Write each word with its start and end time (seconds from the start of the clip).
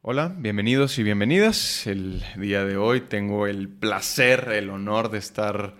Hola, 0.00 0.32
bienvenidos 0.38 0.96
y 1.00 1.02
bienvenidas. 1.02 1.84
El 1.88 2.22
día 2.36 2.64
de 2.64 2.76
hoy 2.76 3.00
tengo 3.00 3.48
el 3.48 3.68
placer, 3.68 4.48
el 4.52 4.70
honor 4.70 5.10
de 5.10 5.18
estar 5.18 5.74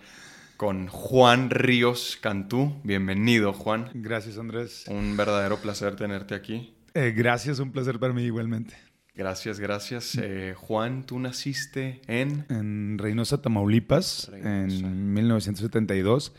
con 0.57 0.87
Juan 0.87 1.49
Ríos 1.49 2.17
Cantú. 2.21 2.81
Bienvenido, 2.83 3.53
Juan. 3.53 3.89
Gracias, 3.93 4.37
Andrés. 4.37 4.83
Un 4.89 5.15
verdadero 5.15 5.57
placer 5.61 5.95
tenerte 5.95 6.35
aquí. 6.35 6.75
Eh, 6.95 7.13
gracias, 7.15 7.59
un 7.59 7.71
placer 7.71 7.97
para 7.97 8.11
mí 8.11 8.23
igualmente. 8.23 8.75
Gracias, 9.15 9.61
gracias. 9.61 10.17
Eh, 10.21 10.53
Juan, 10.55 11.05
tú 11.05 11.17
naciste 11.17 12.01
en... 12.07 12.45
En 12.49 12.97
Reynosa, 12.97 13.41
Tamaulipas, 13.41 14.29
en 14.33 15.13
1972. 15.13 16.33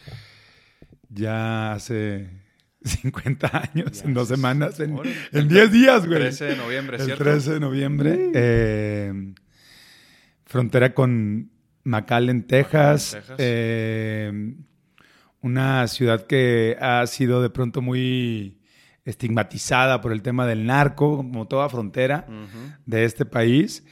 Ya 1.08 1.72
hace 1.72 2.28
50 2.84 3.70
años, 3.74 4.02
en 4.04 4.14
dos 4.14 4.28
semanas, 4.28 4.80
en, 4.80 5.48
10 5.48 5.72
días, 5.72 6.06
güey. 6.06 6.20
13 6.20 6.44
de 6.44 6.56
noviembre, 6.56 6.98
¿cierto? 6.98 7.24
El 7.24 7.30
13 7.30 7.52
de 7.54 7.60
noviembre. 7.60 8.30
Eh, 8.34 9.34
frontera 10.46 10.94
con 10.94 11.50
McAllen, 11.84 12.46
Texas. 12.46 13.12
Texas. 13.12 13.36
Eh, 13.38 14.54
una 15.42 15.86
ciudad 15.88 16.26
que 16.26 16.76
ha 16.80 17.06
sido 17.06 17.42
de 17.42 17.50
pronto 17.50 17.82
muy 17.82 18.58
estigmatizada 19.04 20.00
por 20.00 20.12
el 20.12 20.22
tema 20.22 20.46
del 20.46 20.66
narco, 20.66 21.16
como 21.16 21.48
toda 21.48 21.68
frontera 21.68 22.26
de 22.86 23.04
este 23.04 23.24
país, 23.24 23.84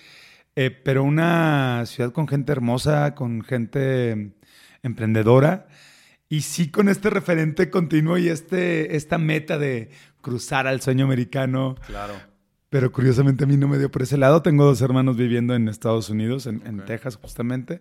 eh, 0.57 0.71
pero 0.71 1.05
una 1.05 1.85
ciudad 1.87 2.13
con 2.13 2.29
gente 2.29 2.53
hermosa, 2.53 3.15
con 3.15 3.43
gente 3.43 4.35
emprendedora 4.83 5.68
y 6.29 6.43
sí 6.43 6.71
con 6.71 6.89
este 6.89 7.11
referente 7.11 7.71
continuo 7.71 8.19
y 8.19 8.29
este, 8.29 8.97
esta 8.97 9.19
meta 9.19 9.59
de 9.59 9.91
cruzar 10.21 10.67
al 10.67 10.81
sueño 10.81 11.05
americano, 11.07 11.77
Claro. 11.87 12.15
pero 12.69 12.93
curiosamente 12.93 13.45
a 13.45 13.47
mí 13.47 13.57
no 13.57 13.69
me 13.69 13.79
dio 13.79 13.91
por 13.91 14.03
ese 14.03 14.19
lado. 14.19 14.43
Tengo 14.43 14.65
dos 14.65 14.81
hermanos 14.83 15.17
viviendo 15.17 15.55
en 15.55 15.69
Estados 15.69 16.11
Unidos, 16.11 16.47
en. 16.47 16.85
Texas 16.85 17.17
justamente, 17.17 17.81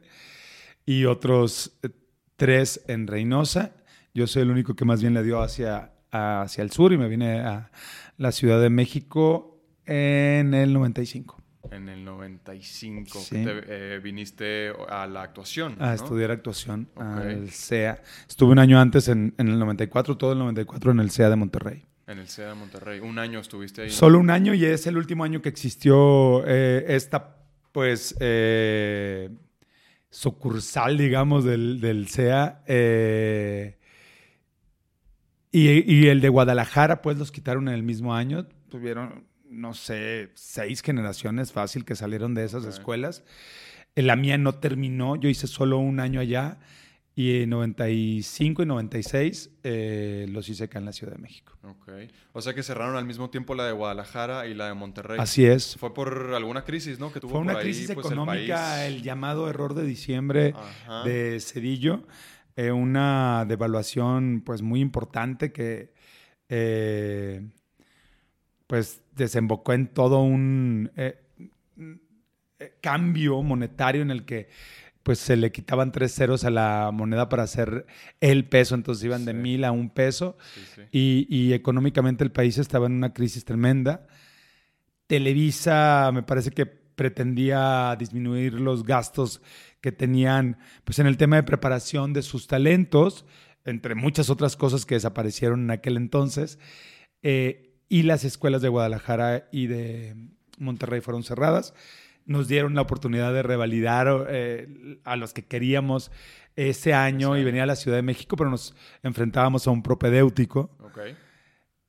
y 0.85 1.05
otros 1.05 1.77
eh, 1.83 1.89
tres 2.37 2.83
en 2.87 3.07
Reynosa. 3.07 3.73
Yo 4.13 4.27
soy 4.27 4.43
el 4.43 4.51
único 4.51 4.75
que 4.75 4.85
más 4.85 5.01
bien 5.01 5.13
le 5.13 5.23
dio 5.23 5.41
hacia, 5.41 5.91
hacia 6.11 6.63
el 6.63 6.71
sur 6.71 6.93
y 6.93 6.97
me 6.97 7.07
vine 7.09 7.41
a 7.41 7.69
la 8.17 8.31
Ciudad 8.31 8.61
de 8.61 8.69
México 8.69 9.61
en 9.85 10.53
el 10.53 10.73
95 10.73 11.41
En 11.71 11.89
el 11.89 12.03
95 12.05 13.19
Sí. 13.19 13.35
que 13.35 13.43
te, 13.45 13.95
eh, 13.95 13.99
viniste 13.99 14.71
a 14.89 15.05
la 15.07 15.21
actuación. 15.23 15.75
a 15.79 15.87
¿no? 15.87 15.93
estudiar 15.93 16.31
actuación 16.31 16.87
Ok. 16.95 17.01
al 17.03 17.49
CEA. 17.51 18.01
Estuve 18.29 18.51
un 18.51 18.59
año 18.59 18.79
antes 18.79 19.07
en, 19.09 19.33
en 19.37 19.47
el 19.49 19.59
94, 19.59 20.17
todo 20.17 20.33
el 20.33 20.39
94 20.39 20.91
en 20.91 20.99
el 20.99 21.11
CEA 21.11 21.29
de 21.29 21.35
Monterrey. 21.35 21.83
En 22.07 22.19
el 22.19 22.27
CEA 22.27 22.49
de 22.49 22.55
Monterrey. 22.55 22.99
Un 23.01 23.19
año 23.19 23.39
estuviste 23.39 23.81
ahí. 23.83 23.89
Solo 23.89 24.19
un 24.19 24.29
año 24.29 24.53
y 24.53 24.63
es 24.65 24.87
el 24.87 24.97
último 24.97 25.23
año 25.25 25.41
que 25.41 25.49
existió 25.49 26.43
eh, 26.47 26.85
esta, 26.87 27.35
pues, 27.73 28.15
eh, 28.21 29.29
sucursal, 30.09 30.97
digamos, 30.97 31.43
del, 31.43 31.81
del 31.81 32.07
CEA. 32.07 32.63
y, 35.51 35.93
y 35.93 36.07
el 36.07 36.21
de 36.21 36.29
Guadalajara, 36.29 37.01
pues, 37.01 37.17
los 37.17 37.31
quitaron 37.31 37.67
en 37.67 37.73
el 37.73 37.83
mismo 37.83 38.13
año. 38.15 38.45
Tuvieron, 38.69 39.26
no 39.49 39.73
sé, 39.73 40.31
seis 40.35 40.81
generaciones 40.81 41.51
fácil 41.51 41.85
que 41.85 41.95
salieron 41.95 42.33
de 42.33 42.45
esas 42.45 42.65
escuelas. 42.65 43.23
Eh, 43.95 44.01
La 44.01 44.15
mía 44.15 44.37
no 44.37 44.55
terminó, 44.55 45.15
yo 45.15 45.29
hice 45.29 45.47
solo 45.47 45.77
un 45.77 45.99
año 45.99 46.19
allá. 46.19 46.59
Y 47.15 47.41
en 47.41 47.49
95 47.49 48.61
y 48.61 48.65
96 48.67 49.49
eh, 49.63 50.27
los 50.29 50.47
hice 50.49 50.65
acá 50.65 50.77
en 50.77 50.85
la 50.85 50.93
Ciudad 50.93 51.13
de 51.13 51.17
México. 51.17 51.57
Ok. 51.63 51.89
O 52.33 52.41
sea 52.43 52.53
que 52.53 52.61
cerraron 52.61 52.95
al 52.95 53.05
mismo 53.05 53.31
tiempo 53.31 53.55
la 53.55 53.65
de 53.65 53.71
Guadalajara 53.71 54.45
y 54.45 54.53
la 54.53 54.67
de 54.67 54.75
Monterrey. 54.75 55.17
Así 55.19 55.43
es. 55.43 55.77
Fue 55.77 55.95
por 55.95 56.35
alguna 56.35 56.63
crisis, 56.63 56.99
¿no? 56.99 57.11
Que 57.11 57.19
tuvo 57.19 57.31
Fue 57.31 57.39
una 57.39 57.53
por 57.53 57.61
ahí, 57.63 57.69
crisis 57.69 57.91
pues, 57.91 58.05
económica, 58.05 58.85
el, 58.85 59.01
llamado 59.01 59.49
error 59.49 59.73
de 59.73 59.83
diciembre 59.83 60.53
Ajá. 60.55 61.05
de 61.05 61.39
Cedillo, 61.39 62.03
eh, 62.55 62.71
una 62.71 63.45
devaluación 63.47 64.43
pues 64.45 64.61
muy 64.61 64.79
importante 64.79 65.51
que 65.51 65.93
eh, 66.49 67.49
pues 68.67 69.01
desembocó 69.15 69.73
en 69.73 69.87
todo 69.87 70.21
un 70.21 70.91
eh, 70.95 71.19
eh, 72.59 72.73
cambio 72.81 73.41
monetario 73.41 74.01
en 74.01 74.11
el 74.11 74.25
que 74.25 74.49
pues 75.03 75.19
se 75.19 75.37
le 75.37 75.53
quitaban 75.53 75.93
tres 75.93 76.13
ceros 76.13 76.43
a 76.43 76.49
la 76.49 76.91
moneda 76.93 77.29
para 77.29 77.43
hacer 77.43 77.85
el 78.19 78.43
peso, 78.45 78.75
entonces 78.75 79.05
iban 79.05 79.23
de 79.23 79.33
mil 79.33 79.63
a 79.63 79.71
un 79.71 79.89
peso 79.89 80.37
Sí, 80.53 80.61
sí. 80.75 80.81
y, 80.91 81.27
y 81.29 81.53
económicamente 81.53 82.25
el 82.25 82.31
país 82.31 82.57
estaba 82.57 82.87
en 82.87 82.93
una 82.93 83.13
crisis 83.13 83.45
tremenda. 83.45 84.05
Televisa 85.07 86.11
me 86.13 86.23
parece 86.23 86.51
que 86.51 86.65
pretendía 86.65 87.95
disminuir 87.97 88.53
los 88.53 88.83
gastos 88.83 89.41
que 89.79 89.91
tenían 89.91 90.57
pues, 90.83 90.99
en 90.99 91.07
el 91.07 91.15
tema 91.15 91.37
de 91.37 91.43
preparación 91.43 92.11
de 92.11 92.23
sus 92.23 92.47
talentos, 92.47 93.25
entre 93.63 93.95
muchas 93.95 94.29
otras 94.29 94.55
cosas 94.57 94.85
que 94.85 94.95
desaparecieron 94.95 95.61
en 95.61 95.71
aquel 95.71 95.95
entonces. 95.95 96.59
Eh, 97.21 97.66
y 97.89 98.03
las 98.03 98.23
escuelas 98.23 98.61
de 98.61 98.69
Guadalajara 98.69 99.47
y 99.51 99.67
de 99.67 100.15
Monterrey 100.57 101.01
fueron 101.01 101.23
cerradas. 101.23 101.73
Nos 102.25 102.47
dieron 102.47 102.75
la 102.75 102.81
oportunidad 102.81 103.33
de 103.33 103.43
revalidar 103.43 104.27
eh, 104.29 104.99
a 105.05 105.15
los 105.15 105.33
que 105.33 105.45
queríamos 105.45 106.11
ese 106.55 106.93
año 106.93 107.35
Ese 107.35 107.41
y 107.41 107.45
venir 107.45 107.61
a 107.61 107.65
la 107.65 107.75
Ciudad 107.75 107.97
de 107.97 108.03
México, 108.03 108.35
pero 108.35 108.49
nos 108.49 108.75
enfrentábamos 109.03 109.67
a 109.67 109.71
un 109.71 109.83
propedéutico. 109.83 110.75
Ok. 110.79 110.99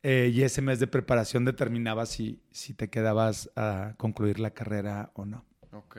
Eh, 0.04 0.30
y 0.32 0.42
ese 0.42 0.62
mes 0.62 0.78
de 0.78 0.86
preparación 0.86 1.44
determinaba 1.44 2.06
si, 2.06 2.40
si 2.52 2.72
te 2.72 2.88
quedabas 2.88 3.50
a 3.56 3.94
concluir 3.96 4.38
la 4.38 4.52
carrera 4.52 5.10
o 5.14 5.24
no. 5.24 5.44
Ok. 5.72 5.96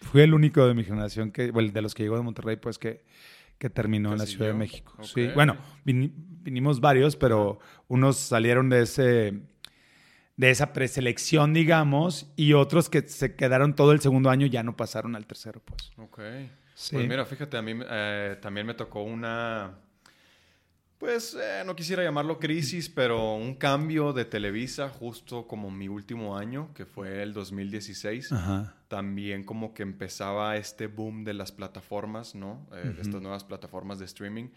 Fui 0.00 0.22
el 0.22 0.34
único 0.34 0.66
de 0.66 0.74
mi 0.74 0.82
generación, 0.84 1.30
que, 1.30 1.50
bueno, 1.52 1.70
de 1.70 1.82
los 1.82 1.94
que 1.94 2.02
llegó 2.02 2.16
de 2.16 2.22
Monterrey, 2.22 2.56
pues 2.56 2.78
que, 2.78 3.04
que 3.60 3.70
terminó 3.70 4.08
¿Que 4.08 4.14
en 4.14 4.18
la 4.18 4.26
Ciudad 4.26 4.46
de? 4.48 4.54
México. 4.54 4.92
Sí, 5.04 5.28
bueno, 5.34 5.56
vini- 5.84 6.12
vinimos 6.16 6.80
varios, 6.80 7.14
pero 7.14 7.60
unos 7.86 8.16
salieron 8.16 8.68
de 8.70 8.82
ese 8.82 9.40
de 10.36 10.50
esa 10.50 10.72
preselección, 10.72 11.52
digamos, 11.52 12.32
y 12.34 12.54
otros 12.54 12.88
que 12.88 13.02
se 13.06 13.36
quedaron 13.36 13.74
todo 13.76 13.92
el 13.92 14.00
segundo 14.00 14.30
año 14.30 14.46
ya 14.46 14.62
no 14.62 14.74
pasaron 14.74 15.14
al 15.14 15.26
tercero, 15.26 15.60
pues. 15.62 15.90
Ok. 15.98 16.18
Sí. 16.74 16.94
Pues 16.96 17.06
mira, 17.06 17.26
fíjate, 17.26 17.58
a 17.58 17.62
mí 17.62 17.74
eh, 17.90 18.38
también 18.40 18.66
me 18.66 18.72
tocó 18.72 19.02
una, 19.02 19.74
pues 20.96 21.34
eh, 21.38 21.62
no 21.66 21.76
quisiera 21.76 22.02
llamarlo 22.02 22.38
crisis, 22.38 22.88
pero 22.88 23.34
un 23.34 23.54
cambio 23.56 24.14
de 24.14 24.24
Televisa 24.24 24.88
justo 24.88 25.46
como 25.46 25.70
mi 25.70 25.88
último 25.88 26.38
año, 26.38 26.72
que 26.72 26.86
fue 26.86 27.22
el 27.22 27.34
2016. 27.34 28.32
Ajá. 28.32 28.76
También 28.90 29.44
como 29.44 29.72
que 29.72 29.84
empezaba 29.84 30.56
este 30.56 30.88
boom 30.88 31.22
de 31.22 31.32
las 31.32 31.52
plataformas, 31.52 32.34
¿no? 32.34 32.66
Eh, 32.72 32.92
De 32.96 33.02
estas 33.02 33.22
nuevas 33.22 33.44
plataformas 33.44 34.00
de 34.00 34.04
streaming. 34.06 34.48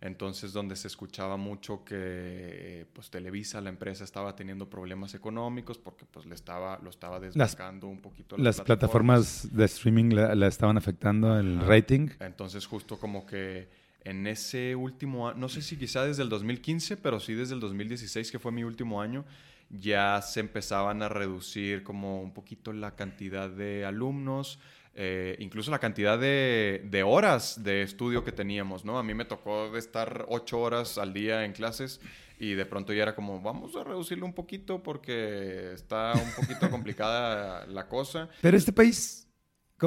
Entonces, 0.00 0.54
donde 0.54 0.76
se 0.76 0.88
escuchaba 0.88 1.36
mucho 1.36 1.84
que 1.84 2.86
pues 2.94 3.10
Televisa, 3.10 3.60
la 3.60 3.68
empresa, 3.68 4.02
estaba 4.02 4.34
teniendo 4.34 4.70
problemas 4.70 5.12
económicos 5.14 5.76
porque 5.76 6.06
pues 6.10 6.24
le 6.24 6.34
estaba, 6.34 6.80
lo 6.82 6.88
estaba 6.88 7.20
desbancando 7.20 7.86
un 7.86 8.00
poquito. 8.00 8.38
Las 8.38 8.62
plataformas 8.62 9.54
de 9.54 9.66
streaming 9.66 10.14
la, 10.14 10.34
la 10.34 10.46
estaban 10.46 10.78
afectando 10.78 11.38
el 11.38 11.58
Ajá. 11.58 11.66
rating. 11.66 12.08
Entonces, 12.18 12.64
justo 12.64 12.98
como 12.98 13.26
que 13.26 13.68
en 14.04 14.26
ese 14.26 14.74
último 14.74 15.28
año, 15.28 15.38
no 15.38 15.50
sé 15.50 15.60
si 15.60 15.76
quizá 15.76 16.06
desde 16.06 16.22
el 16.22 16.30
2015, 16.30 16.96
pero 16.96 17.20
sí 17.20 17.34
desde 17.34 17.52
el 17.54 17.60
2016, 17.60 18.32
que 18.32 18.38
fue 18.38 18.52
mi 18.52 18.64
último 18.64 19.02
año, 19.02 19.26
ya 19.72 20.20
se 20.22 20.40
empezaban 20.40 21.02
a 21.02 21.08
reducir 21.08 21.82
como 21.82 22.22
un 22.22 22.32
poquito 22.32 22.72
la 22.72 22.94
cantidad 22.94 23.48
de 23.50 23.84
alumnos, 23.84 24.58
eh, 24.94 25.36
incluso 25.38 25.70
la 25.70 25.78
cantidad 25.78 26.18
de, 26.18 26.86
de 26.90 27.02
horas 27.02 27.62
de 27.64 27.82
estudio 27.82 28.22
que 28.24 28.32
teníamos, 28.32 28.84
¿no? 28.84 28.98
A 28.98 29.02
mí 29.02 29.14
me 29.14 29.24
tocó 29.24 29.70
de 29.70 29.78
estar 29.78 30.26
ocho 30.28 30.60
horas 30.60 30.98
al 30.98 31.14
día 31.14 31.44
en 31.46 31.52
clases 31.52 32.00
y 32.38 32.54
de 32.54 32.66
pronto 32.66 32.92
ya 32.92 33.02
era 33.04 33.14
como, 33.14 33.40
vamos 33.40 33.74
a 33.76 33.84
reducirlo 33.84 34.26
un 34.26 34.34
poquito 34.34 34.82
porque 34.82 35.72
está 35.72 36.12
un 36.14 36.32
poquito 36.32 36.68
complicada 36.70 37.66
la 37.66 37.88
cosa. 37.88 38.28
Pero 38.42 38.56
este 38.56 38.72
país 38.72 39.28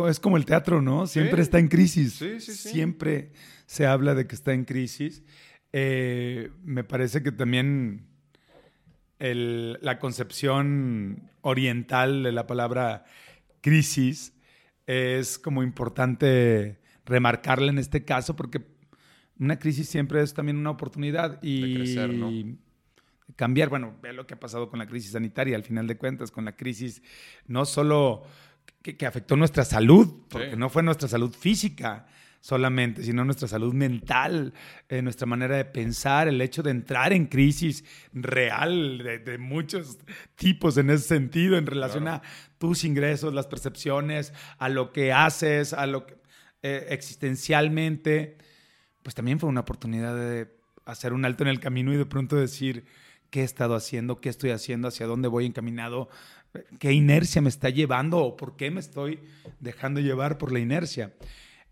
es 0.09 0.19
como 0.19 0.35
el 0.37 0.45
teatro, 0.45 0.81
¿no? 0.81 1.05
Siempre 1.07 1.37
Sí. 1.37 1.41
está 1.43 1.59
en 1.59 1.67
crisis. 1.67 2.13
Sí, 2.15 2.39
sí, 2.41 2.53
sí. 2.53 2.69
Siempre 2.69 3.31
se 3.67 3.85
habla 3.85 4.13
de 4.15 4.25
que 4.27 4.35
está 4.35 4.53
en 4.53 4.65
crisis. 4.65 5.23
Eh, 5.71 6.49
me 6.63 6.83
parece 6.83 7.21
que 7.23 7.31
también 7.31 8.07
el- 9.19 9.77
la 9.81 9.99
concepción 9.99 11.31
oriental 11.41 12.23
de 12.23 12.31
la 12.31 12.47
palabra 12.47 13.05
crisis 13.61 14.33
es 14.87 15.39
como 15.39 15.63
importante 15.63 16.79
remarcarla 17.05 17.71
en 17.71 17.77
este 17.79 18.03
caso 18.05 18.35
porque 18.35 18.61
una 19.39 19.57
crisis 19.59 19.89
siempre 19.89 20.21
es 20.21 20.33
también 20.33 20.57
una 20.57 20.69
oportunidad 20.71 21.39
y 21.41 21.61
De 21.73 21.75
crecer, 21.75 22.13
¿no? 22.13 22.31
cambiar. 23.35 23.69
Bueno, 23.69 23.95
ve 24.01 24.13
lo 24.13 24.25
que 24.27 24.35
ha 24.35 24.39
pasado 24.39 24.69
con 24.69 24.79
la 24.79 24.87
crisis 24.87 25.11
sanitaria, 25.11 25.55
al 25.55 25.63
final 25.63 25.87
de 25.87 25.97
cuentas, 25.97 26.31
con 26.31 26.45
la 26.45 26.55
crisis 26.55 27.01
no 27.47 27.65
solo 27.65 28.23
que, 28.81 28.95
que 28.95 29.05
afectó 29.05 29.35
nuestra 29.35 29.65
salud, 29.65 30.23
porque 30.29 30.51
Sí. 30.51 30.57
no 30.57 30.69
fue 30.69 30.83
nuestra 30.83 31.07
salud 31.07 31.33
física, 31.33 32.07
solamente, 32.45 33.01
sino 33.01 33.25
nuestra 33.25 33.47
salud 33.47 33.73
mental, 33.73 34.53
eh, 34.87 35.01
nuestra 35.01 35.25
manera 35.25 35.57
de 35.57 35.65
pensar, 35.65 36.27
el 36.27 36.39
hecho 36.41 36.61
de 36.61 36.69
entrar 36.69 37.11
en 37.11 37.25
crisis 37.25 37.83
real 38.13 38.99
de, 38.99 39.37
muchos 39.39 39.97
tipos 40.35 40.77
en 40.77 40.91
ese 40.91 41.07
sentido, 41.07 41.57
en 41.57 41.65
relación 41.65 42.07
a 42.07 42.21
tus 42.59 42.83
ingresos, 42.83 43.33
las 43.33 43.47
percepciones, 43.47 44.31
a 44.59 44.69
lo 44.69 44.93
que 44.93 45.11
haces, 45.11 45.73
a 45.73 45.87
lo 45.87 46.05
que 46.05 46.17
eh, 46.61 46.85
existencialmente, 46.91 48.37
pues 49.01 49.15
también 49.15 49.39
fue 49.39 49.49
una 49.49 49.61
oportunidad 49.61 50.15
de 50.15 50.47
hacer 50.85 51.13
un 51.13 51.25
alto 51.25 51.41
en 51.45 51.49
el 51.49 51.59
camino 51.59 51.93
y 51.93 51.97
de 51.97 52.05
pronto 52.05 52.35
decir 52.35 52.85
qué 53.31 53.41
he 53.41 53.43
estado 53.43 53.73
haciendo, 53.73 54.21
qué 54.21 54.29
estoy 54.29 54.51
haciendo, 54.51 54.89
hacia 54.89 55.07
dónde 55.07 55.29
voy 55.29 55.47
encaminado, 55.47 56.09
qué 56.77 56.93
inercia 56.93 57.41
me 57.41 57.49
está 57.49 57.69
llevando 57.71 58.19
o 58.19 58.37
por 58.37 58.55
qué 58.55 58.69
me 58.69 58.81
estoy 58.81 59.19
dejando 59.59 59.99
llevar 59.99 60.37
por 60.37 60.51
la 60.51 60.59
inercia 60.59 61.11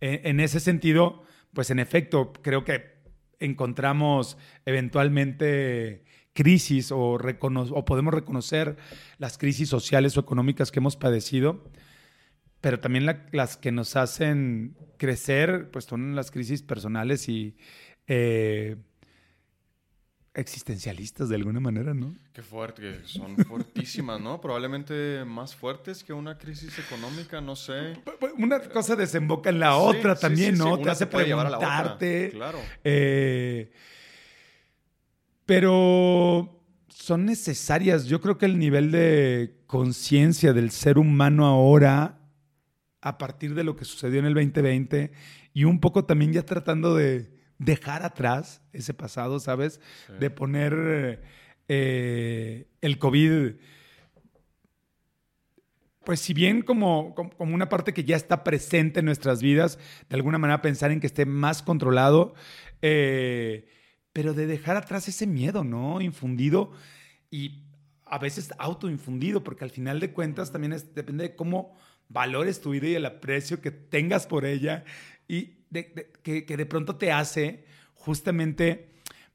en, 0.01 0.39
ese 0.39 0.59
sentido, 0.59 1.23
pues 1.53 1.69
en 1.69 1.79
efecto, 1.79 2.33
creo 2.41 2.63
que 2.63 2.93
encontramos 3.39 4.37
eventualmente 4.65 6.03
crisis 6.33 6.91
o, 6.91 7.17
podemos 7.85 8.13
reconocer 8.13 8.77
las 9.17 9.37
crisis 9.37 9.69
sociales 9.69 10.17
o 10.17 10.19
económicas 10.19 10.71
que 10.71 10.79
hemos 10.79 10.95
padecido, 10.95 11.63
pero 12.61 12.79
también 12.79 13.05
las 13.31 13.57
que 13.57 13.71
nos 13.71 13.95
hacen 13.95 14.75
crecer, 14.97 15.69
pues 15.71 15.85
son 15.85 16.15
las 16.15 16.31
crisis 16.31 16.61
personales 16.61 17.29
y 17.29 17.57
eh, 18.07 18.77
existencialistas 20.35 21.29
de 21.29 21.35
alguna 21.35 21.59
manera, 21.59 21.93
¿no? 21.93 22.15
Qué 22.33 22.41
fuerte, 22.41 23.01
son 23.05 23.37
fuertísimas, 23.37 24.19
¿no? 24.19 24.41
Probablemente 24.41 25.23
más 25.25 25.55
fuertes 25.55 26.03
que 26.03 26.11
una 26.11 26.37
crisis 26.37 26.77
económica, 26.79 27.39
no 27.39 27.55
sé. 27.55 27.93
Una 28.37 28.59
cosa 28.59 28.95
desemboca 28.95 29.49
en 29.49 29.59
la 29.59 29.77
otra 29.77 30.15
también, 30.15 30.57
¿no? 30.57 30.79
te 30.79 30.89
hace 30.89 31.05
preguntarte. 31.05 32.31
Claro. 32.31 32.59
Eh, 32.83 33.71
pero 35.45 36.63
son 36.89 37.25
necesarias. 37.25 38.05
Yo 38.05 38.19
creo 38.19 38.37
que 38.37 38.45
el 38.45 38.57
nivel 38.57 38.91
de 38.91 39.61
conciencia 39.67 40.53
del 40.53 40.71
ser 40.71 40.97
humano 40.97 41.45
ahora, 41.45 42.19
a 43.01 43.17
partir 43.17 43.53
de 43.53 43.63
lo 43.63 43.75
que 43.75 43.85
sucedió 43.85 44.19
en 44.19 44.25
el 44.25 44.33
2020, 44.33 45.11
y 45.53 45.65
un 45.65 45.79
poco 45.79 46.05
también 46.05 46.33
ya 46.33 46.43
tratando 46.43 46.95
de 46.95 47.32
dejar 47.63 48.03
atrás 48.03 48.61
ese 48.73 48.93
pasado, 48.93 49.39
¿sabes? 49.39 49.79
De 50.19 50.29
poner 50.29 51.21
eh, 51.67 52.67
el 52.81 52.97
COVID, 52.97 53.55
pues 56.03 56.19
si 56.19 56.33
bien 56.33 56.61
como, 56.61 57.15
como, 57.15 57.53
una 57.53 57.69
parte 57.69 57.93
que 57.93 58.03
ya 58.03 58.15
está 58.15 58.43
presente 58.43 58.99
en 58.99 59.05
nuestras 59.05 59.41
vidas, 59.41 59.79
de 60.09 60.15
alguna 60.15 60.37
manera 60.37 60.61
pensar 60.61 60.91
en 60.91 60.99
que 60.99 61.07
esté 61.07 61.25
más 61.25 61.61
controlado, 61.61 62.33
eh, 62.81 63.67
pero 64.11 64.33
de 64.33 64.45
dejar 64.45 64.75
atrás 64.75 65.07
ese 65.07 65.25
miedo, 65.25 65.63
¿no? 65.63 66.01
Infundido 66.01 66.71
y 67.31 67.63
a 68.05 68.19
veces 68.19 68.53
autoinfundido, 68.59 69.43
porque 69.43 69.63
al 69.63 69.71
final 69.71 69.99
de 69.99 70.11
cuentas 70.11 70.51
también 70.51 70.75
depende 70.93 71.23
de 71.23 71.35
cómo 71.35 71.77
valores 72.09 72.61
tu 72.61 72.71
vida 72.71 72.87
y 72.87 72.95
el 72.95 73.05
aprecio 73.05 73.61
que 73.61 73.71
tengas 73.71 74.27
por 74.27 74.45
ella 74.45 74.83
y 75.27 75.55
que, 76.23 76.45
de 76.45 76.65
pronto 76.65 76.95
te 76.95 77.11
hace 77.11 77.65
justamente 77.93 78.89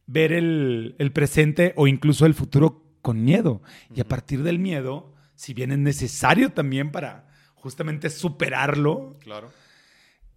ver 0.06 0.32
el, 0.32 0.94
presente 1.12 1.73
o 1.76 1.87
incluso 1.87 2.26
el 2.26 2.35
futuro 2.35 2.85
con 3.02 3.23
miedo. 3.25 3.62
Y 3.94 4.00
a 4.00 4.05
partir 4.08 4.43
del 4.43 4.58
miedo, 4.58 5.14
si 5.35 5.55
bien 5.55 5.73
es 5.73 5.79
necesario 5.79 6.50
también 6.50 6.90
para 6.90 7.29
justamente 7.55 8.11
superarlo, 8.11 9.17
claro. 9.20 9.50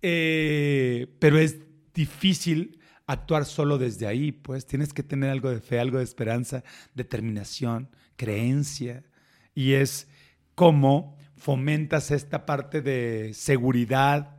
Eh, 0.02 1.16
pero 1.20 1.38
es 1.38 1.60
difícil 1.94 2.80
actuar 3.06 3.46
solo 3.46 3.78
desde 3.78 4.08
ahí, 4.08 4.32
pues 4.32 4.66
tienes 4.66 4.94
que 4.94 5.04
tener 5.04 5.30
algo 5.30 5.50
de 5.50 5.60
fe, 5.60 5.80
algo 5.80 5.98
de 5.98 6.04
esperanza, 6.04 6.64
determinación, 6.96 7.90
creencia. 8.16 9.04
Y 9.54 9.74
es 9.74 10.08
cómo 10.56 11.18
fomentas 11.36 12.12
esta 12.12 12.46
parte 12.46 12.82
de 12.82 13.34
seguridad, 13.34 14.38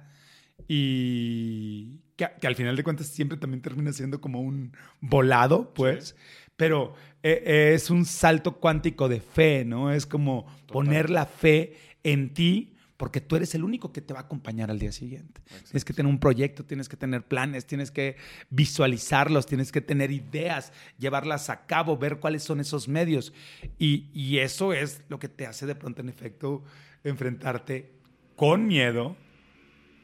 y 0.69 2.01
que, 2.17 2.47
al 2.47 2.57
final 2.57 2.77
de 2.77 2.85
cuentas 2.85 3.07
siempre 3.07 3.39
también 3.39 3.63
termina 3.63 3.93
siendo 3.93 4.21
como 4.21 4.41
un 4.41 4.73
volado, 5.01 5.73
pues, 5.75 6.17
pero 6.57 6.95
eh, 7.23 7.73
es 7.75 7.91
un 7.91 8.05
salto 8.05 8.59
cuántico 8.59 9.09
de 9.09 9.21
fe, 9.21 9.65
¿no? 9.65 9.93
Es 9.93 10.07
como 10.07 10.47
poner 10.67 11.11
la 11.11 11.27
fe 11.27 11.77
en 12.03 12.35
ti 12.35 12.73
porque 13.03 13.21
tú 13.21 13.35
eres 13.35 13.53
el 13.57 13.65
único 13.65 13.93
que 13.93 14.01
te 14.01 14.15
va 14.15 14.21
a 14.21 14.23
acompañar 14.23 14.71
al 14.71 14.79
día 14.79 14.93
siguiente. 14.93 15.41
Tienes 15.65 15.85
que 15.85 15.93
tener 15.93 16.09
un 16.09 16.21
proyecto, 16.21 16.65
tienes 16.65 16.89
que 16.89 16.97
tener 16.97 17.27
planes, 17.27 17.67
tienes 17.67 17.91
que 17.91 18.15
visualizarlos, 18.49 19.45
tienes 19.45 19.73
que 19.73 19.81
tener 19.81 20.13
ideas, 20.13 20.73
llevarlas 20.99 21.51
a 21.51 21.67
cabo, 21.67 21.97
ver 21.97 22.21
cuáles 22.21 22.45
son 22.45 22.61
esos 22.61 22.87
medios. 22.87 23.33
Y, 23.77 24.09
y 24.15 24.39
eso 24.39 24.73
es 24.73 25.03
lo 25.09 25.19
que 25.19 25.29
te 25.29 25.47
hace 25.47 25.67
de 25.67 25.75
pronto, 25.75 26.01
en 26.01 26.11
efecto, 26.11 26.63
enfrentarte 27.03 27.91
con 28.37 28.69
miedo, 28.69 29.17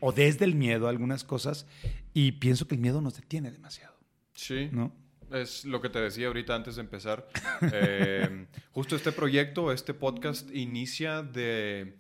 o 0.01 0.13
desde 0.13 0.45
el 0.45 0.55
miedo 0.55 0.87
a 0.87 0.91
algunas 0.91 1.25
cosas 1.25 1.67
y 2.15 2.33
pienso 2.33 2.69
que 2.69 2.75
el 2.75 2.81
miedo 2.81 3.01
nos 3.01 3.17
detiene 3.17 3.51
demasiado. 3.51 3.97
Sí. 4.35 4.69
¿No? 4.73 4.93
Es 5.33 5.65
lo 5.65 5.81
que 5.81 5.91
te 5.91 6.01
decía 6.01 6.29
ahorita 6.29 6.55
antes 6.55 6.77
de 6.77 6.83
empezar. 6.83 7.29
Eh, 7.73 8.47
justo 8.71 8.95
este 8.95 9.11
proyecto, 9.11 9.73
este 9.73 9.93
podcast 9.93 10.49
inicia 10.55 11.23
de, 11.23 11.97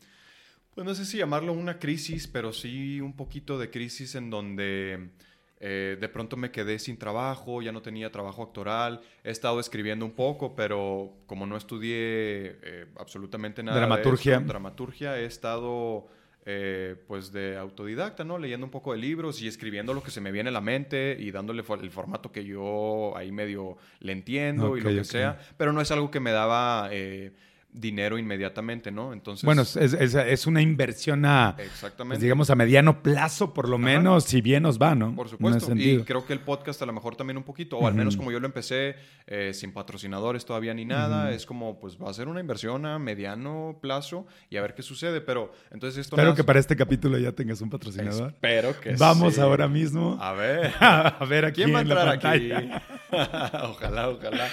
pues 0.73 0.87
no 0.87 0.95
sé 0.95 1.05
si 1.05 1.19
llamarlo 1.19 1.53
una 1.53 1.81
crisis, 1.81 2.29
pero 2.29 2.53
sí 2.53 3.00
un 3.00 3.17
poquito 3.17 3.59
de 3.59 3.69
crisis 3.69 4.15
en 4.15 4.31
donde 4.31 5.11
eh, 5.59 5.99
de 6.01 6.09
pronto 6.09 6.37
me 6.37 6.53
quedé 6.53 6.79
sin 6.79 6.97
trabajo, 6.97 7.61
ya 7.61 7.73
no 7.73 7.83
tenía 7.83 8.12
trabajo 8.12 8.44
actoral, 8.44 9.01
he 9.25 9.31
estado 9.31 9.59
escribiendo 9.59 10.05
un 10.05 10.12
poco, 10.12 10.55
pero 10.55 11.17
como 11.27 11.47
no 11.47 11.56
estudié 11.56 12.59
eh, 12.62 12.87
absolutamente 12.97 13.65
nada 13.65 13.79
dramaturgia. 13.79 14.39
de 14.39 14.47
dramaturgia, 14.47 15.19
he 15.19 15.25
estado 15.25 16.06
eh, 16.50 16.97
pues 17.06 17.31
de 17.31 17.59
autodidacta, 17.59 18.25
¿no? 18.25 18.39
Leyendo 18.39 18.65
un 18.65 18.71
poco 18.71 18.93
de 18.93 18.99
libros 18.99 19.43
y 19.43 19.49
escribiendo 19.49 19.93
lo 19.93 20.03
que 20.03 20.11
se 20.11 20.23
me 20.23 20.33
viene 20.33 20.49
a 20.49 20.53
la 20.53 20.62
mente 20.62 21.15
y 21.21 21.31
dándole 21.31 21.62
el 21.83 21.91
formato 21.91 22.33
que 22.33 22.43
yo 22.43 23.15
ahí 23.19 23.31
medio 23.31 23.77
le 24.00 24.12
entiendo 24.12 24.75
y 24.79 24.81
lo 24.81 24.89
que 24.89 25.05
sea, 25.05 25.39
pero 25.59 25.75
no 25.75 25.83
es 25.83 25.91
algo 25.91 26.11
que 26.11 26.21
me 26.21 26.33
daba... 26.33 26.89
Eh, 26.91 27.33
dinero 27.73 28.19
inmediatamente, 28.19 28.91
¿no? 28.91 29.12
Entonces... 29.12 29.44
Bueno, 29.44 29.62
es, 29.62 29.76
es, 29.76 30.47
una 30.47 30.62
inversión 30.62 31.25
a, 31.25 31.55
Exactamente. 31.59 32.17
Pues, 32.17 32.23
digamos, 32.23 32.50
a 32.50 32.55
mediano 32.55 33.03
plazo, 33.03 33.53
por 33.53 33.69
lo 33.69 33.79
menos, 33.79 34.25
si 34.25 34.41
bien 34.41 34.62
nos 34.62 34.81
va, 34.81 34.94
¿no? 34.94 35.15
Por 35.15 35.29
supuesto. 35.29 35.75
Y 35.75 36.03
creo 36.03 36.25
que 36.26 36.32
el 36.32 36.41
podcast 36.41 36.81
a 36.82 36.87
lo 36.87 36.93
mejor 36.93 37.17
también 37.17 37.37
un 37.37 37.44
poquito, 37.44 37.79
o 37.79 37.87
al 37.87 37.94
menos 37.94 38.17
como 38.17 38.32
yo 38.32 38.41
lo 38.41 38.47
empecé, 38.47 38.97
eh, 39.26 39.53
sin 39.55 39.73
patrocinadores 39.73 40.44
todavía 40.44 40.75
ni 40.75 40.85
nada, 40.85 41.31
es 41.32 41.47
como, 41.47 41.79
pues 41.79 41.97
va 41.97 42.11
a 42.11 42.15
ser 42.15 42.29
una 42.29 42.41
inversión 42.41 42.87
a 42.87 42.99
mediano 42.99 43.79
plazo 43.81 44.26
y 44.50 44.56
a 44.56 44.62
ver 44.62 44.75
qué 44.75 44.82
sucede, 44.82 45.20
pero 45.20 45.53
entonces 45.70 45.99
esto... 45.99 46.17
Espero 46.17 46.34
que 46.34 46.44
para 46.44 46.58
este 46.58 46.77
capítulo 46.77 47.19
ya 47.19 47.32
tengas 47.32 47.60
un 47.60 47.70
patrocinador. 47.70 48.31
Espero 48.31 48.79
que 48.81 48.94
Vamos 48.96 49.39
ahora 49.39 49.69
mismo. 49.69 50.19
A 50.20 50.32
ver. 50.32 50.72
a 50.81 51.25
ver 51.29 51.44
aquí 51.44 51.63
¿Quién 51.63 51.75
va 51.75 51.81
a 51.81 51.82
entrar 51.82 52.08
aquí? 52.08 52.51
ojalá, 53.13 54.08
ojalá. 54.08 54.48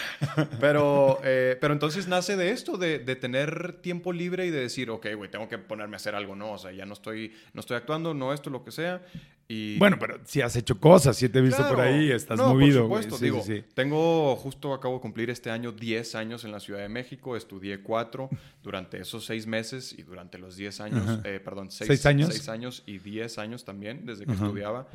Pero, 0.59 1.19
eh, 1.23 1.57
pero 1.59 1.73
entonces 1.73 2.07
nace 2.07 2.35
de 2.35 2.51
esto, 2.51 2.77
de 2.77 3.04
de 3.05 3.15
tener 3.15 3.81
tiempo 3.81 4.11
libre 4.11 4.45
y 4.45 4.51
de 4.51 4.59
decir, 4.59 4.89
ok, 4.89 5.07
güey, 5.15 5.29
tengo 5.29 5.47
que 5.47 5.57
ponerme 5.57 5.95
a 5.95 5.97
hacer 5.97 6.15
algo, 6.15 6.35
¿no? 6.35 6.53
O 6.53 6.57
sea, 6.57 6.71
ya 6.71 6.85
no 6.85 6.93
estoy, 6.93 7.33
no 7.53 7.61
estoy 7.61 7.77
actuando, 7.77 8.13
no 8.13 8.33
esto, 8.33 8.49
lo 8.49 8.63
que 8.63 8.71
sea. 8.71 9.05
Y... 9.47 9.77
Bueno, 9.77 9.97
pero 9.99 10.19
si 10.25 10.41
has 10.41 10.55
hecho 10.55 10.79
cosas, 10.79 11.15
si 11.15 11.29
te 11.29 11.39
he 11.39 11.41
visto 11.41 11.67
por 11.67 11.79
ahí, 11.79 12.11
estás 12.11 12.39
movido. 12.39 12.87
Por 12.87 13.03
supuesto, 13.03 13.23
digo, 13.23 13.43
tengo, 13.73 14.35
justo 14.35 14.73
acabo 14.73 14.95
de 14.95 15.01
cumplir 15.01 15.29
este 15.29 15.51
año 15.51 15.71
10 15.71 16.15
años 16.15 16.43
en 16.43 16.51
la 16.51 16.59
Ciudad 16.59 16.79
de 16.79 16.89
México, 16.89 17.35
estudié 17.35 17.81
4 17.81 18.29
durante 18.63 18.99
esos 18.99 19.25
6 19.25 19.45
meses 19.47 19.93
y 19.97 20.01
durante 20.03 20.37
los 20.37 20.55
10 20.55 20.81
años, 20.81 21.19
eh, 21.23 21.39
perdón, 21.43 21.69
6 21.69 22.05
años? 22.05 22.29
Seis 22.31 22.49
años 22.49 22.83
y 22.85 22.97
10 22.97 23.37
años 23.37 23.65
también, 23.65 24.05
desde 24.05 24.25
que 24.25 24.33
estudiaba, 24.33 24.87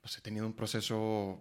pues 0.00 0.18
he 0.18 0.20
tenido 0.20 0.46
un 0.46 0.52
proceso 0.52 1.40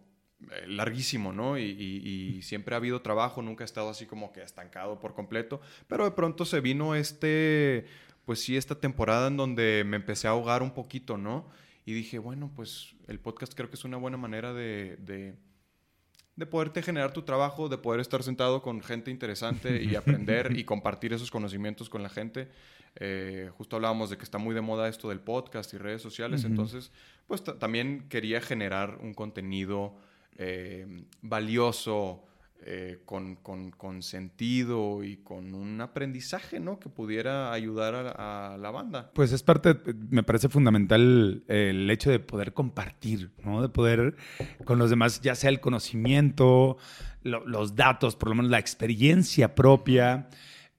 larguísimo, 0.68 1.34
¿no? 1.34 1.58
Y, 1.58 2.42
siempre 2.42 2.75
ha 2.75 2.78
habido 2.78 3.02
trabajo, 3.02 3.42
nunca 3.42 3.64
he 3.64 3.66
estado 3.66 3.90
así 3.90 4.06
como 4.06 4.32
que 4.32 4.42
estancado 4.42 5.00
por 5.00 5.14
completo, 5.14 5.62
pero 5.88 6.04
de 6.04 6.12
pronto 6.12 6.46
se 6.46 6.60
vino 6.60 6.96
este, 6.96 7.86
pues 8.25 8.40
sí, 8.40 8.58
esta 8.58 8.75
temporada 8.75 9.28
en 9.28 9.38
donde 9.38 9.84
me 9.86 9.98
empecé 9.98 10.28
a 10.28 10.32
ahogar 10.32 10.62
un 10.62 10.72
poquito, 10.72 11.18
¿no? 11.18 11.48
Y 11.86 11.94
dije, 11.94 12.20
bueno, 12.20 12.52
pues 12.56 12.96
el 13.08 13.20
podcast 13.20 13.54
creo 13.54 13.70
que 13.70 13.75
es 13.75 13.86
una 13.86 13.98
buena 13.98 14.18
manera 14.18 14.54
de, 14.54 14.98
de, 14.98 16.46
poderte 16.46 16.82
generar 16.82 17.14
tu 17.14 17.22
trabajo, 17.22 17.70
de 17.70 17.78
poder 17.78 18.02
estar 18.02 18.24
sentado 18.24 18.62
con 18.62 18.82
gente 18.82 19.12
interesante 19.12 19.84
y 19.84 19.96
aprender 19.96 20.58
y 20.58 20.64
compartir 20.66 21.14
esos 21.14 21.32
conocimientos 21.32 21.90
con 21.90 22.04
la 22.04 22.10
gente. 22.10 22.50
Eh, 22.98 23.52
justo 23.58 23.75
hablábamos 23.75 24.10
de 24.10 24.18
que 24.18 24.24
está 24.24 24.38
muy 24.38 24.56
de 24.56 24.62
moda 24.62 24.88
esto 24.88 25.10
del 25.10 25.20
podcast 25.20 25.74
y 25.74 25.78
redes 25.78 26.02
sociales, 26.02 26.44
entonces, 26.44 26.92
pues 27.28 27.44
también 27.44 28.08
quería 28.10 28.42
generar 28.42 28.98
un 29.02 29.14
contenido 29.14 29.96
eh, 30.38 31.06
valioso, 31.22 32.25
eh, 32.68 33.01
con, 33.06 33.36
con, 33.36 34.01
sentido 34.01 35.04
y 35.04 35.18
con 35.18 35.54
un 35.54 35.82
aprendizaje, 35.82 36.60
¿no? 36.60 36.80
Que 36.80 36.89
pudiera 36.89 37.54
ayudar 37.54 38.15
a, 38.18 38.58
la 38.58 38.72
banda. 38.72 39.12
Pues 39.13 39.32
es 39.34 39.44
parte, 39.44 39.80
me 40.10 40.24
parece 40.24 40.50
fundamental 40.50 41.44
el 41.48 41.88
hecho 41.92 42.10
de 42.10 42.18
poder 42.20 42.54
compartir, 42.54 43.30
¿no? 43.44 43.62
De 43.62 43.70
poder 43.70 44.15
con 44.63 44.80
los 44.80 44.89
demás, 44.89 45.22
ya 45.22 45.36
sea 45.36 45.51
el 45.51 45.60
conocimiento, 45.60 46.77
los 47.22 47.75
datos, 47.75 48.15
por 48.15 48.30
lo 48.30 48.36
menos 48.36 48.50
la 48.50 48.58
experiencia 48.58 49.54
propia, 49.54 50.27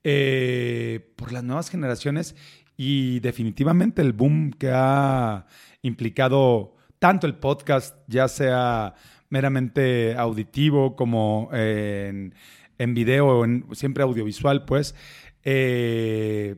eh, 0.03 1.13
por 1.15 1.31
las 1.31 1.45
nuevas 1.45 1.71
generaciones 1.71 2.35
y 2.77 3.21
definitivamente 3.21 4.03
el 4.03 4.13
boom 4.13 4.51
que 4.51 4.73
ha 4.73 5.47
implicado 5.83 6.75
tanto 6.99 7.29
el 7.29 7.37
podcast, 7.37 7.97
ya 8.09 8.27
sea 8.27 8.95
meramente 9.29 10.15
auditivo 10.17 10.97
como 10.97 11.49
en, 11.53 12.35
en 12.79 12.95
video, 12.95 13.45
en, 13.45 13.67
siempre 13.73 14.03
audiovisual, 14.03 14.65
pues, 14.65 14.95
eh, 15.45 16.57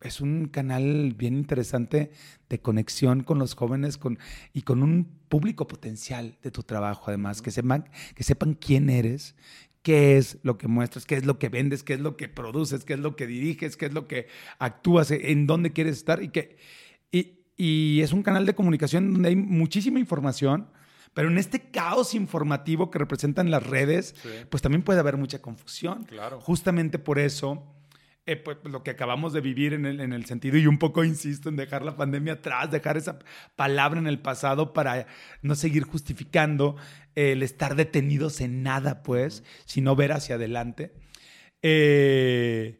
es 0.00 0.20
un 0.20 0.46
canal 0.46 1.14
bien 1.16 1.34
interesante 1.34 2.10
de 2.48 2.60
conexión 2.60 3.22
con 3.22 3.38
los 3.38 3.54
jóvenes 3.54 3.98
con, 3.98 4.18
y 4.52 4.62
con 4.62 4.82
un 4.82 5.04
público 5.28 5.66
potencial 5.66 6.38
de 6.42 6.50
tu 6.50 6.62
trabajo, 6.62 7.04
además, 7.08 7.42
que 7.42 7.50
sepan, 7.50 7.88
que 8.14 8.22
sepan 8.22 8.54
quién 8.54 8.88
eres, 8.90 9.34
qué 9.82 10.16
es 10.16 10.38
lo 10.42 10.58
que 10.58 10.68
muestras, 10.68 11.06
qué 11.06 11.16
es 11.16 11.26
lo 11.26 11.38
que 11.38 11.48
vendes, 11.48 11.82
qué 11.82 11.94
es 11.94 12.00
lo 12.00 12.16
que 12.16 12.28
produces, 12.28 12.84
qué 12.84 12.94
es 12.94 13.00
lo 13.00 13.16
que 13.16 13.26
diriges, 13.26 13.76
qué 13.76 13.86
es 13.86 13.94
lo 13.94 14.06
que 14.06 14.28
actúas, 14.58 15.10
en 15.10 15.46
dónde 15.46 15.72
quieres 15.72 15.96
estar 15.96 16.22
y 16.22 16.28
que... 16.28 16.56
Y, 17.10 17.40
y 17.56 18.00
es 18.02 18.12
un 18.12 18.22
canal 18.22 18.46
de 18.46 18.54
comunicación 18.54 19.12
donde 19.12 19.30
hay 19.30 19.36
muchísima 19.36 19.98
información, 19.98 20.68
pero 21.16 21.30
en 21.30 21.38
este 21.38 21.70
caos 21.70 22.14
informativo 22.14 22.90
que 22.90 22.98
representan 22.98 23.50
las 23.50 23.66
redes, 23.66 24.14
pues 24.50 24.62
también 24.62 24.82
puede 24.82 25.00
haber 25.00 25.16
mucha 25.16 25.40
confusión. 25.40 26.04
Claro. 26.04 26.42
Justamente 26.42 26.98
por 26.98 27.18
eso, 27.18 27.74
eh, 28.26 28.36
pues, 28.36 28.58
lo 28.64 28.82
que 28.82 28.90
acabamos 28.90 29.32
de 29.32 29.40
vivir 29.40 29.72
en 29.72 29.86
el, 29.86 30.00
en 30.00 30.12
el, 30.12 30.26
sentido, 30.26 30.58
y 30.58 30.66
un 30.66 30.78
poco 30.78 31.04
insisto 31.04 31.48
en 31.48 31.56
dejar 31.56 31.86
la 31.86 31.96
pandemia 31.96 32.34
atrás, 32.34 32.70
dejar 32.70 32.98
esa 32.98 33.18
palabra 33.56 33.98
en 33.98 34.08
el 34.08 34.18
pasado 34.18 34.74
para 34.74 35.06
no 35.40 35.54
seguir 35.54 35.84
justificando 35.84 36.76
el 37.14 37.42
estar 37.42 37.76
detenidos 37.76 38.42
en 38.42 38.62
nada, 38.62 39.02
pues, 39.02 39.42
sino 39.64 39.96
ver 39.96 40.12
hacia 40.12 40.34
adelante. 40.34 40.92
Eh, 41.62 42.78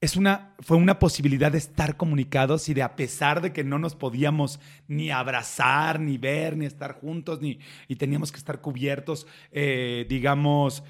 es 0.00 0.16
una, 0.16 0.54
fue 0.60 0.76
una 0.76 0.98
posibilidad 0.98 1.50
de 1.50 1.58
estar 1.58 1.96
comunicados 1.96 2.68
y 2.68 2.74
de 2.74 2.82
a 2.82 2.94
pesar 2.94 3.40
de 3.40 3.52
que 3.52 3.64
no 3.64 3.78
nos 3.78 3.96
podíamos 3.96 4.60
ni 4.86 5.10
abrazar, 5.10 5.98
ni 5.98 6.18
ver, 6.18 6.56
ni 6.56 6.66
estar 6.66 6.92
juntos, 7.00 7.40
ni, 7.40 7.58
y 7.88 7.96
teníamos 7.96 8.30
que 8.30 8.38
estar 8.38 8.60
cubiertos, 8.60 9.26
eh, 9.50 10.06
digamos, 10.08 10.84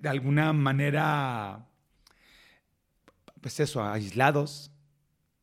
de 0.00 0.08
alguna 0.08 0.54
manera, 0.54 1.68
pues 3.42 3.60
eso, 3.60 3.84
aislados, 3.84 4.72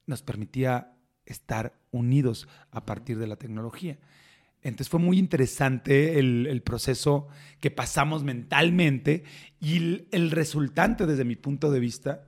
nos 0.08 0.24
permitía 0.24 0.96
estar 1.26 1.80
unidos 1.92 2.48
a 2.72 2.86
partir 2.86 3.20
de 3.20 3.28
la 3.28 3.36
tecnología. 3.36 4.00
Entonces 4.64 4.90
fue 4.90 5.00
muy 5.00 5.20
interesante 5.20 6.18
el, 6.18 6.62
proceso 6.64 7.28
que 7.60 7.70
pasamos 7.70 8.24
mentalmente 8.24 9.24
y 9.60 10.08
el 10.12 10.32
resultante 10.32 11.06
desde 11.06 11.26
mi 11.26 11.36
punto 11.36 11.70
de 11.70 11.80
vista 11.80 12.26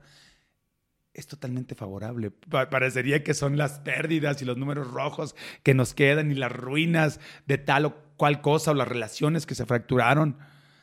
es 1.16 1.26
totalmente 1.26 1.74
favorable. 1.74 2.30
parecería 2.30 3.24
que 3.24 3.32
son 3.32 3.56
las 3.56 3.80
pérdidas 3.80 4.42
y 4.42 4.44
los 4.44 4.58
números 4.58 4.90
rojos 4.90 5.34
que 5.62 5.72
nos 5.72 5.94
quedan 5.94 6.30
y 6.30 6.34
las 6.34 6.52
ruinas 6.52 7.20
de 7.46 7.56
tal 7.56 7.86
o 7.86 7.96
cual 8.16 8.42
cosa 8.42 8.72
o 8.72 8.74
las 8.74 8.86
relaciones 8.86 9.46
que 9.46 9.54
se 9.54 9.64
fracturaron, 9.64 10.36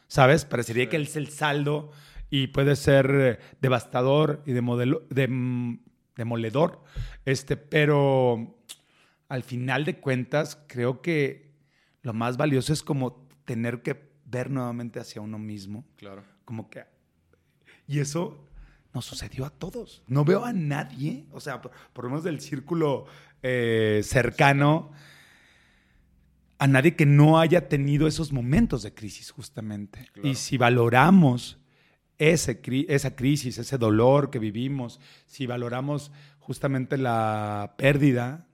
¿sabes? 0.07 0.45
Parecería 0.45 0.89
que 0.89 0.97
es 0.97 1.15
el 1.15 1.29
saldo 1.29 1.91
y 2.31 2.47
puede 2.47 2.75
ser 2.75 3.11
eh, 3.13 3.39
devastador 3.61 4.41
y 4.47 4.53
de 4.53 4.61
modelo, 4.61 5.03
de, 5.11 5.27
mm, 5.27 5.79
demoledor, 6.15 6.83
este, 7.25 7.55
pero 7.55 8.57
al 9.29 9.43
final 9.43 9.85
de 9.85 9.99
cuentas 9.99 10.57
creo 10.67 11.01
que 11.01 11.53
lo 12.01 12.13
más 12.13 12.37
valioso 12.37 12.73
es 12.73 12.81
como 12.81 13.27
tener 13.45 13.83
que 13.83 14.11
ver 14.25 14.49
nuevamente 14.49 14.99
hacia 14.99 15.21
uno 15.21 15.37
mismo. 15.37 15.85
Claro. 15.95 16.23
Como 16.43 16.69
que... 16.71 16.85
Y 17.87 17.99
eso 17.99 18.47
nos 18.93 19.05
sucedió 19.05 19.45
a 19.45 19.49
todos. 19.49 20.03
No 20.07 20.23
veo 20.23 20.45
a 20.45 20.53
nadie, 20.53 21.25
o 21.31 21.39
sea, 21.39 21.61
por, 21.61 22.03
lo 22.03 22.09
menos 22.09 22.23
del 22.23 22.39
círculo 22.39 23.05
eh, 23.41 24.01
cercano, 24.03 24.91
a 26.59 26.67
nadie 26.67 26.95
que 26.95 27.05
no 27.05 27.39
haya 27.39 27.67
tenido 27.67 28.07
esos 28.07 28.31
momentos 28.31 28.83
de 28.83 28.93
crisis 28.93 29.31
justamente. 29.31 30.07
Y 30.23 30.35
si 30.35 30.57
valoramos 30.57 31.59
ese, 32.17 32.61
esa 32.87 33.15
crisis, 33.15 33.57
ese 33.57 33.77
dolor 33.77 34.29
que 34.29 34.39
vivimos, 34.39 34.99
si 35.25 35.47
valoramos 35.47 36.11
justamente 36.39 36.97
la 36.97 37.73
pérdida, 37.77 38.47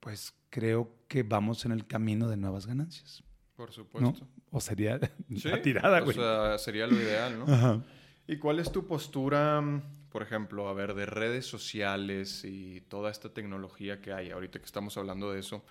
pues 0.00 0.34
creo 0.50 0.96
que 1.08 1.22
vamos 1.22 1.64
en 1.64 1.72
el 1.72 1.86
camino 1.86 2.28
de 2.28 2.36
nuevas 2.38 2.66
ganancias. 2.66 3.22
Por 3.54 3.70
supuesto. 3.70 4.26
O 4.50 4.60
sería 4.60 4.98
la 5.44 5.62
tirada, 5.62 6.00
güey. 6.00 6.18
O 6.18 6.20
sea, 6.20 6.58
sería 6.58 6.86
lo 6.86 6.96
ideal, 6.96 7.38
¿no? 7.38 7.52
Ajá. 7.52 7.82
¿Y 8.26 8.36
cuál 8.36 8.58
es 8.58 8.70
tu 8.70 8.86
postura, 8.86 9.62
por 10.10 10.22
ejemplo, 10.22 10.68
a 10.68 10.72
ver, 10.72 10.94
de 10.94 11.06
redes 11.06 11.46
sociales 11.46 12.44
y 12.44 12.80
toda 12.82 13.10
esta 13.10 13.28
tecnología 13.30 14.00
que 14.00 14.12
hay 14.12 14.30
ahorita 14.30 14.58
que 14.58 14.64
estamos 14.64 14.96
hablando 14.96 15.32
de 15.32 15.40
eso? 15.40 15.64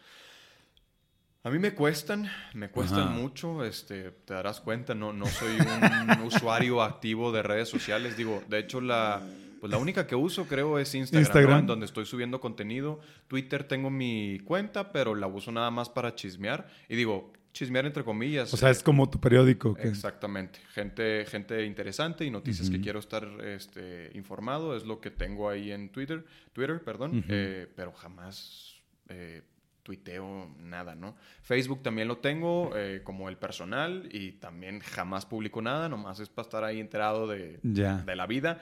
A 1.43 1.50
mí 1.50 1.58
me 1.58 1.74
cuestan, 1.74 2.29
me 2.53 2.70
cuestan 2.70 3.13
mucho, 3.20 3.63
este, 3.65 4.12
te 4.12 4.34
darás 4.36 4.62
cuenta, 4.62 4.93
no, 4.93 5.12
no 5.12 5.25
soy 5.25 5.58
un 5.60 6.22
usuario 6.25 6.84
activo 6.84 7.31
de 7.31 7.41
redes 7.41 7.67
sociales, 7.67 8.15
digo, 8.15 8.43
de 8.48 8.60
hecho 8.60 8.79
la, 8.79 9.24
pues 9.60 9.72
la 9.72 9.79
única 9.79 10.05
que 10.05 10.15
uso 10.15 10.46
creo 10.46 10.77
es 10.77 10.93
Instagram, 10.93 11.22
Instagram. 11.22 11.65
donde 11.65 11.88
estoy 11.88 12.05
subiendo 12.05 12.39
contenido, 12.39 13.00
Twitter 13.27 13.63
tengo 13.63 13.89
mi 13.89 14.39
cuenta, 14.43 14.91
pero 14.91 15.15
la 15.15 15.25
uso 15.25 15.51
nada 15.51 15.72
más 15.72 15.89
para 15.89 16.13
chismear. 16.13 16.67
Y 16.89 16.96
digo, 16.96 17.31
chismear 17.53 17.86
entre 17.86 18.03
comillas. 18.03 18.53
O 18.53 18.58
sea, 18.58 18.70
es 18.70 18.81
como 18.81 19.10
tu 19.10 19.20
periódico. 19.20 19.75
Exactamente. 19.79 20.60
Gente, 20.74 21.25
gente 21.25 21.65
interesante 21.65 22.25
y 22.25 22.31
noticias 22.31 22.70
que 22.70 22.79
quiero 22.79 23.00
estar 23.00 23.27
este, 23.43 24.12
informado. 24.13 24.75
Es 24.75 24.86
lo 24.86 25.00
que 25.01 25.12
tengo 25.12 25.50
ahí 25.50 25.72
en 25.72 25.89
Twitter. 25.89 26.25
Twitter, 26.53 26.81
perdón. 26.84 27.24
Eh, 27.27 27.67
pero 27.75 27.91
jamás 27.91 28.75
eh, 29.10 29.41
tuiteo 29.84 30.55
nada, 30.60 30.96
¿no? 30.96 31.15
Facebook 31.41 31.81
también 31.81 32.08
lo 32.08 32.17
tengo 32.17 32.72
eh, 32.75 33.01
como 33.03 33.29
el 33.29 33.38
personal 33.38 34.08
y 34.12 34.34
también 34.34 34.79
jamás 34.79 35.25
publico 35.25 35.62
nada. 35.62 35.89
Nomás 35.89 36.20
es 36.20 36.29
para 36.29 36.46
estar 36.46 36.63
ahí 36.63 36.79
enterado 36.79 37.27
de, 37.27 37.60
de 37.62 38.15
la 38.15 38.27
vida. 38.27 38.62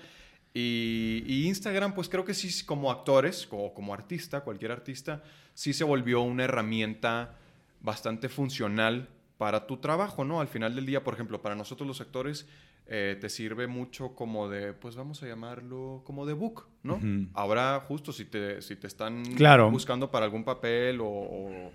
Y, 0.51 1.23
y, 1.27 1.47
Instagram, 1.47 1.93
pues 1.93 2.09
creo 2.09 2.25
que 2.25 2.33
sí, 2.33 2.65
como 2.65 2.89
actores 2.89 3.47
o 3.51 3.71
como 3.71 3.93
artista, 3.93 4.41
cualquier 4.41 4.71
artista, 4.71 5.21
sí 5.53 5.73
se 5.73 5.83
volvió 5.83 6.21
una 6.21 6.45
herramienta 6.45 7.37
bastante 7.81 8.29
funcional 8.29 9.09
para 9.39 9.65
tu 9.65 9.77
trabajo, 9.77 10.25
¿no? 10.25 10.41
Al 10.41 10.49
final 10.49 10.75
del 10.75 10.85
día, 10.85 11.01
por 11.03 11.13
ejemplo, 11.13 11.41
para 11.41 11.55
nosotros 11.55 11.87
los 11.87 12.01
actores, 12.01 12.45
eh, 12.87 13.17
te 13.21 13.29
sirve 13.29 13.67
mucho 13.67 14.13
como 14.13 14.49
de, 14.49 14.73
pues 14.73 14.97
vamos 14.97 15.23
a 15.23 15.27
llamarlo 15.27 16.01
como 16.03 16.25
de 16.25 16.33
book, 16.33 16.67
¿no? 16.83 16.99
Ahora, 17.33 17.79
justo 17.87 18.11
si 18.11 18.25
te, 18.25 18.61
si 18.61 18.75
te 18.75 18.87
están 18.87 19.23
buscando 19.71 20.11
para 20.11 20.25
algún 20.25 20.43
papel 20.43 20.99
o, 20.99 21.71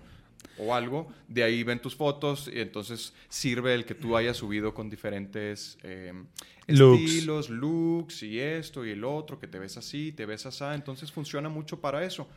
o, 0.59 0.75
algo, 0.75 1.07
de 1.27 1.43
ahí 1.43 1.63
ven 1.63 1.79
tus 1.79 1.95
fotos 1.95 2.47
y 2.53 2.59
entonces 2.59 3.13
sirve 3.29 3.73
el 3.73 3.83
que 3.83 3.95
tú 3.95 4.15
hayas 4.15 4.37
subido 4.37 4.73
con 4.73 4.89
diferentes 4.89 5.77
em, 5.81 6.27
estilos, 6.67 7.49
looks 7.49 8.21
y 8.21 8.39
esto 8.39 8.85
y 8.85 8.91
el 8.91 9.03
otro, 9.05 9.39
que 9.39 9.47
te 9.47 9.57
ves 9.57 9.75
así, 9.77 10.11
te 10.11 10.25
ves 10.27 10.45
así, 10.45 10.65
entonces 10.73 11.11
funciona 11.11 11.49
mucho 11.49 11.81
para 11.81 12.03
eso. 12.03 12.27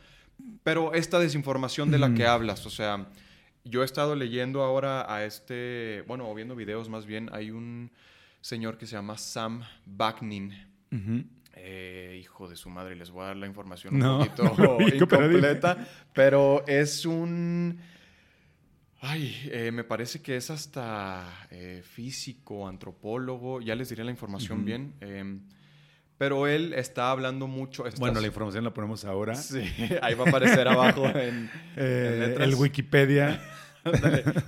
Pero 0.63 0.93
esta 0.93 1.19
desinformación 1.19 1.91
de 1.91 1.99
la 1.99 2.13
que 2.15 2.25
hablas, 2.25 2.65
o 2.65 2.69
sea 2.69 3.07
yo 3.63 3.81
he 3.81 3.85
estado 3.85 4.15
leyendo 4.15 4.63
ahora 4.63 5.13
a 5.13 5.25
este, 5.25 6.03
bueno, 6.07 6.29
o 6.29 6.35
viendo 6.35 6.55
videos 6.55 6.89
más 6.89 7.05
bien, 7.05 7.29
hay 7.33 7.51
un 7.51 7.91
señor 8.41 8.77
que 8.77 8.85
se 8.85 8.93
llama 8.93 9.17
Sam 9.17 9.63
Baknin. 9.85 10.53
Eh, 11.53 12.17
hijo 12.21 12.47
de 12.47 12.55
su 12.55 12.69
madre, 12.69 12.95
les 12.95 13.11
voy 13.11 13.23
a 13.23 13.27
dar 13.27 13.37
la 13.37 13.47
información 13.47 14.01
un 14.01 14.19
poquito 14.19 14.77
incompleta, 14.93 15.87
pero, 16.13 16.63
es 16.67 17.05
un... 17.05 17.79
Ay, 19.01 19.33
eh, 19.51 19.71
me 19.71 19.85
parece 19.85 20.21
que 20.21 20.35
es 20.35 20.49
hasta 20.49 21.47
eh, 21.51 21.81
físico, 21.83 22.67
antropólogo, 22.67 23.61
ya 23.61 23.75
les 23.75 23.89
diré 23.89 24.03
la 24.03 24.11
información 24.11 24.65
bien. 24.65 24.93
Pero 26.19 26.47
él 26.47 26.73
está 26.73 27.11
hablando 27.11 27.47
mucho. 27.47 27.85
Bueno, 27.97 28.19
la 28.19 28.27
información 28.27 28.65
la 28.65 28.73
ponemos 28.73 29.05
ahora. 29.05 29.35
Sí, 29.35 29.63
ahí 30.01 30.15
va 30.15 30.25
a 30.25 30.27
aparecer 30.27 30.67
abajo 30.67 31.05
en, 31.07 31.49
el 31.77 32.55
Wikipedia. 32.55 33.41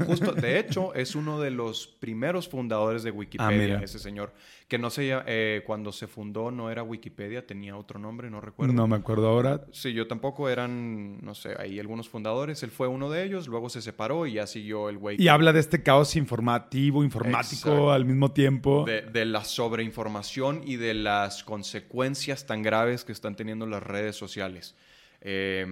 Justo, 0.06 0.32
de 0.34 0.60
hecho, 0.60 0.94
es 0.94 1.16
uno 1.16 1.40
de 1.40 1.52
los 1.52 1.88
primeros 1.88 2.48
fundadores 2.50 3.04
de 3.04 3.10
Ah, 3.10 3.14
Wikipedia, 3.14 3.58
mira. 3.76 3.84
ese 3.84 4.00
señor. 4.00 4.34
Que 4.68 4.78
no 4.78 4.90
sé, 4.90 5.12
eh, 5.28 5.64
cuando 5.66 5.92
se 5.92 6.08
fundó 6.08 6.50
no 6.50 6.72
era 6.72 6.82
Wikipedia, 6.84 7.46
tenía 7.46 7.76
otro 7.76 8.00
nombre, 8.00 8.30
no 8.30 8.40
recuerdo. 8.40 8.74
No 8.74 8.88
me 8.88 8.96
acuerdo 8.96 9.28
ahora. 9.28 9.66
Sí, 9.72 9.92
yo 9.94 10.08
tampoco 10.08 10.48
eran, 10.50 11.20
no 11.24 11.36
sé, 11.36 11.56
ahí 11.60 11.80
algunos 11.80 12.08
fundadores. 12.08 12.64
Él 12.64 12.72
fue 12.72 12.88
uno 12.88 13.10
de 13.10 13.24
ellos, 13.26 13.48
luego 13.48 13.70
se 13.70 13.82
separó 13.82 14.26
y 14.28 14.34
ya 14.34 14.48
siguió 14.48 14.88
el 14.90 14.98
güey 14.98 15.22
Y 15.22 15.28
habla 15.28 15.52
de 15.52 15.60
este 15.60 15.84
caos 15.84 16.16
informativo, 16.16 17.04
informático 17.04 17.70
Exacto. 17.70 17.92
al 17.92 18.06
mismo 18.06 18.32
tiempo. 18.32 18.86
de, 18.86 19.02
de 19.02 19.26
la 19.26 19.44
sobreinformación 19.44 20.62
y 20.66 20.78
de 20.78 20.94
las 20.94 21.44
consecuencias 21.44 22.46
tan 22.46 22.62
graves 22.64 23.04
que 23.04 23.12
están 23.12 23.36
teniendo 23.36 23.66
las 23.66 23.84
redes 23.84 24.16
sociales. 24.16 24.76
Eh, 25.22 25.66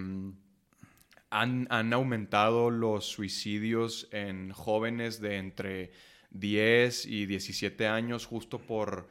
han, 1.29 1.67
han 1.69 1.93
aumentado 1.93 2.69
los 2.69 3.05
suicidios 3.05 4.07
en 4.11 4.51
jóvenes 4.51 5.21
de 5.21 5.37
entre 5.37 5.91
10 6.31 7.05
y 7.05 7.25
17 7.25 7.87
años 7.87 8.25
justo 8.25 8.59
por, 8.59 9.09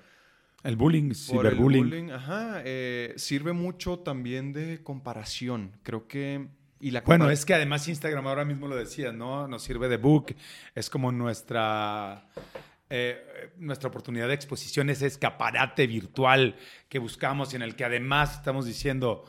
El 0.62 0.76
bullying, 0.76 1.04
por 1.04 1.10
el 1.10 1.16
ciberbullying. 1.16 1.84
bullying. 1.84 2.10
Ajá, 2.10 2.62
eh, 2.64 3.14
sirve 3.16 3.52
mucho 3.52 4.00
también 4.00 4.52
de 4.52 4.82
comparación. 4.82 5.72
Creo 5.82 6.06
que... 6.06 6.48
Y 6.80 6.92
la 6.92 7.00
Bueno, 7.00 7.28
es 7.28 7.44
que 7.44 7.54
además 7.54 7.88
Instagram 7.88 8.24
ahora 8.28 8.44
mismo 8.44 8.68
lo 8.68 8.76
decías, 8.76 9.12
¿no? 9.12 9.48
Nos 9.48 9.64
sirve 9.64 9.88
de 9.88 9.96
book. 9.96 10.36
Es 10.76 10.88
como 10.88 11.10
nuestra, 11.10 12.28
eh, 12.88 13.50
nuestra 13.58 13.88
oportunidad 13.88 14.28
de 14.28 14.34
exposición, 14.34 14.88
ese 14.88 15.06
escaparate 15.06 15.88
virtual 15.88 16.54
que 16.88 17.00
buscamos 17.00 17.52
y 17.52 17.56
en 17.56 17.62
el 17.62 17.74
que 17.74 17.84
además 17.84 18.34
estamos 18.34 18.64
diciendo, 18.64 19.24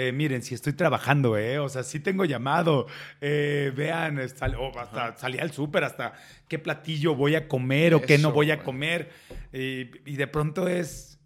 eh, 0.00 0.12
miren, 0.12 0.42
si 0.42 0.54
estoy 0.54 0.74
trabajando, 0.74 1.36
¿eh? 1.36 1.58
O 1.58 1.68
sea, 1.68 1.82
sí 1.82 1.98
tengo 1.98 2.24
llamado. 2.24 2.86
eh, 3.20 3.72
vean, 3.74 4.28
sal- 4.28 4.56
hasta 4.78 5.16
salí 5.16 5.38
al 5.38 5.50
súper, 5.50 5.82
hasta 5.82 6.12
qué 6.46 6.58
platillo 6.58 7.14
voy 7.16 7.34
a 7.34 7.48
comer 7.48 7.94
o 7.94 8.00
qué 8.02 8.16
no 8.18 8.30
voy 8.30 8.50
a 8.52 8.62
comer. 8.62 9.10
Y, 9.52 9.90
y 10.10 10.16
de 10.16 10.26
pronto 10.28 10.68
es... 10.68 11.18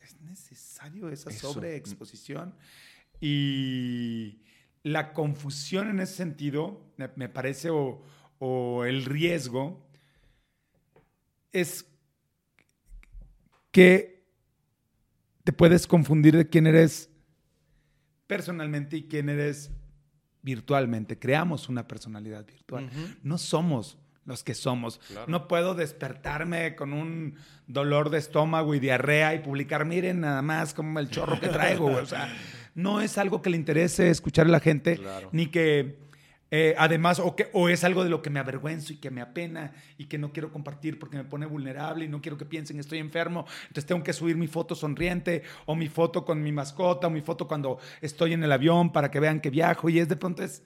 ¿Es 0.00 0.20
necesario 0.20 1.08
esa 1.10 1.30
Eso. 1.30 1.52
sobreexposición? 1.52 2.54
Y 3.20 4.40
la 4.82 5.12
confusión 5.12 5.88
en 5.88 6.00
ese 6.00 6.14
sentido, 6.14 6.80
me, 6.96 7.08
me 7.16 7.28
parece, 7.28 7.70
o, 7.70 8.02
o 8.38 8.84
el 8.84 9.04
riesgo, 9.04 9.86
es 11.52 11.86
que 13.70 14.24
te 15.44 15.52
puedes 15.52 15.86
confundir 15.86 16.36
de 16.36 16.48
quién 16.48 16.66
eres 16.66 17.10
personalmente 18.26 18.96
y 18.96 19.02
quién 19.04 19.28
eres 19.28 19.70
virtualmente. 20.42 21.18
Creamos 21.18 21.68
una 21.68 21.86
personalidad 21.88 22.46
virtual. 22.46 22.88
No 23.22 23.38
somos 23.38 23.98
los 24.24 24.42
que 24.42 24.54
somos. 24.54 24.98
Claro. 25.08 25.26
No 25.28 25.46
puedo 25.48 25.74
despertarme 25.74 26.74
con 26.76 26.92
un 26.92 27.36
dolor 27.66 28.10
de 28.10 28.18
estómago 28.18 28.74
y 28.74 28.80
diarrea 28.80 29.34
y 29.34 29.38
publicar, 29.40 29.84
miren 29.84 30.20
nada 30.20 30.42
más 30.42 30.74
como 30.74 30.98
el 30.98 31.10
chorro 31.10 31.38
que 31.40 31.48
traigo. 31.48 31.84
güey". 31.90 32.02
O 32.02 32.06
sea, 32.06 32.34
no 32.74 33.00
es 33.00 33.18
algo 33.18 33.40
que 33.42 33.50
le 33.50 33.56
interese 33.56 34.10
escuchar 34.10 34.46
a 34.46 34.50
la 34.50 34.60
gente, 34.60 34.96
Claro. 34.98 35.28
ni 35.32 35.46
que 35.46 35.98
eh, 36.50 36.74
además, 36.78 37.18
o, 37.18 37.34
que, 37.34 37.48
o 37.52 37.68
es 37.68 37.82
algo 37.82 38.04
de 38.04 38.10
lo 38.10 38.22
que 38.22 38.30
me 38.30 38.38
avergüenzo 38.38 38.92
y 38.92 38.96
que 38.96 39.10
me 39.10 39.20
apena 39.20 39.72
y 39.98 40.06
que 40.06 40.16
no 40.16 40.32
quiero 40.32 40.52
compartir 40.52 40.98
porque 40.98 41.16
me 41.16 41.24
pone 41.24 41.44
vulnerable 41.46 42.04
y 42.04 42.08
no 42.08 42.20
quiero 42.20 42.36
que 42.38 42.44
piensen 42.44 42.76
que 42.76 42.82
estoy 42.82 42.98
enfermo. 42.98 43.46
Entonces 43.62 43.86
tengo 43.86 44.02
que 44.04 44.12
subir 44.12 44.36
mi 44.36 44.46
foto 44.46 44.74
sonriente 44.76 45.42
o 45.66 45.74
mi 45.74 45.88
foto 45.88 46.24
con 46.24 46.42
mi 46.42 46.52
mascota 46.52 47.08
o 47.08 47.10
mi 47.10 47.20
foto 47.20 47.48
cuando 47.48 47.78
estoy 48.00 48.32
en 48.34 48.44
el 48.44 48.52
avión 48.52 48.92
para 48.92 49.10
que 49.10 49.18
vean 49.20 49.40
que 49.40 49.50
viajo. 49.50 49.88
Y 49.88 49.98
es 49.98 50.08
de 50.08 50.16
pronto 50.16 50.42
es, 50.44 50.62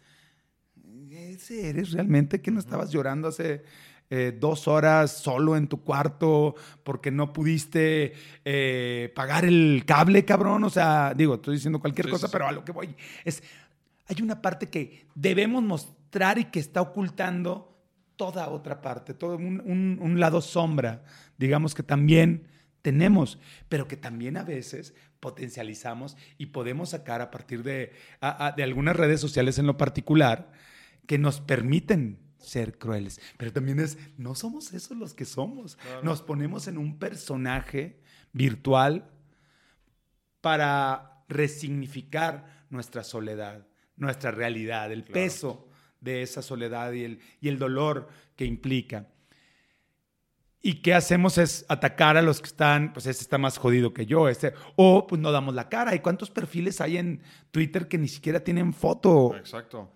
¿ese 1.10 1.68
eres 1.70 1.92
realmente 1.92 2.40
que 2.40 2.50
no 2.50 2.60
estabas 2.60 2.90
llorando 2.90 3.28
hace 3.28 3.62
eh, 4.10 4.36
dos 4.38 4.66
horas 4.68 5.12
solo 5.18 5.56
en 5.56 5.68
tu 5.68 5.82
cuarto 5.82 6.54
porque 6.82 7.10
no 7.10 7.32
pudiste 7.32 8.12
eh, 8.44 9.12
pagar 9.14 9.44
el 9.44 9.84
cable, 9.86 10.24
cabrón? 10.24 10.64
O 10.64 10.70
sea, 10.70 11.14
digo, 11.16 11.34
estoy 11.36 11.54
diciendo 11.54 11.80
cualquier 11.80 12.06
Sí, 12.06 12.10
cosa, 12.10 12.26
sí. 12.26 12.32
pero 12.32 12.46
a 12.48 12.52
lo 12.52 12.64
que 12.64 12.72
voy 12.72 12.94
es, 13.24 13.42
hay 14.10 14.22
una 14.22 14.42
parte 14.42 14.68
que 14.68 15.06
debemos 15.14 15.62
mostrar 15.62 16.38
y 16.38 16.46
que 16.46 16.58
está 16.60 16.80
ocultando 16.82 17.80
toda 18.16 18.48
otra 18.48 18.82
parte, 18.82 19.14
todo 19.14 19.36
un, 19.36 19.60
un- 19.64 19.98
un 20.00 20.20
lado 20.20 20.40
sombra, 20.40 21.04
digamos 21.38 21.74
que 21.74 21.82
también 21.82 22.48
tenemos, 22.82 23.38
pero 23.68 23.86
que 23.86 23.96
también 23.96 24.36
a 24.36 24.42
veces 24.42 24.94
potencializamos 25.20 26.16
y 26.38 26.46
podemos 26.46 26.90
sacar 26.90 27.20
a 27.20 27.30
partir 27.30 27.62
de, 27.62 27.92
a- 28.20 28.46
a- 28.48 28.52
de 28.52 28.62
algunas 28.62 28.96
redes 28.96 29.20
sociales 29.20 29.58
en 29.58 29.66
lo 29.66 29.76
particular 29.76 30.50
que 31.06 31.18
nos 31.18 31.40
permiten 31.40 32.18
ser 32.38 32.78
crueles. 32.78 33.20
Pero 33.36 33.52
también 33.52 33.78
es, 33.80 33.96
no 34.18 34.34
somos 34.34 34.72
esos 34.72 34.96
los 34.96 35.14
que 35.14 35.24
somos. 35.26 35.76
Claro. 35.76 36.02
Nos 36.02 36.20
ponemos 36.22 36.66
en 36.68 36.78
un 36.78 36.98
personaje 36.98 38.00
virtual 38.32 39.10
para 40.40 41.22
resignificar 41.28 42.64
nuestra 42.70 43.04
soledad, 43.04 43.66
nuestra 44.00 44.30
realidad, 44.30 44.90
el 44.92 45.04
Claro. 45.04 45.14
peso 45.14 45.68
de 46.00 46.22
esa 46.22 46.42
soledad 46.42 46.92
y 46.92 47.04
el, 47.04 47.20
y 47.40 47.48
el 47.48 47.58
dolor 47.58 48.08
que 48.36 48.44
implica. 48.44 49.06
Y 50.62 50.82
qué 50.82 50.92
hacemos 50.92 51.38
es 51.38 51.64
atacar 51.68 52.18
a 52.18 52.22
los 52.22 52.40
que 52.40 52.48
están, 52.48 52.92
pues 52.92 53.06
ese 53.06 53.22
está 53.22 53.38
más 53.38 53.56
jodido 53.56 53.94
que 53.94 54.04
yo, 54.04 54.28
este, 54.28 54.52
o 54.76 55.06
pues 55.06 55.20
no 55.20 55.32
damos 55.32 55.54
la 55.54 55.70
cara. 55.70 55.94
¿Y 55.94 56.00
cuántos 56.00 56.30
perfiles 56.30 56.80
hay 56.82 56.98
en 56.98 57.22
Twitter 57.50 57.88
que 57.88 57.96
ni 57.96 58.08
siquiera 58.08 58.40
tienen 58.40 58.74
foto? 58.74 59.34
Exacto. 59.36 59.90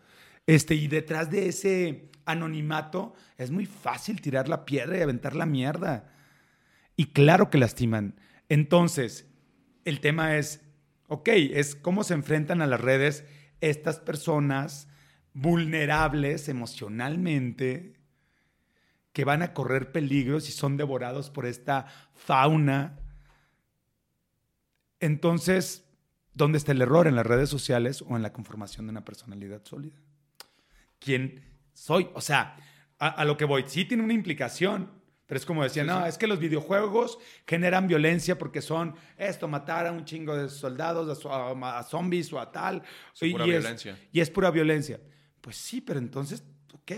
Este, 0.47 0.75
y 0.75 0.89
detrás 0.89 1.31
de 1.31 1.49
ese 1.49 2.11
anonimato 2.25 3.15
es 3.37 3.51
muy 3.51 3.67
fácil 3.67 4.23
tirar 4.23 4.49
la 4.49 4.65
piedra 4.65 4.97
y 4.97 5.03
aventar 5.03 5.37
la 5.37 5.45
mierda. 5.45 6.11
Y 6.97 7.07
claro 7.07 7.51
que 7.51 7.59
lastiman. 7.59 8.19
Entonces, 8.49 9.27
el 9.85 10.01
tema 10.01 10.37
es, 10.39 10.63
ok, 11.09 11.29
es 11.29 11.75
cómo 11.75 12.05
se 12.05 12.15
enfrentan 12.15 12.63
a 12.63 12.67
las 12.67 12.81
redes 12.81 13.25
estas 13.69 13.99
personas 13.99 14.89
vulnerables 15.33 16.49
emocionalmente 16.49 17.95
que 19.13 19.25
van 19.25 19.43
a 19.43 19.55
correr 19.55 19.93
peligros 19.93 20.49
y 20.49 20.53
son 20.53 20.77
devorados 20.77 21.31
por 21.31 21.47
esta 21.47 21.87
fauna. 22.15 22.99
Entonces, 25.01 25.85
¿dónde 26.35 26.59
está 26.59 26.73
el 26.73 26.83
error? 26.83 27.07
¿En 27.07 27.17
las 27.17 27.27
redes 27.27 27.49
sociales 27.49 28.03
o 28.07 28.17
en 28.17 28.23
la 28.23 28.33
conformación 28.33 28.87
de 28.87 28.91
una 28.91 29.05
personalidad 29.05 29.65
sólida? 29.65 29.97
¿Quién 30.99 31.45
soy? 31.75 32.09
O 32.15 32.21
sea, 32.21 32.57
a, 32.99 33.25
lo 33.25 33.37
que 33.37 33.45
voy, 33.45 33.65
sí 33.67 33.85
tiene 33.85 34.03
una 34.03 34.15
implicación, 34.15 34.91
pero 35.27 35.39
es 35.39 35.47
como 35.47 35.63
decía, 35.63 35.83
Sí, 35.85 35.89
no, 35.89 36.03
sí. 36.03 36.09
es 36.09 36.19
que 36.19 36.27
los 36.27 36.39
videojuegos 36.39 37.19
generan 37.47 37.87
violencia 37.89 38.37
porque 38.39 38.61
son 38.61 38.95
esto, 39.17 39.49
matar 39.49 39.87
a 39.87 39.93
un 39.93 40.05
chingo 40.05 40.37
de 40.37 40.49
soldados, 40.49 41.25
a, 41.27 41.79
a- 41.79 41.83
zombies 41.83 42.33
o 42.33 42.39
a 42.41 42.53
tal. 42.53 42.83
Sí, 43.15 43.27
y, 43.27 43.33
pura 43.33 43.47
y 43.47 43.51
es- 43.53 43.61
violencia. 43.61 43.99
y 44.13 44.21
es 44.21 44.31
pura 44.31 44.51
violencia. 44.51 45.01
Pues 45.41 45.57
sí, 45.57 45.81
pero 45.81 45.99
entonces, 45.99 46.43
ok, 46.75 46.91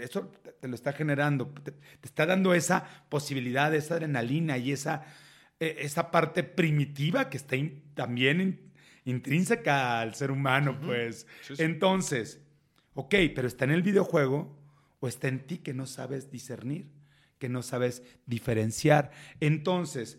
eso 0.00 0.26
te- 0.42 0.52
te 0.52 0.68
lo 0.68 0.74
está 0.74 0.92
generando, 0.92 1.48
te, 1.48 1.72
te 1.72 1.80
está 2.04 2.24
dando 2.26 2.54
esa 2.54 2.84
posibilidad, 3.08 3.74
esa 3.74 3.94
adrenalina 3.94 4.58
y 4.58 4.70
esa, 4.72 5.04
eh, 5.58 5.76
esa 5.80 6.10
parte 6.10 6.42
primitiva 6.44 7.28
que 7.30 7.36
está 7.36 7.56
in- 7.56 7.82
también 7.94 8.40
in- 8.40 8.72
intrínseca 9.04 10.00
al 10.00 10.14
ser 10.14 10.30
humano, 10.30 10.72
Ujú. 10.72 10.86
pues. 10.86 11.26
Sí, 11.42 11.56
sí. 11.56 11.62
Entonces, 11.62 12.40
ok, 12.94 13.14
pero 13.34 13.48
está 13.48 13.64
en 13.64 13.72
el 13.72 13.82
videojuego 13.82 14.56
o 15.00 15.08
está 15.08 15.28
en 15.28 15.40
ti 15.46 15.58
que 15.58 15.74
no 15.74 15.86
sabes 15.86 16.30
discernir, 16.30 16.86
que 17.42 17.48
no 17.48 17.64
sabes 17.64 18.04
diferenciar. 18.24 19.10
Entonces, 19.40 20.16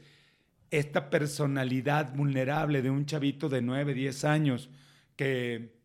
esta 0.71 1.09
personalidad 1.09 2.13
vulnerable 2.13 2.81
de 2.81 2.89
un 2.89 3.05
chavito 3.05 3.47
de 3.47 3.61
9, 3.61 3.93
10 3.93 4.25
años 4.25 4.69
que 5.15 5.79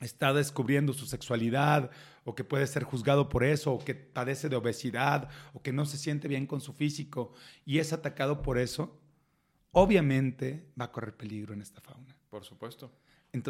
está 0.00 0.34
descubriendo 0.34 0.92
su 0.92 1.06
sexualidad 1.06 1.90
o 2.24 2.34
que 2.34 2.44
puede 2.44 2.66
ser 2.66 2.84
juzgado 2.84 3.30
por 3.30 3.44
eso 3.44 3.72
o 3.72 3.82
que 3.82 3.94
padece 3.94 4.50
de 4.50 4.56
obesidad 4.56 5.30
o 5.54 5.62
que 5.62 5.72
no 5.72 5.86
se 5.86 5.96
siente 5.96 6.28
bien 6.28 6.46
con 6.46 6.60
su 6.60 6.74
físico 6.74 7.32
y 7.64 7.78
es 7.78 7.94
atacado 7.94 8.42
por 8.42 8.58
eso, 8.58 9.00
obviamente 9.72 10.66
va 10.78 10.84
a 10.84 10.92
correr 10.92 11.16
peligro 11.16 11.54
en 11.54 11.62
esta 11.62 11.80
fauna. 11.80 12.14
Por 12.28 12.44
supuesto. 12.44 12.92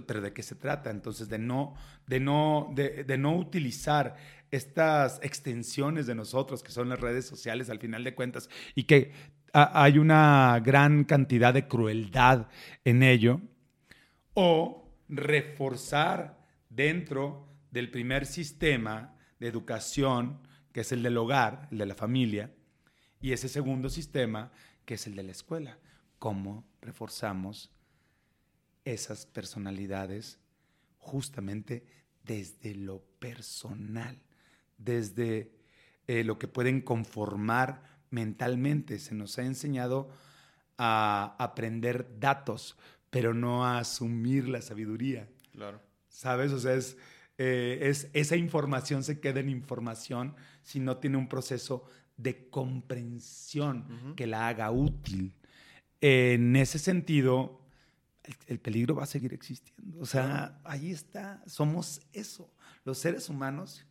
Pero 0.06 0.20
¿de 0.20 0.32
qué 0.32 0.42
se 0.42 0.56
trata? 0.56 0.90
Entonces, 0.90 1.28
de 1.28 1.38
no, 1.38 1.74
de 2.06 2.20
no, 2.20 2.72
de, 2.74 3.16
no 3.18 3.36
utilizar 3.36 4.16
estas 4.50 5.20
extensiones 5.22 6.06
de 6.06 6.14
nosotros, 6.14 6.62
que 6.62 6.72
son 6.72 6.88
las 6.88 7.00
redes 7.00 7.26
sociales 7.26 7.70
al 7.70 7.78
final 7.78 8.02
de 8.02 8.14
cuentas, 8.14 8.50
y 8.74 8.84
que 8.84 9.12
ha- 9.52 9.82
hay 9.84 9.98
una 9.98 10.60
gran 10.64 11.04
cantidad 11.04 11.54
de 11.54 11.68
crueldad 11.68 12.48
en 12.84 13.02
ello, 13.02 13.40
o 14.34 14.90
reforzar 15.08 16.44
dentro 16.68 17.48
del 17.70 17.90
primer 17.90 18.26
sistema 18.26 19.14
de 19.38 19.48
educación, 19.48 20.40
que 20.72 20.80
es 20.80 20.92
el 20.92 21.02
del 21.02 21.16
hogar, 21.16 21.68
el 21.70 21.78
de 21.78 21.86
la 21.86 21.94
familia, 21.94 22.52
y 23.20 23.32
ese 23.32 23.48
segundo 23.48 23.88
sistema, 23.88 24.50
que 24.84 24.94
es 24.94 25.06
el 25.06 25.14
de 25.16 25.22
la 25.22 25.32
escuela. 25.32 25.78
¿Cómo 26.18 26.64
reforzamos 26.80 27.70
esas 28.92 29.26
personalidades 29.26 30.38
justamente 30.98 31.84
desde 32.24 32.74
lo 32.74 33.02
personal, 33.18 34.18
desde 34.76 35.50
eh, 36.06 36.24
lo 36.24 36.38
que 36.38 36.48
pueden 36.48 36.80
conformar 36.80 37.82
mentalmente. 38.10 38.98
Se 38.98 39.14
nos 39.14 39.38
ha 39.38 39.42
enseñado 39.42 40.10
a 40.76 41.36
aprender 41.38 42.06
datos, 42.18 42.76
pero 43.10 43.34
no 43.34 43.64
a 43.64 43.78
asumir 43.78 44.48
la 44.48 44.62
sabiduría. 44.62 45.28
Claro. 45.52 45.80
¿Sabes? 46.08 46.52
O 46.52 46.58
sea, 46.58 46.74
es, 46.74 46.96
eh, 47.38 47.78
es, 47.82 48.08
esa 48.12 48.36
información 48.36 49.02
se 49.02 49.20
queda 49.20 49.40
en 49.40 49.48
información 49.48 50.34
si 50.62 50.80
no 50.80 50.98
tiene 50.98 51.16
un 51.16 51.28
proceso 51.28 51.84
de 52.16 52.48
comprensión 52.50 54.14
que 54.16 54.26
la 54.26 54.48
haga 54.48 54.70
útil. 54.70 55.32
En 56.00 56.56
ese 56.56 56.78
sentido, 56.78 57.60
el, 58.46 58.58
peligro 58.58 58.94
va 58.94 59.04
a 59.04 59.06
seguir 59.06 59.32
existiendo. 59.34 60.00
O 60.00 60.06
sea, 60.06 60.60
ahí 60.64 60.90
está, 60.90 61.42
somos 61.46 62.00
eso. 62.12 62.52
Los 62.84 62.98
seres 62.98 63.28
humanos 63.28 63.86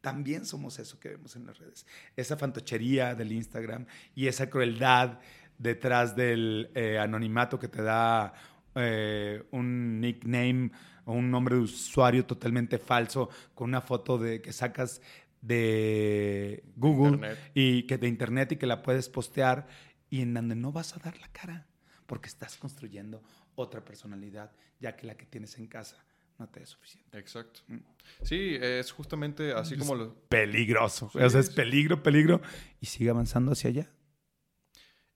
también 0.00 0.46
somos 0.46 0.78
eso 0.78 0.98
que 0.98 1.10
vemos 1.10 1.36
en 1.36 1.46
las 1.46 1.58
redes. 1.58 1.86
Esa 2.16 2.36
fantochería 2.36 3.14
del 3.14 3.32
Instagram 3.32 3.86
y 4.14 4.26
esa 4.26 4.48
crueldad 4.48 5.18
detrás 5.58 6.14
del 6.14 6.70
eh, 6.74 6.98
anonimato 6.98 7.58
que 7.58 7.68
te 7.68 7.82
da 7.82 8.32
eh, 8.74 9.44
un 9.50 10.00
nickname 10.00 10.70
o 11.04 11.12
un 11.12 11.30
nombre 11.30 11.56
de 11.56 11.62
usuario 11.62 12.24
totalmente 12.24 12.78
falso 12.78 13.28
con 13.54 13.70
una 13.70 13.80
foto 13.80 14.18
de 14.18 14.40
que 14.40 14.52
sacas 14.52 15.00
de 15.40 16.64
Google 16.76 17.36
y 17.54 17.84
que 17.84 17.98
de 17.98 18.08
internet 18.08 18.52
y 18.52 18.56
que 18.56 18.66
la 18.66 18.82
puedes 18.82 19.08
postear 19.08 19.66
y 20.10 20.22
en 20.22 20.34
donde 20.34 20.54
no 20.54 20.72
vas 20.72 20.96
a 20.96 21.00
dar 21.00 21.18
la 21.18 21.28
cara 21.28 21.66
porque 22.06 22.28
estás 22.28 22.56
construyendo 22.56 23.22
otra 23.58 23.84
personalidad 23.84 24.52
ya 24.80 24.96
que 24.96 25.06
la 25.06 25.16
que 25.16 25.26
tienes 25.26 25.58
en 25.58 25.66
casa 25.66 25.96
no 26.38 26.48
te 26.48 26.62
es 26.62 26.68
suficiente. 26.68 27.18
Exacto. 27.18 27.60
Mm. 27.66 27.78
Sí, 28.22 28.56
es 28.60 28.92
justamente 28.92 29.52
así 29.52 29.76
como 29.76 29.96
lo... 29.96 30.14
Peligroso. 30.28 31.10
o 31.12 31.30
sea, 31.30 31.40
es 31.40 31.50
peligro, 31.50 32.02
peligro 32.02 32.40
y 32.80 32.86
sigue 32.86 33.10
avanzando 33.10 33.52
hacia 33.52 33.70
allá. 33.70 33.90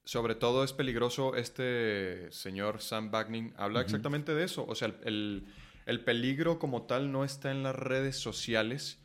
Sobre 0.04 0.34
todo 0.34 0.64
es 0.64 0.72
peligroso 0.72 1.36
este 1.36 2.26
señor 2.32 2.80
Sam 2.80 3.12
Bagnin. 3.12 3.54
Habla 3.56 3.82
exactamente 3.82 4.34
de 4.34 4.44
eso. 4.44 4.66
O 4.66 4.74
sea, 4.74 4.92
el, 5.04 5.46
el, 5.86 6.00
peligro 6.04 6.58
como 6.58 6.82
tal 6.82 7.12
no 7.12 7.24
está 7.24 7.52
en 7.52 7.62
las 7.62 7.76
redes 7.76 8.16
sociales, 8.16 8.98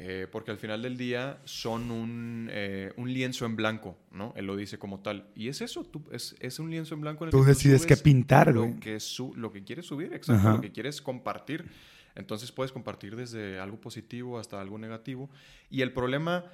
eh, 0.00 0.28
porque 0.30 0.52
al 0.52 0.58
final 0.58 0.80
del 0.80 0.96
día 0.96 1.40
son 1.44 1.90
un, 1.90 2.48
eh, 2.52 2.92
un, 2.96 3.12
lienzo 3.12 3.46
en 3.46 3.56
blanco, 3.56 3.98
¿no? 4.12 4.32
Él 4.36 4.46
lo 4.46 4.54
dice 4.54 4.78
como 4.78 5.00
tal. 5.00 5.26
Y 5.34 5.48
es 5.48 5.60
eso, 5.60 5.82
tú, 5.82 6.04
es, 6.12 6.36
es, 6.38 6.60
un 6.60 6.70
lienzo 6.70 6.94
en 6.94 7.00
blanco. 7.00 7.24
En 7.24 7.28
el 7.28 7.30
tú 7.32 7.42
decides 7.42 7.84
qué 7.84 7.96
pintar, 7.96 8.54
lo 8.54 8.78
Que 8.78 9.00
su, 9.00 9.34
lo 9.34 9.50
que 9.50 9.64
quieres 9.64 9.86
subir, 9.86 10.14
exacto, 10.14 10.50
lo 10.50 10.60
que 10.60 10.70
quieres 10.70 11.02
compartir. 11.02 11.68
Entonces 12.14 12.52
puedes 12.52 12.70
compartir 12.70 13.16
desde 13.16 13.58
algo 13.58 13.80
positivo 13.80 14.38
hasta 14.38 14.60
algo 14.60 14.78
negativo. 14.78 15.30
Y 15.68 15.82
el 15.82 15.92
problema 15.92 16.44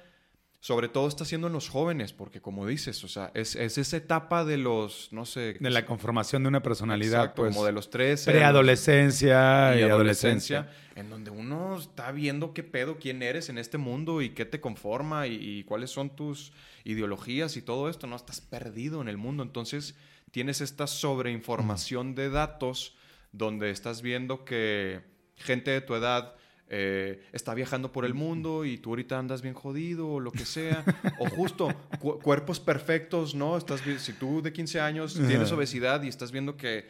sobre 0.65 0.89
todo 0.89 1.07
está 1.07 1.25
siendo 1.25 1.45
en 1.45 1.53
los 1.53 1.69
jóvenes, 1.69 2.11
porque 2.11 2.41
como 2.41 2.65
dices, 2.65 3.03
o 3.03 3.07
sea, 3.07 3.29
es, 3.35 3.55
esa 3.55 3.97
etapa 3.97 4.43
de 4.45 4.57
los, 4.57 5.09
no 5.11 5.27
sé... 5.27 5.57
De 5.59 5.69
la 5.69 5.85
conformación 5.85 6.41
de 6.41 6.49
una 6.49 6.63
personalidad, 6.63 7.35
pues. 7.35 7.53
Como 7.53 7.67
de 7.67 7.71
los 7.71 7.91
tres. 7.91 8.25
Preadolescencia 8.25 9.79
y, 9.79 9.83
adolescencia, 9.83 10.71
En 10.95 11.11
donde 11.11 11.29
uno 11.29 11.77
está 11.77 12.11
viendo 12.11 12.51
qué 12.55 12.63
pedo, 12.63 12.97
quién 12.97 13.21
eres 13.21 13.49
en 13.49 13.59
este 13.59 13.77
mundo 13.77 14.23
y 14.23 14.31
qué 14.31 14.43
te 14.43 14.59
conforma 14.59 15.27
y, 15.27 15.63
cuáles 15.65 15.91
son 15.91 16.15
tus 16.15 16.51
ideologías 16.83 17.57
y 17.57 17.61
todo 17.61 17.87
esto, 17.87 18.07
¿no? 18.07 18.15
Estás 18.15 18.41
perdido 18.41 19.03
en 19.03 19.07
el 19.07 19.17
mundo, 19.17 19.43
entonces 19.43 19.93
tienes 20.31 20.61
esta 20.61 20.87
sobreinformación 20.87 22.15
de 22.15 22.31
datos 22.31 22.95
donde 23.33 23.69
estás 23.69 24.01
viendo 24.01 24.45
que 24.45 25.01
gente 25.35 25.69
de 25.69 25.81
tu 25.81 25.93
edad 25.93 26.33
eh, 26.67 27.21
está 27.31 27.53
viajando 27.53 27.91
por 27.91 28.05
el 28.05 28.15
mundo 28.15 28.65
y 28.65 28.77
tú 28.77 28.89
ahorita 28.89 29.19
andas 29.19 29.43
bien 29.43 29.53
jodido 29.53 30.09
o 30.09 30.19
lo 30.19 30.31
que 30.31 30.45
sea. 30.45 30.83
o 31.19 31.29
justo 31.29 31.69
cuerpos 31.99 32.59
perfectos, 32.59 33.35
¿no? 33.35 33.57
Estás, 33.57 33.81
si 33.99 34.13
tú 34.13 34.41
de 34.41 34.51
15 34.51 34.79
años 34.79 35.13
tienes 35.13 35.51
obesidad 35.51 36.01
y 36.03 36.07
estás 36.07 36.31
viendo 36.31 36.57
que 36.57 36.87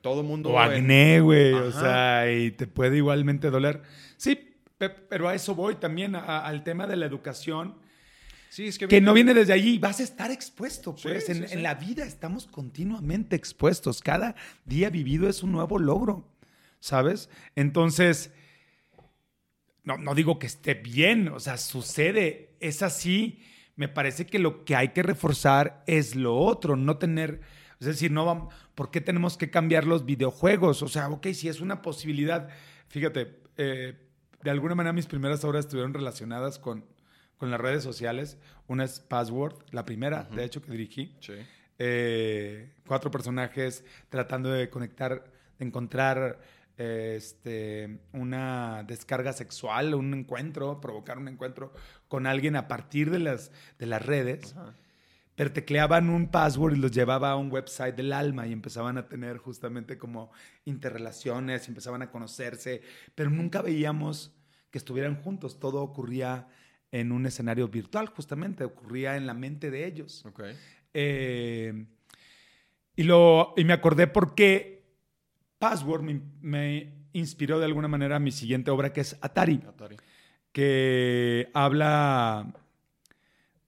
todo 0.00 0.22
mundo... 0.22 0.50
O 0.50 0.58
acné, 0.58 1.20
güey, 1.20 1.52
o 1.52 1.72
sea, 1.72 2.32
y 2.32 2.50
te 2.50 2.66
puede 2.66 2.96
igualmente 2.96 3.50
doler. 3.50 3.82
Sí, 4.16 4.56
pero 4.78 5.28
a 5.28 5.34
eso 5.34 5.54
voy 5.54 5.76
también, 5.76 6.16
al 6.16 6.64
tema 6.64 6.86
de 6.86 6.96
la 6.96 7.06
educación. 7.06 7.74
Sí, 8.48 8.68
es 8.68 8.78
que, 8.78 9.00
no 9.00 9.12
viene 9.12 9.34
desde 9.34 9.52
allí, 9.52 9.78
vas 9.78 10.00
a 10.00 10.02
estar 10.02 10.30
expuesto, 10.30 10.94
pues. 10.94 11.28
en, 11.28 11.44
en, 11.44 11.62
la 11.62 11.74
vida 11.74 12.04
estamos 12.04 12.46
continuamente 12.46 13.36
expuestos. 13.36 14.00
Cada 14.00 14.34
día 14.64 14.88
vivido 14.88 15.28
es 15.28 15.42
un 15.42 15.52
nuevo 15.52 15.78
logro, 15.78 16.26
¿sabes? 16.80 17.28
Entonces, 17.54 18.30
no, 19.86 19.96
no 19.96 20.14
digo 20.14 20.38
que 20.38 20.48
esté 20.48 20.74
bien, 20.74 21.28
o 21.28 21.38
sea, 21.38 21.56
sucede, 21.56 22.50
es 22.60 22.82
así. 22.82 23.40
Me 23.76 23.88
parece 23.88 24.26
que 24.26 24.40
lo 24.40 24.64
que 24.64 24.74
hay 24.74 24.88
que 24.88 25.02
reforzar 25.02 25.84
es 25.86 26.16
lo 26.16 26.36
otro, 26.36 26.76
no 26.76 26.98
tener, 26.98 27.40
es 27.78 27.86
decir, 27.86 28.10
no 28.10 28.24
vamos, 28.24 28.52
¿por 28.74 28.90
qué 28.90 29.00
tenemos 29.00 29.36
que 29.36 29.48
cambiar 29.48 29.86
los 29.86 30.04
videojuegos? 30.04 30.82
O 30.82 30.88
sea, 30.88 31.08
ok, 31.08 31.28
si 31.28 31.48
es 31.48 31.60
una 31.60 31.82
posibilidad, 31.82 32.48
fíjate, 32.88 33.38
eh, 33.56 33.94
de 34.42 34.50
alguna 34.50 34.74
manera 34.74 34.92
mis 34.92 35.06
primeras 35.06 35.44
obras 35.44 35.66
estuvieron 35.66 35.94
relacionadas 35.94 36.58
con, 36.58 36.84
con 37.36 37.52
las 37.52 37.60
redes 37.60 37.84
sociales. 37.84 38.38
Una 38.66 38.84
es 38.84 38.98
Password, 38.98 39.54
la 39.70 39.84
primera, 39.84 40.24
de 40.24 40.44
hecho, 40.44 40.62
que 40.62 40.72
dirigí. 40.72 41.14
Sí. 41.20 41.34
Eh, 41.78 42.72
cuatro 42.88 43.12
personajes 43.12 43.84
tratando 44.08 44.50
de 44.50 44.68
conectar, 44.68 45.30
de 45.58 45.64
encontrar 45.64 46.40
este, 46.76 48.00
una 48.12 48.84
descarga 48.86 49.32
sexual, 49.32 49.94
un 49.94 50.12
encuentro, 50.14 50.80
provocar 50.80 51.18
un 51.18 51.28
encuentro 51.28 51.72
con 52.08 52.26
alguien 52.26 52.56
a 52.56 52.68
partir 52.68 53.10
de 53.10 53.18
las, 53.18 53.50
de 53.78 53.86
las 53.86 54.04
redes. 54.04 54.54
Pero 55.34 55.52
tecleaban 55.52 56.08
un 56.08 56.30
password 56.30 56.76
y 56.76 56.78
los 56.78 56.92
llevaba 56.92 57.30
a 57.30 57.36
un 57.36 57.52
website 57.52 57.94
del 57.94 58.12
alma 58.12 58.46
y 58.46 58.52
empezaban 58.52 58.96
a 58.96 59.06
tener 59.06 59.36
justamente 59.36 59.98
como 59.98 60.30
interrelaciones, 60.64 61.68
empezaban 61.68 62.00
a 62.02 62.10
conocerse, 62.10 62.80
pero 63.14 63.28
nunca 63.28 63.60
veíamos 63.60 64.34
que 64.70 64.78
estuvieran 64.78 65.20
juntos. 65.22 65.60
Todo 65.60 65.82
ocurría 65.82 66.48
en 66.90 67.12
un 67.12 67.26
escenario 67.26 67.68
virtual, 67.68 68.06
justamente, 68.06 68.64
ocurría 68.64 69.16
en 69.16 69.26
la 69.26 69.34
mente 69.34 69.70
de 69.70 69.86
ellos. 69.86 70.24
Eh, 70.94 71.86
y, 72.94 73.02
lo, 73.02 73.52
y 73.58 73.64
me 73.64 73.74
acordé 73.74 74.06
porque 74.06 74.75
Password 75.58 76.02
me, 76.40 76.92
inspiró 77.12 77.58
de 77.58 77.64
alguna 77.64 77.88
manera 77.88 78.16
a 78.16 78.20
mi 78.20 78.30
siguiente 78.30 78.70
obra, 78.70 78.92
que 78.92 79.00
es 79.00 79.16
Atari, 79.20 79.60
que 80.52 81.48
habla 81.54 82.52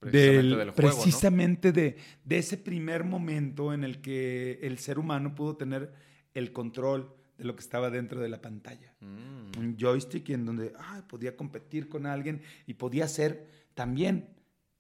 precisamente, 0.01 1.73
del, 1.73 1.97
de, 2.25 2.39
ese 2.39 2.57
primer 2.57 3.05
momento 3.05 3.73
en 3.73 3.85
el 3.85 4.01
que 4.01 4.59
el 4.63 4.79
ser 4.79 4.99
humano 4.99 5.35
pudo 5.35 5.57
tener 5.57 5.93
el 6.35 6.53
control 6.53 7.15
de 7.37 7.45
lo 7.45 7.55
que 7.55 7.61
estaba 7.61 7.91
dentro 7.91 8.21
de 8.21 8.29
la 8.29 8.41
pantalla. 8.41 8.95
Mm. 9.01 9.59
Un 9.59 9.77
joystick 9.79 10.29
en 10.31 10.45
donde 10.45 10.73
podía 11.09 11.37
competir 11.37 11.89
con 11.89 12.07
alguien 12.07 12.43
y 12.67 12.75
podía 12.75 13.09
ser 13.09 13.47
también 13.75 14.29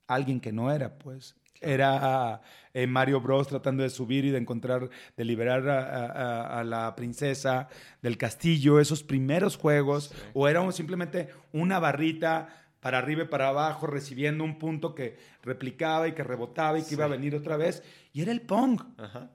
alguien 0.09 0.40
que 0.40 0.53
no 0.53 0.73
era, 0.73 0.99
pues. 0.99 1.37
Era 1.61 2.40
eh, 2.73 2.87
Mario 2.87 3.21
Bros 3.21 3.49
tratando 3.49 3.83
de 3.83 3.90
subir 3.90 4.25
y 4.25 4.31
de 4.31 4.38
encontrar, 4.38 4.88
de 5.16 5.25
liberar 5.25 5.68
a, 5.68 6.62
la 6.64 6.94
princesa 6.97 7.68
del 8.01 8.16
castillo, 8.16 8.81
esos 8.81 9.03
primeros 9.03 9.57
juegos, 9.57 10.12
o 10.35 10.49
era 10.49 10.71
simplemente 10.73 11.29
una 11.53 11.79
barrita 11.79 12.49
para 12.81 12.99
arriba 12.99 13.25
y 13.25 13.27
para 13.27 13.49
abajo, 13.49 13.87
recibiendo 13.88 14.44
un 14.44 14.59
punto 14.59 14.94
que 14.94 15.18
replicaba 15.42 16.07
y 16.07 16.12
que 16.12 16.23
rebotaba 16.23 16.79
y 16.79 16.85
que 16.85 16.94
iba 16.94 17.07
a 17.07 17.09
venir 17.09 17.35
otra 17.35 17.57
vez, 17.57 17.83
y 18.12 18.23
era 18.23 18.31
el 18.31 18.42
Pong. 18.42 18.81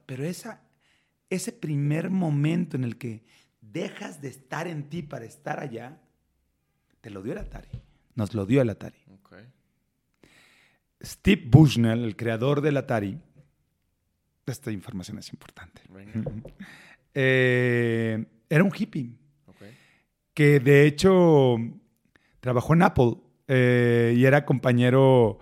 Pero 0.06 0.24
esa, 0.24 0.62
ese 1.28 1.52
primer 1.52 2.08
momento 2.08 2.76
en 2.76 2.84
el 2.84 2.96
que 2.96 3.24
dejas 3.60 4.22
de 4.22 4.28
estar 4.28 4.66
en 4.66 4.88
ti 4.88 5.02
para 5.02 5.26
estar 5.26 5.60
allá, 5.60 6.00
te 7.02 7.10
lo 7.10 7.22
dio 7.22 7.32
el 7.32 7.38
Atari. 7.38 7.68
Nos 8.14 8.32
lo 8.32 8.46
dio 8.46 8.62
el 8.62 8.70
Atari. 8.70 9.04
Steve 11.04 11.42
Bushnell, 11.46 12.04
el 12.04 12.16
creador 12.16 12.60
del 12.60 12.76
Atari, 12.76 13.18
esta 14.46 14.70
información 14.70 15.18
es 15.18 15.32
importante, 15.32 15.82
eh, 17.14 18.24
era 18.48 18.64
un 18.64 18.72
hippie 18.76 19.18
que 20.32 20.58
de 20.58 20.86
hecho 20.86 21.56
trabajó 22.40 22.74
en 22.74 22.82
Apple 22.82 23.14
eh, 23.46 24.14
y 24.16 24.24
era 24.24 24.44
compañero 24.44 25.38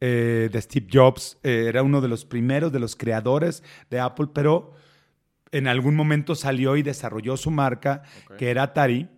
eh, 0.00 0.48
de 0.52 0.60
Steve 0.60 0.88
Jobs, 0.92 1.38
era 1.42 1.82
uno 1.82 2.00
de 2.00 2.08
los 2.08 2.24
primeros 2.24 2.72
de 2.72 2.80
los 2.80 2.96
creadores 2.96 3.62
de 3.88 4.00
Apple, 4.00 4.28
pero 4.34 4.74
en 5.52 5.68
algún 5.68 5.94
momento 5.94 6.34
salió 6.34 6.76
y 6.76 6.82
desarrolló 6.82 7.36
su 7.36 7.50
marca, 7.50 8.02
que 8.36 8.50
era 8.50 8.64
Atari, 8.64 9.08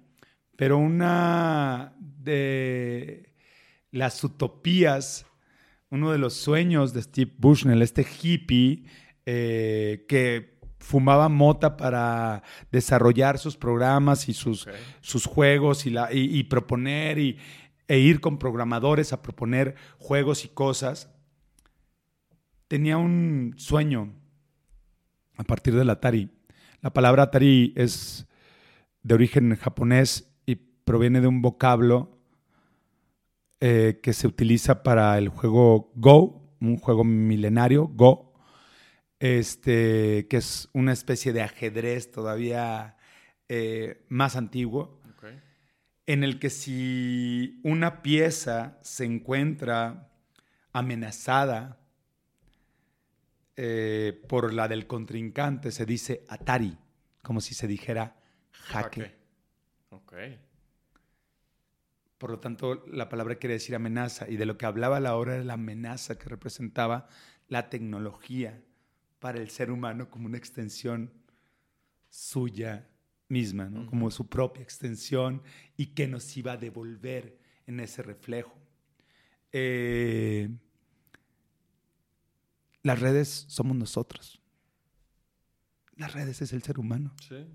pero 0.57 0.77
una 0.79 1.95
de 1.99 3.33
las 3.91 4.23
utopías 4.23 5.27
uno 5.95 6.11
de 6.11 6.19
los 6.19 6.35
sueños 6.35 6.93
de 6.93 7.03
Steve 7.03 7.31
Bushnell, 7.39 7.81
este 7.81 8.05
hippie 8.05 8.83
eh, 9.27 10.05
que 10.09 10.59
fumaba 10.81 11.29
mota 11.29 11.77
para 11.77 12.43
desarrollar 12.73 13.39
sus 13.39 13.57
programas 13.57 14.29
y 14.29 14.35
sus, 14.35 14.69
sus 15.01 15.25
juegos 15.25 15.87
y, 15.87 15.91
la, 15.91 16.09
y, 16.13 16.43
proponer 16.45 17.21
y 17.21 17.39
e 17.87 17.99
ir 17.99 18.21
con 18.21 18.39
programadores 18.39 19.13
a 19.13 19.23
proponer 19.23 19.77
juegos 19.99 20.45
y 20.45 20.49
cosas, 20.49 21.15
tenía 22.67 22.97
un 22.97 23.55
sueño 23.57 24.13
a 25.37 25.45
partir 25.45 25.77
del 25.77 25.91
Atari. 25.91 26.29
La 26.81 26.93
palabra 26.93 27.25
Atari 27.25 27.73
es 27.77 28.27
de 29.05 29.15
origen 29.15 29.55
japonés 29.55 30.35
y 30.45 30.57
proviene 30.57 31.21
de 31.21 31.29
un 31.29 31.41
vocablo 31.41 32.19
eh, 33.67 33.99
que 34.03 34.13
se 34.13 34.27
utiliza 34.27 34.83
para 34.83 35.17
el 35.17 35.31
juego 35.31 35.91
Go, 35.95 36.55
un 36.61 36.77
juego 36.77 37.03
milenario, 37.03 37.87
Go, 37.87 38.35
este, 39.19 40.27
que 40.29 40.37
es 40.37 40.69
una 40.75 40.93
especie 40.93 41.33
de 41.33 41.41
ajedrez 41.41 42.11
todavía 42.11 42.99
eh, 43.49 44.05
más 44.11 44.37
antiguo, 44.37 45.01
en 46.05 46.25
el 46.25 46.39
que 46.39 46.51
si 46.51 47.59
una 47.65 48.03
pieza 48.03 48.79
se 48.83 49.07
encuentra 49.07 50.13
amenazada 50.75 51.81
eh, 53.57 54.23
por 54.29 54.53
la 54.53 54.69
del 54.69 54.87
contrincante, 54.87 55.71
se 55.71 55.87
dice 55.87 56.23
Atari, 56.29 56.77
como 57.23 57.41
si 57.41 57.55
se 57.55 57.67
dijera 57.67 58.15
jaque. 58.53 59.15
Por 62.19 62.31
lo 62.31 62.39
tanto, 62.39 62.85
la 62.87 63.09
palabra 63.09 63.37
quiere 63.37 63.55
decir 63.55 63.75
amenaza, 63.75 64.29
y 64.29 64.37
de 64.37 64.47
lo 64.47 64.57
que 64.57 64.67
hablaba 64.67 65.01
la 65.01 65.17
hora 65.17 65.35
era 65.35 65.45
la 65.45 65.55
amenaza 65.55 66.19
que 66.19 66.29
representaba 66.29 67.09
la 67.49 67.69
tecnología 67.69 68.63
para 69.19 69.39
el 69.39 69.51
ser 69.51 69.71
humano 69.71 70.11
como 70.11 70.27
una 70.27 70.39
extensión 70.39 71.13
suya 72.09 72.89
misma, 73.29 73.71
como 73.89 74.11
su 74.11 74.29
propia 74.29 74.63
extensión 74.63 75.43
y 75.77 75.87
que 75.87 76.07
nos 76.07 76.37
iba 76.37 76.53
a 76.53 76.57
devolver 76.57 77.39
en 77.67 77.81
ese 77.81 78.03
reflejo. 78.03 78.55
Eh, 79.51 80.49
las 82.83 83.01
redes 83.01 83.47
somos 83.49 83.77
nosotros. 83.77 84.41
Las 85.97 86.13
redes 86.13 86.43
es 86.43 86.53
el 86.53 86.63
ser 86.63 86.79
humano. 86.79 87.15
Sí, 87.27 87.47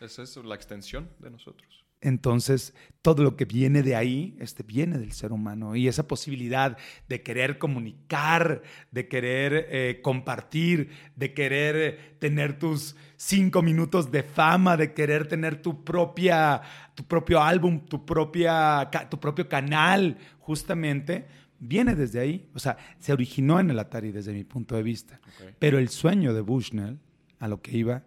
esa 0.00 0.22
es 0.22 0.36
la 0.36 0.54
extensión 0.54 1.10
de 1.18 1.30
nosotros. 1.30 1.84
Entonces, 2.02 2.74
todo 3.00 3.22
lo 3.22 3.36
que 3.36 3.44
viene 3.44 3.82
de 3.84 3.94
ahí, 3.94 4.36
este 4.40 4.64
viene 4.64 4.98
del 4.98 5.12
ser 5.12 5.30
humano. 5.30 5.76
Y 5.76 5.86
esa 5.86 6.08
posibilidad 6.08 6.76
de 7.08 7.22
querer 7.22 7.58
comunicar, 7.58 8.62
de 8.90 9.06
querer 9.06 9.68
eh, 9.70 10.00
compartir, 10.02 10.90
de 11.14 11.32
querer 11.32 11.76
eh, 11.76 12.16
tener 12.18 12.58
tus 12.58 12.96
cinco 13.16 13.62
minutos 13.62 14.10
de 14.10 14.24
fama, 14.24 14.76
de 14.76 14.92
querer 14.94 15.28
tener 15.28 15.62
tu, 15.62 15.84
propia, 15.84 16.60
tu 16.96 17.04
propio 17.04 17.40
álbum, 17.40 17.86
tu, 17.86 18.04
propia, 18.04 18.90
tu 19.08 19.20
propio 19.20 19.48
canal, 19.48 20.18
justamente, 20.40 21.28
viene 21.60 21.94
desde 21.94 22.18
ahí. 22.18 22.50
O 22.52 22.58
sea, 22.58 22.76
se 22.98 23.12
originó 23.12 23.60
en 23.60 23.70
el 23.70 23.78
Atari 23.78 24.10
desde 24.10 24.32
mi 24.32 24.42
punto 24.42 24.74
de 24.74 24.82
vista. 24.82 25.20
Pero 25.60 25.78
el 25.78 25.88
sueño 25.88 26.34
de 26.34 26.40
Bushnell, 26.40 26.98
a 27.38 27.46
lo 27.46 27.62
que 27.62 27.76
iba, 27.76 28.02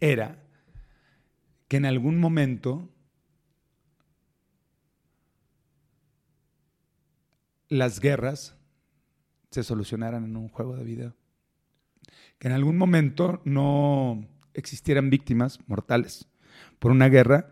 era 0.00 0.42
que 1.68 1.76
en 1.76 1.86
algún 1.86 2.18
momento 2.18 2.92
las 7.68 8.00
guerras 8.00 8.56
se 9.50 9.62
solucionaran 9.62 10.24
en 10.24 10.36
un 10.36 10.48
juego 10.48 10.76
de 10.76 10.84
video. 10.84 11.16
Que 12.38 12.48
en 12.48 12.54
algún 12.54 12.76
momento 12.76 13.40
no 13.44 14.28
existieran 14.54 15.10
víctimas 15.10 15.58
mortales 15.66 16.28
por 16.78 16.90
una 16.90 17.08
guerra 17.08 17.50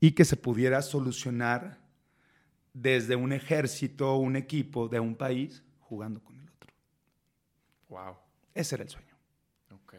y 0.00 0.12
que 0.12 0.24
se 0.24 0.36
pudiera 0.36 0.82
solucionar 0.82 1.78
desde 2.72 3.16
un 3.16 3.32
ejército, 3.32 4.16
un 4.16 4.36
equipo 4.36 4.88
de 4.88 5.00
un 5.00 5.16
país 5.16 5.62
jugando 5.80 6.22
con 6.22 6.38
el 6.38 6.48
otro. 6.48 6.70
Wow. 7.88 8.16
Ese 8.54 8.74
era 8.74 8.84
el 8.84 8.90
sueño. 8.90 9.16
Ok. 9.70 9.94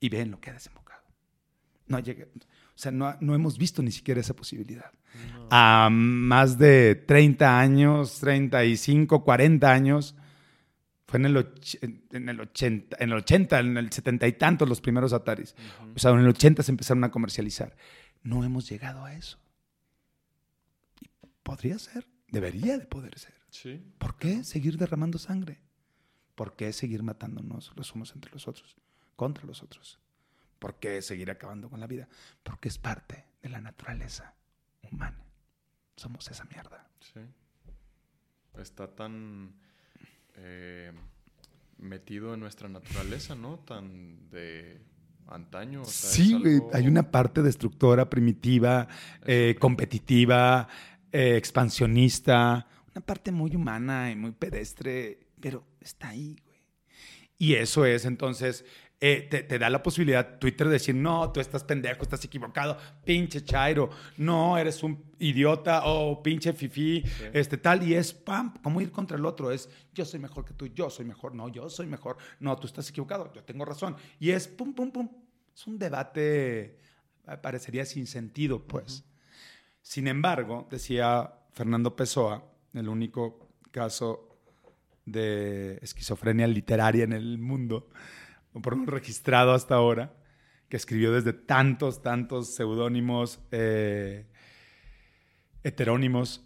Y 0.00 0.08
ven 0.08 0.30
lo 0.30 0.40
que 0.40 0.50
ha 0.50 0.54
desembocado. 0.54 1.02
No 1.86 1.98
llegué, 1.98 2.28
o 2.78 2.80
sea, 2.80 2.92
no, 2.92 3.16
no 3.18 3.34
hemos 3.34 3.58
visto 3.58 3.82
ni 3.82 3.90
siquiera 3.90 4.20
esa 4.20 4.36
posibilidad. 4.36 4.92
A 5.50 5.88
más 5.90 6.58
de 6.58 6.94
30 6.94 7.58
años, 7.58 8.20
35, 8.20 9.24
40 9.24 9.72
años, 9.72 10.14
fue 11.04 11.18
en 11.18 11.26
el, 11.26 11.54
en 12.12 12.28
el 12.28 12.40
80, 12.40 12.96
en 13.00 13.10
el 13.10 13.16
80, 13.16 13.58
en 13.58 13.76
el 13.78 13.90
70 13.90 14.28
y 14.28 14.32
tantos 14.34 14.68
los 14.68 14.80
primeros 14.80 15.12
Ataris. 15.12 15.56
O 15.96 15.98
sea, 15.98 16.12
en 16.12 16.20
el 16.20 16.28
80 16.28 16.62
se 16.62 16.70
empezaron 16.70 17.02
a 17.02 17.10
comercializar. 17.10 17.74
No 18.22 18.44
hemos 18.44 18.68
llegado 18.70 19.04
a 19.04 19.12
eso. 19.12 19.40
podría 21.42 21.80
ser, 21.80 22.06
debería 22.28 22.78
de 22.78 22.86
poder 22.86 23.18
ser. 23.18 23.34
Sí. 23.50 23.82
¿Por 23.98 24.18
qué 24.18 24.44
seguir 24.44 24.78
derramando 24.78 25.18
sangre? 25.18 25.58
¿Por 26.36 26.54
qué 26.54 26.72
seguir 26.72 27.02
matándonos 27.02 27.72
los 27.74 27.92
unos 27.96 28.14
entre 28.14 28.30
los 28.30 28.46
otros, 28.46 28.76
contra 29.16 29.44
los 29.46 29.64
otros? 29.64 29.98
¿Por 30.58 30.78
qué 30.78 31.02
seguir 31.02 31.30
acabando 31.30 31.70
con 31.70 31.80
la 31.80 31.86
vida? 31.86 32.08
Porque 32.42 32.68
es 32.68 32.78
parte 32.78 33.26
de 33.42 33.48
la 33.48 33.60
naturaleza 33.60 34.34
humana. 34.90 35.24
Somos 35.96 36.28
esa 36.30 36.44
mierda. 36.44 36.88
Sí. 37.00 37.20
Está 38.60 38.88
tan 38.88 39.54
eh, 40.34 40.92
metido 41.78 42.34
en 42.34 42.40
nuestra 42.40 42.68
naturaleza, 42.68 43.34
¿no? 43.34 43.58
Tan 43.60 44.28
de 44.30 44.80
antaño. 45.28 45.84
sí, 45.84 46.40
hay 46.72 46.88
una 46.88 47.10
parte 47.10 47.42
destructora, 47.42 48.08
primitiva, 48.08 48.88
eh, 49.24 49.56
competitiva, 49.60 50.68
eh, 51.12 51.36
expansionista, 51.36 52.66
una 52.94 53.04
parte 53.04 53.30
muy 53.30 53.54
humana 53.54 54.10
y 54.10 54.16
muy 54.16 54.32
pedestre, 54.32 55.20
pero 55.40 55.64
está 55.80 56.08
ahí, 56.08 56.36
güey. 56.44 56.58
Y 57.38 57.54
eso 57.54 57.84
es 57.84 58.04
entonces 58.04 58.64
eh, 59.00 59.28
te, 59.30 59.58
da 59.58 59.70
la 59.70 59.80
posibilidad 59.80 60.38
Twitter 60.40 60.66
de 60.66 60.72
decir, 60.72 60.94
no, 60.94 61.30
tú 61.30 61.38
estás 61.38 61.62
pendejo, 61.62 62.02
estás 62.02 62.24
equivocado, 62.24 62.76
pinche 63.04 63.44
Chairo, 63.44 63.90
no, 64.16 64.58
eres 64.58 64.82
un 64.82 65.12
idiota 65.20 65.84
o 65.84 66.10
oh, 66.10 66.22
pinche 66.22 66.52
fifi, 66.52 67.04
este 67.32 67.58
tal, 67.58 67.86
y 67.86 67.94
es, 67.94 68.12
pam, 68.12 68.54
¿cómo 68.60 68.80
ir 68.80 68.90
contra 68.90 69.16
el 69.16 69.24
otro? 69.24 69.52
Es, 69.52 69.68
yo 69.94 70.04
soy 70.04 70.18
mejor 70.18 70.44
que 70.44 70.52
tú, 70.52 70.66
yo 70.66 70.90
soy 70.90 71.04
mejor, 71.04 71.34
no, 71.34 71.48
yo 71.48 71.70
soy 71.70 71.86
mejor, 71.86 72.16
no, 72.40 72.56
tú 72.56 72.66
estás 72.66 72.90
equivocado, 72.90 73.32
yo 73.32 73.44
tengo 73.44 73.64
razón. 73.64 73.96
Y 74.18 74.30
es, 74.30 74.48
pum, 74.48 74.74
pum, 74.74 74.90
pum, 74.90 75.08
es 75.54 75.66
un 75.68 75.78
debate, 75.78 76.60
eh, 76.64 77.36
parecería 77.40 77.84
sin 77.84 78.08
sentido, 78.08 78.66
pues. 78.66 79.04
Sin 79.80 80.08
embargo, 80.08 80.66
decía 80.70 81.32
Fernando 81.52 81.94
Pessoa, 81.94 82.44
el 82.74 82.88
único 82.88 83.48
caso 83.70 84.40
de 85.04 85.78
esquizofrenia 85.82 86.46
literaria 86.48 87.04
en 87.04 87.12
el 87.12 87.38
mundo, 87.38 87.88
por 88.52 88.74
un 88.74 88.86
registrado 88.86 89.52
hasta 89.52 89.74
ahora, 89.74 90.14
que 90.68 90.76
escribió 90.76 91.12
desde 91.12 91.32
tantos, 91.32 92.02
tantos 92.02 92.54
seudónimos 92.54 93.40
eh, 93.50 94.26
heterónimos, 95.62 96.44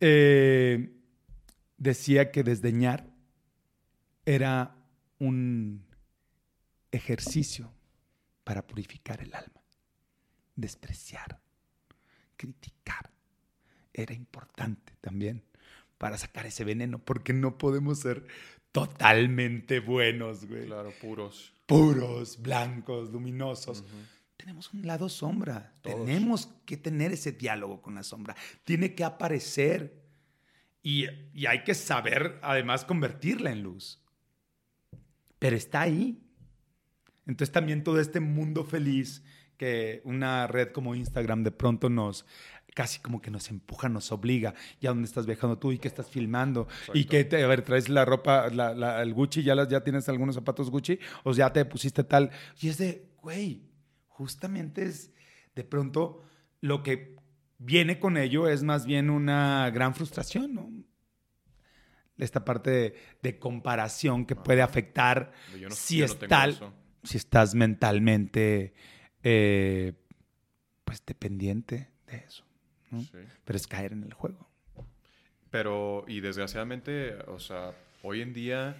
eh, 0.00 0.96
decía 1.76 2.30
que 2.30 2.42
desdeñar 2.42 3.06
era 4.24 4.76
un 5.18 5.84
ejercicio 6.90 7.72
para 8.44 8.66
purificar 8.66 9.20
el 9.20 9.34
alma. 9.34 9.62
Despreciar, 10.56 11.40
criticar, 12.36 13.10
era 13.92 14.14
importante 14.14 14.94
también 15.00 15.42
para 15.98 16.18
sacar 16.18 16.46
ese 16.46 16.64
veneno, 16.64 16.98
porque 16.98 17.32
no 17.32 17.58
podemos 17.58 18.00
ser 18.00 18.26
totalmente 18.72 19.80
buenos, 19.80 20.46
güey. 20.46 20.66
Claro, 20.66 20.92
puros. 21.00 21.52
Puros, 21.66 22.40
blancos, 22.40 23.10
luminosos. 23.10 23.84
Tenemos 24.36 24.72
un 24.72 24.86
lado 24.86 25.08
sombra. 25.08 25.74
Tenemos 25.82 26.48
que 26.66 26.76
tener 26.76 27.12
ese 27.12 27.32
diálogo 27.32 27.80
con 27.80 27.94
la 27.94 28.02
sombra. 28.02 28.34
Tiene 28.64 28.94
que 28.94 29.04
aparecer. 29.04 30.02
Y, 30.82 31.06
y 31.32 31.46
hay 31.46 31.62
que 31.62 31.74
saber, 31.74 32.40
además, 32.42 32.84
convertirla 32.84 33.52
en 33.52 33.62
luz. 33.62 34.02
Pero 35.38 35.56
está 35.56 35.82
ahí. 35.82 36.20
Entonces 37.26 37.52
también 37.52 37.84
todo 37.84 38.00
este 38.00 38.18
mundo 38.18 38.64
feliz 38.64 39.22
que 39.56 40.02
una 40.04 40.48
red 40.48 40.72
como 40.72 40.94
Instagram 40.94 41.44
de 41.44 41.52
pronto 41.52 41.88
nos 41.88 42.26
casi 42.74 43.00
como 43.00 43.20
que 43.20 43.30
nos 43.30 43.50
empuja, 43.50 43.88
nos 43.88 44.12
obliga. 44.12 44.54
Ya 44.80 44.90
dónde 44.90 45.06
estás 45.06 45.26
viajando 45.26 45.58
tú 45.58 45.72
y 45.72 45.78
qué 45.78 45.88
estás 45.88 46.08
filmando. 46.08 46.68
Y 46.94 47.04
que, 47.04 47.24
te, 47.24 47.42
a 47.42 47.46
ver, 47.46 47.62
traes 47.62 47.88
la 47.88 48.04
ropa, 48.04 48.48
la, 48.50 49.02
el 49.02 49.14
Gucci, 49.14 49.42
ya, 49.42 49.54
las, 49.54 49.68
ya 49.68 49.82
tienes 49.82 50.08
algunos 50.08 50.34
zapatos 50.34 50.70
Gucci, 50.70 50.98
o 51.24 51.32
ya 51.32 51.52
te 51.52 51.64
pusiste 51.64 52.04
tal. 52.04 52.30
Y 52.60 52.68
es 52.68 52.78
de, 52.78 53.10
güey, 53.20 53.62
justamente 54.08 54.84
es 54.84 55.12
de 55.54 55.64
pronto 55.64 56.22
lo 56.60 56.82
que 56.82 57.16
viene 57.58 57.98
con 57.98 58.16
ello 58.16 58.48
es 58.48 58.62
más 58.62 58.86
bien 58.86 59.10
una 59.10 59.70
gran 59.70 59.94
frustración, 59.94 60.54
¿no? 60.54 60.70
Esta 62.18 62.44
parte 62.44 62.94
de, 63.22 63.38
comparación 63.38 64.26
que 64.26 64.36
puede 64.36 64.62
afectar 64.62 65.32
si, 65.70 66.02
es 66.02 66.16
tal, 66.18 66.72
si 67.02 67.16
estás 67.16 67.54
mentalmente 67.54 68.74
eh, 69.22 69.94
pues 70.84 71.04
dependiente 71.04 71.90
de 72.06 72.16
eso. 72.18 72.44
Pero 73.44 73.56
es 73.56 73.66
caer 73.66 73.92
en 73.92 74.04
el 74.04 74.12
juego. 74.12 74.48
Pero, 75.50 76.04
y 76.08 76.20
desgraciadamente, 76.20 77.14
o 77.28 77.38
sea, 77.38 77.72
hoy 78.02 78.22
en 78.22 78.32
día, 78.32 78.74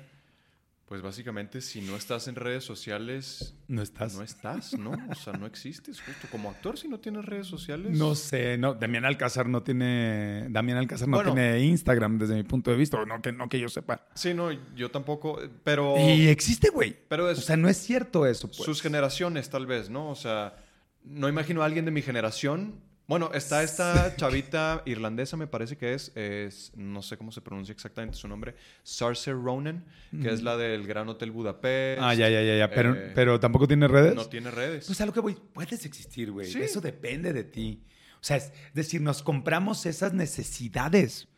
pues 0.86 1.02
básicamente 1.02 1.60
si 1.60 1.82
no 1.82 1.96
estás 1.96 2.28
en 2.28 2.34
redes 2.34 2.64
sociales, 2.64 3.54
No 3.68 3.82
estás. 3.82 4.14
no 4.14 4.22
estás, 4.22 4.72
¿no? 4.78 4.92
O 5.10 5.14
sea, 5.14 5.34
no 5.34 5.44
existes 5.46 6.00
justo 6.00 6.28
como 6.30 6.50
actor 6.50 6.78
si 6.78 6.88
no 6.88 6.98
tienes 6.98 7.26
redes 7.26 7.46
sociales. 7.46 7.96
No 7.98 8.14
sé, 8.14 8.56
no, 8.56 8.72
Damián 8.72 9.04
Alcázar 9.04 9.48
no 9.50 9.62
tiene, 9.62 10.46
Damián 10.48 10.78
Alcázar 10.78 11.08
no 11.08 11.18
Bueno. 11.18 11.34
tiene 11.34 11.60
Instagram 11.60 12.18
desde 12.18 12.34
mi 12.36 12.42
punto 12.42 12.70
de 12.70 12.76
vista, 12.78 12.98
o 12.98 13.04
no 13.04 13.20
que, 13.20 13.32
no 13.32 13.50
que 13.50 13.60
yo 13.60 13.68
sepa. 13.68 14.06
Sí, 14.14 14.32
no, 14.32 14.50
yo 14.74 14.90
tampoco, 14.90 15.40
pero, 15.64 15.96
Y 15.98 16.28
existe, 16.28 16.70
güey. 16.70 16.96
pero 17.08 17.26
O 17.26 17.30
es 17.30 17.44
sea, 17.44 17.56
no 17.58 17.68
es 17.68 17.76
cierto 17.76 18.24
eso, 18.26 18.48
pues. 18.48 18.62
sus 18.62 18.80
generaciones 18.80 19.50
tal 19.50 19.66
vez, 19.66 19.90
¿no? 19.90 20.08
O 20.08 20.14
sea, 20.14 20.56
no 21.04 21.28
imagino 21.28 21.62
a 21.62 21.66
alguien 21.66 21.84
de 21.84 21.90
mi 21.90 22.00
generación. 22.00 22.80
Bueno, 23.12 23.30
está 23.34 23.62
esta 23.62 24.16
chavita 24.16 24.82
irlandesa, 24.86 25.36
me 25.36 25.46
parece 25.46 25.76
que 25.76 25.92
es, 25.92 26.12
es, 26.16 26.72
no 26.76 27.02
sé 27.02 27.18
cómo 27.18 27.30
se 27.30 27.42
pronuncia 27.42 27.70
exactamente 27.70 28.16
su 28.16 28.26
nombre, 28.26 28.54
Saoirse 28.84 29.32
Ronan, 29.32 29.84
que 30.22 30.30
es 30.30 30.42
la 30.42 30.56
del 30.56 30.86
Gran 30.86 31.10
Hotel 31.10 31.30
Budapest. 31.30 32.00
Ah, 32.02 32.14
ya, 32.14 32.30
ya, 32.30 32.40
ya, 32.40 32.56
ya. 32.56 32.70
Pero, 32.70 32.94
Eh, 32.94 33.12
pero 33.14 33.38
tampoco 33.38 33.68
tiene 33.68 33.86
redes. 33.86 34.14
No 34.14 34.24
tiene 34.24 34.50
redes. 34.50 34.86
Pues 34.86 34.98
a 35.02 35.04
lo 35.04 35.12
que 35.12 35.20
voy, 35.20 35.34
puedes 35.34 35.84
existir, 35.84 36.30
güey. 36.30 36.50
Sí. 36.50 36.62
Eso 36.62 36.80
depende 36.80 37.34
de 37.34 37.44
ti. 37.44 37.84
O 38.14 38.24
sea, 38.24 38.38
es 38.38 38.50
decir, 38.72 39.02
nos 39.02 39.22
compramos 39.22 39.84
esas 39.84 40.14
necesidades. 40.14 41.28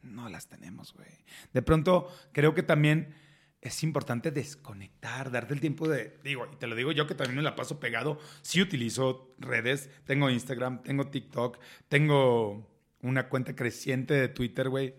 No 0.00 0.30
las 0.30 0.46
tenemos, 0.46 0.94
güey. 0.94 1.10
De 1.52 1.60
pronto, 1.60 2.10
creo 2.32 2.54
que 2.54 2.62
también 2.62 3.14
es 3.60 3.82
importante 3.82 4.30
desconectar, 4.30 5.30
darte 5.30 5.52
el 5.54 5.60
tiempo 5.60 5.88
de, 5.88 6.16
digo, 6.22 6.46
y 6.52 6.56
te 6.56 6.66
lo 6.68 6.76
digo 6.76 6.92
yo 6.92 7.06
que 7.06 7.14
también 7.14 7.36
me 7.36 7.42
la 7.42 7.56
paso 7.56 7.80
pegado, 7.80 8.18
sí 8.42 8.62
utilizo 8.62 9.34
redes, 9.38 9.90
tengo 10.04 10.30
Instagram, 10.30 10.82
tengo 10.82 11.08
TikTok, 11.08 11.58
tengo 11.88 12.68
una 13.02 13.28
cuenta 13.28 13.54
creciente 13.56 14.14
de 14.14 14.28
Twitter, 14.28 14.68
güey. 14.68 14.94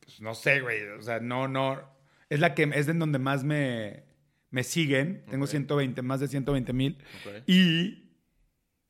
Pues 0.00 0.20
no 0.20 0.34
sé, 0.34 0.60
güey, 0.60 0.82
o 0.98 1.02
sea, 1.02 1.20
no, 1.20 1.48
no, 1.48 1.80
es 2.28 2.40
la 2.40 2.54
que, 2.54 2.62
es 2.74 2.88
en 2.88 2.98
donde 2.98 3.18
más 3.18 3.42
me, 3.44 4.04
me 4.50 4.62
siguen, 4.62 5.24
tengo 5.28 5.44
Ok. 5.44 5.50
120, 5.50 6.00
más 6.02 6.20
de 6.20 6.28
120 6.28 6.72
mil, 6.72 6.96
Ok. 7.26 7.42
y 7.48 8.04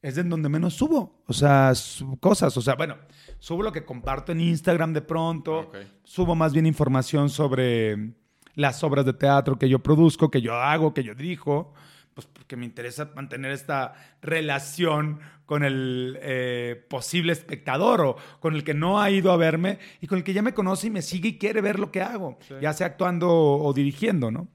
es 0.01 0.17
en 0.17 0.29
donde 0.29 0.49
menos 0.49 0.75
subo. 0.75 1.23
O 1.27 1.33
sea, 1.33 1.75
su- 1.75 2.19
cosas. 2.21 2.57
O 2.57 2.63
sea, 2.63 2.77
bueno, 2.77 2.97
subo 3.41 3.63
lo 3.65 3.73
que 3.73 3.85
comparto 3.85 4.31
en 4.31 4.41
Instagram 4.41 4.93
de 4.93 5.03
pronto. 5.03 5.59
Ok. 5.61 5.77
Subo 6.05 6.37
más 6.37 6.53
bien 6.53 6.67
información 6.67 7.29
sobre 7.29 8.15
las 8.59 8.83
obras 8.83 9.05
de 9.07 9.13
teatro 9.13 9.57
que 9.57 9.69
yo 9.69 9.79
produzco, 9.79 10.31
que 10.31 10.41
yo 10.43 10.55
hago, 10.55 10.93
que 10.93 11.05
yo 11.05 11.15
dirijo. 11.15 11.73
Pues 12.15 12.27
porque 12.27 12.57
me 12.57 12.65
interesa 12.67 13.13
mantener 13.15 13.53
esta 13.53 13.95
relación 14.21 15.21
con 15.47 15.63
el 15.63 16.19
eh, 16.21 16.85
posible 16.91 17.33
espectador 17.33 18.01
o 18.01 18.17
con 18.41 18.57
el 18.57 18.65
que 18.65 18.75
no 18.75 19.01
ha 19.01 19.09
ido 19.13 19.31
a 19.31 19.37
verme 19.37 19.79
y 20.01 20.09
con 20.09 20.19
el 20.19 20.25
que 20.25 20.33
ya 20.33 20.43
me 20.43 20.53
conoce 20.53 20.89
y 20.89 20.91
me 20.91 21.01
sigue 21.03 21.29
y 21.29 21.39
quiere 21.39 21.61
ver 21.61 21.79
lo 21.79 21.93
que 21.93 22.03
hago, 22.03 22.37
Sí. 22.41 22.55
ya 22.61 22.73
sea 22.73 22.89
actuando 22.89 23.29
o 23.31 23.73
dirigiendo, 23.73 24.33
¿no? 24.33 24.49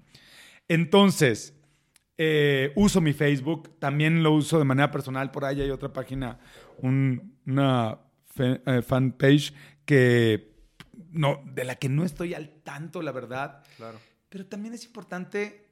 Entonces, 0.68 1.58
eh, 2.18 2.74
uso 2.76 3.02
mi 3.02 3.14
Facebook, 3.14 3.80
también 3.80 4.24
lo 4.24 4.34
uso 4.34 4.60
de 4.60 4.66
manera 4.66 4.92
personal. 4.92 5.32
Por 5.32 5.46
ahí 5.46 5.62
hay 5.62 5.70
otra 5.70 5.92
página, 5.94 6.40
un- 6.80 7.38
una 7.48 8.00
eh, 8.40 8.82
fanpage 8.86 9.54
que 9.86 10.53
no, 11.12 11.42
de 11.46 11.64
la 11.64 11.76
que 11.76 11.90
no 11.90 12.04
estoy 12.04 12.34
al 12.34 12.50
tanto, 12.64 13.02
la 13.02 13.12
verdad. 13.12 13.64
Claro. 13.78 14.00
Pero 14.30 14.46
también 14.46 14.74
es 14.74 14.86
importante 14.86 15.70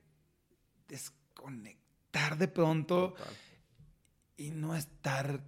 desconectar 0.87 2.37
de 2.37 2.47
pronto 2.47 3.11
Total. 3.11 3.33
y 4.37 4.49
no 4.51 4.75
estar 4.75 5.43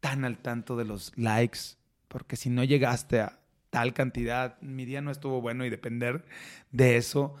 tan 0.00 0.24
al 0.24 0.38
tanto 0.38 0.76
de 0.76 0.84
los 0.84 1.12
likes, 1.16 1.60
porque 2.08 2.36
si 2.36 2.50
no 2.50 2.64
llegaste 2.64 3.20
a 3.20 3.40
tal 3.70 3.92
cantidad, 3.92 4.60
mi 4.60 4.84
día 4.84 5.00
no 5.00 5.10
estuvo 5.10 5.40
bueno 5.40 5.64
y 5.64 5.70
depender 5.70 6.24
de 6.70 6.96
eso, 6.96 7.34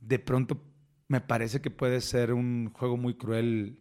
de 0.00 0.18
pronto 0.18 0.62
me 1.08 1.20
parece 1.20 1.60
que 1.60 1.70
puede 1.70 2.00
ser 2.00 2.32
un 2.32 2.70
juego 2.72 2.96
muy 2.96 3.14
cruel 3.14 3.80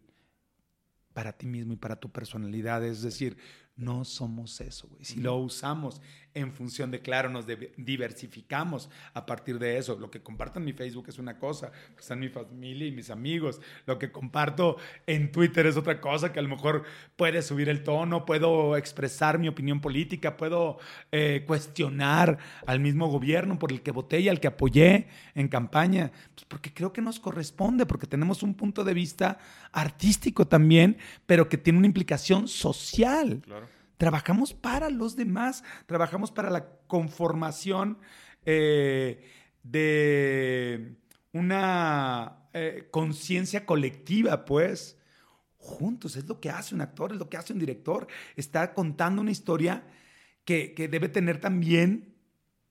para 1.13 1.33
ti 1.33 1.47
mismo 1.47 1.73
y 1.73 1.77
para 1.77 1.99
tu 1.99 2.11
personalidad. 2.11 2.83
Es 2.85 3.01
decir, 3.01 3.37
no 3.75 4.05
somos 4.05 4.61
eso, 4.61 4.87
güey. 4.87 5.03
Si 5.03 5.19
lo 5.19 5.35
usamos 5.37 6.01
en 6.37 6.53
función 6.53 6.91
de, 6.91 6.99
claro, 6.99 7.29
nos 7.29 7.45
diversificamos 7.77 8.89
a 9.13 9.25
partir 9.25 9.59
de 9.59 9.77
eso. 9.77 9.97
Lo 9.99 10.11
que 10.11 10.21
comparto 10.21 10.59
en 10.59 10.65
mi 10.65 10.73
Facebook 10.73 11.05
es 11.09 11.17
una 11.17 11.37
cosa, 11.37 11.71
que 11.71 12.01
está 12.01 12.13
en 12.13 12.21
mi 12.21 12.29
familia 12.29 12.87
y 12.87 12.91
mis 12.91 13.09
amigos. 13.09 13.59
Lo 13.85 13.97
que 13.97 14.11
comparto 14.11 14.77
en 15.05 15.31
Twitter 15.31 15.65
es 15.65 15.77
otra 15.77 15.99
cosa, 15.99 16.31
que 16.31 16.39
a 16.39 16.41
lo 16.41 16.49
mejor 16.49 16.83
puede 17.15 17.41
subir 17.41 17.69
el 17.69 17.83
tono, 17.83 18.25
puedo 18.25 18.77
expresar 18.77 19.39
mi 19.39 19.47
opinión 19.47 19.81
política, 19.81 20.37
puedo 20.37 20.77
eh, 21.11 21.43
cuestionar 21.47 22.37
al 22.65 22.79
mismo 22.79 23.07
gobierno 23.07 23.57
por 23.57 23.71
el 23.71 23.81
que 23.81 23.91
voté 23.91 24.19
y 24.19 24.29
al 24.29 24.39
que 24.39 24.47
apoyé 24.47 25.07
en 25.33 25.47
campaña. 25.47 26.11
Pues 26.35 26.45
porque 26.45 26.73
creo 26.73 26.93
que 26.93 27.01
nos 27.01 27.19
corresponde, 27.19 27.85
porque 27.85 28.07
tenemos 28.07 28.43
un 28.43 28.53
punto 28.53 28.83
de 28.83 28.93
vista 28.93 29.39
artístico 29.71 30.47
también, 30.47 30.97
pero 31.25 31.49
que 31.49 31.57
tiene 31.57 31.79
una 31.79 31.87
implicación 31.87 32.47
social. 32.47 33.41
Claro. 33.43 33.76
Trabajamos 33.97 34.53
para 34.53 34.89
los 34.89 35.15
demás, 35.15 35.63
trabajamos 35.85 36.31
para 36.31 36.49
la 36.49 36.69
conformación 36.87 37.97
eh, 38.45 39.27
de 39.63 40.95
una 41.33 42.49
eh, 42.53 42.87
conciencia 42.91 43.65
colectiva, 43.65 44.45
pues. 44.45 44.97
Juntos, 45.57 46.15
es 46.15 46.25
lo 46.27 46.39
que 46.39 46.49
hace 46.49 46.75
un 46.75 46.81
actor, 46.81 47.11
es 47.11 47.17
lo 47.17 47.29
que 47.29 47.35
hace 47.35 47.51
un 47.51 47.59
director. 47.59 48.07
Está 48.35 48.73
contando 48.73 49.21
una 49.21 49.31
historia 49.31 49.83
que, 50.45 50.73
que 50.73 50.87
debe 50.87 51.09
tener 51.09 51.41
también, 51.41 52.15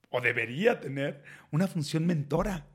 o 0.08 0.20
debería 0.20 0.80
tener, 0.80 1.22
una 1.50 1.66
función 1.66 2.06
mentora 2.06 2.66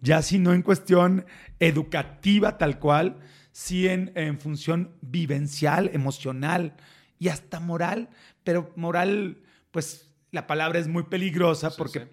ya 0.00 0.22
si 0.22 0.38
no 0.38 0.54
en 0.54 0.62
cuestión 0.62 1.26
educativa 1.58 2.56
tal 2.56 2.78
cual, 2.78 3.18
sí 3.52 3.88
en, 3.88 4.12
en 4.14 4.38
función 4.40 4.96
vivencial, 5.02 5.90
emocional 5.92 6.74
y 7.20 7.28
hasta 7.28 7.60
moral, 7.60 8.08
pero 8.42 8.72
moral, 8.74 9.36
pues 9.70 10.10
la 10.32 10.48
palabra 10.48 10.80
es 10.80 10.88
muy 10.88 11.04
peligrosa 11.04 11.70
Sí, 11.70 11.76
porque 11.78 12.00
sí. 12.00 12.06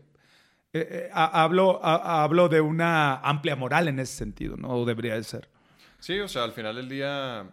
eh, 0.73 0.87
eh, 0.91 1.09
ha- 1.13 1.43
hablo, 1.43 1.79
ha- 1.83 2.23
hablo 2.23 2.49
de 2.49 2.61
una 2.61 3.15
amplia 3.15 3.55
moral 3.55 3.87
en 3.87 3.97
ese 3.99 4.13
sentido, 4.15 4.55
¿no? 4.57 4.69
O 4.69 4.85
debería 4.85 5.15
de 5.15 5.23
ser. 5.23 5.49
Sí, 5.99 6.19
o 6.19 6.27
sea, 6.27 6.43
al 6.43 6.51
final 6.51 6.75
del 6.75 6.89
día 6.89 7.49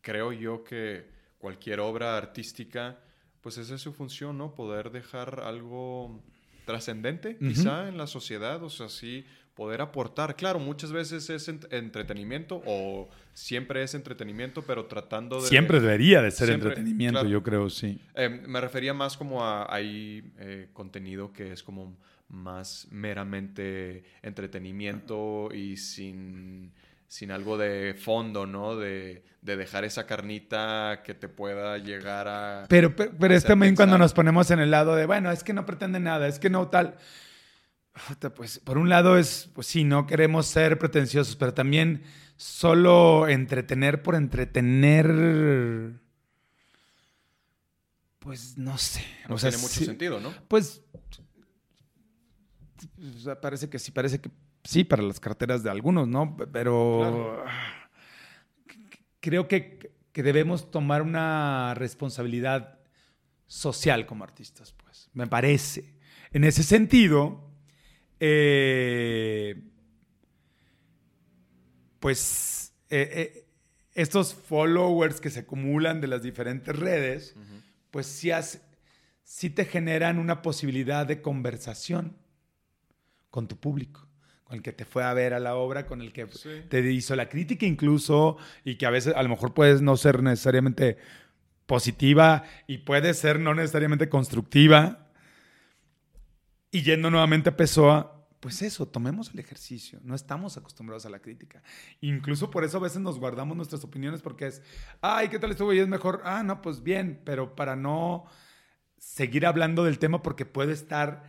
creo 0.00 0.32
yo 0.32 0.64
que 0.64 1.10
cualquier 1.38 1.80
obra 1.80 2.16
artística, 2.16 2.98
pues 3.42 3.58
esa 3.58 3.74
es 3.74 3.80
su 3.82 3.92
función, 3.92 4.38
¿no? 4.38 4.54
Poder 4.54 4.90
dejar 4.90 5.40
algo 5.40 6.22
trascendente, 6.64 7.36
quizá, 7.38 7.88
en 7.88 7.96
la 7.98 8.06
sociedad, 8.06 8.62
o 8.62 8.70
sea, 8.70 8.88
sí, 8.88 9.26
poder 9.56 9.80
aportar. 9.80 10.36
Claro, 10.36 10.60
muchas 10.60 10.92
veces 10.92 11.28
es 11.30 11.48
ent- 11.48 11.66
entretenimiento 11.72 12.62
o 12.66 13.08
siempre 13.32 13.82
es 13.82 13.94
entretenimiento, 13.94 14.62
pero 14.62 14.84
tratando 14.84 15.40
de... 15.40 15.48
Siempre 15.48 15.80
debería 15.80 16.22
de 16.22 16.30
ser 16.30 16.48
Siempre, 16.48 16.68
entretenimiento, 16.68 17.20
claro. 17.20 17.28
yo 17.28 17.42
creo, 17.42 17.70
sí. 17.70 17.98
Eh, 18.14 18.28
me 18.28 18.60
refería 18.60 18.94
más 18.94 19.16
como 19.16 19.44
a 19.44 19.74
hay 19.74 20.30
eh, 20.38 20.68
contenido 20.74 21.32
que 21.32 21.52
es 21.52 21.62
como 21.62 21.96
más 22.28 22.86
meramente 22.90 24.04
entretenimiento 24.22 25.48
y 25.54 25.76
sin, 25.78 26.72
sin 27.08 27.30
algo 27.30 27.56
de 27.56 27.94
fondo, 27.94 28.46
¿no? 28.46 28.76
De, 28.76 29.22
de 29.40 29.56
dejar 29.56 29.84
esa 29.84 30.06
carnita 30.06 31.02
que 31.04 31.14
te 31.14 31.28
pueda 31.28 31.78
llegar 31.78 32.28
a... 32.28 32.66
Pero, 32.68 32.94
pero, 32.94 33.12
pero 33.18 33.34
es 33.34 33.44
también 33.44 33.74
cuando 33.74 33.96
nos 33.96 34.12
ponemos 34.12 34.50
en 34.50 34.58
el 34.58 34.70
lado 34.70 34.96
de, 34.96 35.06
bueno, 35.06 35.30
es 35.30 35.42
que 35.42 35.52
no 35.54 35.64
pretende 35.64 35.98
nada, 36.00 36.28
es 36.28 36.38
que 36.38 36.50
no 36.50 36.68
tal. 36.68 36.96
Pues 38.34 38.58
por 38.58 38.78
un 38.78 38.88
lado 38.88 39.16
es, 39.18 39.50
pues 39.54 39.66
sí, 39.66 39.84
no 39.84 40.06
queremos 40.06 40.46
ser 40.46 40.78
pretenciosos, 40.78 41.34
pero 41.36 41.54
también 41.54 42.02
solo 42.36 43.26
entretener 43.26 44.02
por 44.02 44.14
entretener, 44.14 46.00
pues 48.18 48.58
no 48.58 48.76
sé. 48.76 49.02
No 49.28 49.36
O 49.36 49.38
sea, 49.38 49.50
tiene 49.50 49.62
mucho 49.62 49.74
sí, 49.78 49.86
sentido, 49.86 50.20
¿no? 50.20 50.32
Pues 50.46 50.82
o 53.16 53.18
sea, 53.18 53.40
parece 53.40 53.68
que 53.68 53.78
sí, 53.78 53.90
parece 53.90 54.20
que 54.20 54.30
sí 54.64 54.84
para 54.84 55.02
las 55.02 55.20
carteras 55.20 55.62
de 55.62 55.70
algunos, 55.70 56.08
¿no? 56.08 56.36
Pero 56.52 57.44
creo 59.20 59.48
que, 59.48 59.94
que 60.12 60.22
debemos 60.22 60.70
tomar 60.70 61.02
una 61.02 61.74
responsabilidad 61.74 62.78
social 63.46 64.06
como 64.06 64.24
artistas, 64.24 64.72
pues. 64.72 65.08
Me 65.14 65.26
parece. 65.26 65.96
En 66.32 66.44
ese 66.44 66.62
sentido, 66.62 67.46
eh, 68.20 69.62
pues 72.00 72.72
eh, 72.90 73.10
eh, 73.12 73.46
estos 73.94 74.34
followers 74.34 75.20
que 75.20 75.30
se 75.30 75.40
acumulan 75.40 76.00
de 76.00 76.06
las 76.08 76.22
diferentes 76.22 76.76
redes, 76.78 77.34
pues 77.90 78.06
sí, 78.06 79.50
te 79.50 79.64
generan 79.64 80.18
una 80.18 80.42
posibilidad 80.42 81.06
de 81.06 81.22
conversación 81.22 82.16
con 83.30 83.48
tu 83.48 83.56
público, 83.58 84.06
con 84.44 84.56
el 84.56 84.62
que 84.62 84.72
te 84.72 84.84
fue 84.84 85.02
a 85.02 85.12
ver 85.14 85.32
a 85.34 85.40
la 85.40 85.56
obra, 85.56 85.86
con 85.86 86.00
el 86.02 86.12
que 86.12 86.26
Sí. 86.28 86.50
te 86.68 86.80
hizo 86.92 87.16
la 87.16 87.28
crítica 87.28 87.64
incluso, 87.66 88.36
y 88.64 88.76
que 88.76 88.86
a 88.86 88.90
veces 88.90 89.14
a 89.16 89.22
lo 89.22 89.28
mejor 89.30 89.54
puedes 89.54 89.80
no 89.82 89.96
ser 89.96 90.22
necesariamente 90.22 90.98
positiva 91.64 92.44
y 92.66 92.78
puede 92.78 93.12
ser 93.14 93.40
no 93.40 93.54
necesariamente 93.54 94.08
constructiva, 94.08 95.05
Y 96.76 96.82
yendo 96.82 97.10
nuevamente 97.10 97.48
a 97.48 97.56
Pessoa, 97.56 98.28
pues 98.38 98.60
eso, 98.60 98.86
tomemos 98.86 99.32
el 99.32 99.40
ejercicio. 99.40 99.98
No 100.02 100.14
estamos 100.14 100.58
acostumbrados 100.58 101.06
a 101.06 101.08
la 101.08 101.20
crítica. 101.20 101.62
Incluso 102.02 102.50
por 102.50 102.64
eso 102.64 102.76
a 102.76 102.80
veces 102.80 103.00
nos 103.00 103.18
guardamos 103.18 103.56
nuestras 103.56 103.82
opiniones 103.82 104.20
porque 104.20 104.48
es, 104.48 104.62
ay, 105.00 105.30
¿qué 105.30 105.38
tal 105.38 105.52
estuvo? 105.52 105.72
Y 105.72 105.78
es 105.78 105.88
mejor, 105.88 106.20
ah, 106.26 106.42
no, 106.42 106.60
pues 106.60 106.82
bien, 106.82 107.22
pero 107.24 107.56
para 107.56 107.76
no 107.76 108.26
seguir 108.98 109.46
hablando 109.46 109.84
del 109.84 109.98
tema 109.98 110.22
porque 110.22 110.44
puede 110.44 110.74
estar, 110.74 111.24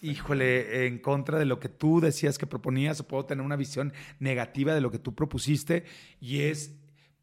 híjole, 0.00 0.86
en 0.86 0.98
contra 0.98 1.38
de 1.38 1.44
lo 1.44 1.60
que 1.60 1.68
tú 1.68 2.00
decías 2.00 2.38
que 2.38 2.46
proponías 2.46 2.98
o 2.98 3.06
puedo 3.06 3.26
tener 3.26 3.44
una 3.44 3.56
visión 3.56 3.92
negativa 4.18 4.74
de 4.74 4.80
lo 4.80 4.90
que 4.90 4.98
tú 4.98 5.14
propusiste 5.14 5.84
y 6.20 6.40
es 6.40 6.74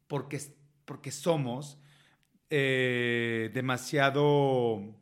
porque, 0.06 0.40
porque 0.84 1.10
somos 1.10 1.80
eh, 2.50 3.50
demasiado 3.52 4.94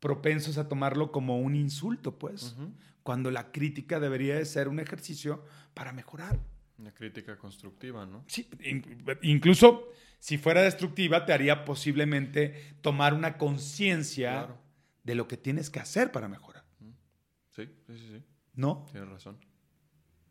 propensos 0.00 0.58
a 0.58 0.68
tomarlo 0.68 1.12
como 1.12 1.38
un 1.38 1.56
insulto, 1.56 2.18
pues, 2.18 2.56
cuando 3.02 3.30
la 3.30 3.52
crítica 3.52 4.00
debería 4.00 4.36
de 4.36 4.44
ser 4.44 4.68
un 4.68 4.80
ejercicio 4.80 5.44
para 5.74 5.92
mejorar. 5.92 6.38
Una 6.78 6.92
crítica 6.92 7.36
constructiva, 7.36 8.06
¿no? 8.06 8.24
Sí, 8.28 8.48
incluso 9.22 9.90
si 10.18 10.38
fuera 10.38 10.62
destructiva, 10.62 11.24
te 11.26 11.32
haría 11.32 11.64
posiblemente 11.64 12.76
tomar 12.80 13.14
una 13.14 13.36
conciencia 13.38 14.56
de 15.02 15.14
lo 15.14 15.26
que 15.26 15.36
tienes 15.36 15.70
que 15.70 15.80
hacer 15.80 16.12
para 16.12 16.28
mejorar. 16.28 16.64
Sí, 17.50 17.68
sí, 17.86 17.98
sí. 17.98 18.24
¿No? 18.54 18.86
Tienes 18.92 19.08
razón. 19.08 19.38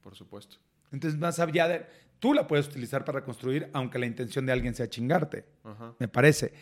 Por 0.02 0.16
supuesto. 0.16 0.58
Entonces, 0.92 1.20
más 1.20 1.40
allá 1.40 1.68
de... 1.68 1.86
Tú 2.20 2.34
la 2.34 2.48
puedes 2.48 2.68
utilizar 2.68 3.06
para 3.06 3.24
construir, 3.24 3.70
aunque 3.74 4.00
la 4.00 4.08
intención 4.08 4.46
de 4.46 4.52
alguien 4.52 4.74
sea 4.74 4.90
chingarte, 4.90 5.46
me 6.00 6.08
parece. 6.08 6.54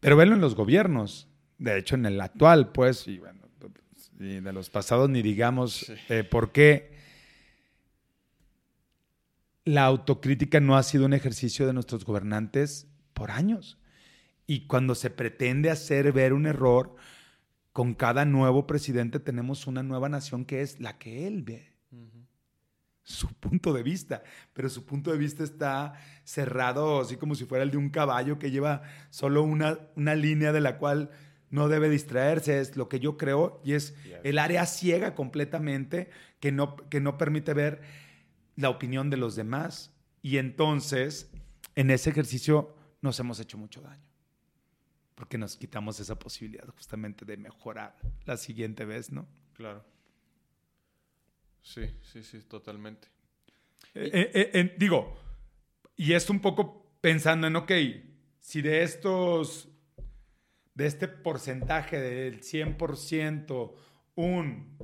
Pero 0.00 0.16
velo 0.16 0.34
en 0.34 0.40
los 0.40 0.54
gobiernos 0.54 1.28
de 1.58 1.78
hecho 1.78 1.94
en 1.94 2.06
el 2.06 2.20
actual, 2.20 2.72
pues, 2.72 3.06
y 3.08 3.18
bueno, 3.18 3.40
y 4.18 4.40
de 4.40 4.52
los 4.52 4.70
pasados 4.70 5.10
ni 5.10 5.22
digamos 5.22 5.92
eh, 6.08 6.24
por 6.24 6.52
qué 6.52 6.96
la 9.64 9.84
autocrítica 9.84 10.60
no 10.60 10.76
ha 10.76 10.82
sido 10.82 11.06
un 11.06 11.12
ejercicio 11.12 11.66
de 11.66 11.72
nuestros 11.72 12.04
gobernantes 12.04 12.86
por 13.12 13.32
años. 13.32 13.78
Y 14.46 14.68
cuando 14.68 14.94
se 14.94 15.10
pretende 15.10 15.70
hacer 15.70 16.12
ver 16.12 16.32
un 16.32 16.46
error, 16.46 16.94
con 17.72 17.94
cada 17.94 18.24
nuevo 18.24 18.66
presidente 18.66 19.18
tenemos 19.18 19.66
una 19.66 19.82
nueva 19.82 20.08
nación 20.08 20.44
que 20.44 20.62
es 20.62 20.80
la 20.80 20.98
que 20.98 21.26
él 21.26 21.42
ve. 21.42 21.72
Su 23.02 23.28
punto 23.34 23.72
de 23.72 23.82
vista, 23.82 24.22
pero 24.52 24.68
su 24.68 24.84
punto 24.84 25.12
de 25.12 25.18
vista 25.18 25.44
está 25.44 25.94
cerrado, 26.24 27.00
así 27.00 27.16
como 27.16 27.34
si 27.34 27.44
fuera 27.44 27.64
el 27.64 27.70
de 27.70 27.76
un 27.76 27.90
caballo 27.90 28.38
que 28.38 28.50
lleva 28.50 28.82
solo 29.10 29.42
una, 29.42 29.78
una 29.94 30.14
línea 30.14 30.52
de 30.52 30.60
la 30.60 30.78
cual 30.78 31.10
no 31.50 31.68
debe 31.68 31.88
distraerse, 31.88 32.60
es 32.60 32.76
lo 32.76 32.88
que 32.88 33.00
yo 33.00 33.16
creo, 33.16 33.60
y 33.64 33.74
es 33.74 33.94
el 34.24 34.38
área 34.38 34.66
ciega 34.66 35.14
completamente 35.14 36.10
que 36.40 36.52
no, 36.52 36.76
que 36.76 37.00
no 37.00 37.18
permite 37.18 37.54
ver 37.54 37.80
la 38.56 38.70
opinión 38.70 39.10
de 39.10 39.16
los 39.16 39.36
demás. 39.36 39.92
Y 40.22 40.38
entonces, 40.38 41.30
en 41.74 41.90
ese 41.90 42.10
ejercicio 42.10 42.74
nos 43.00 43.20
hemos 43.20 43.38
hecho 43.38 43.58
mucho 43.58 43.80
daño, 43.80 44.08
porque 45.14 45.38
nos 45.38 45.56
quitamos 45.56 46.00
esa 46.00 46.18
posibilidad 46.18 46.66
justamente 46.68 47.24
de 47.24 47.36
mejorar 47.36 47.96
la 48.24 48.36
siguiente 48.36 48.84
vez, 48.84 49.12
¿no? 49.12 49.26
Claro. 49.52 49.84
Sí, 51.62 51.82
sí, 52.02 52.22
sí, 52.22 52.40
totalmente. 52.42 53.08
Eh, 53.94 54.30
eh, 54.34 54.50
eh, 54.52 54.74
digo, 54.78 55.16
y 55.96 56.12
esto 56.12 56.32
un 56.32 56.40
poco 56.40 56.98
pensando 57.00 57.46
en, 57.46 57.56
ok, 57.56 57.72
si 58.40 58.62
de 58.62 58.82
estos 58.82 59.68
de 60.76 60.86
este 60.86 61.08
porcentaje 61.08 61.98
del 61.98 62.42
100%, 62.42 63.72
un 64.14 64.78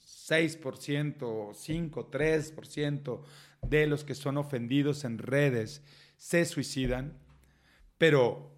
6%, 0.00 1.54
5, 1.54 2.10
3% 2.10 3.22
de 3.62 3.86
los 3.86 4.04
que 4.04 4.14
son 4.14 4.38
ofendidos 4.38 5.04
en 5.04 5.18
redes 5.18 5.82
se 6.16 6.44
suicidan, 6.44 7.18
pero 7.98 8.54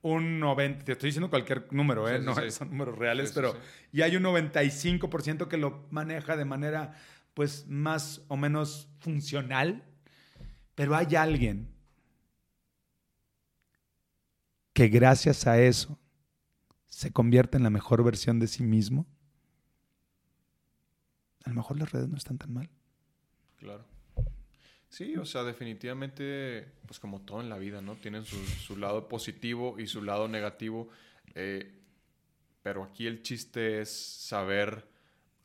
un 0.00 0.40
90, 0.40 0.84
te 0.84 0.92
estoy 0.92 1.08
diciendo 1.08 1.28
cualquier 1.28 1.70
número, 1.70 2.08
¿eh? 2.08 2.18
no 2.18 2.34
son 2.50 2.70
números 2.70 2.98
reales, 2.98 3.32
pero 3.32 3.54
y 3.92 4.00
hay 4.00 4.16
un 4.16 4.22
95% 4.22 5.48
que 5.48 5.58
lo 5.58 5.86
maneja 5.90 6.36
de 6.36 6.46
manera 6.46 6.94
pues 7.34 7.66
más 7.68 8.22
o 8.28 8.38
menos 8.38 8.88
funcional, 9.00 9.84
pero 10.74 10.96
hay 10.96 11.14
alguien 11.14 11.68
que 14.72 14.88
gracias 14.88 15.46
a 15.46 15.60
eso 15.60 15.98
se 16.88 17.12
convierte 17.12 17.56
en 17.56 17.62
la 17.62 17.70
mejor 17.70 18.04
versión 18.04 18.38
de 18.38 18.46
sí 18.46 18.62
mismo, 18.62 19.06
a 21.44 21.50
lo 21.50 21.56
mejor 21.56 21.78
las 21.78 21.90
redes 21.90 22.08
no 22.08 22.16
están 22.16 22.38
tan 22.38 22.52
mal. 22.52 22.70
Claro. 23.56 23.84
Sí, 24.88 25.16
o 25.16 25.24
sea, 25.24 25.42
definitivamente, 25.42 26.70
pues 26.86 27.00
como 27.00 27.22
todo 27.22 27.40
en 27.40 27.48
la 27.48 27.56
vida, 27.56 27.80
¿no? 27.80 27.96
Tienen 27.96 28.24
su, 28.26 28.76
lado 28.76 29.08
positivo 29.08 29.78
y 29.78 29.86
su 29.86 30.02
lado 30.02 30.28
negativo. 30.28 30.90
Eh, 31.34 31.80
pero 32.62 32.84
aquí 32.84 33.06
el 33.06 33.22
chiste 33.22 33.80
es 33.80 33.90
saber 33.90 34.86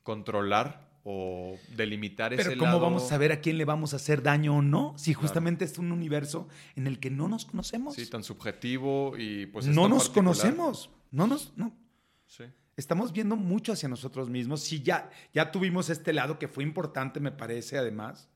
controlar 0.02 0.97
o 1.10 1.58
delimitar 1.74 2.34
ese 2.34 2.44
Pero 2.44 2.58
¿cómo 2.58 2.80
vamos 2.80 3.04
a 3.04 3.08
saber 3.08 3.32
a 3.32 3.40
quién 3.40 3.56
le 3.56 3.64
vamos 3.64 3.94
a 3.94 3.96
hacer 3.96 4.22
daño 4.22 4.58
o 4.58 4.62
no? 4.62 4.92
Si 4.98 5.14
justamente 5.14 5.64
es 5.64 5.78
un 5.78 5.90
universo 5.90 6.48
en 6.76 6.86
el 6.86 7.00
que 7.00 7.08
no 7.08 7.28
nos 7.28 7.46
conocemos. 7.46 7.94
Sí, 7.94 8.04
tan 8.10 8.22
subjetivo 8.22 9.16
y 9.16 9.46
pues... 9.46 9.66
no 9.66 9.88
nos 9.88 10.10
conocemos. 10.10 10.90
No 11.10 11.26
nos... 11.26 11.56
No. 11.56 11.74
Sí. 12.26 12.44
Estamos 12.76 13.14
viendo 13.14 13.36
mucho 13.36 13.72
hacia 13.72 13.88
nosotros 13.88 14.28
mismos. 14.28 14.60
Sí, 14.60 14.82
ya, 14.82 15.08
ya 15.32 15.50
tuvimos 15.50 15.88
este 15.88 16.12
lado 16.12 16.38
que 16.38 16.46
fue 16.46 16.62
importante, 16.62 17.20
me 17.20 17.32
parece, 17.32 17.78
además, 17.78 18.28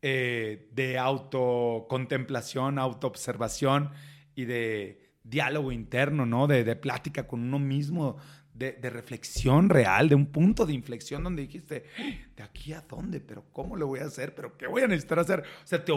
eh, 0.00 0.70
de 0.72 0.96
autocontemplación, 0.98 2.78
autoobservación 2.78 3.90
y 4.34 4.46
de 4.46 5.12
diálogo 5.22 5.70
interno, 5.70 6.24
¿no? 6.24 6.46
De, 6.46 6.64
de 6.64 6.76
plática 6.76 7.28
con 7.28 7.42
uno 7.42 7.58
mismo, 7.58 8.16
de, 8.54 8.90
reflexión 8.90 9.68
real, 9.68 10.08
de 10.08 10.14
un 10.14 10.26
punto 10.26 10.64
de 10.64 10.72
inflexión 10.72 11.24
donde 11.24 11.42
dijiste, 11.42 11.84
¿de 12.36 12.42
aquí 12.42 12.72
a 12.72 12.82
dónde? 12.82 13.20
¿Pero 13.20 13.44
cómo 13.52 13.76
lo 13.76 13.88
voy 13.88 14.00
a 14.00 14.04
hacer? 14.04 14.34
¿Pero 14.34 14.56
qué 14.56 14.68
voy 14.68 14.82
a 14.82 14.86
necesitar 14.86 15.18
hacer? 15.18 15.40
O 15.40 15.66
sea, 15.66 15.84
te 15.84 15.92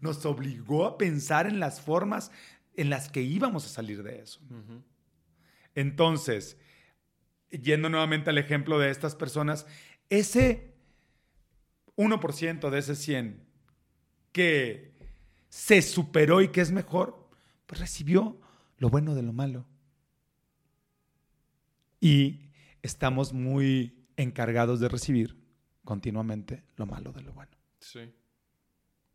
nos 0.00 0.24
obligó 0.26 0.86
a 0.86 0.98
pensar 0.98 1.46
en 1.46 1.58
las 1.58 1.80
formas 1.80 2.30
en 2.74 2.90
las 2.90 3.08
que 3.08 3.22
íbamos 3.22 3.64
a 3.64 3.68
salir 3.68 4.02
de 4.02 4.20
eso. 4.20 4.40
Entonces, 5.74 6.58
yendo 7.50 7.88
nuevamente 7.88 8.30
al 8.30 8.38
ejemplo 8.38 8.78
de 8.78 8.90
estas 8.90 9.14
personas, 9.14 9.66
ese 10.10 10.74
1% 11.96 12.70
de 12.70 12.78
ese 12.78 12.94
100 12.94 13.42
que 14.32 14.92
se 15.48 15.82
superó 15.82 16.42
y 16.42 16.48
que 16.48 16.60
es 16.60 16.72
mejor, 16.72 17.28
pues 17.66 17.80
recibió 17.80 18.40
lo 18.78 18.88
bueno 18.90 19.14
de 19.14 19.22
lo 19.22 19.32
malo 19.32 19.66
y 22.00 22.50
estamos 22.82 23.32
muy 23.32 24.08
encargados 24.16 24.80
de 24.80 24.88
recibir 24.88 25.36
continuamente 25.84 26.64
lo 26.76 26.86
malo 26.86 27.12
de 27.12 27.22
lo 27.22 27.32
bueno. 27.32 27.52
Sí, 27.78 28.12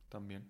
también. 0.10 0.48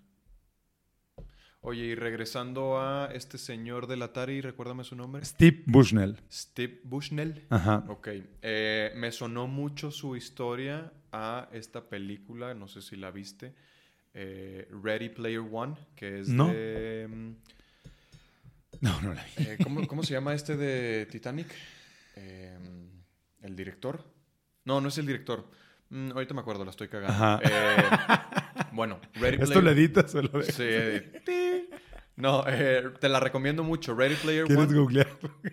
Oye, 1.62 1.86
y 1.86 1.96
regresando 1.96 2.80
a 2.80 3.10
este 3.12 3.40
señor 3.40 3.88
del 3.88 4.04
Atari, 4.04 4.40
recuérdame 4.40 4.84
su 4.84 4.96
nombre. 4.96 5.26
Steve 5.26 5.64
Bushnell. 5.66 6.22
Steve 6.32 6.80
Bushnell. 6.84 7.44
Ajá. 7.50 7.84
Ok. 7.88 8.10
Eh, 8.44 8.94
me 8.96 9.12
sonó 9.12 9.48
mucho 9.48 9.90
su 9.90 10.16
historia 10.16 10.94
a 11.12 11.50
esta 11.54 11.90
película, 11.90 12.54
no 12.54 12.68
sé 12.68 12.84
si 12.84 12.96
la 12.96 13.10
viste, 13.10 13.56
eh, 14.14 14.68
Ready 14.84 15.10
Player 15.10 15.40
One, 15.40 15.76
que 15.96 16.20
es 16.20 16.28
de... 16.28 17.08
Mm, 17.10 17.32
no, 18.82 19.02
no 19.02 19.14
la 19.16 19.24
vi. 19.24 19.44
Eh, 19.44 19.58
¿cómo, 19.64 19.88
¿Cómo 19.88 20.04
se 20.04 20.14
llama 20.14 20.36
este 20.36 20.56
de 20.56 21.08
Titanic? 21.08 21.48
Em, 22.16 22.90
el 23.42 23.56
director. 23.56 24.04
No, 24.64 24.82
no 24.82 24.90
es 24.90 24.98
el 24.98 25.06
director. 25.06 25.50
Mm, 25.90 26.12
ahorita 26.12 26.34
me 26.34 26.42
acuerdo, 26.42 26.66
la 26.66 26.72
estoy 26.72 26.88
cagando. 26.88 27.40
Eh, 27.44 27.84
bueno, 28.72 29.00
Ready 29.14 29.38
Player... 29.38 29.44
¿Esto 29.44 29.62
lo 29.62 29.72
editas 29.72 30.16
o 30.16 30.22
lo 30.22 30.42
Sí. 30.44 30.64
No, 32.18 32.46
eh, 32.48 32.92
te 33.00 33.10
la 33.10 33.20
recomiendo 33.20 33.62
mucho. 33.64 33.94
Ready 33.94 34.16
Player 34.16 34.46
¿Quieres 34.46 34.74
googlear? 34.74 35.08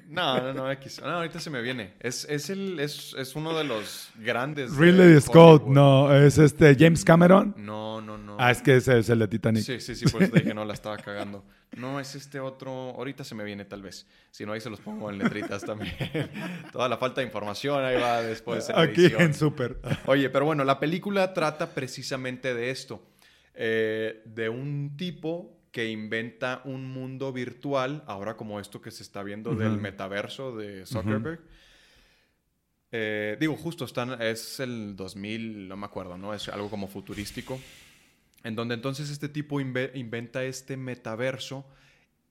No, 0.06 0.40
no, 0.40 0.54
no, 0.54 0.70
X. 0.70 1.00
No, 1.02 1.08
ahorita 1.08 1.40
se 1.40 1.50
me 1.50 1.60
viene. 1.60 1.94
Es, 1.98 2.24
es, 2.28 2.50
el, 2.50 2.78
es, 2.78 3.14
es 3.18 3.34
uno 3.34 3.56
de 3.56 3.64
los 3.64 4.10
grandes. 4.18 4.76
Ridley 4.76 5.20
Scott, 5.20 5.66
no. 5.66 6.14
¿Es 6.14 6.38
este 6.38 6.76
James 6.78 7.04
Cameron? 7.04 7.54
No, 7.56 8.00
no, 8.00 8.16
no. 8.16 8.36
Ah, 8.38 8.52
es 8.52 8.62
que 8.62 8.76
ese 8.76 8.98
es 8.98 9.08
el 9.08 9.18
de 9.18 9.28
Titanic. 9.28 9.64
Sí, 9.64 9.80
sí, 9.80 9.96
sí, 9.96 10.06
por 10.06 10.22
eso 10.22 10.34
dije, 10.34 10.54
no, 10.54 10.64
la 10.64 10.74
estaba 10.74 10.96
cagando. 10.98 11.44
No, 11.76 11.98
es 11.98 12.14
este 12.14 12.38
otro. 12.38 12.70
Ahorita 12.70 13.24
se 13.24 13.34
me 13.34 13.42
viene, 13.42 13.64
tal 13.64 13.82
vez. 13.82 14.06
Si 14.30 14.46
no, 14.46 14.52
ahí 14.52 14.60
se 14.60 14.70
los 14.70 14.80
pongo 14.80 15.10
en 15.10 15.18
letritas 15.18 15.64
también. 15.64 15.94
Toda 16.72 16.88
la 16.88 16.96
falta 16.96 17.22
de 17.22 17.26
información 17.26 17.84
ahí 17.84 18.00
va 18.00 18.22
después. 18.22 18.68
En 18.68 18.78
Aquí 18.78 19.06
en 19.18 19.34
Super. 19.34 19.78
Oye, 20.06 20.30
pero 20.30 20.44
bueno, 20.44 20.62
la 20.62 20.78
película 20.78 21.34
trata 21.34 21.74
precisamente 21.74 22.54
de 22.54 22.70
esto. 22.70 23.02
Eh, 23.54 24.22
de 24.26 24.48
un 24.48 24.96
tipo 24.96 25.61
que 25.72 25.90
inventa 25.90 26.60
un 26.64 26.86
mundo 26.86 27.32
virtual, 27.32 28.04
ahora 28.06 28.36
como 28.36 28.60
esto 28.60 28.80
que 28.80 28.90
se 28.90 29.02
está 29.02 29.22
viendo 29.22 29.54
del 29.54 29.78
metaverso 29.78 30.56
de 30.56 30.86
Zuckerberg, 30.86 31.40
Eh, 32.94 33.38
digo, 33.40 33.56
justo, 33.56 33.86
están, 33.86 34.20
es 34.20 34.60
el 34.60 34.94
2000, 34.96 35.66
no 35.66 35.78
me 35.78 35.86
acuerdo, 35.86 36.18
¿no? 36.18 36.34
Es 36.34 36.50
algo 36.50 36.68
como 36.68 36.88
futurístico. 36.88 37.58
En 38.44 38.54
donde 38.54 38.74
entonces 38.74 39.08
este 39.08 39.30
tipo 39.30 39.60
inventa 39.60 40.44
este 40.44 40.76
metaverso 40.76 41.64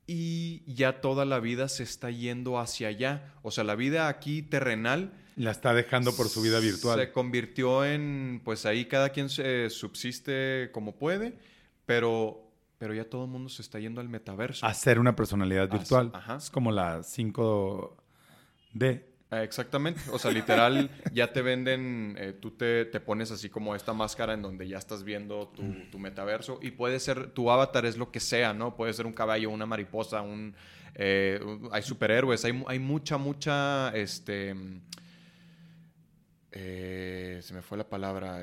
y 0.06 0.62
ya 0.72 1.02
toda 1.02 1.26
la 1.26 1.40
vida 1.40 1.68
se 1.68 1.82
está 1.82 2.12
yendo 2.12 2.60
hacia 2.60 2.90
allá. 2.90 3.34
O 3.42 3.50
sea, 3.50 3.64
la 3.64 3.76
vida 3.76 4.08
aquí 4.08 4.44
terrenal... 4.44 5.14
La 5.36 5.50
está 5.50 5.74
dejando 5.74 6.16
por 6.16 6.30
su 6.30 6.44
vida 6.44 6.60
virtual. 6.60 7.00
Se 7.00 7.12
convirtió 7.12 7.84
en, 7.84 8.42
pues 8.44 8.68
ahí 8.68 8.86
cada 8.86 9.10
quien 9.10 9.30
se 9.30 9.70
subsiste 9.72 10.70
como 10.74 10.98
puede, 11.00 11.40
pero, 11.88 12.51
pero 12.82 12.96
ya 12.96 13.08
todo 13.08 13.26
el 13.26 13.30
mundo 13.30 13.48
se 13.48 13.62
está 13.62 13.78
yendo 13.78 14.02
al 14.02 14.10
metaverso. 14.10 14.66
A 14.66 14.74
ser 14.74 14.98
una 14.98 15.16
personalidad 15.16 15.70
virtual. 15.70 16.12
Es 16.36 16.50
como 16.50 16.72
la 16.72 17.02
5D. 17.02 19.04
Ah, 19.30 19.44
exactamente, 19.44 20.02
o 20.12 20.18
sea, 20.18 20.32
literal, 20.32 20.90
ya 21.14 21.32
te 21.32 21.44
venden, 21.44 22.16
eh, 22.18 22.34
tú 22.34 22.50
te, 22.50 22.86
pones 22.86 23.30
así 23.30 23.52
como 23.52 23.76
esta 23.76 23.94
máscara 23.94 24.34
en 24.34 24.42
donde 24.42 24.68
ya 24.68 24.80
estás 24.80 25.04
viendo 25.04 25.54
tu, 25.92 26.00
metaverso 26.00 26.58
y 26.60 26.72
puede 26.72 27.00
ser, 27.00 27.28
tu 27.34 27.52
avatar 27.52 27.86
es 27.86 27.98
lo 27.98 28.12
que 28.12 28.20
sea, 28.20 28.52
¿no? 28.52 28.76
Puede 28.76 28.94
ser 28.94 29.06
un 29.06 29.14
caballo, 29.14 29.52
una 29.52 29.68
mariposa, 29.68 30.24
un... 30.24 30.56
Eh, 30.96 31.40
hay 31.72 31.84
superhéroes, 31.84 32.44
hay, 32.46 32.64
hay, 32.66 32.80
mucha, 32.80 33.20
mucha, 33.20 33.90
este... 33.90 34.56
Eh, 36.52 37.42
se 37.44 37.54
me 37.54 37.62
fue 37.62 37.78
la 37.78 37.88
palabra 37.88 38.40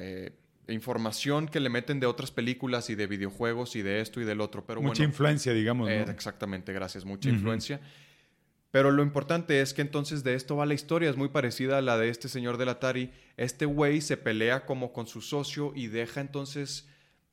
información 0.69 1.49
que 1.49 1.61
le 1.61 1.71
meten 1.71 2.01
de 2.01 2.07
otras 2.07 2.31
películas 2.31 2.91
y 2.91 2.95
de 2.95 3.07
videojuegos 3.07 3.77
y 3.77 3.83
de 3.83 4.01
esto 4.01 4.21
y 4.21 4.25
del 4.25 4.41
otro. 4.41 4.65
Pero 4.67 4.83
mucha 4.83 5.05
influencia, 5.05 5.53
digamos. 5.53 5.91
exactamente, 5.91 6.73
gracias. 6.73 7.05
Mucha 7.05 7.29
influencia. 7.31 7.81
Pero 8.71 8.91
lo 8.91 9.03
importante 9.03 9.63
es 9.63 9.73
que 9.73 9.81
entonces 9.81 10.25
de 10.25 10.35
esto 10.35 10.57
va 10.57 10.67
la 10.67 10.75
historia, 10.75 11.09
es 11.09 11.17
muy 11.17 11.31
parecida 11.31 11.79
a 11.79 11.83
la 11.83 11.97
de 11.97 12.11
este 12.11 12.29
señor 12.29 12.59
del 12.59 12.69
Atari. 12.69 13.13
Este 13.39 13.65
güey 13.65 14.03
se 14.03 14.19
pelea 14.19 14.67
como 14.67 14.93
con 14.93 15.07
su 15.07 15.23
socio 15.23 15.73
y 15.75 15.87
deja 15.87 16.21
entonces, 16.21 16.87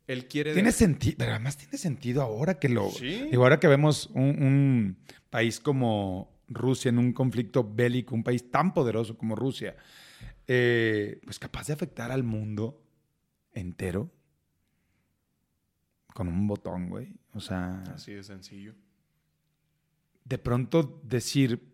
él 0.07 0.27
quiere... 0.27 0.53
Tiene 0.53 0.71
sentido, 0.71 1.15
pero 1.17 1.31
además 1.31 1.57
tiene 1.57 1.77
sentido 1.77 2.21
ahora 2.21 2.57
que 2.57 2.69
lo... 2.69 2.89
¿Sí? 2.89 3.29
ahora 3.35 3.59
que 3.59 3.67
vemos 3.67 4.09
un, 4.13 4.97
país 5.29 5.59
como 5.59 6.31
Rusia 6.47 6.87
en 6.87 6.99
un 6.99 7.11
conflicto 7.11 7.69
bélico, 7.69 8.15
un 8.15 8.23
país 8.23 8.49
tan 8.49 8.73
poderoso 8.73 9.17
como 9.17 9.35
Rusia, 9.35 9.75
eh, 10.47 11.19
pues 11.25 11.37
capaz 11.37 11.67
de 11.67 11.73
afectar 11.73 12.11
al 12.13 12.23
mundo 12.23 12.84
entero 13.55 14.11
con 16.13 16.27
un 16.27 16.45
botón, 16.47 16.89
güey. 16.89 17.15
O 17.33 17.39
sea... 17.39 17.81
Así 17.93 18.13
de 18.13 18.23
sencillo 18.23 18.75
de 20.25 20.39
pronto 20.39 21.01
decir, 21.03 21.71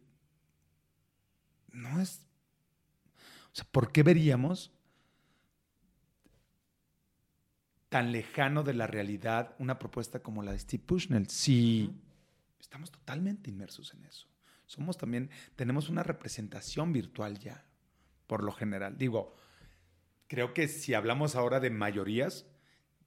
no 1.71 2.01
es, 2.01 2.21
o 3.53 3.55
sea, 3.55 3.65
¿por 3.71 3.91
qué 3.91 4.03
veríamos 4.03 4.71
tan 7.89 8.11
lejano 8.11 8.63
de 8.63 8.73
la 8.73 8.87
realidad 8.87 9.55
una 9.57 9.79
propuesta 9.79 10.21
como 10.21 10.43
la 10.43 10.51
de 10.51 10.59
Steve 10.59 10.83
Bushnell? 10.85 11.29
Si 11.29 11.91
estamos 12.59 12.91
totalmente 12.91 13.49
inmersos 13.49 13.93
en 13.93 14.05
eso. 14.05 14.27
Somos 14.65 14.97
también, 14.97 15.29
tenemos 15.55 15.89
una 15.89 16.03
representación 16.03 16.93
virtual 16.93 17.39
ya, 17.39 17.65
por 18.27 18.43
lo 18.43 18.51
general. 18.51 18.97
Digo, 18.97 19.33
creo 20.31 20.53
que 20.53 20.69
si 20.69 20.93
hablamos 20.93 21.35
ahora 21.35 21.59
de 21.59 21.69
mayorías, 21.69 22.45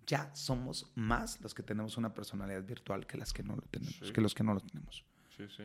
ya 0.06 0.30
somos 0.34 0.92
más 0.94 1.40
los 1.40 1.54
que 1.54 1.62
tenemos 1.62 1.96
una 1.96 2.12
personalidad 2.12 2.62
virtual 2.62 3.06
que 3.06 3.16
las 3.16 3.32
que 3.32 3.42
no 3.42 3.56
lo 3.56 3.62
tenemos, 3.62 4.12
que 4.12 4.20
los 4.20 4.34
que 4.34 4.44
no 4.44 4.52
lo 4.52 4.60
tenemos. 4.60 5.06
Sí, 5.34 5.44
sí. 5.56 5.62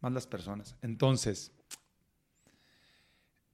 Más 0.00 0.14
las 0.14 0.26
personas. 0.26 0.78
Entonces, 0.80 1.52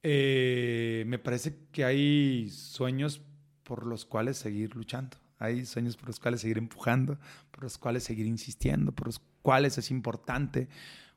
eh, 0.04 1.02
me 1.08 1.18
parece 1.18 1.66
que 1.72 1.84
hay 1.84 2.50
sueños 2.50 3.20
por 3.64 3.84
los 3.84 4.04
cuales 4.04 4.38
seguir 4.38 4.76
luchando. 4.76 5.16
Hay 5.40 5.66
sueños 5.66 5.96
por 5.96 6.06
los 6.06 6.20
cuales 6.20 6.42
seguir 6.42 6.58
empujando, 6.58 7.18
por 7.50 7.64
los 7.64 7.78
cuales 7.78 8.04
seguir 8.04 8.26
insistiendo, 8.26 8.92
por 8.92 9.08
los 9.08 9.18
cuales 9.42 9.76
es 9.76 9.90
importante 9.90 10.68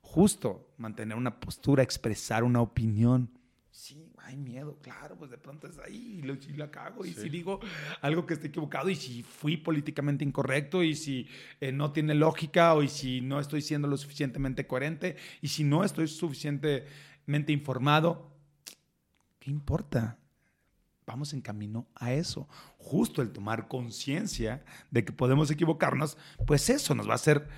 justo 0.01 0.73
mantener 0.77 1.15
una 1.15 1.39
postura, 1.39 1.83
expresar 1.83 2.43
una 2.43 2.61
opinión. 2.61 3.29
Sí, 3.69 4.09
hay 4.23 4.37
miedo, 4.37 4.77
claro, 4.81 5.17
pues 5.17 5.31
de 5.31 5.37
pronto 5.37 5.67
es 5.67 5.77
ahí 5.79 6.19
y 6.19 6.21
lo, 6.21 6.35
la 6.55 6.71
cago. 6.71 7.05
Y 7.05 7.13
si 7.13 7.27
digo 7.29 7.59
algo 8.01 8.25
que 8.25 8.35
esté 8.35 8.47
equivocado 8.47 8.89
y 8.89 8.95
si 8.95 9.21
fui 9.21 9.57
políticamente 9.57 10.23
incorrecto 10.23 10.81
y 10.81 10.95
si 10.95 11.27
eh, 11.59 11.71
no 11.73 11.91
tiene 11.91 12.15
lógica 12.15 12.73
o 12.73 12.83
y 12.83 12.87
si 12.87 13.19
no 13.19 13.39
estoy 13.39 13.61
siendo 13.61 13.87
lo 13.87 13.97
suficientemente 13.97 14.65
coherente 14.65 15.17
y 15.41 15.49
si 15.49 15.65
no 15.65 15.83
estoy 15.83 16.07
suficientemente 16.07 17.51
informado, 17.51 18.31
¿qué 19.39 19.51
importa? 19.51 20.17
Vamos 21.05 21.33
en 21.33 21.41
camino 21.41 21.85
a 21.95 22.13
eso. 22.13 22.47
Justo 22.77 23.21
el 23.21 23.31
tomar 23.33 23.67
conciencia 23.67 24.63
de 24.89 25.03
que 25.03 25.11
podemos 25.11 25.51
equivocarnos, 25.51 26.17
pues 26.47 26.69
eso 26.69 26.95
nos 26.95 27.07
va 27.09 27.13
a 27.13 27.15
hacer 27.15 27.49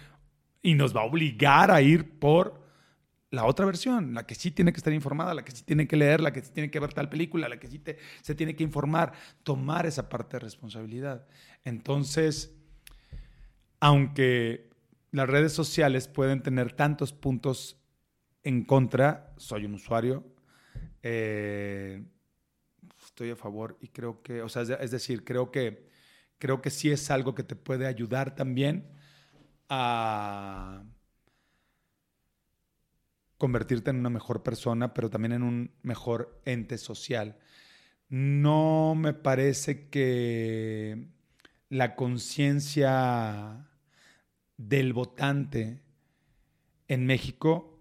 y 0.64 0.74
nos 0.74 0.96
va 0.96 1.02
a 1.02 1.06
obligar 1.06 1.70
a 1.70 1.84
ir 1.84 2.18
por 2.18 2.65
la 3.32 3.46
otra 3.46 3.66
versión, 3.66 4.14
la 4.14 4.26
que 4.26 4.36
sí 4.36 4.52
tiene 4.52 4.72
que 4.72 4.78
estar 4.78 4.94
informada, 4.94 5.34
la 5.34 5.44
que 5.44 5.52
sí 5.52 5.64
tiene 5.64 5.88
que 5.88 5.96
leer, 5.96 6.22
la 6.22 6.32
que 6.32 6.42
sí 6.42 6.52
tiene 6.54 6.72
que 6.72 6.80
ver 6.80 6.94
tal 6.94 7.10
película, 7.10 7.50
la 7.50 7.60
que 7.60 7.68
sí 7.68 7.82
se 8.22 8.36
tiene 8.36 8.56
que 8.56 8.64
informar, 8.64 9.14
tomar 9.44 9.86
esa 9.86 10.10
parte 10.10 10.38
de 10.38 10.42
responsabilidad. 10.42 11.28
Entonces, 11.64 12.56
aunque 13.80 14.70
las 15.12 15.28
redes 15.30 15.54
sociales 15.54 16.08
pueden 16.08 16.42
tener 16.42 16.74
tantos 16.74 17.14
puntos 17.14 17.82
en 18.44 18.64
contra, 18.64 19.34
soy 19.38 19.66
un 19.66 19.74
usuario, 19.74 20.24
eh, 21.02 22.04
estoy 23.04 23.32
a 23.32 23.36
favor 23.36 23.78
y 23.82 23.90
creo 23.90 24.22
que, 24.22 24.42
o 24.42 24.50
sea, 24.50 24.64
es 24.64 24.92
decir, 24.92 25.24
creo 25.24 25.52
que, 25.52 25.90
creo 26.38 26.62
que 26.62 26.70
sí 26.70 26.92
es 26.92 27.10
algo 27.12 27.34
que 27.36 27.44
te 27.44 27.56
puede 27.56 27.88
ayudar 27.88 28.36
también 28.36 28.92
a 29.70 30.84
convertirte 33.46 33.92
en 33.92 33.98
una 33.98 34.10
mejor 34.10 34.42
persona, 34.42 34.96
pero 34.96 35.12
también 35.12 35.34
en 35.34 35.44
un 35.44 35.72
mejor 35.84 36.42
ente 36.46 36.80
social. 36.80 37.38
No 38.10 38.96
me 38.98 39.14
parece 39.14 39.88
que 39.90 41.10
la 41.70 41.96
conciencia 41.96 43.70
del 44.58 44.94
votante 44.94 45.80
en 46.88 47.06
México, 47.06 47.80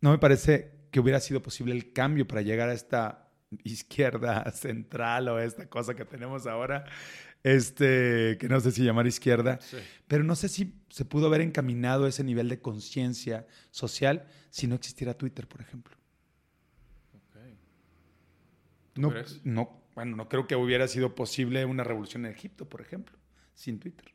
no 0.00 0.12
me 0.12 0.18
parece 0.18 0.72
que 0.90 1.00
hubiera 1.00 1.20
sido 1.20 1.42
posible 1.42 1.74
el 1.74 1.92
cambio 1.92 2.26
para 2.26 2.40
llegar 2.40 2.70
a 2.70 2.72
esta 2.72 3.28
izquierda 3.64 4.50
central 4.52 5.28
o 5.28 5.38
esta 5.38 5.68
cosa 5.68 5.94
que 5.94 6.06
tenemos 6.06 6.46
ahora 6.46 6.86
este, 7.42 8.36
que 8.38 8.48
no 8.48 8.60
sé 8.60 8.70
si 8.72 8.84
llamar 8.84 9.06
izquierda, 9.06 9.58
pero 10.06 10.24
no 10.24 10.36
sé 10.36 10.48
si 10.48 10.74
se 10.88 11.04
pudo 11.04 11.26
haber 11.26 11.40
encaminado 11.40 12.06
ese 12.06 12.24
nivel 12.24 12.48
de 12.48 12.60
conciencia 12.60 13.46
social 13.70 14.26
si 14.50 14.66
no 14.66 14.74
existiera 14.74 15.14
Twitter, 15.14 15.46
por 15.46 15.60
ejemplo. 15.60 15.96
No, 18.96 19.12
no, 19.44 19.82
bueno, 19.94 20.16
no 20.16 20.28
creo 20.28 20.46
que 20.46 20.56
hubiera 20.56 20.86
sido 20.88 21.14
posible 21.14 21.64
una 21.64 21.84
revolución 21.84 22.26
en 22.26 22.32
Egipto, 22.32 22.68
por 22.68 22.80
ejemplo, 22.80 23.16
sin 23.54 23.78
Twitter. 23.78 24.12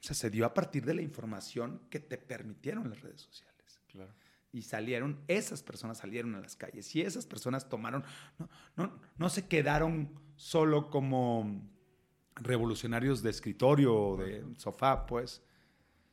O 0.00 0.02
sea, 0.08 0.14
se 0.14 0.30
dio 0.30 0.46
a 0.46 0.54
partir 0.54 0.84
de 0.84 0.94
la 0.94 1.02
información 1.02 1.82
que 1.90 2.00
te 2.00 2.16
permitieron 2.16 2.88
las 2.88 3.00
redes 3.02 3.20
sociales. 3.20 3.80
Claro 3.88 4.12
y 4.52 4.62
salieron, 4.62 5.20
esas 5.28 5.62
personas 5.62 5.98
salieron 5.98 6.34
a 6.34 6.40
las 6.40 6.56
calles 6.56 6.94
y 6.96 7.02
esas 7.02 7.26
personas 7.26 7.68
tomaron, 7.68 8.04
no, 8.38 8.48
no, 8.76 9.00
no 9.16 9.28
se 9.28 9.46
quedaron 9.46 10.10
solo 10.38 10.88
como 10.88 11.68
revolucionarios 12.36 13.22
de 13.22 13.30
escritorio 13.30 13.94
o 13.94 14.16
de 14.16 14.44
sofá, 14.56 15.04
pues, 15.04 15.42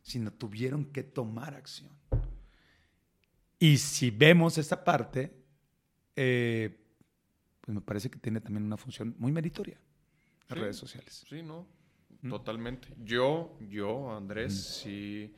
sino 0.02 0.34
tuvieron 0.34 0.86
que 0.86 1.04
tomar 1.04 1.54
acción. 1.54 1.92
Y 3.60 3.78
si 3.78 4.10
vemos 4.10 4.58
esa 4.58 4.84
parte, 4.84 5.32
eh, 6.16 6.76
pues 7.62 7.74
me 7.74 7.82
parece 7.82 8.10
que 8.10 8.20
tiene 8.20 8.42
también 8.42 8.66
una 8.66 8.78
función 8.78 9.16
muy 9.20 9.32
meritoria 9.32 9.80
las 10.50 10.60
redes 10.60 10.76
sociales. 10.76 11.24
Sí, 11.30 11.42
no, 11.42 11.68
¿Mm? 12.22 12.30
totalmente. 12.30 12.88
Yo, 13.04 13.58
yo, 13.62 14.16
Andrés, 14.16 14.54
mm. 14.54 14.84
sí, 14.84 15.36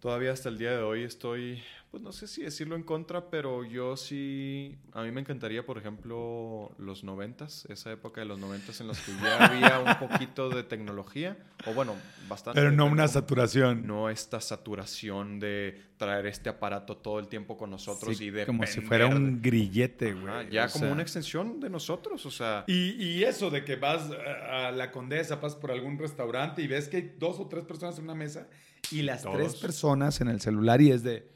todavía 0.00 0.32
hasta 0.32 0.48
el 0.48 0.58
día 0.58 0.72
de 0.72 0.82
hoy 0.82 1.02
estoy 1.02 1.62
pues 1.90 2.02
no 2.02 2.12
sé 2.12 2.26
si 2.26 2.42
decirlo 2.42 2.76
en 2.76 2.82
contra, 2.82 3.30
pero 3.30 3.64
yo 3.64 3.96
sí, 3.96 4.76
a 4.92 5.02
mí 5.02 5.10
me 5.10 5.22
encantaría, 5.22 5.64
por 5.64 5.78
ejemplo, 5.78 6.70
los 6.76 7.02
noventas, 7.02 7.64
esa 7.70 7.90
época 7.90 8.20
de 8.20 8.26
los 8.26 8.38
noventas 8.38 8.78
en 8.82 8.88
los 8.88 8.98
que 8.98 9.12
ya 9.12 9.46
había 9.46 9.78
un 9.78 9.98
poquito 10.08 10.50
de 10.50 10.64
tecnología, 10.64 11.38
o 11.66 11.72
bueno, 11.72 11.96
bastante. 12.28 12.60
Pero 12.60 12.72
no 12.72 12.84
una 12.84 13.08
saturación. 13.08 13.86
No 13.86 14.10
esta 14.10 14.38
saturación 14.42 15.40
de 15.40 15.80
traer 15.96 16.26
este 16.26 16.50
aparato 16.50 16.98
todo 16.98 17.20
el 17.20 17.28
tiempo 17.28 17.56
con 17.56 17.70
nosotros 17.70 18.20
y 18.20 18.30
de... 18.30 18.44
Como 18.44 18.66
si 18.66 18.82
fuera 18.82 19.06
un 19.06 19.40
grillete, 19.40 20.12
güey. 20.12 20.50
ya 20.50 20.68
como 20.68 20.92
una 20.92 21.02
extensión 21.02 21.58
de 21.58 21.70
nosotros, 21.70 22.24
o 22.26 22.30
sea... 22.30 22.64
Y, 22.66 23.02
y, 23.02 23.24
eso 23.24 23.48
de 23.50 23.64
que 23.64 23.76
vas 23.76 24.10
a 24.10 24.70
la 24.72 24.90
Condesa, 24.90 25.40
pasas 25.40 25.58
por 25.58 25.70
algún 25.70 25.98
restaurante 25.98 26.60
y 26.60 26.66
ves 26.66 26.88
que 26.88 26.98
hay 26.98 27.14
dos 27.18 27.40
o 27.40 27.48
tres 27.48 27.64
personas 27.64 27.98
en 27.98 28.04
una 28.04 28.14
mesa 28.14 28.46
y 28.90 29.02
las 29.02 29.22
tres 29.22 29.56
personas 29.56 30.20
en 30.20 30.28
el 30.28 30.40
celular 30.40 30.80
y 30.80 30.90
es 30.92 31.02
de... 31.02 31.30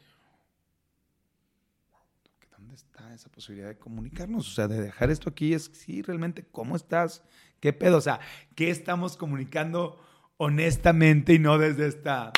¿Dónde 2.51 2.75
está 2.75 3.13
esa 3.13 3.29
posibilidad 3.29 3.69
de 3.69 3.77
comunicarnos? 3.77 4.47
O 4.47 4.51
sea, 4.51 4.67
de 4.67 4.81
dejar 4.81 5.11
esto 5.11 5.29
aquí 5.29 5.53
es, 5.53 5.71
sí, 5.73 6.01
realmente, 6.01 6.45
¿cómo 6.51 6.75
estás? 6.75 7.23
¿Qué 7.59 7.73
pedo? 7.73 7.97
O 7.97 8.01
sea, 8.01 8.19
¿qué 8.55 8.69
estamos 8.69 9.17
comunicando 9.17 9.99
honestamente 10.37 11.33
y 11.33 11.39
no 11.39 11.57
desde 11.57 11.87
esta 11.87 12.31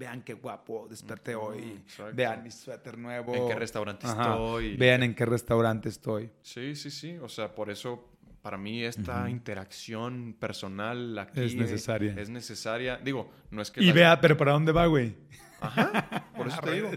vean 0.00 0.22
qué 0.22 0.32
guapo 0.32 0.86
desperté 0.88 1.34
hoy, 1.34 1.84
vean 2.14 2.42
mi 2.42 2.50
suéter 2.50 2.96
nuevo. 2.96 3.34
En 3.34 3.48
qué 3.48 3.54
restaurante 3.54 4.06
estoy. 4.06 4.76
Vean 4.78 5.02
en 5.02 5.14
qué 5.14 5.26
restaurante 5.26 5.90
estoy. 5.90 6.30
Sí, 6.40 6.74
sí, 6.74 6.90
sí. 6.90 7.18
O 7.18 7.28
sea, 7.28 7.54
por 7.54 7.70
eso 7.70 8.08
para 8.42 8.56
mí 8.56 8.82
esta 8.82 9.28
interacción 9.28 10.34
personal 10.38 11.18
aquí 11.18 11.40
es 11.40 11.54
necesaria. 11.54 12.14
Es 12.16 12.28
necesaria. 12.30 12.96
Digo, 12.96 13.30
no 13.50 13.62
es 13.62 13.70
que... 13.70 13.82
Y 13.82 13.92
vea, 13.92 14.20
pero 14.20 14.36
¿para 14.36 14.52
dónde 14.52 14.72
va, 14.72 14.86
güey? 14.86 15.14
Ajá, 15.60 16.26
por 16.36 16.48
eso 16.48 16.60
te 16.62 16.72
digo. 16.72 16.90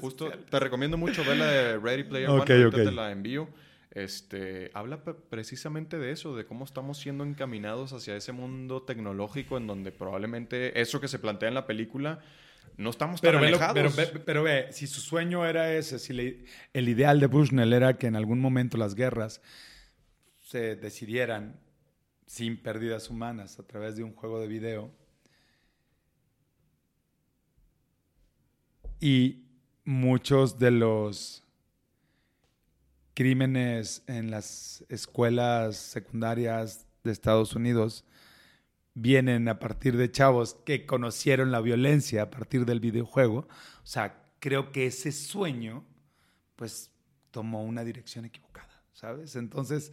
Justo, 0.00 0.30
te 0.30 0.60
recomiendo 0.60 0.96
mucho 0.96 1.24
ver 1.24 1.36
la 1.36 1.46
de 1.46 1.78
Ready 1.78 2.04
Player 2.04 2.30
One, 2.30 2.42
okay. 2.42 2.70
te 2.70 2.90
la 2.90 3.12
envío. 3.12 3.48
Este, 3.92 4.70
habla 4.72 5.02
precisamente 5.02 5.98
de 5.98 6.12
eso, 6.12 6.36
de 6.36 6.44
cómo 6.44 6.64
estamos 6.64 6.98
siendo 6.98 7.24
encaminados 7.24 7.92
hacia 7.92 8.14
ese 8.14 8.30
mundo 8.30 8.82
tecnológico 8.82 9.56
en 9.56 9.66
donde 9.66 9.90
probablemente 9.90 10.80
eso 10.80 11.00
que 11.00 11.08
se 11.08 11.18
plantea 11.18 11.48
en 11.48 11.54
la 11.54 11.66
película 11.66 12.20
no 12.76 12.90
estamos 12.90 13.20
tan 13.20 13.32
pero 13.32 13.44
alejados. 13.44 14.12
pero, 14.24 14.42
ve, 14.44 14.68
si 14.70 14.86
su 14.86 15.00
sueño 15.00 15.44
era 15.44 15.74
ese, 15.74 15.98
si 15.98 16.46
el 16.72 16.88
ideal 16.88 17.18
de 17.18 17.26
Bushnell 17.26 17.72
era 17.72 17.98
que 17.98 18.06
en 18.06 18.14
algún 18.14 18.40
momento 18.40 18.76
las 18.76 18.94
guerras 18.94 19.42
se 20.50 20.74
decidieran 20.74 21.60
sin 22.26 22.60
pérdidas 22.60 23.08
humanas 23.08 23.60
a 23.60 23.62
través 23.62 23.94
de 23.94 24.02
un 24.02 24.12
juego 24.12 24.40
de 24.40 24.48
video, 24.48 24.90
y 28.98 29.44
muchos 29.84 30.58
de 30.58 30.72
los 30.72 31.44
crímenes 33.14 34.02
en 34.08 34.32
las 34.32 34.84
escuelas 34.88 35.76
secundarias 35.76 36.84
de 37.04 37.12
Estados 37.12 37.54
Unidos 37.54 38.04
vienen 38.94 39.46
a 39.46 39.60
partir 39.60 39.96
de 39.96 40.10
chavos 40.10 40.54
que 40.66 40.84
conocieron 40.84 41.52
la 41.52 41.60
violencia 41.60 42.22
a 42.22 42.30
partir 42.30 42.64
del 42.64 42.80
videojuego. 42.80 43.46
O 43.84 43.86
sea, 43.86 44.28
creo 44.40 44.72
que 44.72 44.86
ese 44.86 45.12
sueño, 45.12 45.84
pues, 46.56 46.90
tomó 47.30 47.62
una 47.62 47.84
dirección 47.84 48.24
equivocada, 48.24 48.82
¿sabes? 48.92 49.36
Entonces, 49.36 49.92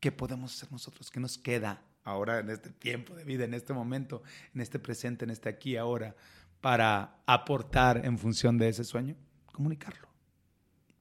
¿qué 0.00 0.12
podemos 0.12 0.54
hacer 0.54 0.72
nosotros? 0.72 1.10
¿Qué 1.10 1.20
nos 1.20 1.38
queda 1.38 1.82
ahora 2.04 2.40
en 2.40 2.50
este 2.50 2.70
tiempo 2.70 3.14
de 3.14 3.24
vida, 3.24 3.44
en 3.44 3.54
este 3.54 3.72
momento, 3.72 4.22
en 4.54 4.60
este 4.60 4.78
presente, 4.78 5.24
en 5.24 5.30
este 5.30 5.48
aquí, 5.48 5.76
ahora, 5.76 6.14
para 6.60 7.18
aportar 7.26 8.04
en 8.04 8.18
función 8.18 8.58
de 8.58 8.68
ese 8.68 8.84
sueño? 8.84 9.16
Comunicarlo 9.52 10.06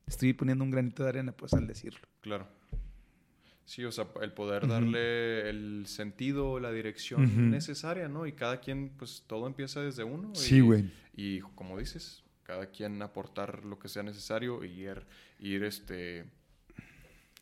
estoy 0.07 0.33
poniendo 0.33 0.63
un 0.63 0.71
granito 0.71 1.03
de 1.03 1.09
arena, 1.09 1.31
pues 1.31 1.53
al 1.53 1.67
decirlo. 1.67 2.01
Claro. 2.21 2.47
Sí, 3.65 3.83
o 3.83 3.91
sea, 3.91 4.07
el 4.21 4.31
poder 4.31 4.67
darle 4.67 5.49
el 5.49 5.85
sentido, 5.87 6.59
la 6.59 6.71
dirección 6.71 7.49
necesaria, 7.49 8.07
¿no? 8.07 8.27
Y 8.27 8.33
cada 8.33 8.59
quien, 8.59 8.89
pues 8.89 9.23
todo 9.25 9.47
empieza 9.47 9.81
desde 9.81 10.03
uno. 10.03 10.35
Sí, 10.35 10.59
güey. 10.59 10.91
Y, 11.15 11.39
como 11.39 11.77
dices, 11.79 12.23
cada 12.43 12.67
quien 12.67 13.01
aportar 13.01 13.65
lo 13.65 13.79
que 13.79 13.89
sea 13.89 14.03
necesario 14.03 14.63
y 14.63 14.81
ir, 14.81 15.07
ir 15.39 15.63
este, 15.63 16.25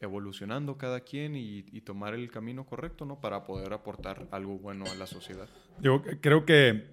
evolucionando 0.03 0.77
cada 0.77 1.01
quien 1.01 1.35
y, 1.35 1.63
tomar 1.81 2.13
el 2.13 2.29
camino 2.31 2.65
correcto, 2.65 3.05
¿no? 3.05 3.19
Para 3.19 3.43
poder 3.43 3.73
aportar 3.73 4.27
algo 4.31 4.57
bueno 4.57 4.85
a 4.85 4.95
la 4.95 5.07
sociedad. 5.07 5.49
Yo 5.79 6.01
creo 6.21 6.45
que 6.45 6.89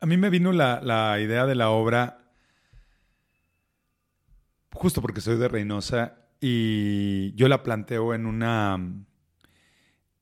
a 0.00 0.06
mí 0.06 0.16
me 0.16 0.30
vino 0.30 0.52
la, 0.52 0.80
la 0.82 1.20
idea 1.20 1.46
de 1.46 1.54
la 1.54 1.70
obra 1.70 2.18
justo 4.72 5.02
porque 5.02 5.20
soy 5.20 5.36
de 5.36 5.48
Reynosa 5.48 6.28
y 6.40 7.34
yo 7.34 7.48
la 7.48 7.62
planteo 7.62 8.14
en 8.14 8.26
una 8.26 8.78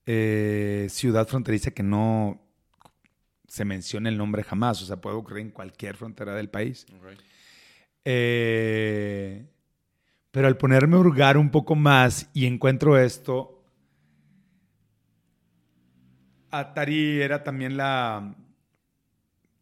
eh, 0.07 0.87
ciudad 0.89 1.27
fronteriza 1.29 1.73
que 1.73 1.83
no 1.83 2.43
se 3.47 3.65
menciona 3.65 4.09
el 4.09 4.17
nombre 4.17 4.43
jamás, 4.43 4.83
o 4.83 4.87
sea, 4.87 4.97
puede 4.97 5.17
ocurrir 5.17 5.43
en 5.43 5.51
cualquier 5.51 5.97
frontera 5.97 6.35
del 6.35 6.49
país. 6.49 6.87
Eh, 8.05 9.47
pero 10.37 10.49
al 10.49 10.59
ponerme 10.59 10.97
a 10.97 10.99
hurgar 10.99 11.39
un 11.39 11.49
poco 11.49 11.75
más 11.75 12.29
y 12.35 12.45
encuentro 12.45 12.99
esto, 12.99 13.65
Atari 16.51 17.23
era 17.23 17.43
también 17.43 17.79
la 17.79 18.37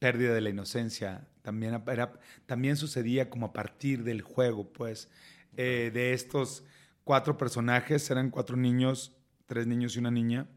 pérdida 0.00 0.34
de 0.34 0.40
la 0.40 0.50
inocencia 0.50 1.28
también, 1.42 1.80
era, 1.86 2.14
también 2.46 2.76
sucedía 2.76 3.30
como 3.30 3.46
a 3.46 3.52
partir 3.52 4.02
del 4.02 4.22
juego, 4.22 4.72
pues, 4.72 5.08
eh, 5.56 5.92
de 5.94 6.12
estos 6.12 6.64
cuatro 7.04 7.38
personajes, 7.38 8.10
eran 8.10 8.30
cuatro 8.30 8.56
niños, 8.56 9.16
tres 9.46 9.68
niños 9.68 9.94
y 9.94 10.00
una 10.00 10.10
niña, 10.10 10.48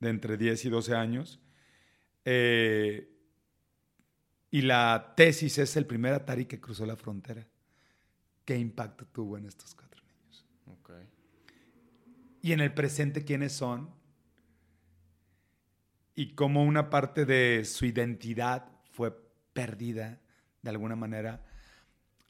de 0.00 0.08
entre 0.08 0.38
10 0.38 0.64
y 0.64 0.70
12 0.70 0.94
años. 0.94 1.40
Eh, 2.24 3.14
y 4.50 4.62
la 4.62 5.12
tesis 5.14 5.58
es 5.58 5.76
el 5.76 5.84
primer 5.84 6.14
Atari 6.14 6.46
que 6.46 6.58
cruzó 6.58 6.86
la 6.86 6.96
frontera. 6.96 7.46
¿Qué 8.48 8.56
impacto 8.56 9.04
tuvo 9.04 9.36
en 9.36 9.44
estos 9.44 9.74
cuatro 9.74 10.02
niños? 10.06 10.46
Y 12.40 12.52
en 12.52 12.60
el 12.60 12.72
presente, 12.72 13.22
¿quiénes 13.22 13.52
son? 13.52 13.90
Y 16.14 16.34
cómo 16.34 16.64
una 16.64 16.88
parte 16.88 17.26
de 17.26 17.66
su 17.66 17.84
identidad 17.84 18.66
fue 18.90 19.14
perdida 19.52 20.18
de 20.62 20.70
alguna 20.70 20.96
manera, 20.96 21.44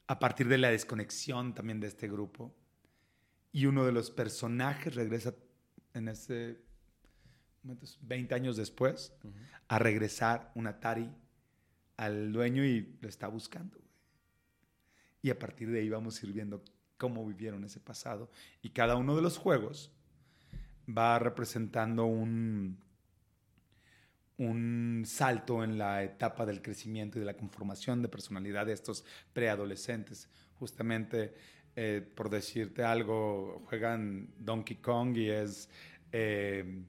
a 0.07 0.19
partir 0.19 0.49
de 0.49 0.57
la 0.57 0.71
desconexión 0.71 1.53
también 1.53 1.79
de 1.79 1.87
este 1.87 2.09
grupo. 2.09 2.53
Y 3.53 3.67
uno 3.67 3.85
de 3.85 3.93
los 3.93 4.11
personajes 4.11 4.95
regresa 4.95 5.33
en 5.93 6.09
ese 6.09 6.59
20 8.01 8.35
años 8.35 8.57
después 8.57 9.13
a 9.69 9.79
regresar 9.79 10.51
un 10.55 10.67
Atari 10.67 11.09
al 11.95 12.33
dueño 12.33 12.65
y 12.65 12.97
lo 12.99 13.07
está 13.07 13.29
buscando. 13.29 13.79
Y 15.21 15.29
a 15.29 15.39
partir 15.39 15.69
de 15.69 15.79
ahí 15.79 15.89
vamos 15.89 16.21
a 16.21 16.25
ir 16.25 16.33
viendo 16.33 16.63
cómo 16.97 17.25
vivieron 17.25 17.63
ese 17.63 17.79
pasado. 17.79 18.29
Y 18.61 18.69
cada 18.69 18.95
uno 18.95 19.15
de 19.15 19.21
los 19.21 19.37
juegos 19.37 19.91
va 20.87 21.19
representando 21.19 22.05
un, 22.05 22.77
un 24.37 25.03
salto 25.05 25.63
en 25.63 25.77
la 25.77 26.03
etapa 26.03 26.45
del 26.45 26.61
crecimiento 26.61 27.17
y 27.17 27.21
de 27.21 27.25
la 27.25 27.35
conformación 27.35 28.01
de 28.01 28.07
personalidad 28.07 28.65
de 28.65 28.73
estos 28.73 29.05
preadolescentes. 29.33 30.29
Justamente, 30.55 31.33
eh, 31.75 32.01
por 32.15 32.29
decirte 32.29 32.83
algo, 32.83 33.63
juegan 33.65 34.29
Donkey 34.37 34.77
Kong 34.77 35.15
y 35.17 35.29
es 35.29 35.69
eh, 36.11 36.83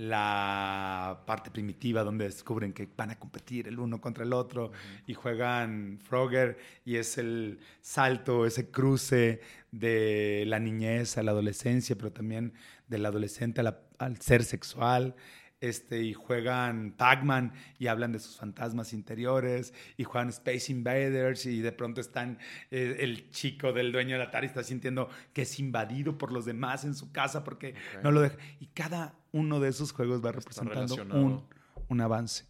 la 0.00 1.24
parte 1.26 1.50
primitiva 1.50 2.02
donde 2.02 2.24
descubren 2.24 2.72
que 2.72 2.88
van 2.96 3.10
a 3.10 3.18
competir 3.18 3.68
el 3.68 3.78
uno 3.78 4.00
contra 4.00 4.24
el 4.24 4.32
otro 4.32 4.72
y 5.06 5.12
juegan 5.12 5.98
Frogger 6.02 6.56
y 6.86 6.96
es 6.96 7.18
el 7.18 7.58
salto, 7.82 8.46
ese 8.46 8.70
cruce 8.70 9.42
de 9.70 10.44
la 10.46 10.58
niñez 10.58 11.18
a 11.18 11.22
la 11.22 11.32
adolescencia, 11.32 11.96
pero 11.96 12.12
también 12.12 12.54
del 12.88 13.04
adolescente 13.04 13.60
al 13.60 14.20
ser 14.22 14.42
sexual 14.44 15.14
este, 15.60 16.02
y 16.02 16.14
juegan 16.14 16.92
Pac-Man 16.96 17.52
y 17.78 17.88
hablan 17.88 18.12
de 18.12 18.18
sus 18.18 18.36
fantasmas 18.36 18.92
interiores 18.92 19.74
y 19.96 20.04
juegan 20.04 20.30
Space 20.30 20.72
Invaders 20.72 21.44
y 21.44 21.60
de 21.60 21.72
pronto 21.72 22.00
están 22.00 22.38
eh, 22.70 22.96
el 23.00 23.30
chico 23.30 23.72
del 23.72 23.92
dueño 23.92 24.16
del 24.16 24.26
Atari 24.26 24.46
está 24.46 24.62
sintiendo 24.62 25.10
que 25.34 25.42
es 25.42 25.58
invadido 25.58 26.16
por 26.16 26.32
los 26.32 26.46
demás 26.46 26.84
en 26.84 26.94
su 26.94 27.12
casa 27.12 27.44
porque 27.44 27.74
no 28.02 28.10
lo 28.10 28.22
deja. 28.22 28.36
Y 28.58 28.66
cada 28.68 29.14
uno 29.32 29.60
de 29.60 29.68
esos 29.68 29.92
juegos 29.92 30.24
va 30.24 30.32
representando 30.32 30.94
un, 31.14 31.44
un, 31.88 32.00
avance. 32.00 32.46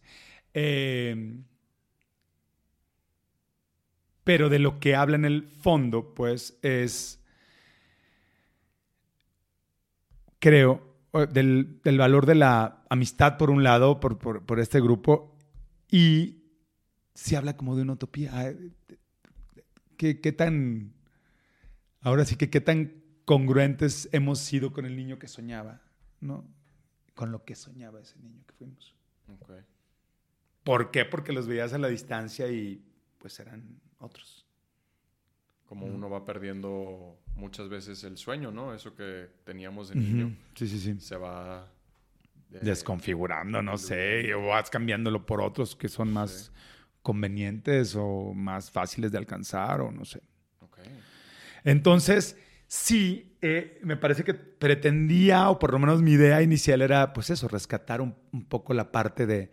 Em, 0.53 1.43
pero 4.23 4.49
de 4.49 4.59
lo 4.59 4.79
que 4.79 4.95
habla 4.95 5.17
en 5.17 5.25
el 5.25 5.43
fondo, 5.43 6.13
pues 6.13 6.57
es, 6.61 7.19
creo, 10.39 10.90
del, 11.13 11.81
valor 11.97 12.25
de 12.25 12.35
la 12.35 12.83
amistad 12.89 13.37
por 13.37 13.49
un 13.49 13.63
lado, 13.63 13.99
por, 13.99 14.59
este 14.59 14.79
grupo, 14.79 15.35
y 15.89 16.43
se 17.13 17.37
habla 17.37 17.57
como 17.57 17.75
de 17.75 17.81
una 17.81 17.93
utopía. 17.93 18.55
¿Qué, 19.97 20.13
tan, 20.31 20.93
ahora 22.01 22.25
sí 22.25 22.35
que 22.35 22.49
qué 22.49 22.61
tan 22.61 23.03
congruentes 23.25 24.09
hemos 24.11 24.39
sido 24.39 24.73
con 24.73 24.85
el 24.85 24.95
niño 24.95 25.19
que 25.19 25.27
soñaba, 25.27 25.81
¿no? 26.21 26.45
Con 27.13 27.31
lo 27.31 27.43
que 27.43 27.55
soñaba 27.55 27.99
ese 27.99 28.17
niño 28.19 28.43
que 28.47 28.53
fuimos. 28.53 28.95
¿Por 30.63 30.91
qué? 30.91 31.05
Porque 31.05 31.33
los 31.33 31.47
veías 31.47 31.73
a 31.73 31.77
la 31.77 31.87
distancia 31.87 32.51
y 32.51 32.83
pues 33.19 33.39
eran 33.39 33.79
otros. 33.99 34.40
Como 35.71 35.85
uno 35.85 36.09
va 36.09 36.25
perdiendo 36.25 37.17
muchas 37.35 37.69
veces 37.69 38.03
el 38.03 38.17
sueño, 38.17 38.51
¿no? 38.51 38.73
Eso 38.73 38.93
que 38.93 39.29
teníamos 39.45 39.87
de 39.87 39.95
niño. 39.95 40.35
Sí, 40.53 40.67
sí, 40.67 40.77
sí. 40.77 40.99
Se 40.99 41.15
va... 41.15 41.71
Desconfigurando, 42.49 43.61
no 43.61 43.77
sé, 43.77 44.33
o 44.33 44.47
vas 44.47 44.69
cambiándolo 44.69 45.25
por 45.25 45.39
otros 45.39 45.73
que 45.77 45.87
son 45.87 46.11
más 46.11 46.51
convenientes 47.01 47.95
o 47.95 48.33
más 48.33 48.69
fáciles 48.69 49.13
de 49.13 49.17
alcanzar 49.17 49.79
o 49.79 49.93
no 49.93 50.03
sé. 50.03 50.21
Entonces, 51.63 52.35
sí, 52.67 53.37
eh, 53.41 53.79
me 53.81 53.95
parece 53.95 54.25
que 54.25 54.33
pretendía, 54.33 55.49
o 55.51 55.57
por 55.57 55.71
lo 55.71 55.79
menos 55.79 56.01
mi 56.01 56.11
idea 56.11 56.41
inicial 56.41 56.81
era, 56.81 57.13
pues 57.13 57.29
eso, 57.29 57.47
rescatar 57.47 58.01
un, 58.01 58.13
un 58.33 58.43
poco 58.43 58.73
la 58.73 58.91
parte 58.91 59.25
de, 59.25 59.51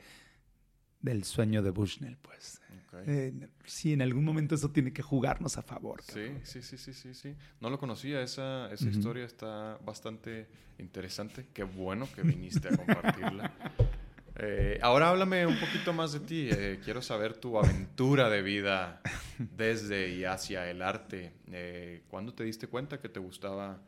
del 1.00 1.22
sueño 1.22 1.62
de 1.62 1.70
Bushnell, 1.70 2.16
pues. 2.16 2.60
Eh, 3.06 3.32
sí, 3.64 3.92
en 3.92 4.02
algún 4.02 4.24
momento 4.24 4.54
eso 4.54 4.70
tiene 4.70 4.92
que 4.92 5.02
jugarnos 5.02 5.56
a 5.56 5.62
favor. 5.62 6.02
Sí, 6.02 6.30
sí, 6.42 6.62
sí, 6.62 6.76
sí, 6.78 6.92
sí, 6.92 7.14
sí. 7.14 7.34
No 7.60 7.70
lo 7.70 7.78
conocía, 7.78 8.22
esa, 8.22 8.72
esa 8.72 8.88
historia 8.88 9.24
está 9.24 9.78
bastante 9.84 10.46
interesante. 10.78 11.46
Qué 11.52 11.64
bueno 11.64 12.08
que 12.14 12.22
viniste 12.22 12.68
a 12.68 12.76
compartirla. 12.76 13.52
Eh, 14.40 14.78
ahora 14.82 15.08
háblame 15.10 15.44
un 15.46 15.58
poquito 15.58 15.92
más 15.92 16.12
de 16.12 16.20
ti. 16.20 16.48
Eh, 16.48 16.78
quiero 16.84 17.02
saber 17.02 17.36
tu 17.36 17.58
aventura 17.58 18.28
de 18.30 18.40
vida 18.40 19.00
desde 19.36 20.10
y 20.10 20.24
hacia 20.24 20.70
el 20.70 20.80
arte. 20.80 21.32
Eh, 21.50 22.02
¿Cuándo 22.08 22.32
te 22.32 22.44
diste 22.44 22.68
cuenta 22.68 23.00
que 23.00 23.08
te 23.08 23.18
gustaba 23.18 23.80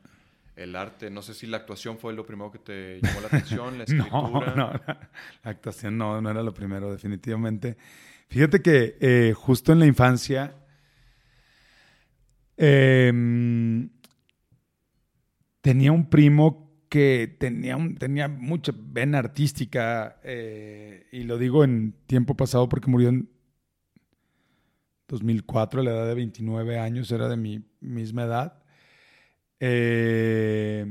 el 0.56 0.74
arte? 0.74 1.08
No 1.08 1.22
sé 1.22 1.34
si 1.34 1.46
la 1.46 1.58
actuación 1.58 1.98
fue 1.98 2.12
lo 2.14 2.26
primero 2.26 2.50
que 2.50 2.58
te 2.58 3.00
llamó 3.00 3.20
la 3.20 3.26
atención, 3.28 3.78
la 3.78 3.84
escritura. 3.84 4.54
no, 4.56 4.72
no, 4.72 4.72
la 5.44 5.50
actuación 5.50 5.96
no, 5.96 6.20
no 6.20 6.28
era 6.28 6.42
lo 6.42 6.52
primero, 6.52 6.90
definitivamente. 6.90 7.76
Fíjate 8.30 8.62
que 8.62 9.34
justo 9.36 9.72
en 9.72 9.80
la 9.80 9.86
infancia 9.86 10.54
em, 12.56 13.90
tenía 15.60 15.92
un 15.92 16.08
primo 16.08 16.70
que 16.90 17.36
tenía, 17.38 17.76
un, 17.76 17.94
tenía 17.94 18.28
mucha 18.28 18.72
vena 18.76 19.18
artística, 19.18 20.20
eh, 20.24 21.06
y 21.12 21.22
lo 21.22 21.38
digo 21.38 21.62
en 21.62 21.94
tiempo 22.06 22.36
pasado 22.36 22.68
porque 22.68 22.90
murió 22.90 23.08
en 23.08 23.30
2004, 25.06 25.80
a 25.80 25.84
la 25.84 25.90
edad 25.92 26.06
de 26.06 26.14
29 26.14 26.78
años, 26.78 27.10
era 27.12 27.28
de 27.28 27.36
mi 27.36 27.64
misma 27.80 28.24
edad. 28.24 28.62
Eh, 29.60 30.84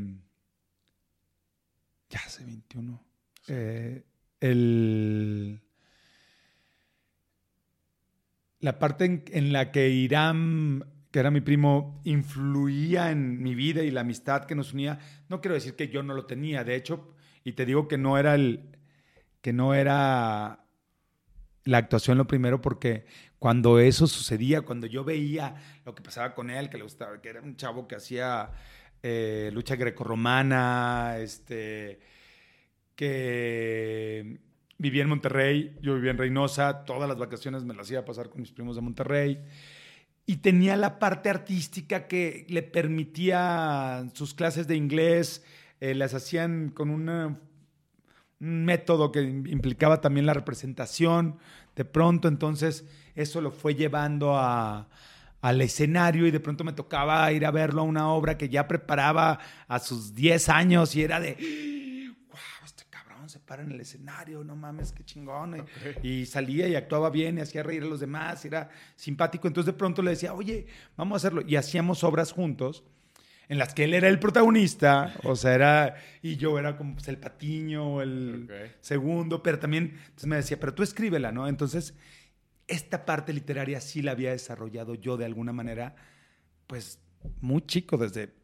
ya 2.10 2.20
hace 2.26 2.46
21. 2.46 3.04
Eh, 3.48 4.04
el, 4.40 5.62
la 8.60 8.80
parte 8.80 9.24
en, 9.32 9.54
la 9.54 9.72
que 9.72 9.90
Irán 9.90 10.86
que 11.12 11.20
era 11.20 11.32
mi 11.32 11.42
primo, 11.42 12.00
influía 12.04 13.10
en 13.10 13.42
mi 13.42 13.56
vida 13.56 13.82
y 13.84 13.90
la 13.90 14.02
amistad 14.02 14.46
que 14.46 14.54
nos 14.54 14.74
unía. 14.74 15.00
No 15.28 15.42
quiero 15.42 15.56
decir 15.56 15.76
que 15.76 15.88
yo 15.88 16.04
no 16.04 16.14
lo 16.14 16.26
tenía, 16.26 16.64
de 16.64 16.76
hecho, 16.76 17.16
y 17.44 17.54
te 17.54 17.66
digo 17.66 17.88
que 17.88 17.98
no 17.98 18.18
era 18.18 18.36
el 18.36 18.78
que 19.42 19.54
no 19.54 19.74
era 19.74 20.66
la 21.64 21.78
actuación 21.78 22.18
lo 22.18 22.28
primero 22.28 22.62
porque 22.62 23.06
cuando 23.40 23.80
eso 23.80 24.06
sucedía, 24.06 24.62
cuando 24.62 24.86
yo 24.86 25.04
veía 25.04 25.56
lo 25.86 25.96
que 25.96 26.04
pasaba 26.04 26.36
con 26.36 26.50
él, 26.50 26.70
que 26.70 26.78
le 26.78 26.84
gustaba, 26.84 27.22
que 27.22 27.30
era 27.30 27.42
un 27.42 27.56
chavo 27.56 27.88
que 27.88 27.96
hacía 27.96 28.52
eh, 29.02 29.50
lucha 29.54 29.78
grecorromana, 29.78 31.18
este, 31.20 32.02
que 32.96 34.42
vivía 34.80 35.04
en 35.04 35.10
Monterrey, 35.10 35.78
yo 35.82 35.94
vivía 35.94 36.12
en 36.12 36.18
Reynosa, 36.18 36.86
todas 36.86 37.08
las 37.08 37.20
vacaciones 37.20 37.64
me 37.64 37.76
las 37.76 37.92
iba 37.92 38.00
a 38.00 38.06
pasar 38.06 38.30
con 38.30 38.42
mis 38.42 38.52
primos 38.52 38.76
de 38.76 38.82
Monterrey 38.82 39.40
y 40.30 40.38
tenía 40.38 40.78
la 40.78 41.00
parte 41.00 41.30
artística 41.30 42.08
que 42.08 42.46
le 42.50 42.62
permitía 42.62 44.08
sus 44.14 44.36
clases 44.36 44.68
de 44.68 44.76
inglés, 44.76 45.44
eh, 45.80 45.96
las 45.96 46.14
hacían 46.14 46.70
con 46.70 46.92
un 46.92 47.40
método 48.38 49.12
que 49.12 49.22
implicaba 49.22 50.02
también 50.02 50.28
la 50.28 50.36
representación. 50.36 51.40
De 51.76 51.84
pronto, 51.84 52.28
entonces, 52.28 52.86
eso 53.16 53.42
lo 53.42 53.50
fue 53.50 53.74
llevando 53.74 54.38
al 54.38 55.62
escenario 55.62 56.28
y 56.28 56.32
de 56.32 56.40
pronto 56.40 56.64
me 56.64 56.74
tocaba 56.74 57.32
ir 57.32 57.44
a 57.44 57.50
verlo 57.50 57.82
a 57.82 57.86
una 57.86 58.10
obra 58.10 58.38
que 58.38 58.50
ya 58.50 58.68
preparaba 58.68 59.40
a 59.68 59.80
sus 59.80 60.14
10 60.14 60.48
años 60.50 60.96
y 60.96 61.02
era 61.02 61.20
de 61.20 61.38
para 63.50 63.64
en 63.64 63.72
el 63.72 63.82
escenario, 63.82 64.44
no 64.44 64.56
mames, 64.56 64.92
qué 64.92 65.04
chingón. 65.04 65.66
Y 66.04 66.28
salía 66.28 66.68
y 66.68 66.76
actuaba 66.76 67.10
bien 67.10 67.40
y 67.40 67.42
hacía 67.42 67.64
reír 67.64 67.82
a 67.82 67.88
los 67.88 68.00
demás, 68.00 68.46
era 68.46 68.70
simpático. 68.96 69.48
Entonces 69.48 69.74
de 69.74 69.78
pronto 69.78 70.04
le 70.04 70.12
decía, 70.12 70.36
oye, 70.36 70.68
vamos 70.96 71.16
a 71.16 71.18
hacerlo. 71.18 71.42
Y 71.48 71.56
hacíamos 71.56 72.04
obras 72.04 72.32
juntos 72.32 72.84
en 73.48 73.58
las 73.58 73.74
que 73.74 73.86
él 73.86 73.96
era 73.96 74.08
el 74.08 74.20
protagonista, 74.20 75.16
o 75.24 75.36
sea, 75.36 75.56
era, 75.56 75.96
y 76.22 76.36
yo 76.38 76.60
era 76.60 76.78
como 76.78 76.94
pues, 76.94 77.08
el 77.08 77.18
patiño, 77.18 78.04
el 78.04 78.48
segundo, 78.82 79.42
pero 79.42 79.58
también, 79.58 79.98
entonces 80.00 80.28
me 80.28 80.36
decía, 80.36 80.60
pero 80.60 80.76
tú 80.76 80.84
escríbela, 80.84 81.32
¿no? 81.32 81.48
Entonces, 81.48 81.96
esta 82.68 83.04
parte 83.04 83.34
literaria 83.34 83.82
sí 83.82 84.04
la 84.04 84.12
había 84.12 84.30
desarrollado 84.30 84.94
yo 84.94 85.18
de 85.18 85.26
alguna 85.26 85.54
manera, 85.54 85.96
pues, 86.68 87.00
muy 87.42 87.62
chico, 87.64 87.98
desde, 87.98 88.36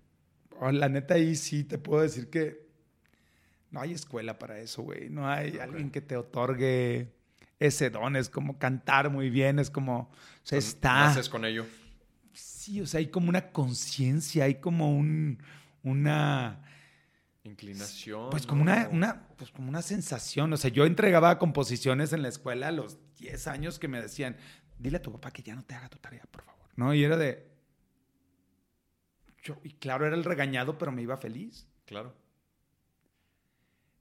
oh, 0.60 0.72
la 0.72 0.90
neta 0.90 1.14
ahí 1.14 1.36
sí 1.36 1.64
te 1.64 1.78
puedo 1.78 2.02
decir 2.02 2.32
que 2.32 2.65
no 3.72 3.82
hay 3.82 3.94
escuela 3.94 4.40
para 4.40 4.60
eso, 4.60 4.84
güey. 4.84 5.10
No 5.10 5.28
hay 5.28 5.58
alguien 5.58 5.92
que 5.92 6.02
te 6.02 6.16
otorgue 6.18 7.12
ese 7.60 7.90
don. 7.90 8.16
Es 8.16 8.30
como 8.30 8.58
cantar 8.58 9.10
muy 9.10 9.30
bien, 9.30 9.60
es 9.60 9.70
como, 9.70 10.00
o 10.00 10.10
sea, 10.44 10.58
está... 10.58 11.08
haces 11.10 11.30
con 11.30 11.46
ello? 11.46 11.66
Sí, 12.34 12.82
o 12.82 12.88
sea, 12.88 13.00
hay 13.00 13.08
como 13.08 13.30
una 13.30 13.52
conciencia, 13.52 14.46
hay 14.46 14.56
como 14.56 14.96
un, 14.96 15.42
una... 15.84 16.62
Inclinación. 17.44 18.32
Pues 18.32 18.48
como 18.48 18.64
una, 18.64 18.90
una, 18.92 19.28
pues 19.38 19.52
como 19.52 19.70
una 19.70 19.84
sensación. 19.84 20.52
O 20.52 20.58
sea, 20.58 20.72
yo 20.72 20.86
entregaba 20.86 21.38
composiciones 21.38 22.12
en 22.12 22.24
la 22.24 22.30
escuela 22.30 22.70
a 22.70 22.72
los 22.72 22.98
10 23.20 23.48
años 23.48 23.78
que 23.78 23.88
me 23.88 24.02
decían, 24.02 24.36
dile 24.80 24.98
a 24.98 25.02
tu 25.02 25.12
papá 25.12 25.32
que 25.32 25.44
ya 25.44 25.56
no 25.56 25.64
te 25.64 25.76
haga 25.76 25.88
tu 25.90 26.00
tarea, 26.00 26.24
por 26.32 26.44
favor. 26.44 26.68
¿No? 26.76 26.94
Y 26.94 27.04
era 27.04 27.18
de... 27.18 27.48
Yo, 29.44 29.60
y 29.64 29.74
claro, 29.74 30.08
era 30.08 30.16
el 30.16 30.24
regañado, 30.24 30.80
pero 30.80 30.92
me 30.92 31.04
iba 31.04 31.18
feliz. 31.18 31.68
Claro. 31.86 32.16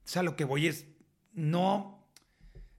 O 0.05 0.07
sea, 0.07 0.21
lo 0.21 0.35
que 0.35 0.45
voy 0.45 0.67
es, 0.67 0.85
no, 1.33 2.07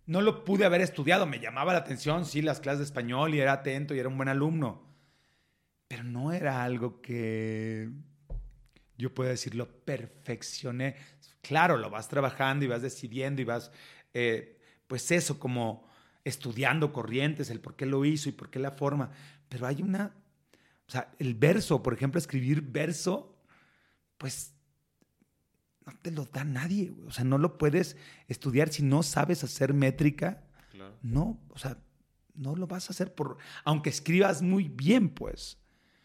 no 0.06 0.20
lo 0.20 0.44
pude 0.44 0.64
haber 0.64 0.80
estudiado. 0.80 1.26
Me 1.26 1.40
llamaba 1.40 1.72
la 1.72 1.80
atención, 1.80 2.24
sí, 2.24 2.40
las 2.40 2.60
clases 2.60 2.78
de 2.78 2.84
español 2.84 3.34
y 3.34 3.40
era 3.40 3.52
atento 3.52 3.94
y 3.94 3.98
era 3.98 4.08
un 4.08 4.16
buen 4.16 4.28
alumno. 4.28 4.86
Pero 5.88 6.04
no 6.04 6.32
era 6.32 6.62
algo 6.62 7.00
que 7.00 7.90
yo 8.96 9.12
pueda 9.12 9.30
decir, 9.30 9.54
lo 9.54 9.68
perfeccioné. 9.84 10.96
Claro, 11.42 11.76
lo 11.76 11.90
vas 11.90 12.08
trabajando 12.08 12.64
y 12.64 12.68
vas 12.68 12.82
decidiendo 12.82 13.42
y 13.42 13.44
vas, 13.44 13.70
eh, 14.14 14.58
pues 14.86 15.10
eso, 15.10 15.38
como 15.38 15.86
estudiando 16.24 16.92
corrientes, 16.92 17.50
el 17.50 17.60
por 17.60 17.76
qué 17.76 17.86
lo 17.86 18.04
hizo 18.04 18.28
y 18.28 18.32
por 18.32 18.50
qué 18.50 18.58
la 18.58 18.72
forma. 18.72 19.10
Pero 19.48 19.66
hay 19.66 19.82
una, 19.82 20.12
o 20.88 20.90
sea, 20.90 21.12
el 21.18 21.34
verso, 21.34 21.82
por 21.82 21.94
ejemplo, 21.94 22.18
escribir 22.18 22.62
verso, 22.62 23.36
pues 24.18 24.55
no 25.86 25.92
te 26.02 26.10
lo 26.10 26.24
da 26.24 26.44
nadie, 26.44 26.92
O 27.06 27.12
sea, 27.12 27.24
no 27.24 27.38
lo 27.38 27.58
puedes 27.58 27.96
estudiar 28.26 28.68
si 28.70 28.82
no 28.82 29.02
sabes 29.02 29.44
hacer 29.44 29.72
métrica. 29.72 30.42
No, 31.02 31.40
o 31.50 31.58
sea, 31.58 31.78
no 32.34 32.56
lo 32.56 32.66
vas 32.66 32.90
a 32.90 32.92
hacer 32.92 33.14
por, 33.14 33.38
aunque 33.64 33.90
escribas 33.90 34.42
muy 34.42 34.68
bien, 34.68 35.08
pues. 35.08 35.58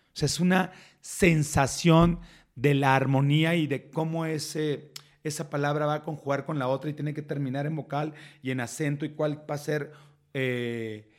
O 0.08 0.12
sea, 0.14 0.28
es 0.28 0.40
una 0.40 0.72
sensación 1.02 2.20
de 2.56 2.76
la 2.76 2.96
armonía 2.96 3.56
y 3.56 3.68
de 3.68 3.90
cómo 3.90 4.26
ese, 4.26 4.92
esa 5.24 5.50
palabra 5.50 5.88
va 5.88 5.96
a 5.96 6.04
conjugar 6.04 6.46
con 6.46 6.60
la 6.60 6.68
otra 6.68 6.90
y 6.90 6.94
tiene 6.94 7.14
que 7.14 7.22
terminar 7.22 7.66
en 7.66 7.76
vocal 7.76 8.14
y 8.42 8.52
en 8.52 8.60
acento 8.60 9.06
y 9.06 9.10
cuál 9.10 9.50
va 9.50 9.56
a 9.56 9.58
ser 9.58 9.92
eh, 10.34 11.10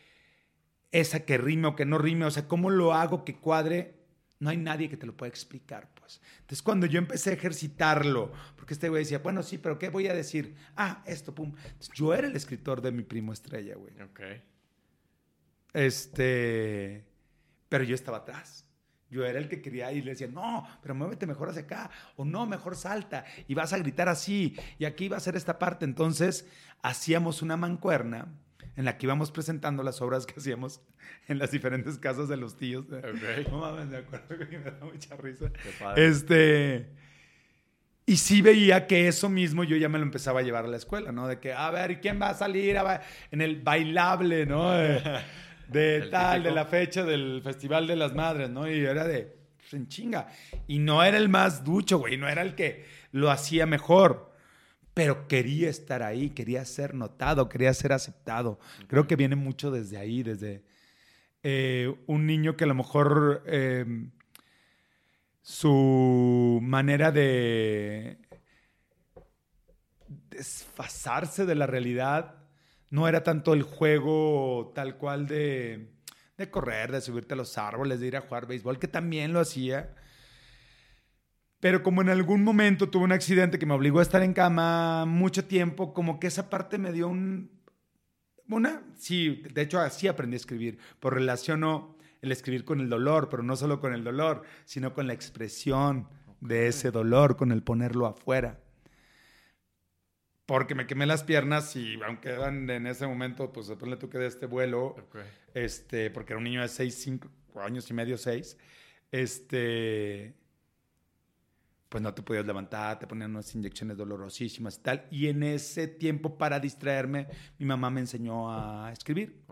esa 0.92 1.24
que 1.24 1.36
rime 1.36 1.68
o 1.68 1.76
que 1.76 1.84
no 1.84 1.98
rime. 1.98 2.24
O 2.24 2.30
sea, 2.30 2.46
cómo 2.46 2.70
lo 2.70 2.94
hago 2.94 3.24
que 3.24 3.36
cuadre. 3.36 3.98
No 4.38 4.50
hay 4.50 4.56
nadie 4.56 4.88
que 4.88 4.96
te 4.96 5.06
lo 5.06 5.16
pueda 5.16 5.30
explicar. 5.30 5.92
Entonces, 6.40 6.62
cuando 6.62 6.86
yo 6.86 6.98
empecé 6.98 7.30
a 7.30 7.34
ejercitarlo, 7.34 8.32
porque 8.62 8.74
este 8.74 8.88
güey 8.88 9.02
decía, 9.02 9.18
bueno, 9.18 9.42
sí, 9.42 9.58
pero 9.58 9.76
¿qué 9.76 9.88
voy 9.88 10.06
a 10.06 10.14
decir? 10.14 10.54
Ah, 10.76 11.02
esto, 11.04 11.34
pum. 11.34 11.52
yo 11.94 12.14
era 12.14 12.28
el 12.28 12.36
escritor 12.36 12.80
de 12.80 12.92
mi 12.92 13.02
primo 13.02 13.32
estrella, 13.32 13.74
güey. 13.74 13.92
Ok. 14.02 14.20
Este, 15.72 17.04
pero 17.68 17.82
yo 17.82 17.96
estaba 17.96 18.18
atrás. 18.18 18.64
Yo 19.10 19.26
era 19.26 19.40
el 19.40 19.48
que 19.48 19.60
quería 19.60 19.92
y 19.92 20.00
le 20.00 20.12
decía, 20.12 20.28
no, 20.28 20.64
pero 20.80 20.94
muévete 20.94 21.26
mejor 21.26 21.48
hacia 21.48 21.62
acá, 21.62 21.90
o 22.14 22.24
no, 22.24 22.46
mejor 22.46 22.76
salta, 22.76 23.24
y 23.48 23.54
vas 23.54 23.72
a 23.72 23.78
gritar 23.78 24.08
así, 24.08 24.56
y 24.78 24.84
aquí 24.84 25.08
va 25.08 25.16
a 25.16 25.20
ser 25.20 25.34
esta 25.34 25.58
parte. 25.58 25.84
Entonces, 25.84 26.48
hacíamos 26.82 27.42
una 27.42 27.56
mancuerna 27.56 28.28
en 28.76 28.84
la 28.84 28.96
que 28.96 29.06
íbamos 29.06 29.32
presentando 29.32 29.82
las 29.82 30.00
obras 30.00 30.24
que 30.24 30.38
hacíamos 30.38 30.82
en 31.26 31.40
las 31.40 31.50
diferentes 31.50 31.98
casas 31.98 32.28
de 32.28 32.36
los 32.36 32.56
tíos. 32.56 32.86
No 33.50 33.58
mames, 33.58 33.88
me 33.88 33.96
acuerdo 33.96 34.38
que 34.48 34.56
me 34.56 34.70
da 34.70 34.84
mucha 34.84 35.16
risa. 35.16 35.50
Este. 35.96 37.02
Y 38.04 38.16
sí 38.16 38.42
veía 38.42 38.86
que 38.86 39.06
eso 39.08 39.28
mismo 39.28 39.64
yo 39.64 39.76
ya 39.76 39.88
me 39.88 39.98
lo 39.98 40.04
empezaba 40.04 40.40
a 40.40 40.42
llevar 40.42 40.64
a 40.64 40.68
la 40.68 40.76
escuela, 40.76 41.12
¿no? 41.12 41.28
De 41.28 41.38
que, 41.38 41.52
a 41.52 41.70
ver, 41.70 42.00
¿quién 42.00 42.20
va 42.20 42.30
a 42.30 42.34
salir 42.34 42.76
en 43.30 43.40
el 43.40 43.60
bailable, 43.60 44.46
¿no? 44.46 44.72
De, 45.68 46.08
tal, 46.10 46.42
de 46.42 46.50
la 46.50 46.66
fecha 46.66 47.02
del 47.02 47.40
Festival 47.42 47.86
de 47.86 47.96
las 47.96 48.14
Madres, 48.14 48.50
¿no? 48.50 48.70
Y 48.70 48.80
era 48.80 49.06
de, 49.06 49.34
pues, 49.56 49.72
en 49.72 49.88
chinga. 49.88 50.28
Y 50.68 50.80
no 50.80 51.02
era 51.02 51.16
el 51.16 51.30
más 51.30 51.64
ducho, 51.64 51.96
güey, 51.96 52.18
no 52.18 52.28
era 52.28 52.42
el 52.42 52.54
que 52.54 52.84
lo 53.10 53.30
hacía 53.30 53.64
mejor 53.64 54.32
pero 54.94 55.26
quería 55.26 55.70
estar 55.70 56.02
ahí, 56.02 56.30
quería 56.30 56.64
ser 56.64 56.94
notado, 56.94 57.48
quería 57.48 57.72
ser 57.72 57.92
aceptado. 57.92 58.58
Creo 58.88 59.06
que 59.06 59.16
viene 59.16 59.36
mucho 59.36 59.70
desde 59.70 59.96
ahí, 59.96 60.22
desde 60.22 60.62
eh, 61.42 61.94
un 62.06 62.26
niño 62.26 62.56
que 62.56 62.64
a 62.64 62.66
lo 62.66 62.74
mejor 62.74 63.42
em, 63.46 64.10
su 65.42 66.60
manera 66.62 67.10
de 67.10 68.18
desfasarse 70.30 71.44
de 71.44 71.54
la 71.54 71.66
realidad 71.66 72.36
no 72.90 73.08
era 73.08 73.22
tanto 73.22 73.52
el 73.52 73.62
juego 73.62 74.72
tal 74.74 74.96
cual 74.96 75.26
de, 75.26 75.94
de 76.36 76.50
correr, 76.50 76.92
de 76.92 77.00
subirte 77.00 77.34
a 77.34 77.36
los 77.36 77.58
árboles, 77.58 78.00
de 78.00 78.06
ir 78.06 78.16
a 78.16 78.20
jugar 78.20 78.46
béisbol, 78.46 78.78
que 78.78 78.88
también 78.88 79.32
lo 79.32 79.40
hacía. 79.40 79.94
Pero 81.58 81.82
como 81.82 82.02
en 82.02 82.08
algún 82.08 82.44
momento 82.44 82.90
tuve 82.90 83.04
un 83.04 83.12
accidente 83.12 83.58
que 83.58 83.66
me 83.66 83.74
obligó 83.74 84.00
a 84.00 84.02
estar 84.02 84.22
en 84.22 84.34
cama 84.34 85.06
mucho 85.06 85.44
tiempo, 85.44 85.94
como 85.94 86.20
que 86.20 86.26
esa 86.26 86.50
parte 86.50 86.78
me 86.78 86.92
dio 86.92 87.08
un... 87.08 87.62
Una, 88.48 88.82
sí, 88.96 89.42
de 89.54 89.62
hecho 89.62 89.78
así 89.80 90.08
aprendí 90.08 90.34
a 90.34 90.36
escribir, 90.36 90.78
por 91.00 91.14
relaciono 91.14 91.96
el 92.22 92.32
escribir 92.32 92.64
con 92.64 92.80
el 92.80 92.88
dolor, 92.88 93.28
pero 93.28 93.42
no 93.42 93.56
solo 93.56 93.78
con 93.78 93.92
el 93.92 94.02
dolor, 94.02 94.42
sino 94.64 94.94
con 94.94 95.06
la 95.06 95.12
expresión 95.12 96.08
de 96.40 96.68
ese 96.68 96.90
dolor, 96.90 97.36
con 97.36 97.52
el 97.52 97.62
ponerlo 97.62 98.06
afuera 98.06 98.58
porque 100.52 100.74
me 100.74 100.86
quemé 100.86 101.06
las 101.06 101.24
piernas 101.24 101.76
y 101.76 101.98
aunque 102.02 102.28
eran 102.28 102.68
en 102.68 102.86
ese 102.86 103.06
momento, 103.06 103.52
pues 103.52 103.68
después 103.68 103.90
le 103.90 103.96
toqué 103.96 104.18
de 104.18 104.26
este 104.26 104.44
vuelo, 104.44 104.96
este, 105.54 106.10
porque 106.10 106.32
era 106.32 106.38
un 106.38 106.44
niño 106.44 106.60
de 106.60 106.68
6, 106.68 106.94
5 106.94 107.30
años 107.60 107.88
y 107.88 107.94
medio, 107.94 108.18
6, 108.18 108.58
este, 109.12 110.34
pues 111.88 112.02
no 112.02 112.12
te 112.12 112.22
podías 112.22 112.44
levantar, 112.44 112.98
te 112.98 113.06
ponían 113.06 113.30
unas 113.30 113.54
inyecciones 113.54 113.96
dolorosísimas 113.96 114.76
y 114.76 114.82
tal. 114.82 115.08
Y 115.10 115.28
en 115.28 115.42
ese 115.42 115.86
tiempo, 115.86 116.36
para 116.36 116.58
distraerme, 116.58 117.28
mi 117.58 117.66
mamá 117.66 117.90
me 117.90 118.00
enseñó 118.00 118.52
a 118.52 118.92
escribir. 118.92 119.44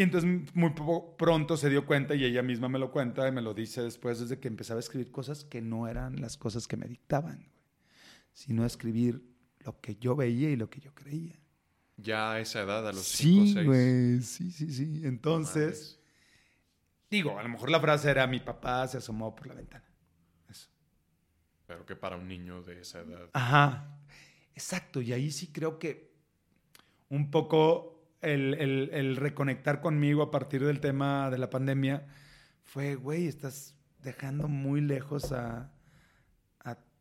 Y 0.00 0.02
entonces 0.02 0.30
muy 0.54 0.72
pronto 1.18 1.58
se 1.58 1.68
dio 1.68 1.84
cuenta 1.84 2.14
y 2.14 2.24
ella 2.24 2.42
misma 2.42 2.70
me 2.70 2.78
lo 2.78 2.90
cuenta 2.90 3.28
y 3.28 3.32
me 3.32 3.42
lo 3.42 3.52
dice 3.52 3.82
después, 3.82 4.18
desde 4.18 4.40
que 4.40 4.48
empezaba 4.48 4.78
a 4.78 4.80
escribir 4.80 5.10
cosas 5.10 5.44
que 5.44 5.60
no 5.60 5.88
eran 5.88 6.22
las 6.22 6.38
cosas 6.38 6.66
que 6.66 6.78
me 6.78 6.86
dictaban, 6.88 7.50
sino 8.32 8.62
a 8.62 8.66
escribir 8.66 9.22
lo 9.58 9.78
que 9.82 9.96
yo 9.96 10.16
veía 10.16 10.48
y 10.48 10.56
lo 10.56 10.70
que 10.70 10.80
yo 10.80 10.94
creía. 10.94 11.38
Ya 11.98 12.32
a 12.32 12.40
esa 12.40 12.62
edad, 12.62 12.88
a 12.88 12.94
los 12.94 13.04
sí, 13.04 13.52
5 13.52 13.62
güey, 13.62 14.22
sí, 14.22 14.50
sí, 14.50 14.72
sí. 14.72 15.02
Entonces, 15.04 16.00
digo, 17.10 17.38
a 17.38 17.42
lo 17.42 17.50
mejor 17.50 17.70
la 17.70 17.78
frase 17.78 18.10
era 18.10 18.26
mi 18.26 18.40
papá 18.40 18.88
se 18.88 18.96
asomó 18.96 19.36
por 19.36 19.48
la 19.48 19.52
ventana. 19.52 19.84
Eso. 20.48 20.70
Pero 21.66 21.84
que 21.84 21.94
para 21.94 22.16
un 22.16 22.26
niño 22.26 22.62
de 22.62 22.80
esa 22.80 23.00
edad. 23.00 23.28
Ajá, 23.34 24.00
exacto. 24.54 25.02
Y 25.02 25.12
ahí 25.12 25.30
sí 25.30 25.48
creo 25.48 25.78
que 25.78 26.14
un 27.10 27.30
poco 27.30 27.99
el, 28.20 28.90
el 28.92 29.16
reconectar 29.16 29.80
conmigo 29.80 30.22
a 30.22 30.30
partir 30.30 30.64
del 30.64 30.80
tema 30.80 31.30
de 31.30 31.38
la 31.38 31.50
pandemia 31.50 32.06
fue, 32.70 32.94
güey, 32.94 33.26
estás 33.26 33.74
dejando 34.02 34.46
muy 34.46 34.80
lejos 34.80 35.32
a, 35.32 35.72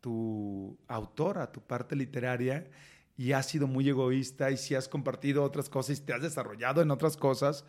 tu 0.01 0.79
autor, 0.87 1.39
a 1.39 1.51
tu 1.51 1.59
parte 1.59 1.93
literaria, 1.93 2.69
y 3.17 3.33
has 3.33 3.47
sido 3.47 3.67
muy 3.67 3.89
egoísta 3.89 4.49
y 4.49 4.55
si 4.55 4.73
has 4.73 4.87
compartido 4.87 5.43
otras 5.43 5.67
cosas 5.67 5.99
y 5.99 6.01
te 6.01 6.13
has 6.13 6.21
desarrollado 6.21 6.81
en 6.81 6.89
otras 6.89 7.17
cosas, 7.17 7.65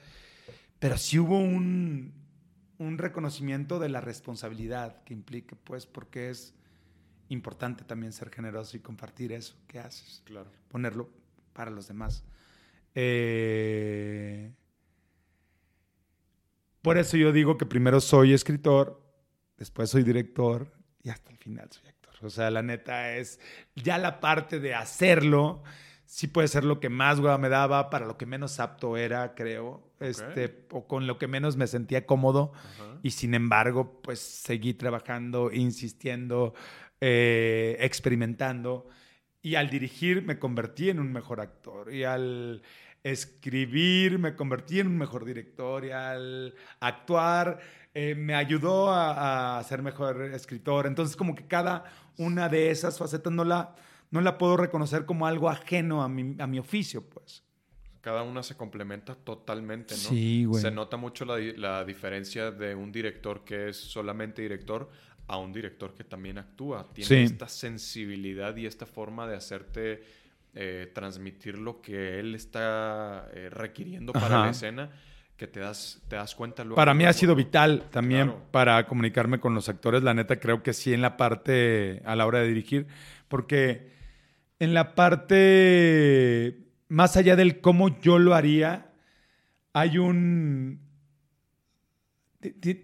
pero 0.78 0.96
sí 0.96 1.18
hubo 1.18 1.36
un, 1.36 2.14
un 2.78 2.98
reconocimiento 2.98 3.80
de 3.80 3.88
la 3.88 4.00
responsabilidad 4.00 5.02
que 5.02 5.12
implica, 5.12 5.56
pues, 5.64 5.86
porque 5.86 6.30
es 6.30 6.54
importante 7.30 7.82
también 7.82 8.12
ser 8.12 8.30
generoso 8.30 8.76
y 8.76 8.80
compartir 8.80 9.32
eso 9.32 9.56
que 9.66 9.80
haces. 9.80 10.22
Claro. 10.24 10.50
Ponerlo 10.68 11.10
para 11.52 11.72
los 11.72 11.88
demás. 11.88 12.22
Eh, 12.94 14.52
por 16.82 16.98
eso 16.98 17.16
yo 17.16 17.32
digo 17.32 17.58
que 17.58 17.66
primero 17.66 18.00
soy 18.00 18.32
escritor, 18.32 19.02
después 19.58 19.90
soy 19.90 20.02
director 20.02 20.72
y 21.02 21.10
hasta 21.10 21.30
el 21.30 21.38
final 21.38 21.68
soy 21.70 21.88
actor. 21.88 22.14
O 22.22 22.30
sea, 22.30 22.50
la 22.50 22.62
neta 22.62 23.16
es 23.16 23.40
ya 23.76 23.98
la 23.98 24.20
parte 24.20 24.60
de 24.60 24.74
hacerlo. 24.74 25.62
Sí 26.04 26.26
puede 26.26 26.48
ser 26.48 26.64
lo 26.64 26.80
que 26.80 26.88
más 26.88 27.18
hueva 27.20 27.38
me 27.38 27.48
daba, 27.48 27.88
para 27.88 28.06
lo 28.06 28.18
que 28.18 28.26
menos 28.26 28.58
apto 28.58 28.96
era, 28.96 29.34
creo, 29.34 29.92
este, 30.00 30.66
o 30.72 30.88
con 30.88 31.06
lo 31.06 31.18
que 31.18 31.28
menos 31.28 31.56
me 31.56 31.66
sentía 31.66 32.04
cómodo. 32.04 32.52
Y 33.02 33.12
sin 33.12 33.34
embargo, 33.34 34.00
pues 34.02 34.18
seguí 34.18 34.74
trabajando, 34.74 35.52
insistiendo, 35.52 36.54
eh, 37.00 37.76
experimentando. 37.80 38.88
Y 39.42 39.54
al 39.54 39.70
dirigir 39.70 40.22
me 40.22 40.38
convertí 40.38 40.90
en 40.90 41.00
un 41.00 41.12
mejor 41.12 41.40
actor. 41.40 41.92
Y 41.92 42.04
al 42.04 42.62
escribir 43.02 44.18
me 44.18 44.34
convertí 44.36 44.80
en 44.80 44.88
un 44.88 44.98
mejor 44.98 45.24
director. 45.24 45.84
Y 45.84 45.90
al 45.90 46.54
actuar 46.80 47.60
eh, 47.94 48.14
me 48.14 48.34
ayudó 48.34 48.92
a, 48.92 49.62
ser 49.66 49.82
mejor 49.82 50.22
escritor. 50.22 50.86
Entonces, 50.86 51.16
como 51.16 51.34
que 51.34 51.46
cada 51.46 51.84
una 52.18 52.48
de 52.48 52.70
esas 52.70 52.98
facetas 52.98 53.32
no 53.32 53.44
la, 53.44 53.74
no 54.10 54.20
la 54.20 54.38
puedo 54.38 54.56
reconocer 54.56 55.06
como 55.06 55.26
algo 55.26 55.48
ajeno 55.50 56.02
a 56.02 56.08
mi, 56.08 56.36
a 56.38 56.46
mi 56.46 56.58
oficio, 56.58 57.02
pues. 57.08 57.42
Cada 58.00 58.22
una 58.22 58.42
se 58.42 58.56
complementa 58.56 59.14
totalmente, 59.14 59.94
¿no? 59.94 60.00
Sí, 60.00 60.44
güey. 60.44 60.62
Se 60.62 60.70
nota 60.70 60.96
mucho 60.96 61.26
la, 61.26 61.36
la 61.38 61.84
diferencia 61.84 62.50
de 62.50 62.74
un 62.74 62.92
director 62.92 63.44
que 63.44 63.68
es 63.68 63.76
solamente 63.76 64.40
director 64.40 64.88
a 65.30 65.38
un 65.38 65.52
director 65.52 65.94
que 65.94 66.02
también 66.02 66.38
actúa. 66.38 66.92
Tiene 66.92 67.22
esta 67.22 67.48
sensibilidad 67.48 68.56
y 68.56 68.66
esta 68.66 68.84
forma 68.84 69.28
de 69.28 69.36
hacerte 69.36 70.02
eh, 70.54 70.90
transmitir 70.92 71.56
lo 71.58 71.80
que 71.80 72.18
él 72.18 72.34
está 72.34 73.28
eh, 73.32 73.48
requiriendo 73.48 74.12
para 74.12 74.40
la 74.40 74.50
escena 74.50 74.90
que 75.36 75.46
te 75.46 75.60
das, 75.60 76.02
te 76.08 76.16
das 76.16 76.34
cuenta 76.34 76.64
luego. 76.64 76.76
Para 76.76 76.94
mí 76.94 77.04
ha 77.04 77.12
sido 77.12 77.34
vital 77.36 77.84
también 77.90 78.34
para 78.50 78.86
comunicarme 78.86 79.38
con 79.38 79.54
los 79.54 79.68
actores. 79.68 80.02
La 80.02 80.12
neta, 80.12 80.40
creo 80.40 80.62
que 80.62 80.72
sí 80.72 80.92
en 80.92 81.00
la 81.00 81.16
parte 81.16 82.02
a 82.04 82.16
la 82.16 82.26
hora 82.26 82.40
de 82.40 82.48
dirigir, 82.48 82.88
porque 83.28 83.92
en 84.58 84.74
la 84.74 84.96
parte 84.96 86.66
más 86.90 87.16
allá 87.16 87.36
del 87.36 87.60
cómo 87.60 88.00
yo 88.00 88.18
lo 88.18 88.34
haría, 88.34 88.92
hay 89.72 89.96
un. 89.96 90.80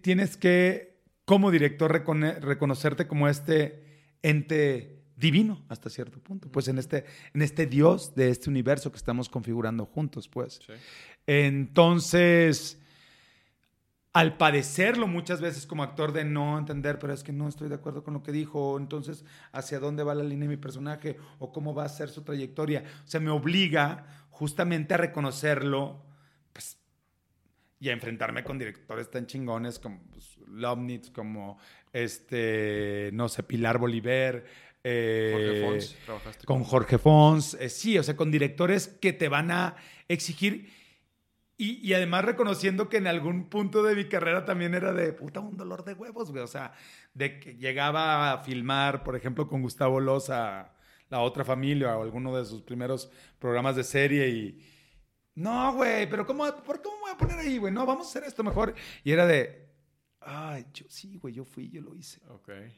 Tienes 0.03 0.37
que, 0.37 0.96
como 1.27 1.51
director, 1.51 1.93
reconocerte 1.93 3.07
como 3.07 3.29
este 3.29 3.85
ente 4.23 5.03
divino 5.17 5.65
hasta 5.69 5.91
cierto 5.91 6.21
punto, 6.21 6.51
pues 6.51 6.69
en 6.69 6.79
este, 6.79 7.05
en 7.35 7.43
este 7.43 7.67
Dios 7.67 8.15
de 8.15 8.31
este 8.31 8.49
universo 8.49 8.91
que 8.91 8.97
estamos 8.97 9.29
configurando 9.29 9.85
juntos, 9.87 10.29
pues. 10.29 10.61
Sí. 10.65 10.73
Entonces, 11.27 12.81
al 14.13 14.37
padecerlo 14.37 15.07
muchas 15.09 15.41
veces 15.41 15.67
como 15.67 15.83
actor 15.83 16.13
de 16.13 16.25
no 16.25 16.59
entender, 16.59 16.99
pero 16.99 17.13
es 17.13 17.25
que 17.25 17.33
no 17.33 17.49
estoy 17.49 17.69
de 17.69 17.75
acuerdo 17.75 18.05
con 18.05 18.15
lo 18.15 18.23
que 18.23 18.33
dijo, 18.33 18.79
entonces, 18.79 19.25
¿hacia 19.53 19.81
dónde 19.81 20.05
va 20.05 20.15
la 20.15 20.23
línea 20.23 20.49
de 20.49 20.57
mi 20.57 20.61
personaje? 20.61 21.19
¿O 21.39 21.53
cómo 21.53 21.75
va 21.75 21.85
a 21.85 21.89
ser 21.89 22.09
su 22.09 22.23
trayectoria? 22.23 22.85
O 23.05 23.09
sea, 23.09 23.21
me 23.21 23.31
obliga 23.31 24.07
justamente 24.31 24.95
a 24.95 24.99
reconocerlo 24.99 26.06
y 27.79 27.89
a 27.91 27.93
enfrentarme 27.93 28.43
con 28.43 28.59
directores 28.59 29.11
tan 29.11 29.27
chingones 29.27 29.79
como 29.79 30.03
pues, 30.11 30.39
Lomnitz, 30.49 31.11
como, 31.11 31.59
este, 31.93 33.11
no 33.13 33.29
sé, 33.29 33.43
Pilar 33.43 33.79
Bolívar, 33.79 34.45
eh, 34.83 35.33
Jorge 35.33 35.63
Fons, 35.63 36.45
con 36.45 36.65
Jorge 36.65 36.99
Fons, 36.99 37.55
eh, 37.55 37.69
sí, 37.69 37.99
o 37.99 38.03
sea, 38.03 38.17
con 38.17 38.31
directores 38.31 38.89
que 38.89 39.13
te 39.13 39.29
van 39.29 39.51
a 39.51 39.77
exigir 40.09 40.71
y, 41.59 41.95
además 41.95 42.25
reconociendo 42.27 42.91
que 42.91 42.99
en 42.99 43.07
algún 43.07 43.49
punto 43.49 43.83
de 43.83 43.95
mi 43.95 44.05
carrera 44.05 44.45
también 44.45 44.75
era 44.75 44.93
de 44.93 45.15
puta 45.15 45.41
un 45.41 45.57
dolor 45.57 45.85
de 45.85 45.95
huevos, 45.95 46.31
güey. 46.31 46.43
O 46.43 46.47
sea, 46.47 46.75
de 47.15 47.41
que 47.41 47.55
llegaba 47.57 48.33
a 48.33 48.39
filmar, 48.43 49.03
por 49.03 49.17
ejemplo, 49.17 49.49
con 49.49 49.63
Gustavo 49.63 49.99
Loza, 49.99 50.75
La 51.09 51.21
Otra 51.21 51.47
Familia 51.47 51.97
o 51.97 52.03
alguno 52.03 52.37
de 52.37 52.45
sus 52.45 52.61
primeros 52.61 53.11
programas 53.39 53.77
de 53.77 53.85
serie 53.85 54.29
y. 54.29 54.73
No, 55.37 55.75
güey, 55.75 56.09
pero 56.09 56.27
¿cómo, 56.27 56.45
¿por 56.65 56.81
qué 56.81 56.89
me 56.89 57.01
voy 57.01 57.11
a 57.13 57.17
poner 57.19 57.39
ahí, 57.39 57.59
güey? 57.59 57.73
No, 57.73 57.85
vamos 57.85 58.07
a 58.07 58.11
hacer 58.11 58.25
esto 58.25 58.43
mejor. 58.43 58.75
Y 59.05 59.13
era 59.13 59.27
de, 59.27 59.69
ay, 60.21 60.65
yo 60.73 60.87
sí, 60.89 61.19
güey, 61.19 61.35
yo 61.35 61.45
fui, 61.45 61.69
yo 61.69 61.83
lo 61.83 61.95
hice. 61.95 62.21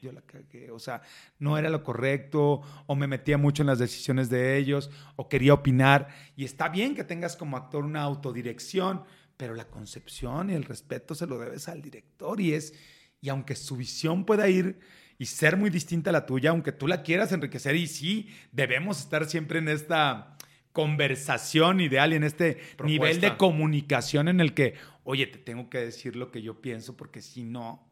Yo 0.01 0.11
la 0.11 0.21
cagué. 0.21 0.69
O 0.69 0.77
sea, 0.77 1.01
no 1.39 1.57
era 1.57 1.69
lo 1.69 1.83
correcto, 1.83 2.61
o 2.85 2.95
me 2.95 3.07
metía 3.07 3.37
mucho 3.37 3.63
en 3.63 3.67
las 3.67 3.79
decisiones 3.79 4.29
de 4.29 4.57
ellos, 4.57 4.91
o 5.15 5.29
quería 5.29 5.53
opinar. 5.53 6.09
Y 6.35 6.43
está 6.43 6.67
bien 6.67 6.95
que 6.95 7.05
tengas 7.05 7.37
como 7.37 7.55
actor 7.55 7.85
una 7.85 8.01
autodirección, 8.01 9.03
pero 9.37 9.55
la 9.55 9.69
concepción 9.69 10.49
y 10.49 10.53
el 10.53 10.65
respeto 10.65 11.15
se 11.15 11.27
lo 11.27 11.39
debes 11.39 11.69
al 11.69 11.81
director. 11.81 12.41
Y 12.41 12.53
es, 12.53 12.73
y 13.21 13.29
aunque 13.29 13.55
su 13.55 13.77
visión 13.77 14.25
pueda 14.25 14.49
ir 14.49 14.79
y 15.17 15.27
ser 15.27 15.55
muy 15.55 15.69
distinta 15.69 16.09
a 16.09 16.13
la 16.13 16.25
tuya, 16.25 16.49
aunque 16.49 16.73
tú 16.73 16.87
la 16.87 17.03
quieras 17.03 17.31
enriquecer, 17.31 17.77
y 17.77 17.87
sí, 17.87 18.27
debemos 18.51 18.99
estar 18.99 19.25
siempre 19.29 19.59
en 19.59 19.69
esta 19.69 20.35
conversación 20.73 21.81
ideal 21.81 22.13
y 22.13 22.17
en 22.17 22.23
este 22.23 22.59
nivel 22.83 23.19
de 23.21 23.37
comunicación 23.37 24.27
en 24.27 24.39
el 24.39 24.53
que, 24.53 24.75
oye, 25.03 25.27
te 25.27 25.39
tengo 25.39 25.69
que 25.69 25.79
decir 25.79 26.15
lo 26.15 26.31
que 26.31 26.41
yo 26.41 26.61
pienso 26.61 26.95
porque 26.95 27.21
si 27.21 27.43
no, 27.43 27.87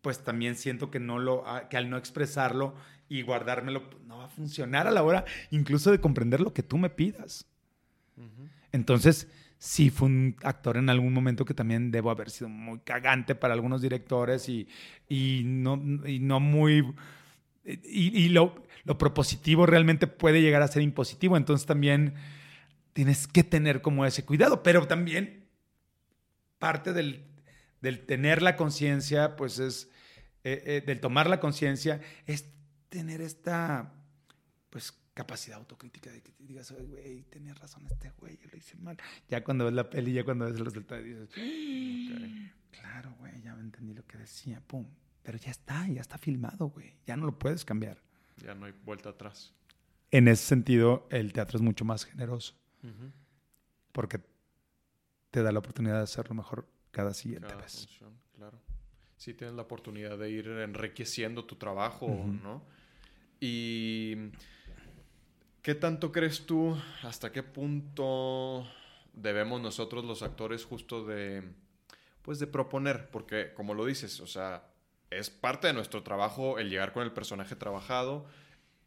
pues 0.00 0.24
también 0.24 0.56
siento 0.56 0.90
que 0.90 1.00
no 1.00 1.18
lo, 1.18 1.46
ah, 1.46 1.68
que 1.68 1.76
al 1.76 1.90
no 1.90 1.96
expresarlo 1.96 2.74
y 3.08 3.22
guardármelo, 3.22 3.90
pues, 3.90 4.02
no 4.04 4.18
va 4.18 4.24
a 4.24 4.28
funcionar 4.28 4.86
a 4.86 4.90
la 4.90 5.02
hora 5.02 5.24
incluso 5.50 5.90
de 5.90 6.00
comprender 6.00 6.40
lo 6.40 6.52
que 6.52 6.62
tú 6.62 6.78
me 6.78 6.90
pidas. 6.90 7.46
Entonces, 8.72 9.28
sí 9.58 9.90
fue 9.90 10.08
un 10.08 10.36
actor 10.42 10.76
en 10.76 10.88
algún 10.88 11.12
momento 11.12 11.44
que 11.44 11.54
también 11.54 11.90
debo 11.90 12.10
haber 12.10 12.30
sido 12.30 12.48
muy 12.48 12.80
cagante 12.80 13.34
para 13.34 13.54
algunos 13.54 13.82
directores 13.82 14.48
y, 14.48 14.66
y, 15.08 15.42
no, 15.44 15.80
y 16.06 16.18
no 16.18 16.40
muy... 16.40 16.84
Y, 17.64 18.24
y 18.24 18.28
lo, 18.28 18.66
lo, 18.84 18.98
propositivo 18.98 19.66
realmente 19.66 20.06
puede 20.06 20.42
llegar 20.42 20.62
a 20.62 20.68
ser 20.68 20.82
impositivo, 20.82 21.36
entonces 21.36 21.66
también 21.66 22.14
tienes 22.92 23.26
que 23.26 23.44
tener 23.44 23.82
como 23.82 24.04
ese 24.04 24.24
cuidado, 24.24 24.62
pero 24.62 24.86
también 24.86 25.48
parte 26.58 26.92
del, 26.92 27.24
del 27.80 28.04
tener 28.04 28.42
la 28.42 28.56
conciencia, 28.56 29.36
pues 29.36 29.58
es, 29.58 29.90
eh, 30.44 30.62
eh, 30.66 30.82
del 30.86 31.00
tomar 31.00 31.28
la 31.28 31.40
conciencia, 31.40 32.00
es 32.26 32.46
tener 32.88 33.20
esta, 33.20 33.92
pues 34.70 34.92
capacidad 35.14 35.58
autocrítica 35.58 36.10
de 36.10 36.22
que 36.22 36.32
te 36.32 36.44
digas, 36.44 36.72
güey, 36.72 37.22
tenía 37.24 37.54
razón 37.54 37.84
este 37.86 38.10
güey, 38.18 38.38
yo 38.38 38.48
lo 38.50 38.56
hice 38.56 38.76
mal. 38.78 38.96
Ya 39.28 39.44
cuando 39.44 39.64
ves 39.66 39.74
la 39.74 39.88
peli, 39.88 40.12
ya 40.12 40.24
cuando 40.24 40.46
ves 40.46 40.56
el 40.56 40.64
resultado, 40.64 41.02
dices, 41.02 41.28
claro, 42.70 43.14
güey, 43.18 43.42
ya 43.42 43.54
me 43.54 43.62
entendí 43.62 43.94
lo 43.94 44.06
que 44.06 44.18
decía, 44.18 44.60
pum. 44.66 44.86
Pero 45.22 45.38
ya 45.38 45.50
está, 45.50 45.86
ya 45.88 46.00
está 46.00 46.18
filmado, 46.18 46.68
güey. 46.68 46.94
Ya 47.06 47.16
no 47.16 47.26
lo 47.26 47.38
puedes 47.38 47.64
cambiar. 47.64 47.98
Ya 48.38 48.54
no 48.54 48.66
hay 48.66 48.72
vuelta 48.84 49.10
atrás. 49.10 49.54
En 50.10 50.28
ese 50.28 50.44
sentido, 50.44 51.06
el 51.10 51.32
teatro 51.32 51.58
es 51.58 51.62
mucho 51.62 51.84
más 51.84 52.04
generoso. 52.04 52.54
Porque 53.92 54.20
te 55.30 55.42
da 55.42 55.52
la 55.52 55.60
oportunidad 55.60 55.98
de 55.98 56.02
hacerlo 56.02 56.34
mejor 56.34 56.68
cada 56.90 57.14
siguiente 57.14 57.54
vez. 57.54 57.88
claro. 58.34 58.58
Sí, 59.16 59.34
tienes 59.34 59.54
la 59.54 59.62
oportunidad 59.62 60.18
de 60.18 60.30
ir 60.30 60.48
enriqueciendo 60.48 61.44
tu 61.44 61.54
trabajo, 61.54 62.08
¿no? 62.42 62.64
Y 63.38 64.32
¿Qué 65.62 65.76
tanto 65.76 66.10
crees 66.10 66.44
tú, 66.44 66.76
hasta 67.04 67.30
qué 67.30 67.44
punto 67.44 68.66
debemos 69.12 69.60
nosotros 69.60 70.04
los 70.04 70.22
actores 70.24 70.64
justo 70.64 71.04
de, 71.04 71.44
pues 72.22 72.40
de 72.40 72.48
proponer? 72.48 73.08
Porque 73.10 73.54
como 73.54 73.72
lo 73.72 73.86
dices, 73.86 74.18
o 74.18 74.26
sea, 74.26 74.71
es 75.18 75.30
parte 75.30 75.66
de 75.66 75.72
nuestro 75.72 76.02
trabajo 76.02 76.58
el 76.58 76.70
llegar 76.70 76.92
con 76.92 77.02
el 77.02 77.12
personaje 77.12 77.56
trabajado 77.56 78.26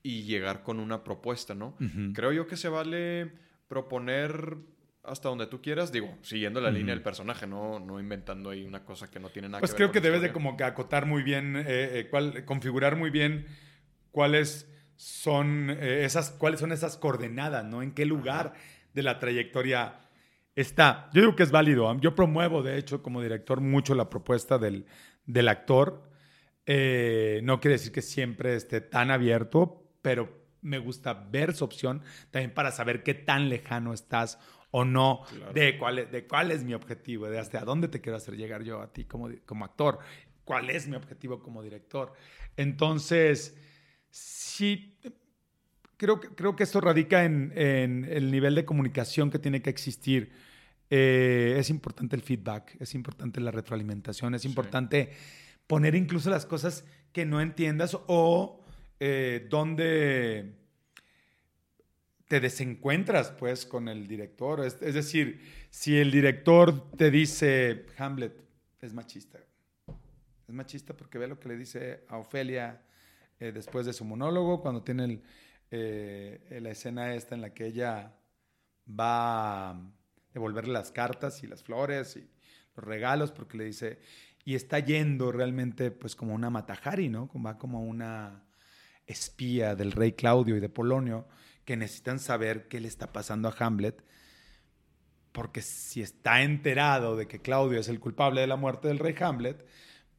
y 0.03 0.23
llegar 0.23 0.63
con 0.63 0.79
una 0.79 1.03
propuesta, 1.03 1.55
¿no? 1.55 1.75
Creo 2.13 2.31
yo 2.31 2.47
que 2.47 2.57
se 2.57 2.69
vale 2.69 3.31
proponer 3.67 4.57
hasta 5.03 5.29
donde 5.29 5.47
tú 5.47 5.61
quieras, 5.61 5.91
digo, 5.91 6.17
siguiendo 6.21 6.59
la 6.61 6.71
línea 6.71 6.93
del 6.93 7.03
personaje, 7.03 7.45
no, 7.45 7.79
no 7.79 7.99
inventando 7.99 8.49
ahí 8.49 8.63
una 8.65 8.83
cosa 8.83 9.09
que 9.09 9.19
no 9.19 9.29
tiene 9.29 9.49
nada 9.49 9.59
pues 9.59 9.71
que 9.71 9.73
ver. 9.73 9.87
Pues 9.87 9.91
creo 9.91 10.01
que 10.01 10.07
debes 10.07 10.21
de 10.21 10.33
como 10.33 10.57
que 10.57 10.63
acotar 10.63 11.05
muy 11.05 11.23
bien, 11.23 11.55
eh, 11.57 12.09
eh, 12.11 12.45
configurar 12.45 12.95
muy 12.95 13.09
bien 13.11 13.45
cuál 14.11 14.35
es 14.35 14.71
son 14.95 15.69
eh, 15.69 16.05
esas, 16.05 16.31
cuáles 16.31 16.59
son 16.59 16.71
esas 16.71 16.97
coordenadas, 16.97 17.65
¿no? 17.65 17.81
En 17.81 17.91
qué 17.91 18.05
lugar 18.05 18.53
de 18.93 19.03
la 19.03 19.19
trayectoria 19.19 19.99
está. 20.55 21.09
Yo 21.13 21.21
digo 21.21 21.35
que 21.35 21.43
es 21.43 21.51
válido. 21.51 21.99
Yo 21.99 22.15
promuevo, 22.15 22.63
de 22.63 22.77
hecho, 22.77 23.03
como 23.03 23.21
director, 23.21 23.61
mucho 23.61 23.93
la 23.93 24.09
propuesta 24.09 24.57
del, 24.57 24.85
del 25.25 25.47
actor. 25.49 26.03
Eh, 26.65 27.41
no 27.43 27.59
quiere 27.59 27.73
decir 27.73 27.91
que 27.91 28.01
siempre 28.01 28.55
esté 28.55 28.81
tan 28.81 29.11
abierto, 29.11 29.83
pero 30.01 30.45
me 30.61 30.79
gusta 30.79 31.13
ver 31.13 31.53
su 31.53 31.63
opción 31.63 32.01
también 32.31 32.53
para 32.53 32.71
saber 32.71 33.03
qué 33.03 33.13
tan 33.13 33.49
lejano 33.49 33.93
estás 33.93 34.39
o 34.71 34.83
no 34.83 35.21
de, 35.53 35.77
cuál 35.77 35.99
es, 35.99 36.11
de 36.11 36.27
cuál 36.27 36.51
es 36.51 36.63
mi 36.63 36.73
objetivo, 36.73 37.27
de 37.27 37.39
hasta 37.39 37.61
dónde 37.61 37.87
te 37.87 38.01
quiero 38.01 38.17
hacer 38.17 38.35
llegar 38.35 38.63
yo 38.63 38.81
a 38.81 38.91
ti 38.91 39.05
como, 39.05 39.29
como 39.45 39.63
actor, 39.63 39.99
cuál 40.43 40.69
es 40.69 40.87
mi 40.87 40.95
objetivo 40.95 41.39
como 41.39 41.61
director. 41.61 42.13
Entonces, 42.57 43.55
sí, 44.09 44.97
creo, 45.97 46.19
creo 46.19 46.55
que 46.55 46.63
esto 46.63 46.81
radica 46.81 47.25
en, 47.25 47.53
el 47.55 48.31
nivel 48.31 48.55
de 48.55 48.65
comunicación 48.65 49.29
que 49.29 49.39
tiene 49.39 49.61
que 49.61 49.69
existir. 49.69 50.31
Eh, 50.89 51.55
es 51.57 51.69
importante 51.69 52.15
el 52.15 52.21
feedback, 52.21 52.75
es 52.79 52.95
importante 52.95 53.39
la 53.39 53.51
retroalimentación, 53.51 54.35
es 54.35 54.45
importante 54.45 55.13
poner 55.67 55.95
incluso 55.95 56.29
las 56.29 56.45
cosas 56.45 56.85
que 57.11 57.25
no 57.25 57.41
entiendas 57.41 57.97
o 58.07 58.63
eh, 58.99 59.47
donde 59.49 60.53
te 62.27 62.39
desencuentras 62.39 63.31
pues 63.31 63.65
con 63.65 63.87
el 63.87 64.07
director. 64.07 64.65
Es, 64.65 64.79
decir, 64.79 65.41
si 65.69 65.97
el 65.97 66.11
director 66.11 66.91
te 66.91 67.11
dice, 67.11 67.85
Hamlet 67.97 68.33
es 68.81 68.93
machista, 68.93 69.39
es 70.47 70.53
machista 70.53 70.95
porque 70.95 71.17
ve 71.17 71.27
lo 71.27 71.39
que 71.39 71.49
le 71.49 71.57
dice 71.57 72.03
a 72.07 72.17
Ofelia 72.17 72.81
eh, 73.39 73.51
después 73.51 73.85
de 73.85 73.93
su 73.93 74.05
monólogo, 74.05 74.61
cuando 74.61 74.83
tiene 74.83 75.21
eh, 75.71 76.59
la 76.61 76.71
escena 76.71 77.13
esta 77.13 77.35
en 77.35 77.41
la 77.41 77.53
que 77.53 77.67
ella 77.67 78.15
va 78.87 79.71
a 79.71 79.91
devolverle 80.33 80.73
las 80.73 80.91
cartas 80.91 81.43
y 81.43 81.47
las 81.47 81.63
flores 81.63 82.17
y 82.17 82.29
los 82.75 82.85
regalos, 82.85 83.31
porque 83.31 83.57
le 83.57 83.65
dice, 83.65 83.99
y 84.45 84.53
está 84.53 84.79
yendo 84.79 85.31
realmente 85.31 85.89
pues 85.89 86.15
como 86.15 86.35
una 86.35 86.51
matajari, 86.51 87.09
¿no? 87.09 87.29
Va 87.43 87.57
como 87.57 87.81
una 87.81 88.45
espía 89.07 89.75
del 89.75 89.91
rey 89.91 90.13
Claudio 90.13 90.55
y 90.55 90.59
de 90.59 90.69
Polonio, 90.69 91.27
que 91.65 91.75
necesitan 91.75 92.19
saber 92.19 92.67
qué 92.67 92.79
le 92.79 92.87
está 92.87 93.11
pasando 93.11 93.49
a 93.49 93.55
Hamlet, 93.57 94.03
porque 95.31 95.61
si 95.61 96.01
está 96.01 96.43
enterado 96.43 97.15
de 97.15 97.27
que 97.27 97.41
Claudio 97.41 97.79
es 97.79 97.89
el 97.89 97.99
culpable 97.99 98.41
de 98.41 98.47
la 98.47 98.55
muerte 98.55 98.87
del 98.87 98.99
rey 98.99 99.15
Hamlet, 99.19 99.65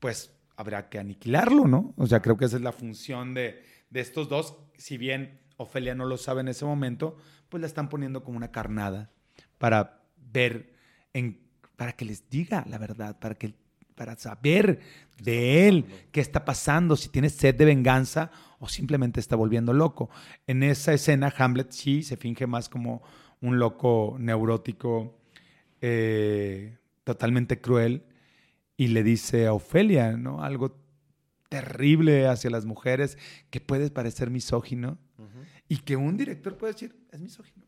pues 0.01 0.37
habrá 0.57 0.89
que 0.89 0.99
aniquilarlo, 0.99 1.66
¿no? 1.66 1.95
O 1.97 2.07
sea, 2.07 2.20
creo 2.20 2.37
que 2.37 2.47
esa 2.47 2.57
es 2.57 2.62
la 2.62 2.72
función 2.72 3.33
de, 3.33 3.64
estos 3.95 4.29
dos. 4.29 4.57
Si 4.77 4.99
bien 4.99 5.41
Ofelia 5.57 5.95
no 5.95 6.05
lo 6.05 6.18
sabe 6.18 6.41
en 6.41 6.49
ese 6.49 6.64
momento, 6.64 7.16
pues 7.49 7.61
la 7.61 7.66
están 7.66 7.89
poniendo 7.89 8.24
como 8.24 8.37
una 8.37 8.51
carnada 8.51 9.11
para 9.57 10.03
ver, 10.16 10.74
en, 11.14 11.41
para 11.77 11.93
que 11.93 12.05
les 12.05 12.29
diga 12.29 12.64
la 12.68 12.77
verdad, 12.77 13.18
para, 13.18 13.37
que, 13.37 13.55
para 13.97 14.16
saber 14.16 14.80
de 15.20 15.66
él 15.68 15.86
qué 16.12 16.20
está 16.20 16.44
pasando, 16.44 16.94
si 16.94 17.09
tiene 17.09 17.30
sed 17.30 17.57
de 17.57 17.64
venganza 17.64 18.30
o 18.61 18.68
simplemente 18.68 19.18
está 19.18 19.34
volviendo 19.34 19.72
loco. 19.72 20.11
En 20.47 20.62
esa 20.62 20.92
escena, 20.92 21.34
Hamlet 21.36 21.72
sí 21.72 22.03
se 22.03 22.16
finge 22.16 22.47
más 22.47 22.68
como 22.68 23.03
un 23.40 23.59
loco 23.59 24.16
neurótico, 24.18 25.18
eh, 25.80 26.78
totalmente 27.05 27.61
cruel 27.61 28.05
y 28.76 28.88
le 28.88 29.03
dice 29.03 29.47
a 29.47 29.53
Ofelia, 29.53 30.16
¿no? 30.16 30.42
Algo 30.42 30.76
terrible 31.49 32.26
hacia 32.26 32.51
las 32.51 32.64
mujeres 32.64 33.18
que 33.51 33.61
puede 33.61 33.90
parecer 33.90 34.30
misógino 34.30 34.99
y 35.68 35.78
que 35.78 35.97
un 35.97 36.16
director 36.16 36.57
puede 36.57 36.72
decir, 36.74 36.97
es 37.11 37.20
misógino. 37.20 37.64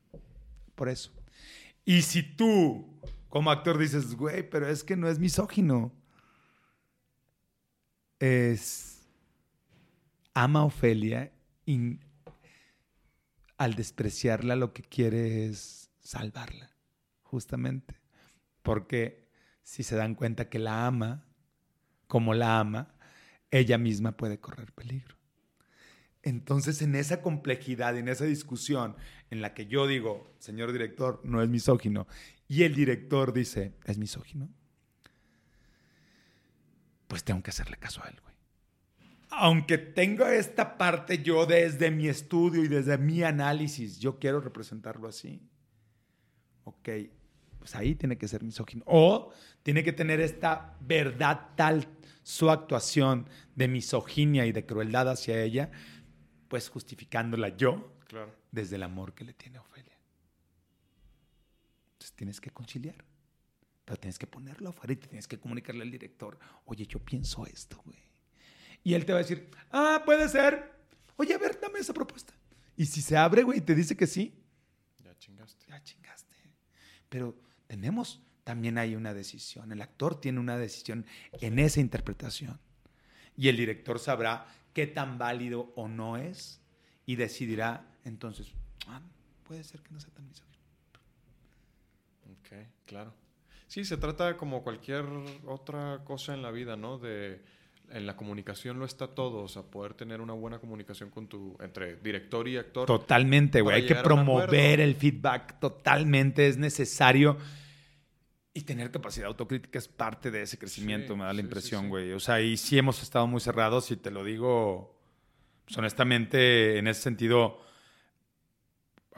Por 0.75 0.89
eso. 0.89 1.11
Y 1.85 2.03
si 2.03 2.23
tú, 2.23 3.01
como 3.29 3.51
actor, 3.51 3.79
dices, 3.79 4.15
güey, 4.15 4.49
pero 4.49 4.69
es 4.69 4.85
que 4.85 4.97
no 4.97 5.09
es 5.09 5.19
misógino, 5.19 5.93
es 8.19 9.07
ama 10.35 10.61
a 10.61 10.65
Ofelia 10.65 11.33
y 11.67 12.01
al 13.57 13.75
despreciarla 13.75 14.57
lo 14.57 14.73
que 14.73 14.83
quiere 14.83 15.47
es 15.47 15.91
salvarla, 16.01 16.71
justamente. 17.23 18.01
Porque 18.63 19.29
si 19.63 19.83
se 19.83 19.97
dan 19.97 20.15
cuenta 20.15 20.49
que 20.49 20.59
la 20.59 20.87
ama, 20.87 21.25
como 22.07 22.35
la 22.35 22.59
ama, 22.59 22.95
ella 23.51 23.79
misma 23.79 24.17
puede 24.17 24.39
correr 24.39 24.73
peligro. 24.73 25.17
Entonces, 26.23 26.83
en 26.83 26.95
esa 26.95 27.23
complejidad, 27.23 27.97
en 27.97 28.09
esa 28.09 28.25
discusión 28.25 28.97
en 29.31 29.41
la 29.41 29.55
que 29.55 29.67
yo 29.67 29.87
digo, 29.87 30.35
señor 30.39 30.73
director, 30.73 31.21
no 31.25 31.43
es 31.43 31.49
misógino, 31.49 32.07
y 32.49 32.65
el 32.65 32.75
director 32.75 33.33
dice, 33.33 33.75
es 33.85 33.99
misógino, 33.99 34.49
pues 37.09 37.25
tengo 37.25 37.43
que 37.43 37.51
hacerle 37.51 37.77
caso 37.79 38.03
a 38.05 38.09
él, 38.09 38.21
güey. 38.23 38.35
Aunque 39.31 39.79
tengo 39.79 40.27
esta 40.27 40.79
parte 40.79 41.23
yo 41.23 41.45
desde 41.47 41.91
mi 41.91 42.09
estudio 42.09 42.65
y 42.65 42.69
desde 42.69 42.97
mi 42.97 43.23
análisis, 43.23 43.99
yo 43.99 44.19
quiero 44.19 44.41
representarlo 44.41 45.09
así. 45.09 45.43
Ok, 46.65 46.89
pues 47.59 47.75
ahí 47.75 47.95
tiene 47.95 48.17
que 48.17 48.29
ser 48.29 48.43
misógino. 48.43 48.85
O 48.87 49.33
tiene 49.63 49.83
que 49.83 49.93
tener 49.93 50.21
esta 50.21 50.77
verdad 50.81 51.51
tal 51.57 51.89
su 52.23 52.51
actuación 52.51 53.27
de 53.55 53.69
misoginia 53.69 54.45
y 54.47 54.53
de 54.53 54.67
crueldad 54.67 55.09
hacia 55.09 55.43
ella, 55.43 55.71
pues 56.49 56.69
justificándola 56.69 57.57
yo 57.57 57.95
desde 58.51 58.77
el 58.77 58.83
amor 58.83 59.15
que 59.15 59.25
le 59.25 59.33
tiene 59.33 59.59
a 59.59 59.63
Ofelia. 59.63 59.99
Entonces 61.93 62.13
tienes 62.17 62.41
que 62.41 62.51
conciliar, 62.51 63.05
pero 63.89 63.99
tienes 63.99 64.19
que 64.19 64.27
ponerlo 64.27 64.69
afuera 64.69 64.93
y 64.93 64.97
tienes 64.97 65.27
que 65.27 65.39
comunicarle 65.39 65.83
al 65.83 65.91
director, 65.91 66.39
oye, 66.67 66.87
yo 66.87 66.99
pienso 66.99 67.47
esto, 67.47 67.81
güey. 67.87 67.97
Y 68.85 68.93
él 68.93 69.07
te 69.07 69.15
va 69.15 69.21
a 69.21 69.23
decir, 69.23 69.51
ah, 69.71 70.03
puede 70.05 70.29
ser. 70.29 70.75
Oye, 71.17 71.33
a 71.33 71.39
ver, 71.39 71.59
dame 71.59 71.79
esa 71.79 71.95
propuesta. 71.95 72.35
Y 72.77 72.85
si 72.85 73.01
se 73.01 73.17
abre, 73.17 73.45
güey, 73.45 73.61
y 73.61 73.63
te 73.63 73.75
dice 73.75 73.97
que 73.97 74.07
sí. 74.07 74.45
Ya 75.03 75.17
chingaste. 75.17 75.65
Ya 75.69 75.83
chingaste. 75.83 76.37
Pero 77.09 77.35
tenemos 77.67 78.21
también 78.45 78.77
hay 78.77 78.95
una 78.95 79.15
decisión. 79.15 79.73
El 79.73 79.81
actor 79.81 80.21
tiene 80.21 80.39
una 80.39 80.59
decisión 80.59 81.07
en 81.41 81.59
esa 81.59 81.81
interpretación. 81.81 82.61
Y 83.39 83.49
el 83.49 83.57
director 83.57 83.99
sabrá 83.99 84.49
qué 84.75 84.87
tan 84.87 85.17
válido 85.17 85.73
o 85.77 85.89
no 85.89 86.19
es 86.19 86.61
y 87.07 87.17
decidirá 87.17 87.91
entonces, 88.05 88.53
ah, 88.87 89.01
puede 89.45 89.65
ser 89.65 89.81
que 89.81 89.93
no 89.93 90.01
sea 90.01 90.13
tan 90.13 90.29
misógino. 90.29 90.63
Ok, 92.27 92.69
claro. 92.85 93.28
Sí, 93.69 93.85
se 93.85 93.97
trata 93.97 94.37
como 94.37 94.63
cualquier 94.63 95.05
otra 95.47 96.01
cosa 96.05 96.35
en 96.35 96.43
la 96.43 96.51
vida, 96.51 96.77
¿no? 96.77 96.99
De 96.99 97.41
en 97.91 98.07
la 98.07 98.17
comunicación 98.17 98.79
lo 98.79 98.85
está 98.85 99.09
todo, 99.09 99.43
o 99.43 99.49
sea, 99.49 99.63
poder 99.63 99.95
tener 99.95 100.21
una 100.21 100.33
buena 100.33 100.59
comunicación 100.59 101.11
con 101.11 101.27
tu 101.27 101.57
entre 101.61 101.97
director 101.97 102.47
y 102.49 102.57
actor. 102.57 102.87
Totalmente, 102.87 103.61
güey, 103.61 103.77
hay 103.77 103.87
que 103.87 103.95
promover 103.95 104.81
el 104.81 104.95
feedback, 104.95 105.59
totalmente 105.59 106.49
es 106.49 106.59
necesario. 106.59 107.39
Y 108.53 108.63
tener 108.63 108.91
capacidad 108.91 109.29
autocrítica 109.29 109.79
es 109.79 109.89
parte 109.89 110.31
de 110.31 110.43
ese 110.43 110.59
crecimiento, 110.59 111.17
me 111.17 111.25
da 111.25 111.33
la 111.33 111.41
impresión, 111.41 111.89
güey. 111.89 112.13
o 112.13 112.21
sea, 112.21 112.41
y 112.41 112.57
sí 112.57 112.77
hemos 112.77 113.03
estado 113.03 113.27
muy 113.27 113.41
cerrados 113.41 113.91
y 113.91 113.97
te 113.97 114.11
lo 114.11 114.25
digo, 114.25 114.99
pues, 115.65 115.79
honestamente, 115.79 116.79
en 116.79 116.89
ese 116.89 117.03
sentido, 117.03 117.61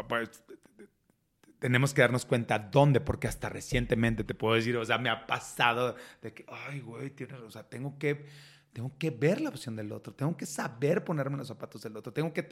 pues, 0.08 0.44
tenemos 1.60 1.94
que 1.94 2.00
darnos 2.00 2.24
cuenta 2.24 2.58
dónde, 2.58 3.00
porque 3.00 3.28
hasta 3.28 3.48
recientemente 3.48 4.24
te 4.24 4.34
puedo 4.34 4.54
decir, 4.54 4.76
o 4.76 4.84
sea, 4.84 4.98
me 4.98 5.10
ha 5.10 5.26
pasado 5.26 5.94
de 6.22 6.32
que, 6.32 6.44
ay, 6.48 6.80
güey, 6.80 7.10
tienes, 7.10 7.38
o 7.40 7.50
sea, 7.50 7.68
tengo 7.68 7.98
que, 7.98 8.26
tengo 8.72 8.96
que 8.98 9.10
ver 9.10 9.40
la 9.42 9.50
opción 9.50 9.76
del 9.76 9.92
otro, 9.92 10.14
tengo 10.14 10.36
que 10.36 10.46
saber 10.46 11.04
ponerme 11.04 11.36
los 11.36 11.48
zapatos 11.48 11.82
del 11.82 11.96
otro, 11.96 12.12
tengo 12.12 12.32
que 12.32 12.42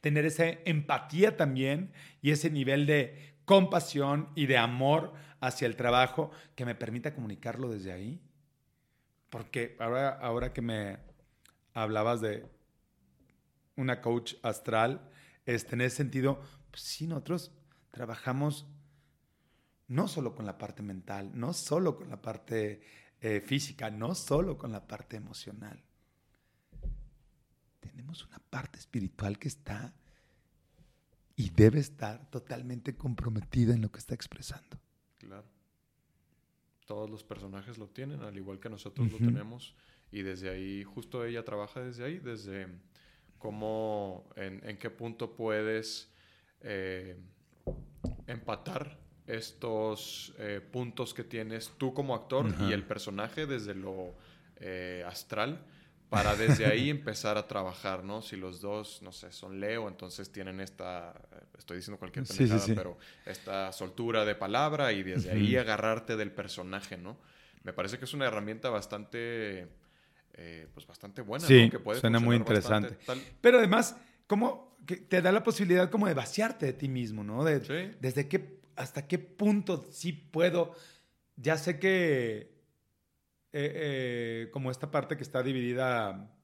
tener 0.00 0.26
esa 0.26 0.44
empatía 0.66 1.36
también 1.36 1.92
y 2.20 2.30
ese 2.30 2.50
nivel 2.50 2.86
de 2.86 3.36
compasión 3.46 4.28
y 4.34 4.46
de 4.46 4.58
amor 4.58 5.14
hacia 5.40 5.66
el 5.66 5.74
trabajo 5.74 6.30
que 6.54 6.66
me 6.66 6.74
permita 6.74 7.14
comunicarlo 7.14 7.70
desde 7.70 7.92
ahí. 7.92 8.20
Porque 9.30 9.76
ahora, 9.78 10.10
ahora 10.10 10.52
que 10.52 10.62
me 10.62 10.98
hablabas 11.72 12.20
de 12.20 12.46
una 13.76 14.02
coach 14.02 14.34
astral, 14.42 15.08
este, 15.46 15.74
en 15.74 15.80
ese 15.82 15.96
sentido, 15.96 16.40
pues 16.70 16.82
sí, 16.82 17.06
nosotros 17.06 17.52
trabajamos 17.98 18.64
no 19.88 20.06
solo 20.06 20.36
con 20.36 20.46
la 20.46 20.56
parte 20.56 20.84
mental, 20.84 21.32
no 21.34 21.52
solo 21.52 21.96
con 21.96 22.08
la 22.08 22.22
parte 22.22 22.80
eh, 23.20 23.40
física, 23.40 23.90
no 23.90 24.14
solo 24.14 24.56
con 24.56 24.70
la 24.70 24.86
parte 24.86 25.16
emocional. 25.16 25.82
Tenemos 27.80 28.24
una 28.24 28.38
parte 28.38 28.78
espiritual 28.78 29.36
que 29.36 29.48
está 29.48 29.96
y 31.34 31.50
debe 31.50 31.80
estar 31.80 32.30
totalmente 32.30 32.96
comprometida 32.96 33.74
en 33.74 33.82
lo 33.82 33.90
que 33.90 33.98
está 33.98 34.14
expresando. 34.14 34.78
Claro. 35.18 35.48
Todos 36.86 37.10
los 37.10 37.24
personajes 37.24 37.78
lo 37.78 37.88
tienen, 37.88 38.22
al 38.22 38.36
igual 38.36 38.60
que 38.60 38.70
nosotros 38.70 39.10
lo 39.10 39.18
tenemos. 39.18 39.74
Y 40.12 40.22
desde 40.22 40.50
ahí, 40.50 40.84
justo 40.84 41.24
ella 41.24 41.44
trabaja 41.44 41.80
desde 41.80 42.04
ahí, 42.04 42.20
desde 42.20 42.68
cómo, 43.38 44.30
en, 44.36 44.78
qué 44.78 44.88
punto 44.88 45.34
puedes 45.34 46.12
eh, 46.60 47.20
empatar 48.26 48.98
estos 49.26 50.34
eh, 50.38 50.60
puntos 50.60 51.12
que 51.12 51.24
tienes 51.24 51.72
tú 51.76 51.92
como 51.92 52.14
actor 52.14 52.46
y 52.68 52.72
el 52.72 52.82
personaje 52.84 53.46
desde 53.46 53.74
lo 53.74 54.14
eh, 54.56 55.04
astral 55.06 55.64
para 56.08 56.34
desde 56.34 56.66
ahí 56.66 56.88
empezar 56.90 57.36
a 57.36 57.46
trabajar, 57.46 58.04
¿no? 58.04 58.22
Si 58.22 58.36
los 58.36 58.60
dos, 58.60 59.02
no 59.02 59.12
sé, 59.12 59.30
son 59.30 59.60
Leo, 59.60 59.88
entonces 59.88 60.32
tienen 60.32 60.60
esta, 60.60 61.14
estoy 61.58 61.76
diciendo 61.76 61.98
cualquier 61.98 62.24
pendejada, 62.24 62.64
pero 62.74 62.98
esta 63.26 63.72
soltura 63.72 64.24
de 64.24 64.34
palabra 64.34 64.92
y 64.92 65.02
desde 65.02 65.30
ahí 65.30 65.56
agarrarte 65.56 66.16
del 66.16 66.32
personaje, 66.32 66.96
¿no? 66.96 67.18
Me 67.64 67.72
parece 67.74 67.98
que 67.98 68.06
es 68.06 68.14
una 68.14 68.26
herramienta 68.26 68.70
bastante, 68.70 69.68
eh, 70.32 70.68
pues 70.72 70.86
bastante 70.86 71.20
buena, 71.20 71.46
sí, 71.46 71.68
Que 71.68 71.78
puede 71.78 72.00
suena 72.00 72.18
muy 72.18 72.36
interesante. 72.36 72.96
Pero 73.42 73.58
además, 73.58 73.96
como 74.26 74.67
que 74.88 74.96
te 74.96 75.20
da 75.20 75.32
la 75.32 75.42
posibilidad 75.42 75.90
como 75.90 76.06
de 76.06 76.14
vaciarte 76.14 76.64
de 76.64 76.72
ti 76.72 76.88
mismo, 76.88 77.22
¿no? 77.22 77.44
De, 77.44 77.60
Desde 78.00 78.26
qué, 78.26 78.58
hasta 78.74 79.06
qué 79.06 79.18
punto 79.18 79.86
sí 79.90 80.14
puedo, 80.14 80.74
ya 81.36 81.58
sé 81.58 81.78
que 81.78 82.38
eh, 82.38 82.48
eh, 83.52 84.48
como 84.50 84.70
esta 84.70 84.90
parte 84.90 85.18
que 85.18 85.22
está 85.22 85.42
dividida 85.42 86.34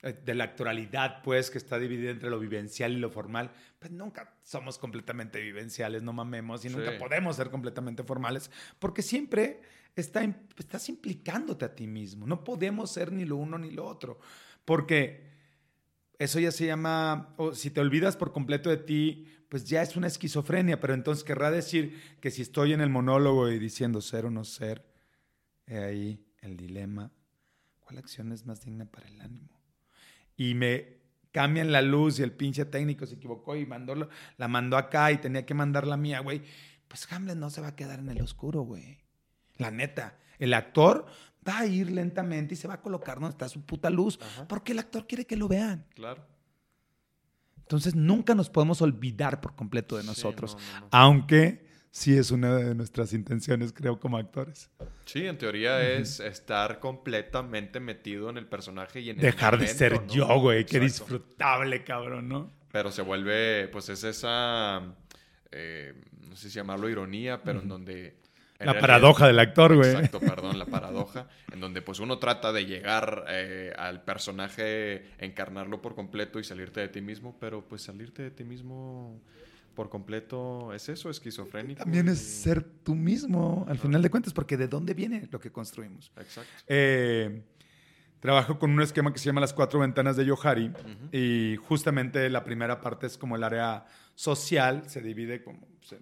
eh, 0.00 0.18
de 0.24 0.34
la 0.34 0.44
actualidad, 0.44 1.22
pues, 1.22 1.50
que 1.50 1.58
está 1.58 1.78
dividida 1.78 2.10
entre 2.10 2.30
lo 2.30 2.38
vivencial 2.38 2.92
y 2.92 2.96
lo 2.96 3.10
formal, 3.10 3.52
pues 3.78 3.92
nunca 3.92 4.38
somos 4.42 4.78
completamente 4.78 5.38
vivenciales, 5.38 6.02
no 6.02 6.14
mamemos, 6.14 6.64
y 6.64 6.70
nunca 6.70 6.96
podemos 6.96 7.36
ser 7.36 7.50
completamente 7.50 8.04
formales, 8.04 8.50
porque 8.78 9.02
siempre 9.02 9.60
está, 9.96 10.22
estás 10.56 10.88
implicándote 10.88 11.66
a 11.66 11.74
ti 11.74 11.86
mismo. 11.86 12.26
No 12.26 12.42
podemos 12.42 12.90
ser 12.90 13.12
ni 13.12 13.26
lo 13.26 13.36
uno 13.36 13.58
ni 13.58 13.70
lo 13.70 13.84
otro, 13.84 14.18
porque 14.64 15.29
eso 16.20 16.38
ya 16.38 16.52
se 16.52 16.66
llama, 16.66 17.34
o 17.38 17.54
si 17.54 17.70
te 17.70 17.80
olvidas 17.80 18.16
por 18.18 18.32
completo 18.32 18.68
de 18.68 18.76
ti, 18.76 19.26
pues 19.48 19.64
ya 19.64 19.80
es 19.80 19.96
una 19.96 20.06
esquizofrenia, 20.06 20.78
pero 20.78 20.92
entonces 20.92 21.24
querrá 21.24 21.50
decir 21.50 21.98
que 22.20 22.30
si 22.30 22.42
estoy 22.42 22.74
en 22.74 22.82
el 22.82 22.90
monólogo 22.90 23.50
y 23.50 23.58
diciendo 23.58 24.02
ser 24.02 24.26
o 24.26 24.30
no 24.30 24.44
ser, 24.44 24.84
He 25.66 25.78
ahí 25.78 26.26
el 26.42 26.56
dilema. 26.56 27.10
¿Cuál 27.78 27.98
acción 27.98 28.32
es 28.32 28.44
más 28.44 28.60
digna 28.60 28.84
para 28.84 29.08
el 29.08 29.20
ánimo? 29.20 29.62
Y 30.36 30.54
me 30.54 30.98
cambian 31.30 31.72
la 31.72 31.80
luz 31.80 32.18
y 32.18 32.22
el 32.22 32.32
pinche 32.32 32.66
técnico 32.66 33.06
se 33.06 33.14
equivocó 33.14 33.56
y 33.56 33.64
mandó, 33.64 34.10
la 34.36 34.48
mandó 34.48 34.76
acá 34.76 35.12
y 35.12 35.18
tenía 35.18 35.46
que 35.46 35.54
mandar 35.54 35.86
la 35.86 35.96
mía, 35.96 36.20
güey. 36.20 36.42
Pues 36.88 37.10
Hamlet 37.10 37.36
no 37.36 37.48
se 37.48 37.60
va 37.60 37.68
a 37.68 37.76
quedar 37.76 38.00
en 38.00 38.10
el 38.10 38.20
oscuro, 38.20 38.62
güey. 38.62 38.98
La 39.56 39.70
neta. 39.70 40.18
El 40.38 40.52
actor 40.54 41.06
va 41.50 41.58
a 41.58 41.66
ir 41.66 41.90
lentamente 41.90 42.54
y 42.54 42.56
se 42.56 42.68
va 42.68 42.74
a 42.74 42.80
colocar 42.80 43.16
donde 43.16 43.30
está 43.30 43.48
su 43.48 43.62
puta 43.62 43.90
luz. 43.90 44.18
Porque 44.48 44.72
el 44.72 44.78
actor 44.78 45.06
quiere 45.06 45.26
que 45.26 45.36
lo 45.36 45.48
vean. 45.48 45.84
Claro. 45.94 46.24
Entonces 47.70 47.94
nunca 47.94 48.34
nos 48.34 48.50
podemos 48.50 48.82
olvidar 48.82 49.40
por 49.40 49.54
completo 49.54 49.96
de 49.96 50.04
nosotros. 50.04 50.56
Aunque 50.90 51.68
sí 51.92 52.16
es 52.16 52.30
una 52.30 52.56
de 52.56 52.74
nuestras 52.74 53.12
intenciones, 53.12 53.72
creo, 53.72 54.00
como 54.00 54.16
actores. 54.16 54.70
Sí, 55.04 55.26
en 55.26 55.38
teoría 55.38 55.80
es 55.80 56.20
estar 56.20 56.80
completamente 56.80 57.80
metido 57.80 58.30
en 58.30 58.38
el 58.38 58.46
personaje 58.46 59.00
y 59.00 59.10
en 59.10 59.18
Dejar 59.18 59.58
de 59.58 59.66
ser 59.66 60.06
yo, 60.08 60.26
güey. 60.40 60.66
Qué 60.66 60.80
disfrutable, 60.80 61.84
cabrón, 61.84 62.28
¿no? 62.28 62.52
Pero 62.72 62.92
se 62.92 63.02
vuelve, 63.02 63.68
pues 63.68 63.88
es 63.88 64.04
esa, 64.04 64.94
eh, 65.50 65.94
no 66.28 66.36
sé 66.36 66.48
si 66.48 66.56
llamarlo 66.56 66.88
ironía, 66.88 67.42
pero 67.42 67.60
en 67.60 67.68
donde... 67.68 68.20
la 68.60 68.78
paradoja 68.78 69.26
del 69.26 69.38
actor, 69.38 69.74
güey. 69.74 69.90
Exacto, 69.90 70.20
perdón, 70.20 70.58
la 70.58 70.66
paradoja, 70.66 71.28
en 71.52 71.60
donde 71.60 71.82
pues 71.82 72.00
uno 72.00 72.18
trata 72.18 72.52
de 72.52 72.66
llegar 72.66 73.24
eh, 73.28 73.72
al 73.76 74.02
personaje, 74.02 75.06
encarnarlo 75.18 75.80
por 75.80 75.94
completo 75.94 76.38
y 76.38 76.44
salirte 76.44 76.80
de 76.80 76.88
ti 76.88 77.00
mismo, 77.00 77.36
pero 77.40 77.66
pues 77.66 77.82
salirte 77.82 78.22
de 78.22 78.30
ti 78.30 78.44
mismo 78.44 79.20
por 79.74 79.88
completo 79.88 80.72
es 80.74 80.88
eso, 80.88 81.10
esquizofrénico. 81.10 81.82
También 81.82 82.08
es 82.08 82.18
ser 82.18 82.62
tú 82.62 82.94
mismo, 82.94 83.64
al 83.68 83.78
final 83.78 84.02
de 84.02 84.10
cuentas, 84.10 84.32
porque 84.32 84.56
de 84.56 84.68
dónde 84.68 84.94
viene 84.94 85.28
lo 85.30 85.40
que 85.40 85.50
construimos. 85.50 86.12
Exacto. 86.16 86.50
Eh, 86.66 87.42
trabajo 88.20 88.58
con 88.58 88.70
un 88.70 88.82
esquema 88.82 89.12
que 89.12 89.18
se 89.18 89.26
llama 89.26 89.40
las 89.40 89.54
cuatro 89.54 89.80
ventanas 89.80 90.16
de 90.16 90.26
Yohari 90.26 90.70
y 91.12 91.56
justamente 91.56 92.28
la 92.28 92.44
primera 92.44 92.80
parte 92.80 93.06
es 93.06 93.16
como 93.16 93.36
el 93.36 93.42
área 93.42 93.86
social, 94.14 94.82
se 94.86 95.00
divide 95.00 95.42
como 95.42 95.66
pues, 95.78 95.94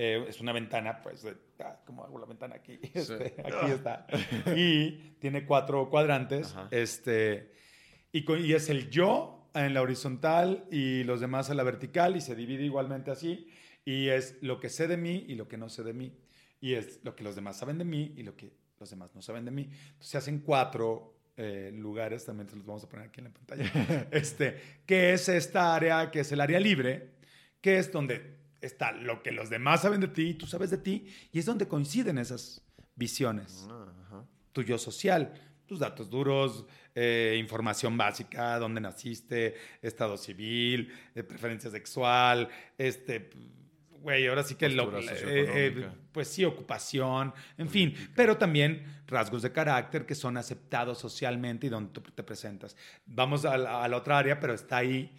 eh, 0.00 0.24
es 0.28 0.40
una 0.40 0.52
ventana, 0.52 1.02
pues, 1.02 1.26
ah, 1.58 1.80
como 1.84 2.04
hago 2.04 2.20
la 2.20 2.26
ventana 2.26 2.54
aquí, 2.54 2.78
este, 2.94 3.34
aquí 3.44 3.72
está, 3.72 4.06
y 4.56 4.92
tiene 5.18 5.44
cuatro 5.44 5.90
cuadrantes, 5.90 6.54
este, 6.70 7.52
y, 8.12 8.24
y 8.32 8.54
es 8.54 8.70
el 8.70 8.90
yo, 8.90 9.34
en 9.54 9.74
la 9.74 9.82
horizontal 9.82 10.66
y 10.70 11.02
los 11.02 11.20
demás 11.20 11.50
en 11.50 11.56
la 11.56 11.64
vertical 11.64 12.16
y 12.16 12.20
se 12.20 12.36
divide 12.36 12.64
igualmente 12.64 13.10
así. 13.10 13.48
Y 13.84 14.08
es 14.08 14.36
lo 14.40 14.60
que 14.60 14.68
sé 14.68 14.86
de 14.86 14.96
mí 14.96 15.24
y 15.26 15.34
lo 15.34 15.48
que 15.48 15.56
no 15.56 15.68
sé 15.68 15.82
de 15.82 15.94
mí. 15.94 16.16
Y 16.60 16.74
es 16.74 17.00
lo 17.02 17.16
que 17.16 17.24
los 17.24 17.34
demás 17.34 17.56
saben 17.56 17.78
de 17.78 17.84
mí 17.84 18.14
y 18.16 18.22
lo 18.22 18.36
que 18.36 18.52
los 18.78 18.90
demás 18.90 19.14
no 19.16 19.22
saben 19.22 19.44
de 19.44 19.50
mí. 19.50 19.62
Entonces 19.62 20.08
se 20.08 20.18
hacen 20.18 20.40
cuatro 20.40 21.16
eh, 21.36 21.72
lugares, 21.74 22.24
también 22.24 22.48
se 22.48 22.56
los 22.56 22.66
vamos 22.66 22.84
a 22.84 22.88
poner 22.88 23.06
aquí 23.06 23.20
en 23.20 23.24
la 23.24 23.32
pantalla, 23.32 24.08
este, 24.12 24.60
que 24.86 25.12
es 25.12 25.28
esta 25.28 25.74
área, 25.74 26.10
que 26.10 26.20
es 26.20 26.30
el 26.30 26.40
área 26.40 26.60
libre, 26.60 27.14
que 27.60 27.78
es 27.78 27.90
donde 27.90 28.37
está 28.60 28.92
lo 28.92 29.22
que 29.22 29.32
los 29.32 29.50
demás 29.50 29.82
saben 29.82 30.00
de 30.00 30.08
ti 30.08 30.28
y 30.30 30.34
tú 30.34 30.46
sabes 30.46 30.70
de 30.70 30.78
ti, 30.78 31.06
y 31.32 31.38
es 31.38 31.46
donde 31.46 31.68
coinciden 31.68 32.18
esas 32.18 32.62
visiones. 32.94 33.68
Tu 34.52 34.62
yo 34.62 34.78
social, 34.78 35.32
tus 35.66 35.78
datos 35.78 36.10
duros, 36.10 36.64
eh, 36.94 37.36
información 37.38 37.96
básica, 37.96 38.58
dónde 38.58 38.80
naciste, 38.80 39.54
estado 39.82 40.16
civil, 40.16 40.92
eh, 41.14 41.22
preferencia 41.22 41.70
sexual, 41.70 42.48
este, 42.76 43.30
güey, 44.00 44.26
ahora 44.26 44.42
sí 44.42 44.56
que 44.56 44.68
lo, 44.68 44.90
eh, 44.98 45.90
pues 46.10 46.28
sí, 46.28 46.44
ocupación, 46.44 47.32
en 47.56 47.68
fin, 47.68 47.94
pero 48.16 48.36
también 48.36 49.02
rasgos 49.06 49.42
de 49.42 49.52
carácter 49.52 50.06
que 50.06 50.14
son 50.14 50.36
aceptados 50.36 50.98
socialmente 50.98 51.66
y 51.66 51.70
donde 51.70 51.92
tú 51.92 52.00
te 52.00 52.22
presentas. 52.22 52.76
Vamos 53.06 53.44
a 53.44 53.56
la, 53.56 53.84
a 53.84 53.88
la 53.88 53.96
otra 53.96 54.18
área, 54.18 54.40
pero 54.40 54.54
está 54.54 54.78
ahí 54.78 55.16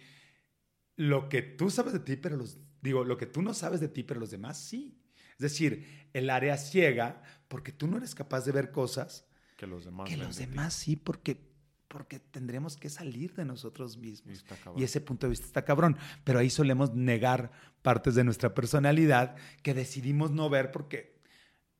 lo 0.96 1.28
que 1.30 1.40
tú 1.40 1.70
sabes 1.70 1.94
de 1.94 2.00
ti, 2.00 2.16
pero 2.16 2.36
los, 2.36 2.58
digo, 2.82 3.04
lo 3.04 3.16
que 3.16 3.26
tú 3.26 3.42
no 3.42 3.54
sabes 3.54 3.80
de 3.80 3.88
ti, 3.88 4.02
pero 4.02 4.20
los 4.20 4.30
demás 4.30 4.58
sí. 4.58 4.98
Es 5.32 5.38
decir, 5.40 6.08
el 6.12 6.30
área 6.30 6.56
ciega, 6.56 7.22
porque 7.48 7.72
tú 7.72 7.86
no 7.86 7.96
eres 7.96 8.14
capaz 8.14 8.44
de 8.44 8.52
ver 8.52 8.70
cosas 8.70 9.26
que 9.56 9.66
los 9.66 9.84
demás, 9.84 10.08
que 10.08 10.16
los 10.16 10.36
demás 10.36 10.74
sí, 10.74 10.96
porque 10.96 11.50
porque 11.90 12.20
tendremos 12.20 12.76
que 12.76 12.88
salir 12.88 13.34
de 13.34 13.44
nosotros 13.44 13.96
mismos. 13.96 14.44
Y 14.76 14.84
ese 14.84 15.00
punto 15.00 15.26
de 15.26 15.30
vista 15.30 15.46
está 15.46 15.64
cabrón. 15.64 15.96
Pero 16.22 16.38
ahí 16.38 16.48
solemos 16.48 16.94
negar 16.94 17.50
partes 17.82 18.14
de 18.14 18.22
nuestra 18.22 18.54
personalidad 18.54 19.34
que 19.64 19.74
decidimos 19.74 20.30
no 20.30 20.48
ver 20.48 20.70
porque 20.70 21.18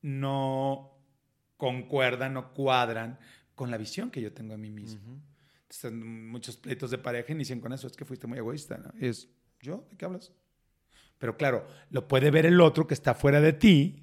no 0.01 0.99
concuerdan, 1.55 2.33
no 2.33 2.53
cuadran 2.53 3.19
con 3.55 3.71
la 3.71 3.77
visión 3.77 4.11
que 4.11 4.21
yo 4.21 4.33
tengo 4.33 4.51
de 4.51 4.57
mí 4.57 4.69
mismo. 4.69 5.21
Entonces, 5.61 5.93
muchos 5.93 6.57
pleitos 6.57 6.91
de 6.91 6.97
pareja 6.97 7.31
inician 7.31 7.61
con 7.61 7.71
eso. 7.71 7.87
Es 7.87 7.95
que 7.95 8.03
fuiste 8.03 8.27
muy 8.27 8.37
egoísta. 8.37 8.77
¿no? 8.79 8.91
Y 8.99 9.07
es, 9.07 9.29
¿yo? 9.61 9.87
¿De 9.89 9.95
qué 9.95 10.03
hablas? 10.03 10.33
Pero 11.21 11.37
claro, 11.37 11.67
lo 11.91 12.07
puede 12.07 12.31
ver 12.31 12.47
el 12.47 12.59
otro 12.59 12.87
que 12.87 12.95
está 12.95 13.13
fuera 13.13 13.39
de 13.39 13.53
ti 13.53 14.01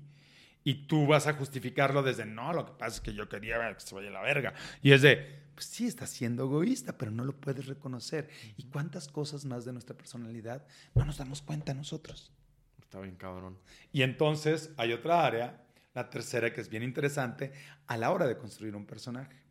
y 0.63 0.87
tú 0.87 1.05
vas 1.05 1.27
a 1.27 1.33
justificarlo 1.33 2.05
desde, 2.05 2.25
no, 2.25 2.53
lo 2.53 2.65
que 2.65 2.75
pasa 2.79 2.95
es 2.95 3.01
que 3.01 3.13
yo 3.13 3.29
quería 3.29 3.75
que 3.75 3.81
se 3.81 3.93
vaya 3.93 4.07
a 4.07 4.13
la 4.13 4.23
verga. 4.23 4.55
Y 4.83 4.93
es 4.93 5.03
de, 5.03 5.41
pues 5.53 5.67
sí, 5.67 5.89
estás 5.89 6.11
siendo 6.11 6.45
egoísta, 6.45 6.97
pero 6.97 7.11
no 7.11 7.25
lo 7.25 7.33
puedes 7.33 7.67
reconocer. 7.67 8.29
¿Y 8.57 8.67
cuántas 8.67 9.09
cosas 9.09 9.45
más 9.47 9.65
de 9.65 9.73
nuestra 9.73 9.97
personalidad 9.97 10.65
no 10.95 11.05
nos 11.05 11.19
damos 11.19 11.43
cuenta 11.43 11.75
nosotros? 11.75 12.31
Está 12.81 13.01
bien 13.01 13.17
cabrón. 13.17 13.59
Y 13.93 14.03
entonces 14.03 14.71
hay 14.77 14.93
otra 14.93 15.27
área, 15.27 15.65
la 15.95 16.11
tercera, 16.11 16.53
que 16.53 16.61
es 16.61 16.69
bien 16.69 16.85
interesante 16.85 17.51
a 17.89 17.97
la 17.97 18.13
hora 18.13 18.29
de 18.29 18.39
construir 18.39 18.77
un 18.77 18.87
personaje. 18.87 19.43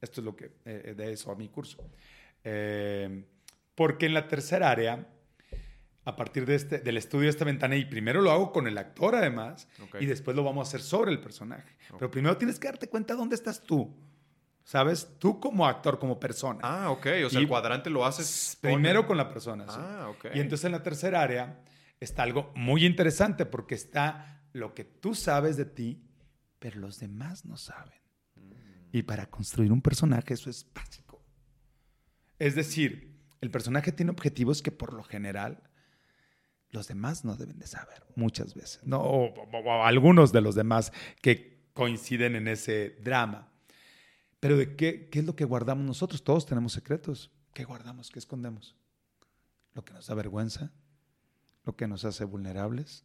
Esto 0.00 0.20
es 0.20 0.24
lo 0.24 0.36
que 0.36 0.52
eh, 0.64 0.94
de 0.96 1.12
eso 1.12 1.32
a 1.32 1.34
mi 1.34 1.48
curso. 1.48 1.90
Eh, 2.44 3.24
porque 3.74 4.06
en 4.06 4.14
la 4.14 4.28
tercera 4.28 4.70
área, 4.70 5.08
a 6.06 6.16
partir 6.16 6.46
de 6.46 6.54
este, 6.54 6.78
del 6.78 6.96
estudio 6.96 7.24
de 7.24 7.30
esta 7.30 7.44
ventana, 7.44 7.76
y 7.76 7.84
primero 7.84 8.22
lo 8.22 8.30
hago 8.30 8.52
con 8.52 8.66
el 8.66 8.78
actor 8.78 9.14
además, 9.16 9.68
y 10.00 10.06
después 10.06 10.36
lo 10.36 10.44
vamos 10.44 10.66
a 10.66 10.68
hacer 10.68 10.80
sobre 10.80 11.10
el 11.10 11.20
personaje. 11.20 11.76
Pero 11.98 12.10
primero 12.10 12.36
tienes 12.38 12.58
que 12.58 12.68
darte 12.68 12.88
cuenta 12.88 13.14
dónde 13.14 13.34
estás 13.34 13.62
tú. 13.62 13.94
¿Sabes? 14.64 15.08
Tú 15.20 15.38
como 15.38 15.66
actor, 15.66 15.98
como 16.00 16.18
persona. 16.18 16.60
Ah, 16.64 16.90
ok. 16.90 17.06
O 17.26 17.30
sea, 17.30 17.38
Y- 17.40 17.42
el 17.44 17.48
cuadrante 17.48 17.88
lo 17.90 18.04
haces 18.04 18.56
Primero 18.60 19.06
con 19.06 19.16
la 19.16 19.28
persona. 19.28 19.64
sí. 19.68 19.76
Ah, 19.78 20.08
ok. 20.10 20.26
Y 20.34 20.40
entonces 20.40 20.64
en 20.64 20.72
la 20.72 20.82
tercera 20.82 21.22
área 21.22 21.60
está 22.00 22.22
algo 22.24 22.52
muy 22.56 22.84
interesante 22.84 23.46
porque 23.46 23.74
está 23.76 24.42
lo 24.52 24.74
que 24.74 24.82
tú 24.84 25.14
sabes 25.14 25.56
de 25.56 25.66
ti, 25.66 26.02
pero 26.58 26.80
los 26.80 26.98
demás 26.98 27.44
no 27.44 27.56
saben. 27.56 28.00
Y 28.90 29.02
para 29.02 29.26
construir 29.26 29.70
un 29.70 29.82
personaje 29.82 30.34
eso 30.34 30.50
es 30.50 30.66
básico. 30.74 31.22
Es 32.38 32.54
decir, 32.56 33.14
el 33.40 33.50
personaje 33.52 33.92
tiene 33.92 34.10
objetivos 34.10 34.62
que 34.62 34.72
por 34.72 34.92
lo 34.94 35.02
general 35.04 35.62
los 36.76 36.88
demás 36.88 37.24
no 37.24 37.36
deben 37.36 37.58
de 37.58 37.66
saber 37.66 38.04
muchas 38.14 38.54
veces. 38.54 38.80
No, 38.84 39.00
o, 39.00 39.82
algunos 39.82 40.30
de 40.32 40.42
los 40.42 40.54
demás 40.54 40.92
que 41.22 41.70
coinciden 41.72 42.36
en 42.36 42.48
ese 42.48 42.90
drama. 43.02 43.48
Pero 44.40 44.56
¿de 44.56 44.76
qué, 44.76 45.08
qué 45.08 45.20
es 45.20 45.24
lo 45.24 45.34
que 45.34 45.44
guardamos 45.44 45.86
nosotros? 45.86 46.22
Todos 46.22 46.44
tenemos 46.46 46.74
secretos. 46.74 47.32
¿Qué 47.54 47.64
guardamos? 47.64 48.10
¿Qué 48.10 48.18
escondemos? 48.18 48.76
Lo 49.74 49.84
que 49.84 49.94
nos 49.94 50.06
da 50.06 50.14
vergüenza, 50.14 50.70
lo 51.64 51.74
que 51.76 51.88
nos 51.88 52.04
hace 52.04 52.24
vulnerables. 52.24 53.04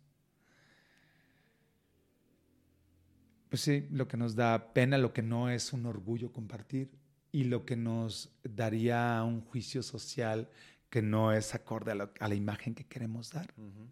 Pues 3.49 3.61
sí, 3.61 3.87
lo 3.89 4.07
que 4.07 4.17
nos 4.17 4.35
da 4.35 4.73
pena, 4.73 4.97
lo 4.97 5.13
que 5.13 5.21
no 5.21 5.49
es 5.49 5.71
un 5.71 5.85
orgullo 5.85 6.31
compartir 6.31 6.91
y 7.31 7.45
lo 7.45 7.65
que 7.65 7.77
nos 7.77 8.33
daría 8.43 9.23
un 9.23 9.41
juicio 9.41 9.81
social 9.81 10.49
que 10.91 11.01
no 11.01 11.31
es 11.33 11.55
acorde 11.55 11.91
a, 11.91 11.95
la- 11.95 12.11
a 12.19 12.27
la 12.27 12.35
imagen 12.35 12.75
que 12.75 12.83
queremos 12.85 13.31
dar. 13.31 13.51
Ujú. 13.57 13.87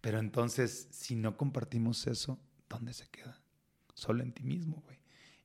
Pero 0.00 0.18
entonces, 0.18 0.88
si 0.90 1.16
no 1.16 1.36
compartimos 1.36 2.06
eso, 2.06 2.38
¿dónde 2.70 2.94
se 2.94 3.06
queda? 3.08 3.38
Solo 3.92 4.22
en 4.22 4.32
ti 4.32 4.44
mismo, 4.44 4.80
güey. 4.86 4.98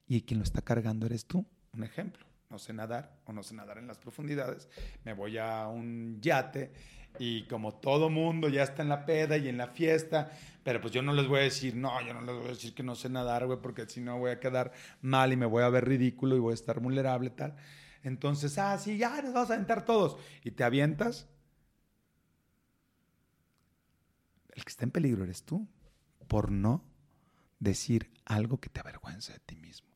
Y 0.07 0.21
quien 0.21 0.39
lo 0.39 0.43
está 0.45 0.61
cargando 0.61 1.05
eres 1.05 1.25
tú. 1.25 1.45
Un 1.73 1.83
ejemplo, 1.83 2.25
no 2.49 2.57
sé 2.59 2.71
nadar 2.73 3.19
o 3.25 3.33
no 3.33 3.43
sé 3.43 3.53
nadar 3.55 3.77
en 3.77 3.87
las 3.87 3.97
profundidades. 3.99 4.69
Me 5.03 5.13
voy 5.13 5.37
a 5.37 5.67
un 5.67 6.19
yate 6.21 6.71
y 7.17 7.43
como 7.47 7.73
todo 7.75 8.09
mundo 8.09 8.49
ya 8.49 8.63
está 8.63 8.81
en 8.83 8.89
la 8.89 9.05
peda 9.05 9.37
y 9.37 9.47
en 9.49 9.57
la 9.57 9.67
fiesta, 9.67 10.31
pero 10.63 10.79
pues 10.81 10.93
yo 10.93 11.01
no 11.01 11.13
les 11.13 11.27
voy 11.27 11.39
a 11.39 11.43
decir, 11.43 11.75
no, 11.75 11.99
yo 12.05 12.13
no 12.13 12.21
les 12.21 12.35
voy 12.35 12.45
a 12.45 12.49
decir 12.49 12.73
que 12.75 12.83
no 12.83 12.95
sé 12.95 13.09
nadar, 13.09 13.45
güey, 13.47 13.59
porque 13.61 13.87
si 13.89 14.01
no 14.01 14.19
voy 14.19 14.31
a 14.31 14.39
quedar 14.39 14.71
mal 15.01 15.31
y 15.33 15.35
me 15.35 15.45
voy 15.47 15.63
a 15.63 15.69
ver 15.69 15.85
ridículo 15.85 16.35
y 16.35 16.39
voy 16.39 16.51
a 16.51 16.55
estar 16.55 16.79
vulnerable, 16.79 17.29
tal. 17.31 17.55
Entonces, 18.03 18.57
ah, 18.57 18.77
sí, 18.77 18.97
ya 18.97 19.21
nos 19.21 19.33
vamos 19.33 19.49
a 19.49 19.53
aventar 19.53 19.85
todos. 19.85 20.17
Y 20.43 20.51
te 20.51 20.63
avientas 20.63 21.27
el 24.59 24.65
que 24.65 24.69
está 24.69 24.83
en 24.83 24.91
peligro 24.91 25.23
eres 25.23 25.43
tú 25.43 25.67
por 26.27 26.51
no 26.51 26.83
decir 27.59 28.11
algo 28.25 28.59
que 28.59 28.69
te 28.69 28.81
avergüence 28.81 29.33
de 29.33 29.39
ti 29.39 29.55
mismo. 29.55 29.89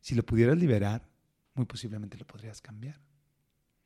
Si 0.00 0.14
lo 0.14 0.24
pudieras 0.24 0.58
liberar, 0.58 1.08
muy 1.54 1.64
posiblemente 1.64 2.18
lo 2.18 2.26
podrías 2.26 2.60
cambiar. 2.60 3.00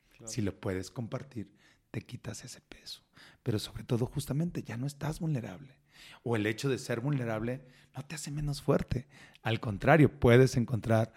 Claro. 0.09 0.27
Si 0.27 0.41
lo 0.41 0.59
puedes 0.59 0.89
compartir, 0.89 1.55
te 1.91 2.01
quitas 2.01 2.43
ese 2.43 2.61
peso. 2.61 3.03
Pero 3.43 3.59
sobre 3.59 3.83
todo, 3.83 4.05
justamente, 4.05 4.63
ya 4.63 4.77
no 4.77 4.87
estás 4.87 5.19
vulnerable. 5.19 5.77
O 6.23 6.35
el 6.35 6.45
hecho 6.45 6.69
de 6.69 6.77
ser 6.77 7.01
vulnerable 7.01 7.65
no 7.95 8.03
te 8.03 8.15
hace 8.15 8.31
menos 8.31 8.61
fuerte. 8.61 9.07
Al 9.43 9.59
contrario, 9.59 10.19
puedes 10.19 10.57
encontrar 10.57 11.13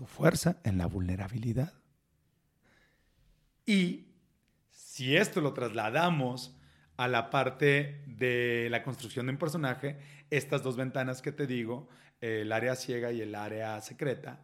tu 0.00 0.06
fuerza 0.06 0.56
en 0.64 0.78
la 0.78 0.86
vulnerabilidad. 0.86 1.74
Y 3.66 4.06
si 4.70 5.14
esto 5.14 5.42
lo 5.42 5.52
trasladamos 5.52 6.56
a 6.96 7.06
la 7.06 7.28
parte 7.28 8.02
de 8.06 8.68
la 8.70 8.82
construcción 8.82 9.26
de 9.26 9.32
un 9.32 9.38
personaje, 9.38 9.98
estas 10.30 10.62
dos 10.62 10.78
ventanas 10.78 11.20
que 11.20 11.32
te 11.32 11.46
digo, 11.46 11.90
el 12.22 12.50
área 12.50 12.76
ciega 12.76 13.12
y 13.12 13.20
el 13.20 13.34
área 13.34 13.78
secreta, 13.82 14.40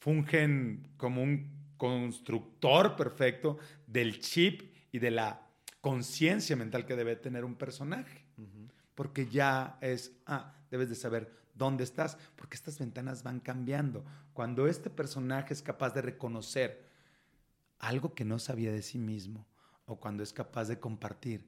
fungen 0.00 0.92
como 0.98 1.22
un 1.22 1.72
constructor 1.78 2.94
perfecto 2.94 3.56
del 3.86 4.20
chip 4.20 4.70
y 4.92 4.98
de 4.98 5.12
la 5.12 5.46
conciencia 5.80 6.56
mental 6.56 6.84
que 6.84 6.94
debe 6.94 7.16
tener 7.16 7.46
un 7.46 7.54
personaje. 7.54 8.26
Porque 8.94 9.28
ya 9.28 9.78
es, 9.80 10.12
ah, 10.26 10.52
debes 10.70 10.90
de 10.90 10.94
saber 10.94 11.32
dónde 11.58 11.84
estás, 11.84 12.16
porque 12.36 12.56
estas 12.56 12.78
ventanas 12.78 13.22
van 13.22 13.40
cambiando. 13.40 14.04
Cuando 14.32 14.66
este 14.68 14.88
personaje 14.88 15.52
es 15.52 15.60
capaz 15.60 15.90
de 15.92 16.02
reconocer 16.02 16.88
algo 17.78 18.14
que 18.14 18.24
no 18.24 18.38
sabía 18.38 18.72
de 18.72 18.82
sí 18.82 18.98
mismo, 18.98 19.46
o 19.84 20.00
cuando 20.00 20.22
es 20.22 20.32
capaz 20.32 20.68
de 20.68 20.80
compartir 20.80 21.44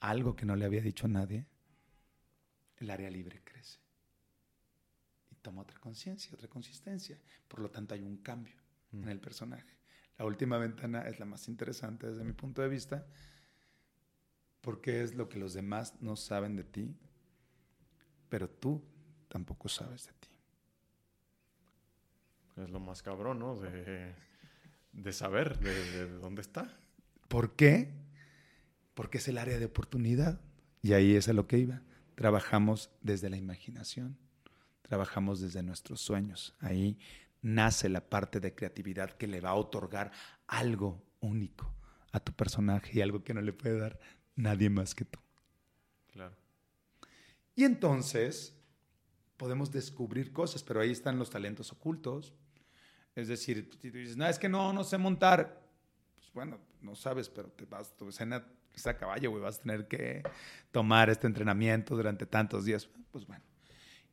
algo 0.00 0.36
que 0.36 0.46
no 0.46 0.54
le 0.54 0.64
había 0.64 0.80
dicho 0.80 1.06
a 1.06 1.10
nadie, 1.10 1.46
el 2.76 2.90
área 2.90 3.10
libre 3.10 3.42
crece. 3.42 3.80
Y 5.30 5.34
toma 5.36 5.62
otra 5.62 5.78
conciencia, 5.80 6.30
otra 6.34 6.48
consistencia. 6.48 7.18
Por 7.48 7.60
lo 7.60 7.70
tanto, 7.70 7.94
hay 7.94 8.02
un 8.02 8.18
cambio 8.18 8.56
Mm. 8.92 9.02
en 9.02 9.08
el 9.08 9.20
personaje. 9.20 9.76
La 10.18 10.24
última 10.24 10.58
ventana 10.58 11.02
es 11.02 11.18
la 11.20 11.26
más 11.26 11.48
interesante 11.48 12.08
desde 12.08 12.24
mi 12.24 12.32
punto 12.32 12.62
de 12.62 12.68
vista, 12.68 13.06
porque 14.60 15.02
es 15.02 15.14
lo 15.14 15.28
que 15.28 15.38
los 15.38 15.54
demás 15.54 15.94
no 16.00 16.16
saben 16.16 16.56
de 16.56 16.64
ti, 16.64 16.96
pero 18.28 18.48
tú 18.48 18.82
tampoco 19.28 19.68
sabes 19.68 20.06
de 20.06 20.12
ti. 20.12 20.28
Es 22.56 22.70
lo 22.70 22.80
más 22.80 23.02
cabrón, 23.02 23.38
¿no? 23.38 23.56
De, 23.56 24.14
de 24.92 25.12
saber 25.12 25.58
de, 25.58 25.92
de 25.92 26.08
dónde 26.18 26.42
está. 26.42 26.76
¿Por 27.28 27.54
qué? 27.54 27.94
Porque 28.94 29.18
es 29.18 29.28
el 29.28 29.38
área 29.38 29.58
de 29.58 29.66
oportunidad. 29.66 30.40
Y 30.82 30.92
ahí 30.92 31.14
es 31.14 31.28
a 31.28 31.32
lo 31.32 31.46
que 31.46 31.58
iba. 31.58 31.82
Trabajamos 32.14 32.90
desde 33.00 33.30
la 33.30 33.36
imaginación, 33.36 34.18
trabajamos 34.82 35.40
desde 35.40 35.62
nuestros 35.62 36.00
sueños. 36.00 36.56
Ahí 36.58 36.98
nace 37.42 37.88
la 37.88 38.08
parte 38.08 38.40
de 38.40 38.54
creatividad 38.54 39.10
que 39.12 39.28
le 39.28 39.40
va 39.40 39.50
a 39.50 39.54
otorgar 39.54 40.10
algo 40.48 41.00
único 41.20 41.72
a 42.12 42.20
tu 42.20 42.32
personaje 42.32 42.98
y 42.98 43.00
algo 43.02 43.22
que 43.22 43.34
no 43.34 43.40
le 43.40 43.52
puede 43.52 43.78
dar 43.78 44.00
nadie 44.34 44.70
más 44.70 44.94
que 44.94 45.04
tú. 45.04 45.20
Claro. 46.08 46.34
Y 47.54 47.64
entonces 47.64 48.57
podemos 49.38 49.70
descubrir 49.70 50.32
cosas, 50.32 50.62
pero 50.62 50.80
ahí 50.80 50.90
están 50.90 51.18
los 51.18 51.30
talentos 51.30 51.72
ocultos. 51.72 52.34
Es 53.14 53.28
decir, 53.28 53.70
si 53.80 53.90
tú 53.90 53.96
dices, 53.96 54.16
no, 54.16 54.26
es 54.26 54.38
que 54.38 54.48
no, 54.48 54.72
no 54.74 54.84
sé 54.84 54.98
montar. 54.98 55.62
Pues 56.16 56.30
bueno, 56.34 56.58
no 56.82 56.94
sabes, 56.94 57.30
pero 57.30 57.48
te 57.48 57.64
vas, 57.64 57.96
tu 57.96 58.08
escena 58.08 58.44
es 58.74 58.86
a 58.86 58.96
caballo, 58.96 59.30
güey, 59.30 59.42
vas 59.42 59.58
a 59.58 59.62
tener 59.62 59.88
que 59.88 60.22
tomar 60.70 61.08
este 61.08 61.26
entrenamiento 61.26 61.96
durante 61.96 62.26
tantos 62.26 62.64
días. 62.64 62.88
Pues 63.10 63.26
bueno. 63.26 63.42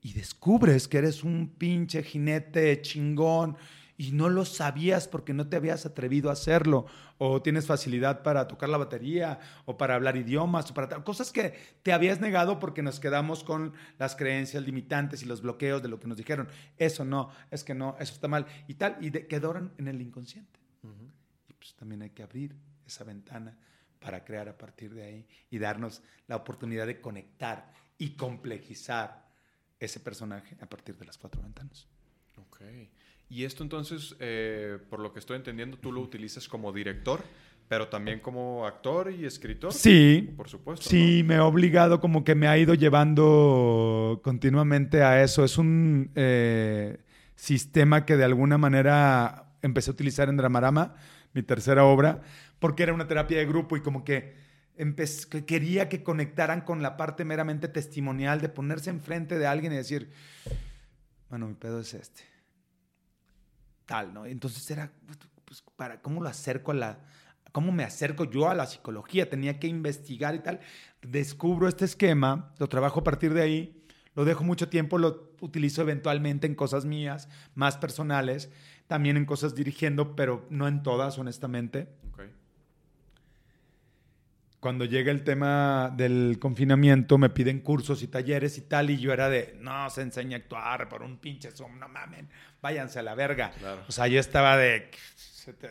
Y 0.02 0.14
descubres 0.14 0.88
que 0.88 1.00
eres 1.00 1.24
un 1.24 1.56
pinche 1.58 2.04
jinete 2.04 2.82
chingón 2.82 3.58
y 3.98 4.12
no 4.12 4.30
lo 4.30 4.44
sabías 4.46 5.08
porque 5.08 5.34
no 5.34 5.48
te 5.48 5.56
habías 5.56 5.86
atrevido 5.86 6.30
a 6.30 6.34
hacerlo, 6.34 6.86
o 7.18 7.42
tienes 7.42 7.66
facilidad 7.66 8.24
para 8.24 8.48
tocar 8.48 8.68
la 8.70 8.78
batería, 8.78 9.40
o 9.66 9.78
para 9.78 9.96
hablar 9.96 10.18
idiomas, 10.18 10.70
o 10.70 10.74
para 10.74 10.90
tal- 10.90 11.04
cosas 11.04 11.32
que 11.32 11.54
te 11.82 11.94
habías 11.94 12.20
negado 12.20 12.60
porque 12.60 12.82
nos 12.82 13.00
quedamos 13.00 13.44
con 13.44 13.74
las 13.98 14.16
creencias 14.16 14.64
limitantes 14.64 15.24
y 15.24 15.26
los 15.26 15.42
bloqueos 15.42 15.82
de 15.82 15.88
lo 15.88 16.00
que 16.00 16.08
nos 16.08 16.18
dijeron. 16.18 16.50
Eso 16.78 17.06
no, 17.06 17.30
es 17.52 17.64
que 17.64 17.74
no, 17.74 17.96
eso 18.00 18.14
está 18.14 18.28
mal, 18.28 18.46
y 18.68 18.74
tal, 18.74 18.98
y 19.00 19.12
de- 19.12 19.28
quedaron 19.28 19.72
en 19.78 19.88
el 19.88 20.02
inconsciente. 20.02 20.60
Ujú. 20.84 21.10
Y 21.48 21.54
pues 21.54 21.74
también 21.76 22.02
hay 22.02 22.10
que 22.10 22.24
abrir 22.24 22.56
esa 22.86 23.04
ventana 23.06 23.58
para 24.00 24.24
crear 24.26 24.50
a 24.50 24.58
partir 24.58 24.94
de 24.94 25.04
ahí 25.04 25.28
y 25.50 25.58
darnos 25.58 26.04
la 26.28 26.36
oportunidad 26.36 26.86
de 26.86 27.00
conectar 27.02 27.72
y 27.98 28.10
complejizar 28.18 29.26
ese 29.80 30.00
personaje 30.00 30.58
a 30.62 30.66
partir 30.68 30.98
de 30.98 31.06
las 31.06 31.18
cuatro 31.18 31.42
ventanas. 31.42 31.88
Ok. 32.38 32.62
Y 33.30 33.44
esto 33.44 33.64
entonces, 33.64 34.16
eh, 34.20 34.78
por 34.90 35.00
lo 35.00 35.12
que 35.12 35.20
estoy 35.20 35.38
entendiendo, 35.38 35.78
tú 35.78 35.92
lo 35.92 36.02
utilizas 36.02 36.48
como 36.48 36.72
director, 36.72 37.22
pero 37.68 37.88
también 37.88 38.20
como 38.20 38.66
actor 38.68 39.12
y 39.12 39.26
escritor. 39.26 39.74
Sí. 39.74 40.34
Por 40.38 40.48
supuesto. 40.48 40.88
Sí, 40.88 41.24
me 41.26 41.36
ha 41.36 41.46
obligado, 41.46 42.00
como 42.00 42.24
que 42.24 42.36
me 42.36 42.48
ha 42.48 42.58
ido 42.58 42.76
llevando 42.76 44.22
continuamente 44.24 45.02
a 45.02 45.24
eso. 45.24 45.44
Es 45.44 45.58
un 45.58 46.12
eh, 46.16 47.00
sistema 47.36 48.06
que 48.06 48.16
de 48.16 48.24
alguna 48.24 48.58
manera 48.58 49.54
empecé 49.64 49.90
a 49.90 49.94
utilizar 49.94 50.30
en 50.30 50.38
Dramarama, 50.38 50.96
mi 51.34 51.42
tercera 51.42 51.84
obra, 51.84 52.22
porque 52.60 52.84
era 52.84 52.94
una 52.94 53.08
terapia 53.08 53.40
de 53.40 53.46
grupo 53.46 53.76
y 53.76 53.82
como 53.82 54.04
que, 54.04 54.36
que 54.78 55.46
quería 55.46 55.90
que 55.90 56.04
conectaran 56.04 56.62
con 56.62 56.84
la 56.84 56.96
parte 56.96 57.26
meramente 57.26 57.68
testimonial 57.68 58.40
de 58.40 58.50
ponerse 58.50 58.92
enfrente 58.92 59.40
de 59.40 59.48
alguien 59.48 59.74
y 59.74 59.78
decir, 59.78 60.12
bueno, 61.30 61.48
mi 61.48 61.56
pedo 61.56 61.80
es 61.80 61.96
este. 61.96 62.35
Tal, 63.86 64.14
¿no? 64.14 64.26
Entonces 64.26 64.70
era, 64.72 64.92
pues, 65.46 65.64
para, 65.76 66.02
¿cómo 66.02 66.22
lo 66.22 66.30
acerco 66.30 66.72
a 66.72 66.76
la, 66.76 67.00
¿Cómo 67.56 67.72
me 67.72 67.86
acerco 67.86 68.26
yo 68.26 68.50
a 68.50 68.54
la 68.54 68.66
psicología? 68.66 69.30
Tenía 69.30 69.60
que 69.62 69.68
investigar 69.68 70.36
y 70.36 70.40
tal. 70.40 70.60
Descubro 71.02 71.70
este 71.70 71.86
esquema, 71.86 72.54
lo 72.58 72.68
trabajo 72.68 73.00
a 73.00 73.04
partir 73.06 73.34
de 73.34 73.42
ahí, 73.42 73.82
lo 74.14 74.26
dejo 74.26 74.44
mucho 74.44 74.68
tiempo, 74.68 74.98
lo 74.98 75.32
utilizo 75.40 75.82
eventualmente 75.82 76.48
en 76.48 76.56
cosas 76.56 76.84
mías, 76.84 77.30
más 77.54 77.78
personales, 77.78 78.52
también 78.88 79.16
en 79.16 79.26
cosas 79.26 79.56
dirigiendo, 79.56 80.18
pero 80.18 80.46
no 80.50 80.68
en 80.68 80.84
todas, 80.84 81.18
honestamente. 81.18 81.88
Cuando 84.66 84.86
llega 84.86 85.12
el 85.12 85.24
tema 85.24 85.94
del 85.96 86.40
confinamiento, 86.40 87.20
me 87.20 87.30
piden 87.30 87.60
cursos 87.60 88.02
y 88.02 88.08
talleres 88.08 88.58
y 88.58 88.62
tal, 88.62 88.90
y 88.90 88.98
yo 88.98 89.14
era 89.14 89.30
de, 89.30 89.56
no, 89.60 89.88
se 89.92 90.02
enseña 90.02 90.38
a 90.38 90.40
actuar 90.40 90.90
por 90.90 91.04
un 91.04 91.18
pinche 91.18 91.52
Zoom, 91.52 91.78
no 91.78 91.88
mamen, 91.88 92.28
váyanse 92.64 92.98
a 92.98 93.04
la 93.04 93.14
verga. 93.14 93.54
O 93.88 93.92
sea, 93.92 94.08
yo 94.08 94.20
estaba 94.20 94.58
de, 94.58 94.90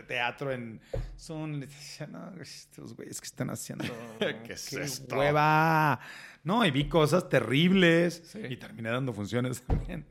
teatro 0.06 0.52
en 0.52 0.80
Zoom. 1.18 1.54
Le 1.54 1.66
decía, 1.66 2.06
no, 2.06 2.40
estos 2.40 2.94
güeyes 2.94 3.20
que 3.20 3.26
están 3.26 3.50
haciendo. 3.50 3.84
¿Qué 4.46 4.52
es 4.52 4.72
esto? 4.72 5.18
Hueva. 5.18 5.98
No, 6.44 6.64
y 6.64 6.70
vi 6.70 6.88
cosas 6.88 7.28
terribles 7.28 8.36
y 8.48 8.56
terminé 8.58 8.90
dando 8.90 9.12
funciones 9.12 9.60
también. 9.62 10.06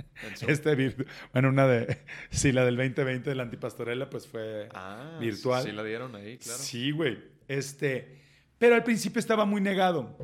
Este 0.46 0.94
bueno, 1.32 1.48
una 1.48 1.68
de, 1.68 2.02
sí, 2.32 2.52
la 2.52 2.66
del 2.66 2.76
2020 2.76 3.30
de 3.30 3.36
la 3.38 3.44
antipastorela, 3.44 4.10
pues 4.10 4.28
fue 4.28 4.68
ah, 4.74 5.20
virtual. 5.22 5.64
Sí, 5.64 5.72
la 5.72 5.86
dieron 5.86 6.14
ahí, 6.18 6.38
claro. 6.38 6.60
Sí, 6.60 6.92
güey. 6.92 7.32
Este, 7.48 8.23
pero 8.58 8.76
al 8.76 8.84
principio 8.84 9.20
estaba 9.20 9.46
muy 9.46 9.62
negado. 9.62 10.18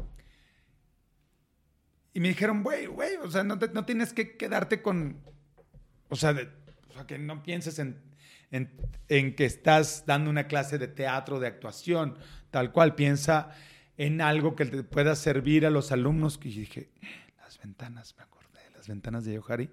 Y 2.14 2.20
me 2.20 2.30
dijeron, 2.30 2.64
güey, 2.64 2.88
güey, 2.88 3.16
o 3.18 3.30
sea, 3.30 3.44
no, 3.44 3.58
tienes 3.86 4.14
que 4.14 4.36
quedarte 4.36 4.82
con, 4.82 5.22
o 6.10 6.16
sea, 6.16 6.36
que 7.08 7.18
no 7.18 7.44
pienses 7.44 7.80
en 7.80 8.10
en, 8.52 9.36
que 9.36 9.46
estás 9.46 10.04
dando 10.06 10.30
una 10.30 10.48
clase 10.48 10.78
de 10.78 10.88
teatro, 10.88 11.40
de 11.40 11.48
actuación, 11.48 12.18
tal 12.52 12.72
cual. 12.72 12.96
Piensa 12.96 13.52
en 13.98 14.22
algo 14.22 14.56
que 14.56 14.66
te 14.66 14.84
pueda 14.84 15.16
servir 15.16 15.66
a 15.66 15.70
los 15.70 15.92
alumnos. 15.92 16.40
Y 16.44 16.50
dije, 16.50 16.90
las 17.40 17.60
ventanas, 17.60 18.16
me 18.18 18.24
acordé, 18.24 18.60
las 18.76 18.88
ventanas 18.88 19.26
de 19.26 19.34
Yohari. 19.36 19.70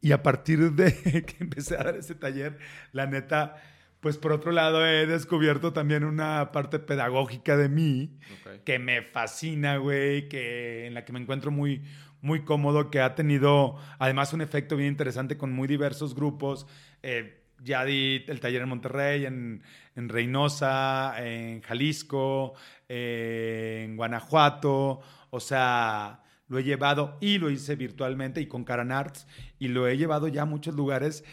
Y 0.00 0.12
a 0.12 0.22
partir 0.22 0.72
de 0.72 0.92
que 1.26 1.36
empecé 1.40 1.76
a 1.76 1.84
dar 1.84 1.96
ese 1.96 2.14
taller, 2.14 2.58
la 2.92 3.06
neta, 3.06 3.56
pues 4.00 4.18
por 4.18 4.32
otro 4.32 4.52
lado 4.52 4.86
he 4.86 5.06
descubierto 5.06 5.72
también 5.72 6.04
una 6.04 6.52
parte 6.52 6.78
pedagógica 6.78 7.56
de 7.56 7.68
mí 7.68 8.18
que 8.64 8.78
me 8.78 9.02
fascina, 9.02 9.78
güey, 9.78 10.28
que 10.28 10.86
en 10.86 10.94
la 10.94 11.04
que 11.04 11.12
me 11.12 11.20
encuentro 11.20 11.50
muy 11.50 11.82
muy 12.20 12.44
cómodo, 12.44 12.90
que 12.90 13.00
ha 13.00 13.14
tenido 13.14 13.76
además 13.98 14.32
un 14.32 14.40
efecto 14.40 14.76
bien 14.76 14.88
interesante 14.88 15.36
con 15.36 15.52
muy 15.52 15.68
diversos 15.68 16.14
grupos. 16.14 16.66
Eh, 17.02 17.42
ya 17.62 17.84
di 17.84 18.24
el 18.26 18.40
taller 18.40 18.62
en 18.62 18.68
Monterrey, 18.68 19.24
en, 19.24 19.62
Reynosa, 19.94 21.14
en 21.18 21.62
Jalisco, 21.62 22.54
eh, 22.88 23.84
en 23.84 23.96
Guanajuato. 23.96 25.00
O 25.30 25.40
sea, 25.40 26.22
lo 26.48 26.58
he 26.58 26.64
llevado 26.64 27.16
y 27.20 27.38
lo 27.38 27.48
hice 27.48 27.76
virtualmente 27.76 28.40
y 28.40 28.46
con 28.46 28.64
Caran 28.64 28.92
Arts 28.92 29.26
y 29.58 29.68
lo 29.68 29.88
he 29.88 29.96
llevado 29.96 30.28
ya 30.28 30.42
a 30.42 30.46
muchos 30.46 30.74
lugares 30.74 31.24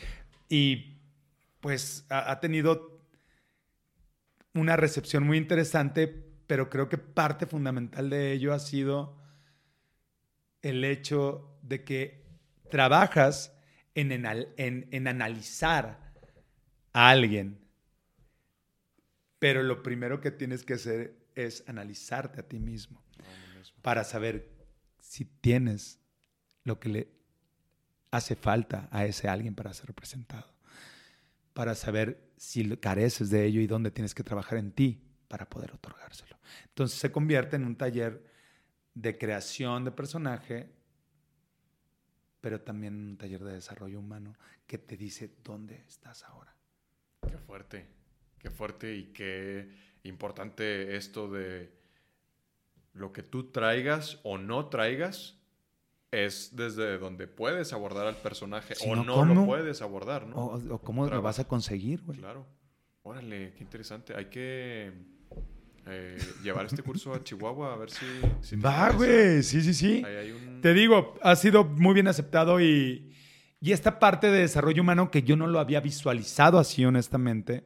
y 0.48 0.93
pues 1.64 2.06
ha 2.10 2.42
tenido 2.42 3.02
una 4.54 4.76
recepción 4.76 5.24
muy 5.24 5.38
interesante, 5.38 6.08
pero 6.46 6.70
creo 6.70 6.90
que 6.90 6.98
parte 6.98 7.46
fundamental 7.46 8.10
de 8.10 8.34
ello 8.34 8.54
ha 8.54 8.60
sido 8.60 9.18
el 10.62 10.84
hecho 10.84 11.58
de 11.62 11.86
que 11.86 12.26
trabajas 12.70 13.58
en, 13.96 14.12
en, 14.12 15.08
analizar 15.08 16.14
a 16.92 17.10
alguien, 17.10 17.66
pero 19.40 19.64
lo 19.64 19.84
primero 19.84 20.20
que 20.20 20.32
tienes 20.32 20.64
que 20.64 20.74
hacer 20.74 21.16
es 21.34 21.64
analizarte 21.68 22.42
a 22.42 22.48
ti 22.48 22.60
mismo 22.60 23.02
para 23.82 24.04
saber 24.04 24.52
si 25.00 25.24
tienes 25.24 26.02
lo 26.66 26.80
que 26.80 26.90
le 26.90 27.08
hace 28.12 28.36
falta 28.36 28.90
a 28.92 29.06
ese 29.06 29.30
alguien 29.30 29.56
para 29.56 29.74
ser 29.74 29.88
representado, 29.88 30.53
para 31.54 31.76
saber 31.76 32.32
si 32.38 32.76
careces 32.78 33.30
de 33.30 33.46
ello 33.46 33.62
y 33.62 33.68
dónde 33.68 33.92
tienes 33.92 34.14
que 34.14 34.24
trabajar 34.24 34.58
en 34.58 34.72
ti 34.72 35.02
para 35.28 35.50
poder 35.50 35.72
otorgárselo. 35.74 36.38
Entonces 36.68 37.00
se 37.00 37.12
convierte 37.12 37.56
en 37.56 37.66
un 37.66 37.76
taller 37.76 38.24
de 38.94 39.18
creación 39.18 39.86
de 39.86 39.92
personaje, 39.92 40.70
pero 42.42 42.62
también 42.62 42.96
un 42.96 43.18
taller 43.18 43.44
de 43.44 43.54
desarrollo 43.54 44.00
humano 44.00 44.36
que 44.68 44.78
te 44.78 44.98
dice 44.98 45.34
dónde 45.44 45.84
estás 45.88 46.24
ahora. 46.24 46.56
Qué 47.28 47.38
fuerte, 47.38 47.88
qué 48.40 48.50
fuerte 48.50 48.96
y 48.96 49.06
qué 49.14 49.70
importante 50.04 50.96
esto 50.96 51.32
de 51.32 51.72
lo 52.94 53.12
que 53.12 53.24
tú 53.24 53.52
traigas 53.52 54.20
o 54.24 54.38
no 54.38 54.70
traigas 54.70 55.43
es 56.14 56.56
desde 56.56 56.98
donde 57.00 57.28
puedes 57.28 57.74
abordar 57.74 58.08
al 58.08 58.18
personaje 58.18 58.76
o 58.86 58.96
no, 58.96 59.26
lo 59.26 59.46
puedes 59.46 59.82
abordar, 59.82 60.28
¿no? 60.28 60.36
O, 60.36 60.80
cómo 60.80 61.08
lo 61.08 61.22
vas 61.22 61.40
a 61.40 61.48
conseguir, 61.48 62.02
güey. 62.04 62.20
Claro. 62.20 62.46
Órale, 63.02 63.54
qué 63.58 63.64
interesante. 63.64 64.16
Hay 64.16 64.26
que 64.26 64.94
eh, 65.88 66.18
llevar 66.42 66.68
este 66.68 66.84
curso 66.84 67.14
a 67.14 67.24
Chihuahua 67.24 67.74
a 67.74 67.78
ver 67.78 67.90
si... 67.90 68.06
Va, 68.56 68.92
güey, 68.92 69.44
sí, 69.44 69.62
sí, 69.62 69.74
sí. 69.74 70.04
Te 70.62 70.74
digo, 70.74 71.16
ha 71.22 71.36
sido 71.36 71.66
muy 71.66 71.94
bien 71.94 72.08
aceptado 72.08 72.62
y, 72.62 73.12
y 73.60 73.72
esta 73.72 74.00
parte 74.00 74.30
de 74.30 74.40
desarrollo 74.40 74.82
humano 74.82 75.10
que 75.10 75.24
yo 75.24 75.36
no 75.36 75.48
lo 75.48 75.60
había 75.60 75.82
visualizado 75.82 76.60
así, 76.60 76.86
honestamente, 76.86 77.66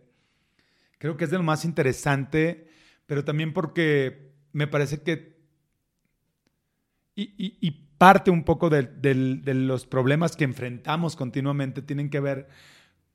creo 0.97 1.17
que 1.17 1.25
es 1.25 1.31
de 1.31 1.37
lo 1.37 1.43
más 1.43 1.65
interesante, 1.65 2.67
pero 3.05 3.23
también 3.23 3.53
porque 3.53 4.31
me 4.53 4.67
parece 4.67 5.01
que... 5.01 5.37
Y, 7.15 7.86
parte 7.97 8.31
un 8.31 8.43
poco 8.43 8.69
de, 8.69 8.87
los 9.53 9.85
problemas 9.85 10.35
que 10.35 10.43
enfrentamos 10.43 11.15
continuamente 11.15 11.81
tienen 11.81 12.09
que 12.09 12.19
ver 12.19 12.47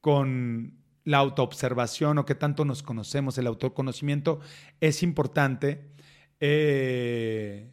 con 0.00 0.78
la 1.04 1.18
autoobservación 1.18 2.18
o 2.18 2.26
qué 2.26 2.34
tanto 2.34 2.64
nos 2.64 2.82
conocemos, 2.82 3.38
el 3.38 3.46
autoconocimiento 3.46 4.40
es 4.80 5.02
importante. 5.02 5.90
Eh, 6.40 7.72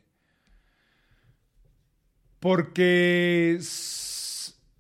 porque 2.40 3.60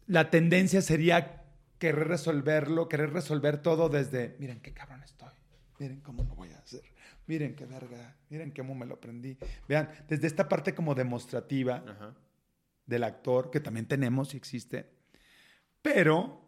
la 0.07 0.29
tendencia 0.29 0.81
sería 0.81 1.43
querer 1.77 2.07
resolverlo, 2.07 2.89
querer 2.89 3.11
resolver 3.11 3.61
todo 3.61 3.89
desde, 3.89 4.35
miren 4.39 4.59
qué 4.59 4.73
cabrón 4.73 5.01
estoy, 5.03 5.33
miren 5.79 6.01
cómo 6.01 6.23
lo 6.23 6.35
voy 6.35 6.51
a 6.51 6.59
hacer, 6.59 6.81
miren 7.29 7.55
qué 7.55 7.65
verga, 7.67 8.17
miren 8.29 8.49
cómo 8.49 8.73
me 8.73 8.87
lo 8.87 8.95
aprendí. 8.95 9.37
Vean, 9.67 9.87
desde 10.07 10.25
esta 10.25 10.49
parte 10.49 10.73
como 10.73 10.95
demostrativa 10.95 11.83
del 12.87 13.03
actor, 13.03 13.51
que 13.51 13.59
también 13.59 13.85
tenemos 13.85 14.33
y 14.33 14.37
existe, 14.37 14.89
pero 15.83 16.41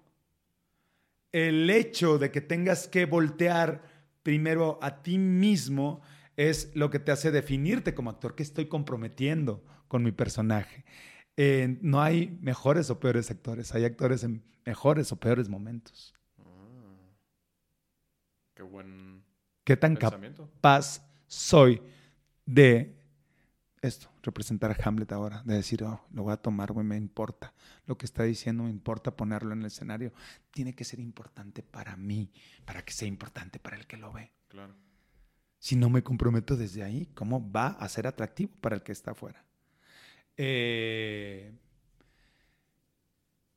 el 1.31 1.69
hecho 1.69 2.17
de 2.17 2.31
que 2.31 2.41
tengas 2.41 2.87
que 2.87 3.05
voltear 3.05 3.83
primero 4.23 4.79
a 4.81 5.03
ti 5.03 5.19
mismo 5.19 6.01
es 6.35 6.75
lo 6.75 6.89
que 6.89 6.97
te 6.97 7.11
hace 7.11 7.29
definirte 7.29 7.93
como 7.93 8.09
actor, 8.09 8.33
que 8.33 8.41
estoy 8.41 8.65
comprometiendo 8.65 9.63
con 9.87 10.01
mi 10.01 10.11
personaje. 10.11 10.83
Eh, 11.37 11.77
no 11.81 12.01
hay 12.01 12.39
mejores 12.41 12.89
o 12.89 12.99
peores 12.99 13.29
actores, 13.29 13.75
hay 13.75 13.85
actores 13.85 14.23
en 14.23 14.43
mejores 14.65 15.11
o 15.11 15.17
peores 15.17 15.47
momentos. 15.47 16.15
Ah, 16.39 16.95
qué 18.55 18.63
buen. 18.63 19.10
¿Qué 19.63 19.77
tan 19.77 19.95
capaz 19.95 21.05
soy 21.27 21.81
de 22.45 22.97
esto, 23.81 24.11
representar 24.21 24.71
a 24.71 24.77
Hamlet 24.83 25.11
ahora, 25.11 25.41
de 25.43 25.55
decir, 25.55 25.83
oh, 25.83 26.05
lo 26.13 26.23
voy 26.23 26.33
a 26.33 26.37
tomar, 26.37 26.71
güey, 26.71 26.85
me 26.85 26.97
importa. 26.97 27.53
Lo 27.85 27.97
que 27.97 28.05
está 28.05 28.23
diciendo 28.23 28.63
me 28.63 28.69
importa 28.69 29.15
ponerlo 29.15 29.53
en 29.53 29.61
el 29.61 29.65
escenario. 29.67 30.13
Tiene 30.51 30.73
que 30.73 30.83
ser 30.83 30.99
importante 30.99 31.63
para 31.63 31.95
mí, 31.97 32.31
para 32.63 32.83
que 32.83 32.93
sea 32.93 33.07
importante 33.07 33.59
para 33.59 33.77
el 33.77 33.87
que 33.87 33.97
lo 33.97 34.11
ve. 34.13 34.31
Claro. 34.49 34.75
Si 35.57 35.75
no 35.75 35.89
me 35.89 36.03
comprometo 36.03 36.55
desde 36.55 36.83
ahí, 36.83 37.07
¿cómo 37.15 37.51
va 37.51 37.67
a 37.67 37.89
ser 37.89 38.07
atractivo 38.07 38.51
para 38.61 38.75
el 38.75 38.83
que 38.83 38.91
está 38.91 39.11
afuera? 39.11 39.43
Eh, 40.37 41.53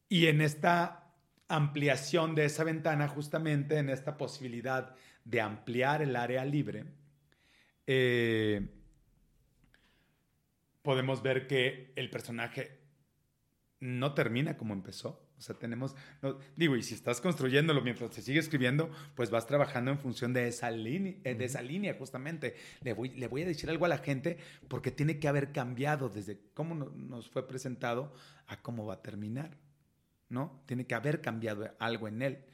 Y 0.08 0.26
en 0.26 0.40
esta 0.40 1.12
ampliación 1.48 2.34
de 2.34 2.44
esa 2.44 2.62
ventana, 2.62 3.08
justamente 3.08 3.78
en 3.78 3.88
esta 3.90 4.16
posibilidad 4.16 4.94
de 5.24 5.40
ampliar 5.40 6.02
el 6.02 6.16
área 6.16 6.44
libre, 6.44 6.84
eh, 7.86 8.68
podemos 10.82 11.22
ver 11.22 11.46
que 11.46 11.92
el 11.96 12.10
personaje 12.10 12.80
no 13.80 14.14
termina 14.14 14.56
como 14.56 14.74
empezó. 14.74 15.24
O 15.36 15.40
sea, 15.40 15.56
tenemos, 15.56 15.94
digo, 16.56 16.76
y 16.76 16.82
si 16.82 16.94
estás 16.94 17.20
construyéndolo 17.20 17.82
mientras 17.82 18.14
se 18.14 18.22
sigue 18.22 18.38
escribiendo, 18.38 18.90
pues 19.14 19.30
vas 19.30 19.46
trabajando 19.46 19.90
en 19.90 19.98
función 19.98 20.32
de 20.32 20.48
esa, 20.48 20.70
línea, 20.70 21.16
eh, 21.24 21.34
de 21.34 21.44
esa 21.44 21.60
línea, 21.60 21.94
justamente. 21.94 22.54
Le 22.82 22.92
voy, 22.92 23.10
le 23.10 23.26
voy 23.26 23.42
a 23.42 23.46
decir 23.46 23.68
algo 23.68 23.84
a 23.84 23.88
la 23.88 23.98
gente 23.98 24.38
porque 24.68 24.90
tiene 24.90 25.18
que 25.18 25.28
haber 25.28 25.52
cambiado 25.52 26.08
desde 26.08 26.38
cómo 26.54 26.74
nos 26.74 27.28
fue 27.28 27.46
presentado 27.48 28.14
a 28.46 28.62
cómo 28.62 28.86
va 28.86 28.94
a 28.94 29.02
terminar, 29.02 29.58
¿no? 30.28 30.62
Tiene 30.66 30.86
que 30.86 30.94
haber 30.94 31.20
cambiado 31.20 31.74
algo 31.78 32.08
en 32.08 32.22
él. 32.22 32.44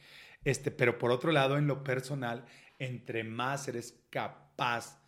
Este, 0.44 0.70
pero 0.70 0.98
por 0.98 1.10
otro 1.10 1.32
lado, 1.32 1.58
en 1.58 1.66
lo 1.66 1.84
personal, 1.84 2.44
entre 2.78 3.24
más 3.24 3.68
eres 3.68 4.00
capaz 4.10 5.00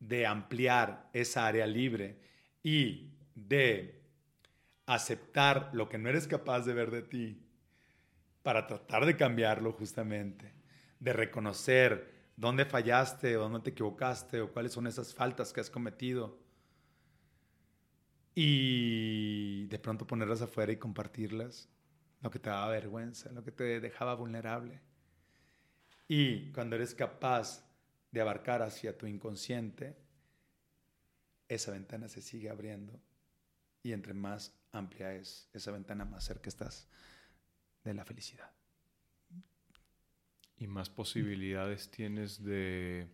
de 0.00 0.26
ampliar 0.26 1.08
esa 1.12 1.46
área 1.46 1.66
libre 1.66 2.18
y 2.62 3.12
de 3.34 4.02
aceptar 4.86 5.70
lo 5.72 5.88
que 5.88 5.98
no 5.98 6.08
eres 6.08 6.26
capaz 6.26 6.62
de 6.62 6.74
ver 6.74 6.90
de 6.90 7.02
ti 7.02 7.46
para 8.42 8.66
tratar 8.66 9.06
de 9.06 9.16
cambiarlo 9.16 9.72
justamente, 9.72 10.52
de 10.98 11.12
reconocer 11.12 12.12
dónde 12.36 12.64
fallaste 12.64 13.36
o 13.36 13.42
dónde 13.42 13.60
te 13.60 13.70
equivocaste 13.70 14.40
o 14.40 14.52
cuáles 14.52 14.72
son 14.72 14.88
esas 14.88 15.14
faltas 15.14 15.52
que 15.52 15.60
has 15.60 15.70
cometido 15.70 16.38
y 18.34 19.66
de 19.66 19.78
pronto 19.78 20.06
ponerlas 20.06 20.42
afuera 20.42 20.72
y 20.72 20.76
compartirlas, 20.76 21.68
lo 22.22 22.30
que 22.30 22.38
te 22.38 22.50
daba 22.50 22.68
vergüenza, 22.68 23.30
lo 23.32 23.42
que 23.44 23.52
te 23.52 23.80
dejaba 23.80 24.14
vulnerable. 24.14 24.80
Y 26.08 26.50
cuando 26.52 26.76
eres 26.76 26.94
capaz 26.94 27.64
de 28.10 28.20
abarcar 28.20 28.62
hacia 28.62 28.96
tu 28.96 29.06
inconsciente, 29.06 29.96
esa 31.48 31.72
ventana 31.72 32.08
se 32.08 32.22
sigue 32.22 32.48
abriendo 32.48 33.00
y 33.82 33.92
entre 33.92 34.14
más 34.14 34.54
amplia 34.70 35.14
es 35.14 35.48
esa 35.52 35.72
ventana, 35.72 36.04
más 36.04 36.24
cerca 36.24 36.48
estás 36.48 36.88
de 37.84 37.94
la 37.94 38.04
felicidad. 38.04 38.50
Y 40.58 40.66
más 40.68 40.88
posibilidades 40.88 41.90
tienes 41.90 42.42
de... 42.42 43.08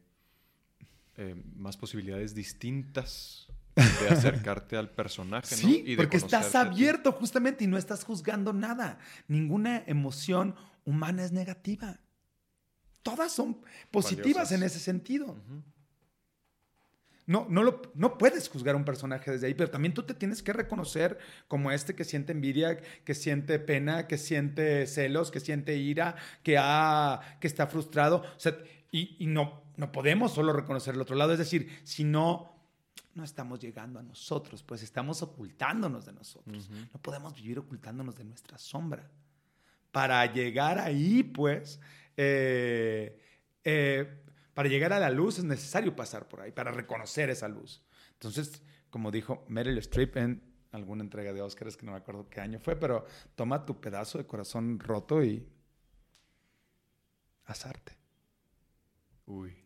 Eh, 1.16 1.34
más 1.56 1.76
posibilidades 1.76 2.34
distintas 2.34 3.48
de 3.78 4.08
acercarte 4.08 4.76
al 4.76 4.90
personaje, 4.90 5.56
¿no? 5.56 5.68
Sí, 5.68 5.94
porque 5.96 6.16
estás 6.16 6.54
abierto 6.54 7.12
justamente 7.12 7.64
y 7.64 7.66
no 7.66 7.78
estás 7.78 8.04
juzgando 8.04 8.52
nada. 8.52 8.98
Ninguna 9.26 9.84
emoción 9.86 10.54
humana 10.84 11.24
es 11.24 11.32
negativa. 11.32 12.00
Todas 13.02 13.32
son 13.32 13.60
positivas 13.90 14.52
en 14.52 14.62
ese 14.62 14.78
sentido 14.78 15.36
no, 17.28 17.46
no, 17.50 17.62
lo, 17.62 17.82
no 17.94 18.16
puedes 18.16 18.48
juzgar 18.48 18.74
a 18.74 18.78
un 18.78 18.86
personaje 18.86 19.30
desde 19.30 19.46
ahí, 19.46 19.54
pero 19.54 19.70
también 19.70 19.92
tú 19.92 20.02
te 20.02 20.14
tienes 20.14 20.42
que 20.42 20.54
reconocer 20.54 21.18
como 21.46 21.70
este 21.70 21.94
que 21.94 22.04
siente 22.04 22.32
envidia, 22.32 22.78
que 23.04 23.14
siente 23.14 23.58
pena, 23.58 24.06
que 24.06 24.16
siente 24.16 24.86
celos, 24.86 25.30
que 25.30 25.38
siente 25.38 25.76
ira, 25.76 26.16
que, 26.42 26.56
ha, 26.58 27.20
que 27.38 27.46
está 27.46 27.66
frustrado. 27.66 28.22
O 28.34 28.40
sea, 28.40 28.56
y, 28.90 29.26
no, 29.26 29.62
no 29.76 29.92
podemos 29.92 30.32
solo 30.32 30.54
reconocer 30.54 30.94
el 30.94 31.02
otro 31.02 31.16
lado. 31.16 31.34
Es 31.34 31.38
decir, 31.38 31.68
si 31.84 32.02
no, 32.02 32.57
no 33.18 33.24
estamos 33.24 33.58
llegando 33.58 33.98
a 33.98 34.02
nosotros, 34.02 34.62
pues 34.62 34.82
estamos 34.82 35.22
ocultándonos 35.22 36.06
de 36.06 36.12
nosotros. 36.12 36.70
No 36.70 37.02
podemos 37.02 37.34
vivir 37.34 37.58
ocultándonos 37.58 38.16
de 38.16 38.24
nuestra 38.24 38.56
sombra. 38.58 39.10
Para 39.90 40.24
llegar 40.32 40.78
ahí, 40.78 41.24
pues, 41.24 41.80
eh, 42.16 43.20
eh, 43.64 44.22
para 44.54 44.68
llegar 44.68 44.92
a 44.92 45.00
la 45.00 45.10
luz 45.10 45.38
es 45.38 45.44
necesario 45.44 45.96
pasar 45.96 46.28
por 46.28 46.40
ahí, 46.40 46.52
para 46.52 46.70
reconocer 46.70 47.28
esa 47.28 47.48
luz. 47.48 47.82
Entonces, 48.12 48.62
como 48.88 49.10
dijo 49.10 49.44
Meryl 49.48 49.78
Streep 49.78 50.16
en 50.16 50.42
alguna 50.70 51.02
entrega 51.02 51.32
de 51.32 51.42
Oscars, 51.42 51.76
que 51.76 51.86
no 51.86 51.92
me 51.92 51.98
acuerdo 51.98 52.28
qué 52.28 52.40
año 52.40 52.60
fue, 52.60 52.76
pero 52.76 53.04
toma 53.34 53.66
tu 53.66 53.80
pedazo 53.80 54.18
de 54.18 54.26
corazón 54.26 54.78
roto 54.78 55.24
y 55.24 55.44
asarte. 57.46 57.96
Uy. 59.26 59.56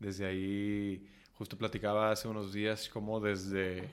Desde 0.00 0.26
ahí, 0.26 1.06
justo 1.40 1.56
platicaba 1.56 2.12
hace 2.12 2.28
unos 2.28 2.52
días 2.52 2.90
como 2.90 3.18
desde 3.18 3.88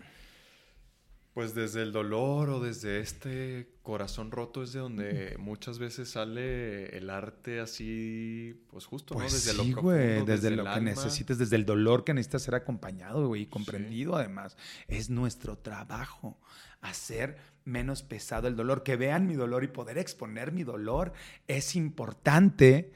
pues 1.33 1.55
desde 1.55 1.81
el 1.81 1.93
dolor 1.93 2.49
o 2.49 2.59
desde 2.59 2.99
este 2.99 3.69
corazón 3.83 4.31
roto 4.31 4.63
es 4.63 4.73
de 4.73 4.79
donde 4.79 5.37
muchas 5.39 5.79
veces 5.79 6.09
sale 6.09 6.87
el 6.97 7.09
arte 7.09 7.61
así, 7.61 8.65
pues 8.69 8.85
justo, 8.85 9.13
¿no? 9.13 9.21
Pues 9.21 9.45
desde 9.45 9.53
lo 9.53 9.81
güey, 9.81 10.25
desde, 10.25 10.51
lo 10.51 10.65
que 10.65 10.81
necesites, 10.81 11.37
desde 11.37 11.55
el 11.55 11.65
dolor 11.65 12.03
que 12.03 12.13
necesitas 12.13 12.41
ser 12.41 12.55
acompañado, 12.55 13.25
güey, 13.29 13.43
y 13.43 13.45
comprendido 13.45 14.17
además. 14.17 14.57
Es 14.89 15.09
nuestro 15.09 15.57
trabajo 15.57 16.41
hacer 16.81 17.37
menos 17.63 18.03
pesado 18.03 18.49
el 18.49 18.57
dolor, 18.57 18.83
que 18.83 18.97
vean 18.97 19.25
mi 19.25 19.35
dolor 19.35 19.63
y 19.63 19.67
poder 19.67 19.97
exponer 19.99 20.51
mi 20.51 20.65
dolor 20.65 21.13
es 21.47 21.77
importante 21.77 22.91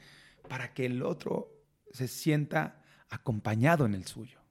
para 0.46 0.74
que 0.74 0.84
el 0.84 1.02
otro 1.04 1.64
se 1.90 2.06
sienta 2.06 2.82
acompañado 3.08 3.86
en 3.86 3.94
el 3.94 4.06
suyo 4.06 4.41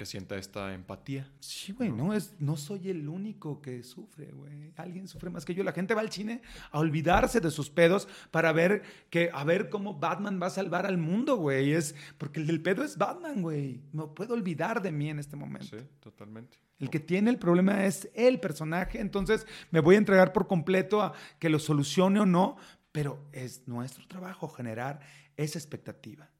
que 0.00 0.06
sienta 0.06 0.36
esta 0.36 0.72
empatía. 0.72 1.30
Sí, 1.40 1.72
güey, 1.72 1.92
no, 1.92 2.14
es, 2.14 2.32
no 2.38 2.56
soy 2.56 2.88
el 2.88 3.06
único 3.06 3.60
que 3.60 3.82
sufre, 3.82 4.32
güey. 4.32 4.72
Alguien 4.76 5.06
sufre 5.06 5.28
más 5.28 5.44
que 5.44 5.54
yo. 5.54 5.62
La 5.62 5.72
gente 5.72 5.92
va 5.92 6.00
al 6.00 6.10
cine 6.10 6.40
a 6.70 6.78
olvidarse 6.78 7.38
de 7.38 7.50
sus 7.50 7.68
pedos 7.68 8.08
para 8.30 8.50
ver 8.54 8.82
que, 9.10 9.28
a 9.30 9.44
ver 9.44 9.68
cómo 9.68 9.98
Batman 9.98 10.40
va 10.42 10.46
a 10.46 10.50
salvar 10.50 10.86
al 10.86 10.96
mundo, 10.96 11.36
güey. 11.36 11.74
Es 11.74 11.94
porque 12.16 12.40
el 12.40 12.46
del 12.46 12.62
pedo 12.62 12.82
es 12.82 12.96
Batman, 12.96 13.42
güey. 13.42 13.82
No 13.92 14.14
puedo 14.14 14.32
olvidar 14.32 14.80
de 14.80 14.90
mí 14.90 15.10
en 15.10 15.18
este 15.18 15.36
momento. 15.36 15.78
Sí, 15.78 15.84
totalmente. 16.00 16.56
El 16.78 16.88
que 16.88 16.98
tiene 16.98 17.28
el 17.28 17.38
problema 17.38 17.84
es 17.84 18.08
el 18.14 18.40
personaje, 18.40 19.00
entonces 19.00 19.46
me 19.70 19.80
voy 19.80 19.96
a 19.96 19.98
entregar 19.98 20.32
por 20.32 20.46
completo 20.46 21.02
a 21.02 21.12
que 21.38 21.50
lo 21.50 21.58
solucione 21.58 22.20
o 22.20 22.24
no, 22.24 22.56
pero 22.90 23.22
es 23.32 23.68
nuestro 23.68 24.08
trabajo 24.08 24.48
generar 24.48 25.00
esa 25.36 25.58
expectativa. 25.58 26.30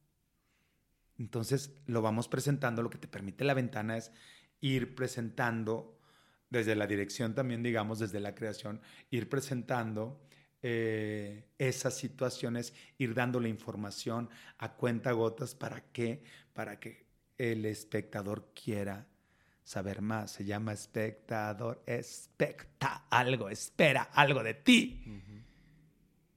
Entonces 1.21 1.75
lo 1.85 2.01
vamos 2.01 2.29
presentando, 2.29 2.83
lo 2.83 2.89
que 2.89 2.97
te 2.97 3.07
permite 3.07 3.45
la 3.45 3.53
ventana 3.53 3.99
es 3.99 4.11
ir 4.63 4.95
presentando 4.95 5.99
desde 6.49 6.75
la 6.75 6.87
dirección 6.87 7.35
también, 7.35 7.63
digamos, 7.63 7.99
desde 7.99 8.21
la 8.21 8.35
creación, 8.35 8.81
ir 9.11 9.29
presentando 9.29 10.19
eh, 10.63 11.45
esas 11.59 11.95
situaciones, 11.95 12.73
ir 12.97 13.13
dándole 13.13 13.51
información 13.51 14.31
a 14.57 14.73
cuenta 14.73 15.13
gotas 15.13 15.55
para 15.55 15.83
que, 15.93 16.25
para 16.55 16.81
que 16.81 17.05
el 17.37 17.67
espectador 17.67 18.53
quiera 18.55 19.07
saber 19.63 20.01
más. 20.01 20.31
Se 20.31 20.47
llama 20.47 20.73
espectador, 20.73 21.83
expecta 21.87 23.05
algo, 23.11 23.51
espera 23.51 24.05
algo 24.15 24.43
de 24.43 24.55
ti. 24.55 25.05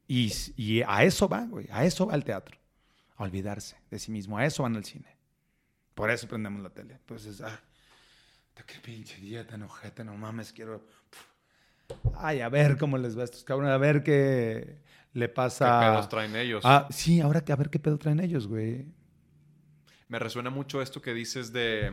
y, 0.09 0.29
y, 0.57 0.81
a 0.81 1.05
eso 1.05 1.29
va, 1.29 1.45
güey, 1.45 1.67
a 1.71 1.85
eso 1.85 2.05
va 2.05 2.15
el 2.15 2.25
teatro 2.25 2.62
olvidarse 3.23 3.77
de 3.89 3.99
sí 3.99 4.11
mismo. 4.11 4.37
A 4.37 4.45
eso 4.45 4.63
van 4.63 4.75
al 4.75 4.85
cine. 4.85 5.17
Por 5.95 6.09
eso 6.09 6.27
prendemos 6.27 6.61
la 6.61 6.69
tele. 6.69 6.95
Entonces, 6.95 7.41
ah, 7.41 7.59
qué 8.65 8.79
pinche 8.81 9.17
día 9.17 9.45
tan 9.45 9.63
ojete, 9.63 10.03
no 10.03 10.15
mames, 10.15 10.53
quiero... 10.53 10.85
Ay, 12.15 12.41
a 12.41 12.49
ver 12.49 12.77
cómo 12.77 12.97
les 12.97 13.17
va 13.17 13.21
a 13.21 13.25
estos 13.25 13.43
cabrones, 13.43 13.73
a 13.73 13.77
ver 13.77 14.03
qué 14.03 14.81
le 15.13 15.29
pasa... 15.29 15.79
¿Qué 15.79 15.85
pedos 15.87 16.09
traen 16.09 16.35
ellos? 16.35 16.63
Ah, 16.65 16.87
sí, 16.89 17.21
ahora 17.21 17.43
que 17.43 17.51
a 17.51 17.55
ver 17.55 17.69
qué 17.69 17.79
pedo 17.79 17.97
traen 17.97 18.19
ellos, 18.19 18.47
güey. 18.47 18.85
Me 20.07 20.19
resuena 20.19 20.49
mucho 20.49 20.81
esto 20.81 21.01
que 21.01 21.13
dices 21.13 21.51
de 21.51 21.91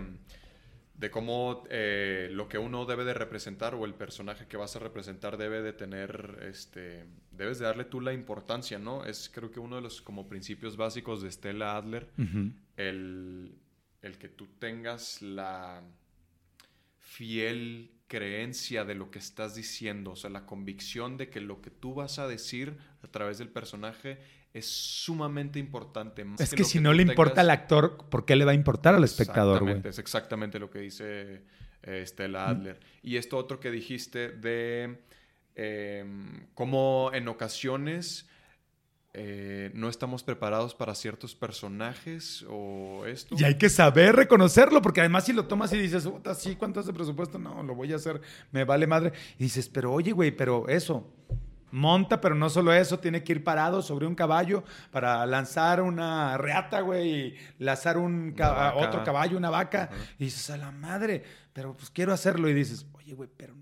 de 1.01 1.10
cómo 1.10 1.64
eh, 1.70 2.28
lo 2.31 2.47
que 2.47 2.59
uno 2.59 2.85
debe 2.85 3.05
de 3.05 3.14
representar 3.14 3.74
o 3.74 3.86
el 3.86 3.94
personaje 3.94 4.47
que 4.47 4.59
vas 4.59 4.77
a 4.77 4.81
representar 4.81 5.39
debe 5.39 5.62
de 5.62 5.72
tener, 5.72 6.40
este, 6.43 7.06
debes 7.31 7.59
de 7.59 7.64
darle 7.64 7.85
tú 7.85 8.02
la 8.02 8.12
importancia, 8.12 8.78
¿no? 8.78 9.06
Es 9.06 9.31
creo 9.32 9.51
que 9.51 9.60
uno 9.60 9.77
de 9.77 9.82
los 9.82 10.02
como 10.02 10.28
principios 10.28 10.77
básicos 10.77 11.22
de 11.22 11.32
Stella 11.32 11.74
Adler, 11.74 12.10
el, 12.77 13.59
el 14.02 14.18
que 14.18 14.28
tú 14.28 14.47
tengas 14.59 15.22
la 15.22 15.82
fiel 16.98 17.93
creencia 18.06 18.85
de 18.85 18.94
lo 18.94 19.10
que 19.10 19.20
estás 19.20 19.55
diciendo, 19.55 20.10
o 20.10 20.16
sea, 20.16 20.28
la 20.28 20.44
convicción 20.44 21.16
de 21.16 21.31
que 21.31 21.40
lo 21.40 21.62
que 21.62 21.70
tú 21.70 21.94
vas 21.94 22.18
a 22.18 22.28
decir 22.28 22.77
a 23.02 23.09
través 23.09 23.39
del 23.39 23.48
personaje 23.48 24.18
es 24.52 24.66
sumamente 24.66 25.59
importante. 25.59 26.24
es 26.39 26.55
que, 26.55 26.64
si 26.64 26.81
no 26.81 26.93
le 26.93 27.02
importa 27.02 27.40
al 27.40 27.51
actor, 27.51 28.09
¿por 28.10 28.24
qué 28.24 28.36
le 28.36 28.44
va 28.44 28.52
a 28.52 28.55
importar 28.55 28.94
al 28.94 29.05
espectador? 29.05 29.56
Exactamente, 29.56 29.89
es 29.89 29.98
exactamente 29.98 30.59
lo 30.59 30.70
que 30.70 30.81
dice 30.81 31.43
eh, 31.82 32.05
Stella 32.06 32.48
Adler. 32.48 32.81
Y 33.02 33.16
esto 33.16 33.36
otro 33.36 33.60
que 33.60 33.70
dijiste 33.70 34.31
de 34.31 35.02
em, 35.55 36.47
cómo 36.55 37.10
en 37.14 37.28
ocasiones 37.28 38.27
eh, 39.12 39.72
no 39.74 39.89
estamos 39.89 40.22
preparados 40.22 40.74
para 40.74 40.94
ciertos 40.94 41.35
personajes 41.35 42.44
o 42.48 43.05
esto. 43.06 43.35
Y 43.39 43.44
hay 43.44 43.56
que 43.56 43.68
saber 43.68 44.14
reconocerlo, 44.14 44.82
porque 44.82 45.01
además 45.01 45.24
si 45.24 45.32
lo 45.32 45.47
tomas 45.47 45.72
y 45.72 45.78
dices, 45.78 46.06
puta, 46.06 46.35
sí, 46.35 46.56
¿cuánto 46.56 46.81
es 46.81 46.86
de 46.86 46.93
presupuesto? 46.93 47.39
No, 47.39 47.62
lo 47.62 47.74
voy 47.74 47.93
a 47.93 47.97
hacer, 47.97 48.20
me 48.52 48.64
vale 48.64 48.86
madre. 48.86 49.12
Y 49.39 49.44
dices, 49.44 49.68
pero 49.68 49.93
oye, 49.93 50.12
güey, 50.12 50.31
pero 50.31 50.68
eso, 50.68 51.12
monta, 51.71 52.21
pero 52.21 52.35
no 52.35 52.51
solo 52.51 52.73
eso, 52.73 52.99
tiene 52.99 53.23
que 53.23 53.33
ir 53.33 53.45
parado 53.45 53.83
sobre 53.83 54.07
un 54.07 54.15
caballo 54.15 54.65
para 54.91 55.25
lanzar 55.27 55.81
una 55.81 56.37
reata, 56.39 56.81
güey, 56.81 57.11
y 57.11 57.37
lanzar 57.59 57.99
un 57.99 58.35
otro 58.75 59.05
caballo, 59.05 59.37
una 59.37 59.51
vaca. 59.51 59.91
Y 60.19 60.25
dices, 60.25 60.51
a 60.51 60.57
la 60.57 60.71
madre, 60.71 61.23
pero 61.53 61.77
pues 61.77 61.91
quiero 61.91 62.13
hacerlo. 62.13 62.49
Y 62.49 62.55
dices, 62.55 62.87
oye, 62.95 63.15
güey, 63.15 63.29
pero 63.37 63.55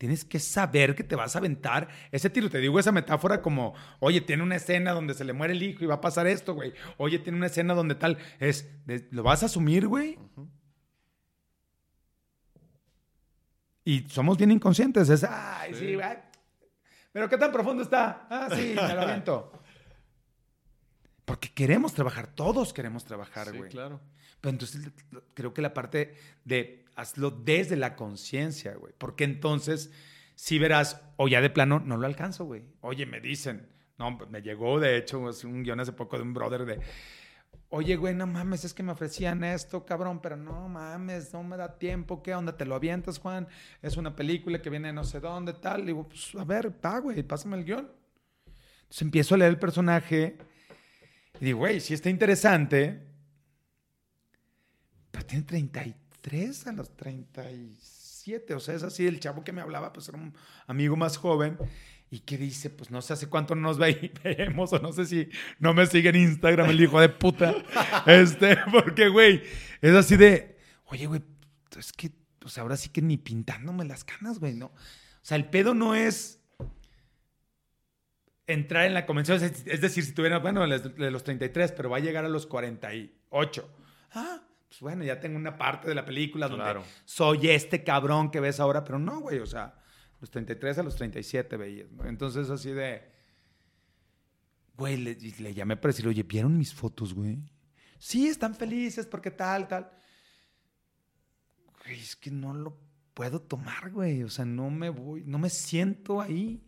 tienes 0.00 0.24
que 0.24 0.38
saber 0.38 0.94
que 0.94 1.04
te 1.04 1.14
vas 1.14 1.36
a 1.36 1.40
aventar 1.40 1.88
ese 2.10 2.30
tiro. 2.30 2.48
Te 2.48 2.56
digo 2.58 2.78
esa 2.80 2.90
metáfora 2.90 3.42
como, 3.42 3.74
oye, 3.98 4.22
tiene 4.22 4.42
una 4.42 4.56
escena 4.56 4.92
donde 4.92 5.12
se 5.12 5.24
le 5.24 5.34
muere 5.34 5.52
el 5.52 5.62
hijo 5.62 5.84
y 5.84 5.86
va 5.86 5.96
a 5.96 6.00
pasar 6.00 6.26
esto, 6.26 6.54
güey. 6.54 6.72
Oye, 6.96 7.18
tiene 7.18 7.36
una 7.36 7.48
escena 7.48 7.74
donde 7.74 7.94
tal. 7.96 8.16
Es, 8.38 8.66
¿lo 9.10 9.22
vas 9.22 9.42
a 9.42 9.46
asumir, 9.46 9.86
güey? 9.86 10.16
Ujú. 10.16 10.48
Y 13.84 14.06
somos 14.08 14.38
bien 14.38 14.50
inconscientes. 14.52 15.08
Es, 15.10 15.24
ay, 15.24 15.74
sí, 15.74 15.80
Sí. 15.80 15.96
Pero 17.12 17.28
¿qué 17.28 17.36
tan 17.38 17.52
profundo 17.52 17.82
está? 17.82 18.26
Ah, 18.30 18.48
sí, 18.54 18.74
me 18.76 18.94
lo 18.94 19.00
aviento. 19.02 19.52
Porque 21.24 21.48
queremos 21.52 21.94
trabajar, 21.94 22.26
todos 22.28 22.72
queremos 22.72 23.04
trabajar, 23.04 23.48
Sí, 23.50 23.56
güey. 23.58 23.70
claro. 23.70 24.00
Pero 24.40 24.50
entonces 24.50 24.90
creo 25.34 25.52
que 25.54 25.62
la 25.62 25.74
parte 25.74 26.14
de 26.44 26.84
hazlo 26.96 27.30
desde 27.30 27.76
la 27.76 27.94
conciencia, 27.94 28.74
güey. 28.74 28.92
Porque 28.96 29.24
entonces, 29.24 29.92
si 30.34 30.58
verás, 30.58 31.00
o 31.16 31.28
ya 31.28 31.40
de 31.40 31.50
plano, 31.50 31.80
no 31.80 31.96
lo 31.96 32.06
alcanzo, 32.06 32.46
güey. 32.46 32.62
Oye, 32.80 33.06
me 33.06 33.20
dicen, 33.20 33.68
no, 33.98 34.16
pues, 34.18 34.30
me 34.30 34.42
llegó 34.42 34.80
de 34.80 34.96
hecho 34.96 35.20
un 35.20 35.62
guion 35.62 35.78
hace 35.80 35.92
poco 35.92 36.16
de 36.16 36.22
un 36.22 36.34
brother 36.34 36.64
de, 36.64 36.80
oye, 37.70 37.96
güey, 37.96 38.14
no 38.14 38.26
mames, 38.26 38.64
es 38.64 38.74
que 38.74 38.82
me 38.82 38.92
ofrecían 38.92 39.42
esto, 39.44 39.86
cabrón, 39.86 40.20
pero 40.20 40.36
no 40.36 40.68
mames, 40.68 41.32
no 41.32 41.42
me 41.42 41.56
da 41.56 41.78
tiempo, 41.78 42.22
¿qué 42.22 42.34
onda? 42.34 42.56
¿Te 42.56 42.66
lo 42.66 42.74
avientas, 42.74 43.18
Juan? 43.18 43.48
Es 43.80 43.96
una 43.96 44.14
película 44.14 44.60
que 44.60 44.70
viene 44.70 44.92
no 44.92 45.04
sé 45.04 45.20
dónde, 45.20 45.54
tal. 45.54 45.86
digo, 45.86 46.06
pues, 46.08 46.34
a 46.34 46.44
ver, 46.44 46.72
va, 46.84 46.98
güey, 46.98 47.22
pásame 47.22 47.56
el 47.56 47.64
guion. 47.64 47.90
Entonces 48.82 49.02
empiezo 49.02 49.34
a 49.34 49.38
leer 49.38 49.50
el 49.50 49.58
personaje 49.58 50.36
y 51.40 51.44
digo, 51.46 51.60
güey, 51.60 51.80
si 51.80 51.94
está 51.94 52.10
interesante, 52.10 53.06
pero 55.10 55.24
tiene 55.24 55.44
33 55.44 56.66
a 56.66 56.72
los 56.72 56.96
37. 56.96 58.54
O 58.54 58.60
sea, 58.60 58.74
es 58.74 58.82
así, 58.82 59.06
el 59.06 59.20
chavo 59.20 59.44
que 59.44 59.52
me 59.52 59.60
hablaba, 59.60 59.92
pues 59.92 60.08
era 60.08 60.18
un 60.18 60.34
amigo 60.66 60.96
más 60.96 61.16
joven. 61.16 61.56
Y 62.12 62.20
que 62.20 62.36
dice, 62.36 62.70
pues 62.70 62.90
no 62.90 63.00
sé 63.02 63.12
hace 63.12 63.28
cuánto 63.28 63.54
no 63.54 63.62
nos 63.62 63.78
ve- 63.78 64.12
o 64.56 64.78
no 64.80 64.92
sé 64.92 65.06
si 65.06 65.28
no 65.60 65.72
me 65.74 65.86
sigue 65.86 66.08
en 66.08 66.16
Instagram 66.16 66.70
el 66.70 66.80
hijo 66.80 67.00
de 67.00 67.08
puta. 67.08 67.54
este, 68.06 68.56
porque, 68.72 69.08
güey, 69.08 69.42
es 69.80 69.94
así 69.94 70.16
de, 70.16 70.58
oye, 70.86 71.06
güey, 71.06 71.22
es 71.78 71.92
que, 71.92 72.10
pues 72.40 72.58
ahora 72.58 72.76
sí 72.76 72.88
que 72.88 73.00
ni 73.00 73.16
pintándome 73.16 73.84
las 73.84 74.02
canas, 74.02 74.40
güey, 74.40 74.54
¿no? 74.54 74.66
O 74.66 74.72
sea, 75.22 75.36
el 75.36 75.44
pedo 75.50 75.72
no 75.74 75.94
es 75.94 76.40
entrar 78.46 78.86
en 78.86 78.94
la 78.94 79.06
convención, 79.06 79.42
es, 79.42 79.64
es 79.66 79.80
decir, 79.80 80.04
si 80.04 80.12
tuviera, 80.12 80.38
bueno, 80.38 80.66
de 80.66 81.10
los 81.10 81.22
33, 81.22 81.72
pero 81.72 81.90
va 81.90 81.98
a 81.98 82.00
llegar 82.00 82.24
a 82.24 82.28
los 82.28 82.46
48. 82.46 83.70
Ah, 84.12 84.40
pues 84.68 84.80
bueno, 84.80 85.04
ya 85.04 85.20
tengo 85.20 85.36
una 85.36 85.56
parte 85.56 85.88
de 85.88 85.94
la 85.94 86.04
película 86.04 86.48
Claro. 86.48 86.80
donde 86.80 86.94
soy 87.04 87.50
este 87.50 87.84
cabrón 87.84 88.30
que 88.32 88.40
ves 88.40 88.58
ahora, 88.58 88.82
pero 88.82 88.98
no, 88.98 89.20
güey, 89.20 89.38
o 89.38 89.46
sea, 89.46 89.74
los 90.20 90.30
33 90.30 90.78
a 90.78 90.82
los 90.82 90.96
37 90.96 91.56
veías, 91.56 91.90
¿no? 91.92 92.06
Entonces 92.06 92.50
así 92.50 92.72
de, 92.72 93.02
güey, 94.76 94.96
le, 94.96 95.14
le 95.14 95.54
llamé 95.54 95.76
para 95.76 95.90
decirle, 95.90 96.10
oye, 96.10 96.22
¿vieron 96.22 96.56
mis 96.56 96.74
fotos, 96.74 97.14
güey? 97.14 97.38
Sí, 97.98 98.28
están 98.28 98.54
felices 98.54 99.06
porque 99.06 99.30
tal, 99.30 99.68
tal. 99.68 99.90
Güey, 101.84 102.00
es 102.00 102.16
que 102.16 102.30
no 102.30 102.54
lo 102.54 102.78
puedo 103.14 103.40
tomar, 103.40 103.90
güey, 103.90 104.22
o 104.22 104.28
sea, 104.30 104.44
no 104.44 104.70
me 104.70 104.88
voy, 104.88 105.24
no 105.24 105.38
me 105.38 105.50
siento 105.50 106.20
ahí. 106.20 106.62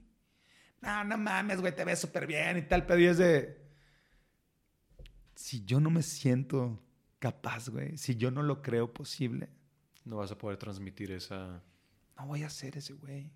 No, 0.80 1.04
no 1.04 1.16
mames, 1.16 1.60
güey, 1.60 1.74
te 1.74 1.84
ves 1.84 2.00
súper 2.00 2.26
bien 2.26 2.58
y 2.58 2.62
tal, 2.62 2.84
pero 2.86 3.00
y 3.00 3.06
es 3.06 3.18
de... 3.18 3.62
Si 5.34 5.64
yo 5.64 5.80
no 5.80 5.90
me 5.90 6.02
siento 6.02 6.82
capaz, 7.18 7.68
güey, 7.68 7.96
si 7.96 8.16
yo 8.16 8.30
no 8.30 8.42
lo 8.42 8.62
creo 8.62 8.92
posible, 8.92 9.48
No 10.04 10.16
vas 10.16 10.32
a 10.32 10.38
poder 10.38 10.58
transmitir 10.58 11.12
esa... 11.12 11.62
no 12.18 12.26
voy 12.26 12.42
a 12.42 12.50
ser 12.50 12.76
ese 12.76 12.94
güey. 12.94 13.30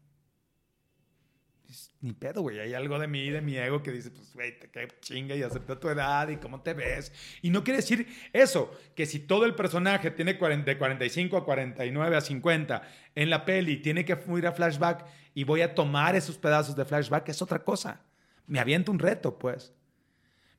Ni 2.01 2.13
pedo, 2.13 2.43
güey. 2.43 2.61
Hay 2.61 2.75
algo 2.75 2.99
de 2.99 3.09
mí, 3.09 3.31
de 3.31 3.41
mi 3.41 3.57
ego, 3.57 3.83
que 3.83 3.93
dice, 3.93 4.11
pues, 4.11 4.33
güey, 4.35 4.59
te 4.59 4.69
cae 4.69 4.89
chinga 5.01 5.35
y 5.35 5.43
acepta 5.43 5.79
tu 5.79 5.89
edad 5.89 6.29
y 6.29 6.37
cómo 6.37 6.61
te 6.63 6.75
ves. 6.75 7.13
Y 7.43 7.51
no 7.51 7.65
quiere 7.65 7.79
decir 7.79 8.07
eso, 8.33 8.71
que 8.95 9.07
si 9.07 9.21
todo 9.21 9.45
el 9.45 9.55
personaje 9.55 10.11
tiene 10.11 10.39
40 10.39 10.71
de 10.71 10.79
45 10.79 11.37
a 11.37 11.45
49 11.45 12.17
a 12.17 12.21
50 12.21 12.83
en 13.15 13.31
la 13.31 13.45
peli, 13.45 13.79
tiene 13.79 14.05
que 14.05 14.19
ir 14.37 14.47
a 14.47 14.53
flashback 14.53 15.07
y 15.35 15.45
voy 15.45 15.63
a 15.63 15.75
tomar 15.75 16.15
esos 16.17 16.39
pedazos 16.39 16.77
de 16.77 16.85
flashback, 16.85 17.29
es 17.29 17.43
otra 17.43 17.63
cosa. 17.63 18.01
Me 18.47 18.61
aviento 18.61 18.93
un 18.93 18.99
reto, 18.99 19.39
pues. 19.39 19.73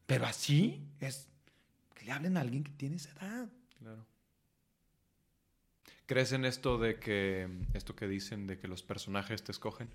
Pero 0.05 0.25
así 0.25 0.87
es 0.99 1.29
que 1.93 2.05
le 2.05 2.11
hablen 2.11 2.37
a 2.37 2.41
alguien 2.41 2.63
que 2.63 2.71
tiene 2.71 2.97
esa 2.97 3.11
edad. 3.11 3.49
Claro. 3.79 4.05
¿Crees 6.05 6.31
en 6.31 6.45
esto 6.45 6.77
de 6.77 6.99
que... 6.99 7.49
Esto 7.73 7.95
que 7.95 8.07
dicen 8.07 8.47
de 8.47 8.57
que 8.57 8.67
los 8.67 8.81
personajes 8.81 9.43
te 9.43 9.51
escogen? 9.51 9.89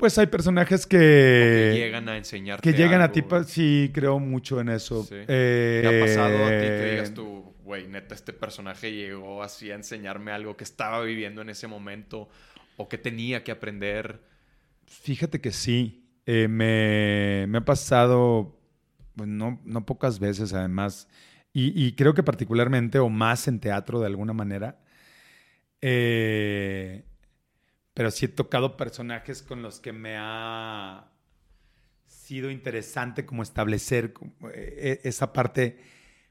Pues 0.00 0.16
hay 0.16 0.28
personajes 0.28 0.86
que 0.86 0.96
que... 0.96 1.78
llegan 1.78 2.08
a 2.08 2.16
enseñarte 2.16 2.62
Que 2.62 2.74
llegan 2.74 3.02
a 3.02 3.12
ti, 3.12 3.22
sí, 3.46 3.90
creo 3.92 4.18
mucho 4.18 4.58
en 4.58 4.70
eso. 4.70 5.04
Sí. 5.04 5.14
Eh, 5.28 5.80
¿Te 5.82 5.88
ha 5.88 6.00
pasado 6.00 6.42
a 6.42 6.48
ti 6.48 6.54
que 6.54 6.90
digas 6.90 7.12
tú, 7.12 7.54
güey, 7.62 7.86
neta, 7.86 8.14
este 8.14 8.32
personaje 8.32 8.90
llegó 8.90 9.42
así 9.42 9.70
a 9.70 9.74
enseñarme 9.74 10.32
algo 10.32 10.56
que 10.56 10.64
estaba 10.64 11.02
viviendo 11.02 11.42
en 11.42 11.50
ese 11.50 11.66
momento 11.66 12.30
o 12.78 12.88
que 12.88 12.96
tenía 12.96 13.44
que 13.44 13.52
aprender? 13.52 14.22
Fíjate 14.86 15.42
que 15.42 15.52
sí. 15.52 16.08
Eh, 16.24 16.48
me, 16.48 17.44
me 17.48 17.58
ha 17.58 17.64
pasado, 17.66 18.58
pues 19.16 19.28
no, 19.28 19.60
no 19.66 19.84
pocas 19.84 20.18
veces 20.18 20.54
además, 20.54 21.08
y, 21.52 21.78
y 21.78 21.92
creo 21.92 22.14
que 22.14 22.22
particularmente 22.22 22.98
o 22.98 23.10
más 23.10 23.48
en 23.48 23.60
teatro 23.60 24.00
de 24.00 24.06
alguna 24.06 24.32
manera. 24.32 24.80
Eh, 25.82 27.04
pero 27.94 28.10
sí 28.10 28.26
he 28.26 28.28
tocado 28.28 28.76
personajes 28.76 29.42
con 29.42 29.62
los 29.62 29.80
que 29.80 29.92
me 29.92 30.16
ha 30.18 31.10
sido 32.06 32.50
interesante 32.50 33.26
como 33.26 33.42
establecer 33.42 34.12
como, 34.12 34.32
eh, 34.52 35.00
esa 35.04 35.32
parte 35.32 35.78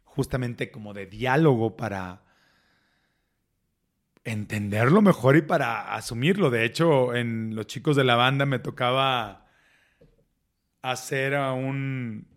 justamente 0.03 0.72
como 0.72 0.94
de 0.94 1.06
diálogo 1.06 1.77
para 1.77 2.23
entenderlo 4.23 5.02
mejor 5.02 5.38
y 5.38 5.41
para 5.41 5.94
asumirlo. 5.95 6.49
De 6.49 6.65
hecho, 6.65 7.15
en 7.15 7.56
Los 7.56 7.68
Chicos 7.68 7.95
de 7.95 8.03
la 8.03 8.15
Banda 8.15 8.45
me 8.45 8.60
tocaba 8.60 9.48
hacer 10.81 11.36
a 11.36 11.53
un 11.53 12.27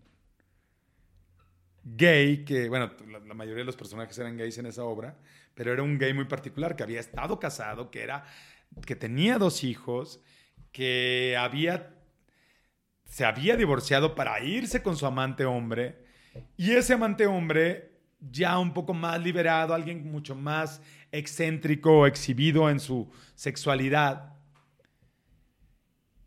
gay 1.83 2.45
que, 2.45 2.69
bueno, 2.69 2.91
la 3.25 3.33
mayoría 3.33 3.61
de 3.61 3.65
los 3.65 3.75
personajes 3.75 4.17
eran 4.17 4.37
gays 4.37 4.57
en 4.57 4.65
esa 4.65 4.83
obra, 4.83 5.17
pero 5.53 5.71
era 5.73 5.83
un 5.83 5.97
gay 5.97 6.13
muy 6.13 6.25
particular 6.25 6.75
que 6.75 6.83
había 6.83 6.99
estado 6.99 7.39
casado, 7.39 7.91
que 7.91 8.01
era 8.01 8.25
que 8.85 8.95
tenía 8.95 9.37
dos 9.37 9.63
hijos, 9.63 10.21
que 10.71 11.35
había 11.37 11.89
se 13.05 13.25
había 13.25 13.55
divorciado 13.55 14.15
para 14.15 14.43
irse 14.43 14.81
con 14.81 14.97
su 14.97 15.05
amante 15.05 15.45
hombre 15.45 16.03
y 16.57 16.71
ese 16.71 16.93
amante 16.93 17.27
hombre 17.27 17.93
ya 18.19 18.57
un 18.57 18.73
poco 18.73 18.93
más 18.93 19.21
liberado, 19.21 19.73
alguien 19.73 20.09
mucho 20.11 20.35
más 20.35 20.81
excéntrico 21.11 22.07
exhibido 22.07 22.69
en 22.69 22.79
su 22.79 23.11
sexualidad, 23.35 24.33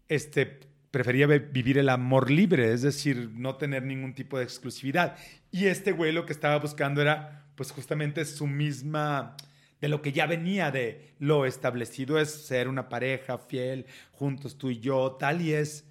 este, 0.09 0.60
prefería 0.90 1.27
vivir 1.27 1.78
el 1.78 1.89
amor 1.89 2.31
libre, 2.31 2.73
es 2.73 2.82
decir, 2.82 3.31
no 3.35 3.56
tener 3.56 3.82
ningún 3.82 4.14
tipo 4.14 4.39
de 4.39 4.44
exclusividad. 4.44 5.16
Y 5.51 5.66
este 5.66 5.93
güey 5.93 6.12
lo 6.12 6.27
que 6.27 6.32
estaba 6.32 6.59
buscando 6.59 7.01
era, 7.02 7.47
pues 7.56 7.73
justamente 7.73 8.24
su 8.24 8.47
misma, 8.47 9.36
de 9.81 9.89
lo 9.89 10.03
que 10.03 10.12
ya 10.12 10.27
venía 10.27 10.70
de 10.70 11.15
lo 11.19 11.47
establecido 11.47 12.19
es 12.19 12.31
ser 12.31 12.69
una 12.69 12.89
pareja 12.89 13.39
fiel, 13.39 13.86
juntos 14.12 14.59
tú 14.59 14.70
y 14.70 14.81
yo, 14.81 15.16
tal 15.19 15.43
y 15.43 15.53
es. 15.53 15.86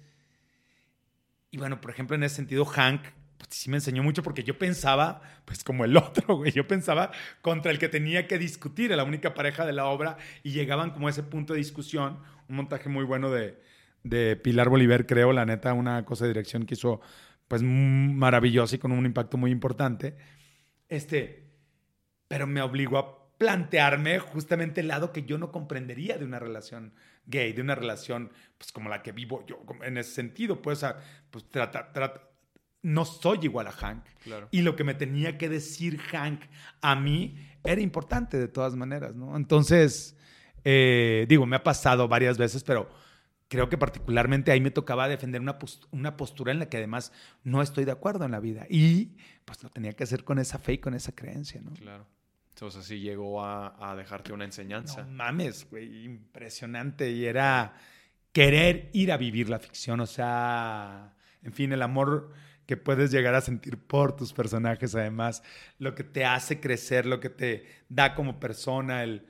Y 1.50 1.58
bueno, 1.58 1.80
por 1.80 1.90
ejemplo, 1.90 2.16
en 2.16 2.24
ese 2.24 2.36
sentido, 2.36 2.64
Hank 2.64 3.02
pues, 3.38 3.48
sí 3.50 3.70
me 3.70 3.76
enseñó 3.76 4.02
mucho 4.02 4.22
porque 4.22 4.42
yo 4.42 4.58
pensaba, 4.58 5.20
pues 5.44 5.62
como 5.64 5.84
el 5.84 5.96
otro, 5.96 6.36
güey, 6.36 6.52
yo 6.52 6.66
pensaba 6.66 7.12
contra 7.40 7.70
el 7.70 7.78
que 7.78 7.88
tenía 7.88 8.26
que 8.26 8.38
discutir, 8.38 8.92
a 8.92 8.96
la 8.96 9.04
única 9.04 9.34
pareja 9.34 9.64
de 9.64 9.72
la 9.72 9.86
obra, 9.86 10.16
y 10.42 10.52
llegaban 10.52 10.90
como 10.90 11.06
a 11.06 11.10
ese 11.10 11.22
punto 11.22 11.52
de 11.52 11.58
discusión, 11.58 12.20
un 12.48 12.56
montaje 12.56 12.88
muy 12.88 13.04
bueno 13.04 13.30
de, 13.30 13.60
de 14.02 14.36
Pilar 14.36 14.68
Bolívar, 14.68 15.06
creo, 15.06 15.32
la 15.32 15.46
neta, 15.46 15.72
una 15.72 16.04
cosa 16.04 16.24
de 16.24 16.30
dirección 16.30 16.66
que 16.66 16.74
hizo, 16.74 17.00
pues 17.48 17.62
maravillosa 17.62 18.76
y 18.76 18.78
con 18.78 18.92
un 18.92 19.06
impacto 19.06 19.36
muy 19.36 19.50
importante. 19.50 20.16
Este, 20.88 21.46
pero 22.28 22.46
me 22.46 22.60
obligó 22.62 22.98
a 22.98 23.25
plantearme 23.38 24.18
justamente 24.18 24.80
el 24.80 24.88
lado 24.88 25.12
que 25.12 25.24
yo 25.24 25.38
no 25.38 25.52
comprendería 25.52 26.18
de 26.18 26.24
una 26.24 26.38
relación 26.38 26.94
gay, 27.26 27.52
de 27.52 27.62
una 27.62 27.74
relación 27.74 28.30
pues 28.58 28.72
como 28.72 28.88
la 28.88 29.02
que 29.02 29.12
vivo 29.12 29.44
yo 29.46 29.62
en 29.82 29.98
ese 29.98 30.12
sentido, 30.12 30.62
pues, 30.62 30.84
pues 31.30 31.50
trata, 31.50 31.92
trata, 31.92 32.30
no 32.82 33.04
soy 33.04 33.40
igual 33.42 33.66
a 33.66 33.72
Hank. 33.72 34.04
Y 34.50 34.62
lo 34.62 34.76
que 34.76 34.84
me 34.84 34.94
tenía 34.94 35.38
que 35.38 35.48
decir 35.48 35.98
Hank 35.98 36.42
a 36.80 36.94
mí 36.94 37.36
era 37.64 37.80
importante 37.80 38.38
de 38.38 38.48
todas 38.48 38.76
maneras, 38.76 39.14
¿no? 39.14 39.36
Entonces, 39.36 40.16
eh, 40.64 41.26
digo, 41.28 41.46
me 41.46 41.56
ha 41.56 41.64
pasado 41.64 42.08
varias 42.08 42.38
veces, 42.38 42.62
pero 42.62 42.88
creo 43.48 43.68
que 43.68 43.76
particularmente 43.76 44.52
ahí 44.52 44.60
me 44.60 44.70
tocaba 44.70 45.08
defender 45.08 45.40
una, 45.40 45.58
una 45.90 46.16
postura 46.16 46.52
en 46.52 46.60
la 46.60 46.68
que 46.68 46.76
además 46.76 47.12
no 47.44 47.60
estoy 47.62 47.84
de 47.84 47.92
acuerdo 47.92 48.24
en 48.24 48.32
la 48.32 48.40
vida. 48.40 48.66
Y 48.70 49.16
pues 49.44 49.62
lo 49.62 49.70
tenía 49.70 49.92
que 49.92 50.04
hacer 50.04 50.24
con 50.24 50.38
esa 50.38 50.58
fe 50.58 50.74
y 50.74 50.78
con 50.78 50.94
esa 50.94 51.12
creencia, 51.12 51.60
¿no? 51.60 51.72
Claro. 51.74 52.06
Entonces 52.56 52.86
así 52.86 53.00
llegó 53.00 53.44
a, 53.44 53.94
dejarte 53.98 54.32
una 54.32 54.46
enseñanza. 54.46 55.02
No 55.02 55.10
mames, 55.10 55.68
güey, 55.68 56.06
impresionante. 56.06 57.10
Y 57.10 57.26
era 57.26 57.74
querer 58.32 58.88
ir 58.94 59.12
a 59.12 59.18
vivir 59.18 59.50
la 59.50 59.58
ficción, 59.58 60.00
o 60.00 60.06
sea, 60.06 61.14
en 61.42 61.52
fin, 61.52 61.70
el 61.74 61.82
amor 61.82 62.32
que 62.64 62.78
puedes 62.78 63.10
llegar 63.10 63.34
a 63.34 63.42
sentir 63.42 63.76
por 63.76 64.16
tus 64.16 64.32
personajes, 64.32 64.94
además, 64.94 65.42
lo 65.78 65.94
que 65.94 66.02
te 66.02 66.24
hace 66.24 66.58
crecer, 66.58 67.04
lo 67.04 67.20
que 67.20 67.28
te 67.28 67.66
da 67.90 68.14
como 68.14 68.40
persona, 68.40 69.02
el... 69.02 69.26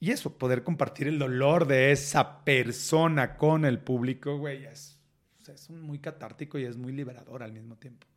Y 0.00 0.10
eso, 0.10 0.36
poder 0.36 0.64
compartir 0.64 1.06
el 1.06 1.18
dolor 1.20 1.68
de 1.68 1.92
esa 1.92 2.44
persona 2.44 3.36
con 3.36 3.64
el 3.64 3.78
público, 3.78 4.36
güey, 4.36 4.64
es, 4.64 4.98
es 5.46 5.70
muy 5.70 6.00
catártico 6.00 6.58
y 6.58 6.64
es 6.64 6.76
muy 6.76 6.92
liberador 6.92 7.44
al 7.44 7.52
mismo 7.52 7.76
tiempo. 7.76 8.08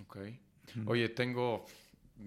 Ok. 0.00 0.20
Oye, 0.86 1.10
tengo 1.10 1.66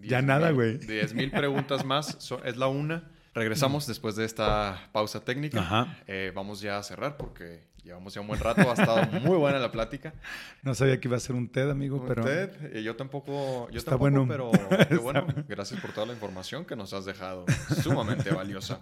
ya 0.02 0.22
nada, 0.22 0.52
güey. 0.52 0.78
10 0.78 1.14
mil 1.14 1.32
preguntas 1.32 1.86
más. 1.86 2.18
es 2.46 2.58
la 2.58 2.68
una. 2.68 3.10
Regresamos 3.38 3.86
después 3.86 4.16
de 4.16 4.26
esta 4.26 4.90
pausa 4.92 5.24
técnica. 5.24 5.96
Eh, 6.08 6.32
vamos 6.34 6.60
ya 6.60 6.80
a 6.80 6.84
cerrar 6.84 7.18
porque 7.18 7.68
llevamos 7.84 8.16
ya 8.16 8.22
un 8.22 8.28
buen 8.28 8.40
rato. 8.40 8.62
Ha 8.68 8.74
estado 8.74 9.06
muy 9.22 9.38
buena 9.38 9.60
la 9.60 9.72
plática. 9.72 10.14
No 10.64 10.74
sabía 10.74 11.00
que 11.00 11.08
iba 11.08 11.18
a 11.18 11.20
ser 11.20 11.36
un 11.36 11.48
TED, 11.48 11.70
amigo, 11.70 11.98
un 11.98 12.08
pero... 12.08 12.24
TED. 12.24 12.76
Eh, 12.76 12.82
yo 12.84 12.96
tampoco, 12.96 13.70
yo 13.70 13.78
Está 13.78 13.96
bueno. 13.96 14.26
pero 14.28 14.52
qué 14.90 14.98
bueno. 14.98 15.28
Gracias 15.48 15.80
por 15.80 15.92
toda 15.92 16.08
la 16.08 16.14
información 16.14 16.66
que 16.66 16.76
nos 16.76 16.94
has 16.94 17.06
dejado. 17.06 17.46
Sumamente 17.84 18.32
valiosa. 18.32 18.82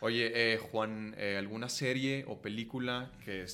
Oye, 0.00 0.32
eh, 0.34 0.58
Juan, 0.58 1.14
¿alguna 1.38 1.68
serie 1.68 2.24
o 2.26 2.42
película 2.42 3.12
que 3.24 3.46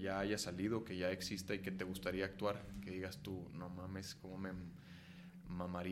ya 0.00 0.18
haya 0.18 0.38
salido, 0.38 0.84
que 0.84 0.96
ya 0.96 1.12
exista 1.12 1.54
y 1.54 1.60
que 1.60 1.70
te 1.70 1.84
gustaría 1.84 2.24
actuar? 2.24 2.60
Que 2.82 2.90
digas 2.90 3.20
tú, 3.22 3.48
no 3.54 3.68
mames, 3.68 4.16
cómo 4.16 4.38
me 4.38 4.50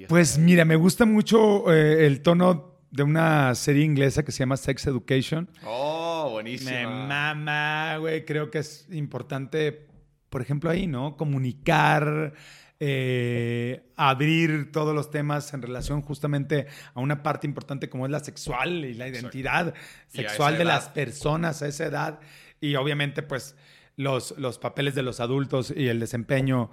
pues 0.09 0.39
mira, 0.39 0.65
me 0.65 0.77
gusta 0.77 1.05
mucho 1.05 1.73
eh, 1.73 2.07
el 2.07 2.23
tono 2.23 2.77
de 2.91 3.03
una 3.03 3.55
serie 3.55 3.85
inglesa 3.85 4.25
que 4.25 4.33
se 4.33 4.41
llama 4.41 4.57
Sex 4.57 4.87
Education. 4.87 5.49
Oh, 5.65 6.31
buenísima. 6.33 6.71
Me 6.71 6.87
mama, 6.87 7.97
güey. 7.99 8.25
Creo 8.25 8.51
que 8.51 8.59
es 8.59 8.89
importante, 8.93 9.87
por 10.31 10.41
ejemplo, 10.41 10.71
ahí, 10.71 10.87
¿no? 10.87 11.17
Comunicar, 11.17 12.33
eh, 12.79 13.91
abrir 13.97 14.71
todos 14.73 14.95
los 14.95 15.11
temas 15.11 15.53
en 15.53 15.63
relación 15.63 16.03
justamente 16.03 16.67
a 16.95 17.01
una 17.01 17.23
parte 17.23 17.47
importante 17.47 17.89
como 17.89 18.07
es 18.07 18.13
la 18.13 18.21
sexual 18.21 18.85
y 18.85 18.95
la 18.95 19.09
identidad 19.09 19.75
sexual 20.09 20.59
de 20.59 20.65
las 20.65 20.89
personas 20.89 21.63
a 21.63 21.69
esa 21.69 21.87
edad. 21.87 22.21
Y 22.61 22.77
obviamente, 22.77 23.23
pues 23.23 23.57
los, 23.97 24.35
los 24.39 24.59
papeles 24.59 24.95
de 24.95 25.03
los 25.03 25.21
adultos 25.21 25.73
y 25.75 25.89
el 25.89 26.01
desempeño, 26.01 26.71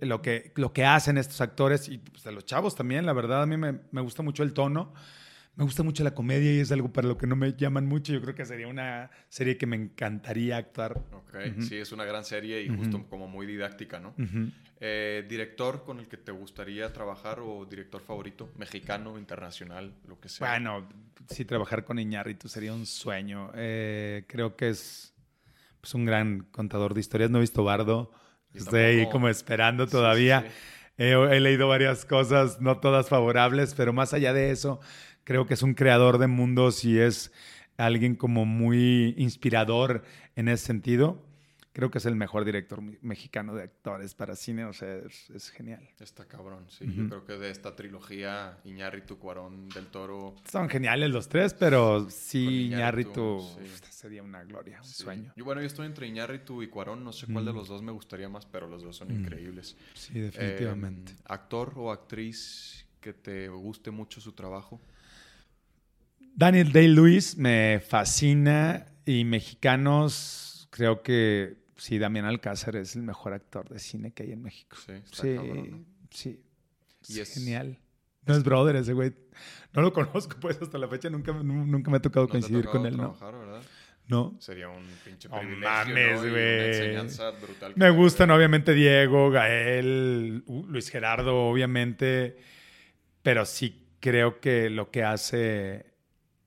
lo 0.00 0.22
que, 0.22 0.52
lo 0.56 0.72
que 0.72 0.84
hacen 0.84 1.18
estos 1.18 1.40
actores 1.40 1.88
y 1.88 1.98
pues, 1.98 2.24
de 2.24 2.32
los 2.32 2.44
chavos 2.44 2.74
también, 2.74 3.06
la 3.06 3.12
verdad, 3.12 3.42
a 3.42 3.46
mí 3.46 3.56
me, 3.56 3.80
me, 3.90 4.00
gusta 4.00 4.22
mucho 4.22 4.42
el 4.42 4.52
tono. 4.52 4.92
Me 5.56 5.62
gusta 5.62 5.84
mucho 5.84 6.02
la 6.02 6.14
comedia 6.14 6.52
y 6.52 6.58
es 6.58 6.72
algo 6.72 6.92
para 6.92 7.06
lo 7.06 7.16
que 7.16 7.28
no 7.28 7.36
me 7.36 7.52
llaman 7.52 7.86
mucho. 7.86 8.12
Yo 8.12 8.20
creo 8.20 8.34
que 8.34 8.44
sería 8.44 8.66
una 8.66 9.10
serie 9.28 9.56
que 9.56 9.66
me 9.66 9.76
encantaría 9.76 10.56
actuar. 10.56 11.00
Ok, 11.12 11.36
sí, 11.60 11.76
es 11.76 11.92
una 11.92 12.04
gran 12.04 12.24
serie 12.24 12.60
y 12.62 12.68
justo 12.68 13.06
como 13.08 13.28
muy 13.28 13.46
didáctica, 13.46 14.00
¿no? 14.00 14.14
Eh, 14.80 15.24
¿Director 15.28 15.84
con 15.84 16.00
el 16.00 16.08
que 16.08 16.16
te 16.16 16.32
gustaría 16.32 16.92
trabajar 16.92 17.38
o 17.38 17.64
director 17.66 18.02
favorito? 18.02 18.50
¿Mexicano, 18.58 19.16
internacional, 19.16 19.94
lo 20.08 20.18
que 20.18 20.28
sea? 20.28 20.48
Bueno, 20.48 20.88
sí, 21.28 21.44
trabajar 21.44 21.84
con 21.84 22.00
Iñárritu 22.00 22.48
sería 22.48 22.74
un 22.74 22.84
sueño. 22.84 23.52
Eh, 23.54 24.24
creo 24.26 24.56
que 24.56 24.70
es 24.70 25.14
es 25.84 25.90
pues, 25.90 25.94
un 25.96 26.06
gran 26.06 26.40
contador 26.50 26.94
de 26.94 27.00
historias. 27.00 27.30
No 27.30 27.36
he 27.38 27.40
visto 27.42 27.62
Bardo. 27.62 28.10
Estoy 28.54 28.80
ahí 28.80 29.08
como 29.10 29.28
esperando 29.28 29.86
todavía. 29.86 30.46
He, 30.96 31.40
leído 31.40 31.68
varias 31.68 32.04
cosas, 32.04 32.60
no 32.60 32.78
todas 32.78 33.08
favorables, 33.08 33.74
pero 33.74 33.92
más 33.92 34.14
allá 34.14 34.32
de 34.32 34.50
eso, 34.50 34.80
creo 35.24 35.46
que 35.46 35.54
es 35.54 35.62
un 35.62 35.74
creador 35.74 36.18
de 36.18 36.28
mundos 36.28 36.84
y 36.84 37.00
es 37.00 37.32
alguien 37.76 38.14
como 38.14 38.44
muy 38.44 39.14
inspirador 39.18 40.04
en 40.36 40.48
ese 40.48 40.66
sentido 40.66 41.20
creo 41.74 41.90
que 41.90 41.98
es 41.98 42.06
el 42.06 42.14
mejor 42.14 42.44
director 42.44 42.80
mexicano 43.02 43.52
de 43.52 43.64
actores 43.64 44.14
para 44.14 44.36
cine, 44.36 44.64
o 44.64 44.72
sea, 44.72 44.96
es, 45.34 45.50
genial. 45.50 45.86
Está 45.98 46.24
cabrón, 46.24 46.64
sí. 46.68 46.86
Yo 46.96 47.08
creo 47.08 47.24
que 47.24 47.32
de 47.34 47.50
esta 47.50 47.74
trilogía, 47.74 48.58
Iñárritu, 48.64 49.18
Cuarón, 49.18 49.68
Del 49.70 49.88
Toro... 49.88 50.36
Son 50.48 50.68
geniales 50.68 51.10
los 51.10 51.28
tres, 51.28 51.52
pero 51.52 52.08
sí, 52.08 52.66
Iñárritu 52.66 53.44
sería 53.90 54.22
una 54.22 54.44
gloria, 54.44 54.80
un 54.80 54.88
sueño. 54.88 55.32
Y 55.34 55.42
bueno, 55.42 55.60
yo 55.60 55.66
estoy 55.66 55.86
entre 55.86 56.06
Iñárritu 56.06 56.62
y 56.62 56.68
Cuarón, 56.68 57.02
no 57.02 57.12
sé 57.12 57.26
cuál 57.26 57.44
de 57.44 57.52
los 57.52 57.66
dos 57.66 57.82
me 57.82 57.90
gustaría 57.90 58.28
más, 58.28 58.46
pero 58.46 58.68
los 58.68 58.84
dos 58.84 58.96
son 58.96 59.10
increíbles. 59.10 59.76
Sí, 59.94 60.20
definitivamente. 60.20 61.10
Em, 61.10 61.18
¿Actor 61.26 61.72
o 61.76 61.90
actriz 61.90 62.86
que 63.00 63.12
te 63.12 63.48
guste 63.48 63.90
mucho 63.90 64.20
su 64.20 64.32
trabajo? 64.32 64.80
Daniel 66.36 66.70
Day-Lewis 66.70 67.36
me 67.36 67.80
fascina 67.80 68.86
y 69.04 69.24
mexicanos 69.24 70.68
creo 70.70 71.02
que 71.02 71.63
sí, 71.76 71.98
Damián 71.98 72.24
Alcázar 72.24 72.76
es 72.76 72.96
el 72.96 73.02
mejor 73.02 73.32
actor 73.32 73.68
de 73.68 73.78
cine 73.78 74.12
que 74.12 74.24
hay 74.24 74.32
en 74.32 74.42
México. 74.42 74.76
Sí, 74.86 74.94
sí, 75.10 75.38
sí. 76.10 76.44
Y 77.08 77.20
es, 77.20 77.34
genial. 77.34 77.78
No 78.26 78.34
es 78.34 78.42
brother 78.42 78.76
ese 78.76 78.92
güey. 78.92 79.12
No 79.72 79.82
lo 79.82 79.92
conozco, 79.92 80.36
pues 80.40 80.60
hasta 80.60 80.78
la 80.78 80.88
fecha 80.88 81.10
nunca, 81.10 81.32
nunca 81.32 81.90
me 81.90 81.98
ha 81.98 82.02
tocado 82.02 82.28
coincidir 82.28 82.66
con 82.66 82.86
él, 82.86 82.96
¿no? 82.96 83.16
¿verdad? 83.20 83.62
No. 84.06 84.36
Sería 84.38 84.68
un 84.68 84.84
pinche 85.04 85.28
privilegio. 85.28 85.66
mames, 85.66 86.20
güey. 86.20 86.66
Enseñanza 86.68 87.30
brutal. 87.30 87.72
Me 87.76 87.90
gustan, 87.90 88.30
obviamente, 88.30 88.74
Diego, 88.74 89.30
Gael, 89.30 90.44
Luis 90.46 90.90
Gerardo, 90.90 91.48
obviamente. 91.48 92.36
Pero 93.22 93.46
sí 93.46 93.86
creo 94.00 94.40
que 94.40 94.68
lo 94.68 94.90
que 94.90 95.04
hace 95.04 95.86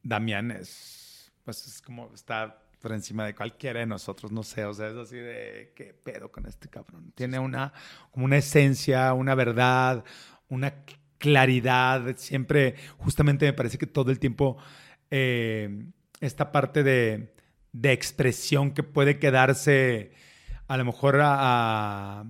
Damián 0.03 0.51
es. 0.51 1.31
Pues 1.43 1.65
es 1.65 1.81
como. 1.81 2.13
Está 2.13 2.61
por 2.79 2.91
encima 2.91 3.25
de 3.25 3.35
cualquiera 3.35 3.79
de 3.79 3.85
nosotros, 3.85 4.31
no 4.31 4.43
sé, 4.43 4.65
o 4.65 4.73
sea, 4.73 4.89
es 4.89 4.95
así 4.95 5.17
de 5.17 5.73
qué 5.75 5.93
pedo 5.93 6.31
con 6.31 6.45
este 6.45 6.69
cabrón. 6.69 7.11
Tiene 7.15 7.39
una, 7.39 7.73
como 8.11 8.25
una 8.25 8.37
esencia, 8.37 9.13
una 9.13 9.35
verdad, 9.35 10.03
una 10.49 10.73
claridad, 11.17 12.15
siempre, 12.17 12.75
justamente 12.97 13.45
me 13.45 13.53
parece 13.53 13.77
que 13.77 13.87
todo 13.87 14.11
el 14.11 14.19
tiempo 14.19 14.57
eh, 15.09 15.87
esta 16.19 16.51
parte 16.51 16.83
de, 16.83 17.33
de, 17.71 17.91
expresión 17.91 18.71
que 18.71 18.83
puede 18.83 19.19
quedarse 19.19 20.11
a 20.67 20.77
lo 20.77 20.85
mejor 20.85 21.19
a, 21.21 22.25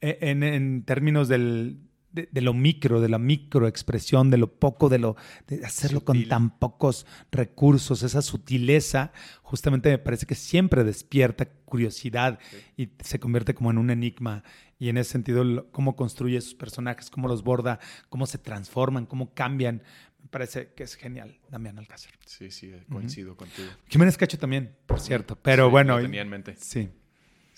en, 0.00 0.42
en 0.42 0.84
términos 0.84 1.28
del, 1.28 1.87
de, 2.30 2.40
lo 2.40 2.54
micro, 2.54 3.00
de 3.00 3.08
la 3.08 3.18
microexpresión, 3.18 4.30
de 4.30 4.38
lo 4.38 4.52
poco, 4.52 4.88
de 4.88 4.98
lo 4.98 5.16
de 5.46 5.64
hacerlo 5.64 6.04
con 6.04 6.26
tan 6.28 6.58
pocos 6.58 7.06
recursos, 7.30 8.02
esa 8.02 8.22
sutileza, 8.22 9.12
justamente 9.42 9.90
me 9.90 9.98
parece 9.98 10.26
que 10.26 10.34
siempre 10.34 10.84
despierta 10.84 11.46
curiosidad 11.64 12.38
y 12.76 12.90
se 13.00 13.20
convierte 13.20 13.54
como 13.54 13.70
en 13.70 13.78
un 13.78 13.90
enigma. 13.90 14.42
Y 14.80 14.88
en 14.88 14.96
ese 14.96 15.10
sentido, 15.12 15.70
cómo 15.72 15.96
construye 15.96 16.40
sus 16.40 16.54
personajes, 16.54 17.10
cómo 17.10 17.26
los 17.28 17.42
borda, 17.42 17.80
cómo 18.08 18.26
se 18.26 18.38
transforman, 18.38 19.06
cómo 19.06 19.34
cambian. 19.34 19.82
Me 20.20 20.28
parece 20.28 20.72
que 20.74 20.84
es 20.84 20.94
genial, 20.94 21.38
Damián 21.50 21.78
Alcácer. 21.78 22.12
Sí, 22.24 22.50
sí, 22.50 22.72
coincido 22.90 23.36
contigo. 23.36 23.68
Jiménez 23.88 24.16
Cacho 24.16 24.38
también, 24.38 24.76
por 24.86 25.00
cierto. 25.00 25.36
Pero 25.36 25.70
bueno. 25.70 25.96
Lo 25.96 26.02
tenía 26.02 26.22
en 26.22 26.28
mente. 26.28 26.54
Sí. 26.58 26.88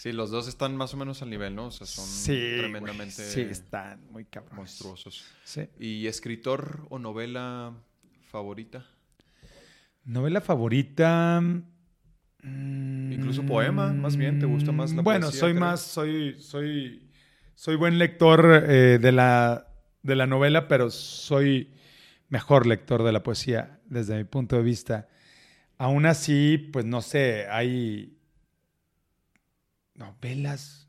Sí, 0.01 0.13
los 0.13 0.31
dos 0.31 0.49
están 0.49 0.77
más 0.77 0.95
o 0.95 0.97
menos 0.97 1.21
al 1.21 1.29
nivel, 1.29 1.55
¿no? 1.55 1.67
O 1.67 1.71
sea, 1.71 1.87
son 1.87 2.07
tremendamente. 2.25 3.23
sí, 3.23 3.43
están 3.43 4.01
muy 4.11 4.25
cabrones. 4.25 4.57
Monstruosos. 4.57 5.27
Sí. 5.45 5.69
¿Y 5.79 6.07
escritor 6.07 6.87
o 6.89 6.99
novela 6.99 7.75
favorita? 8.31 8.87
Novela 10.07 10.41
favorita. 10.41 11.43
Incluso 12.43 13.45
poema, 13.45 13.93
más 13.93 14.17
bien, 14.17 14.39
¿te 14.39 14.47
gusta 14.47 14.73
más 14.73 14.91
la 14.95 15.03
bueno, 15.03 15.31
soy 15.31 15.53
más, 15.53 15.83
soy, 15.83 16.41
soy, 16.41 17.11
soy 17.55 17.77
buen 17.77 17.99
lector 17.99 18.65
eh, 18.71 18.99
de, 18.99 19.13
la, 19.13 19.69
de 20.03 20.17
la 20.17 20.27
novela, 20.27 20.67
pero 20.67 20.89
soy 20.89 21.75
mejor 22.31 22.67
lector 22.67 23.03
de 23.03 23.13
la 23.13 23.23
poesía 23.23 23.81
desde 23.85 24.17
mi 24.17 24.25
punto 24.25 24.57
de 24.57 24.63
vista. 24.63 25.09
Aún 25.77 26.07
así, 26.07 26.57
pues 26.73 26.87
no 26.87 27.03
sé, 27.03 27.47
hay 27.51 28.17
novelas. 30.01 30.89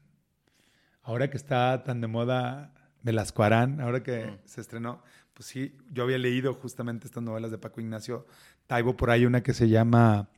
Ahora 1.04 1.30
que 1.30 1.38
está 1.38 1.84
tan 1.84 2.02
de 2.02 2.08
moda 2.08 2.74
Velasco 3.04 3.44
Arán, 3.44 3.82
ahora 3.82 4.02
que 4.02 4.40
se 4.46 4.62
estrenó, 4.62 5.04
pues 5.34 5.48
sí, 5.48 5.78
yo 5.92 6.04
había 6.04 6.18
leído 6.18 6.54
justamente 6.54 7.08
estas 7.08 7.24
novelas 7.24 7.52
de 7.52 7.58
Paco 7.58 7.82
Ignacio 7.82 8.26
Taibo, 8.68 8.96
por 8.96 9.10
ahí 9.10 9.26
una 9.26 9.44
que 9.44 9.54
se 9.54 9.70
llama 9.70 10.30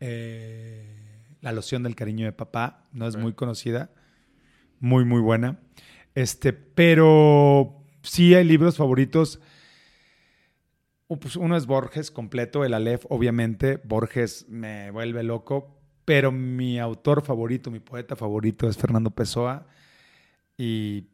eh, 0.00 1.26
La 1.40 1.52
loción 1.52 1.82
del 1.82 1.96
cariño 1.96 2.24
de 2.26 2.32
papá, 2.32 2.86
no 2.92 3.06
es 3.06 3.16
muy 3.16 3.32
conocida, 3.32 3.90
muy, 4.80 5.04
muy 5.04 5.20
buena. 5.20 5.58
Este, 6.14 6.52
pero 6.52 7.84
sí 8.02 8.34
hay 8.34 8.44
libros 8.44 8.76
favoritos. 8.76 9.40
Pues 11.06 11.36
uno 11.36 11.56
es 11.56 11.66
Borges 11.66 12.10
completo, 12.10 12.64
el 12.64 12.74
Aleph, 12.74 13.06
obviamente. 13.08 13.80
Borges 13.82 14.46
me 14.48 14.90
vuelve 14.90 15.22
loco, 15.22 15.77
pero 16.08 16.32
mi 16.32 16.78
autor 16.78 17.22
favorito, 17.22 17.70
mi 17.70 17.80
poeta 17.80 18.16
favorito 18.16 18.66
es 18.66 18.78
Fernando 18.78 19.10
Pessoa. 19.10 19.66
Y 20.56 21.06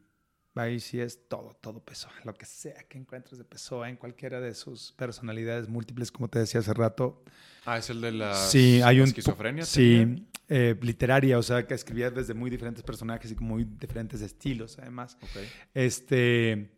ahí 0.54 0.78
sí 0.78 1.00
es 1.00 1.28
todo, 1.28 1.52
todo 1.60 1.80
Pessoa. 1.84 2.12
Lo 2.22 2.32
que 2.34 2.46
sea 2.46 2.84
que 2.88 2.96
encuentres 2.96 3.36
de 3.38 3.44
Pessoa 3.44 3.88
en 3.88 3.96
cualquiera 3.96 4.40
de 4.40 4.54
sus 4.54 4.92
personalidades 4.92 5.68
múltiples, 5.68 6.12
como 6.12 6.28
te 6.28 6.38
decía 6.38 6.60
hace 6.60 6.72
rato. 6.74 7.24
Ah, 7.66 7.78
es 7.78 7.90
el 7.90 8.00
de 8.00 8.12
la 8.12 8.34
Sí, 8.36 8.82
hay 8.84 9.00
un 9.00 9.08
esquizofrenia. 9.08 9.64
Sí, 9.64 10.24
eh, 10.48 10.76
literaria, 10.80 11.40
o 11.40 11.42
sea, 11.42 11.66
que 11.66 11.74
escribía 11.74 12.12
desde 12.12 12.32
muy 12.32 12.48
diferentes 12.48 12.84
personajes 12.84 13.32
y 13.32 13.34
con 13.34 13.48
muy 13.48 13.64
diferentes 13.64 14.20
estilos, 14.20 14.78
además. 14.78 15.18
Ok. 15.22 15.40
Este, 15.74 16.70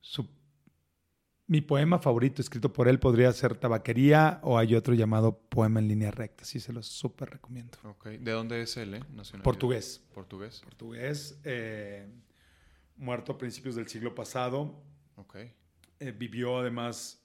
su- 0.00 0.26
mi 1.46 1.60
poema 1.60 1.98
favorito 1.98 2.40
escrito 2.40 2.72
por 2.72 2.88
él 2.88 2.98
podría 2.98 3.32
ser 3.32 3.56
Tabaquería 3.56 4.40
o 4.42 4.58
hay 4.58 4.74
otro 4.74 4.94
llamado 4.94 5.38
Poema 5.48 5.80
en 5.80 5.88
línea 5.88 6.10
recta. 6.10 6.44
Sí, 6.44 6.60
se 6.60 6.72
los 6.72 6.86
súper 6.86 7.30
recomiendo. 7.30 7.78
ok. 7.84 8.06
¿De 8.08 8.32
dónde 8.32 8.62
es 8.62 8.76
él, 8.76 8.94
eh? 8.94 9.00
Portugués. 9.42 10.02
Portugués. 10.14 10.60
Portugués, 10.64 11.40
eh, 11.44 12.08
muerto 12.96 13.32
a 13.32 13.38
principios 13.38 13.74
del 13.74 13.88
siglo 13.88 14.14
pasado. 14.14 14.82
Ok. 15.16 15.36
Eh, 16.00 16.12
vivió 16.12 16.58
además, 16.58 17.22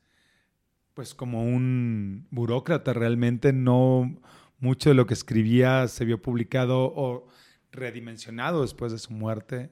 pues 0.94 1.14
como 1.14 1.44
un 1.44 2.27
burócrata 2.31 2.94
realmente. 2.94 3.53
No 3.53 4.19
mucho 4.60 4.89
de 4.89 4.95
lo 4.95 5.06
que 5.06 5.14
escribía 5.14 5.88
se 5.88 6.06
vio 6.06 6.22
publicado 6.22 6.91
o 6.95 7.27
redimensionado 7.72 8.61
después 8.64 8.91
de 8.91 8.98
su 8.98 9.14
muerte. 9.14 9.72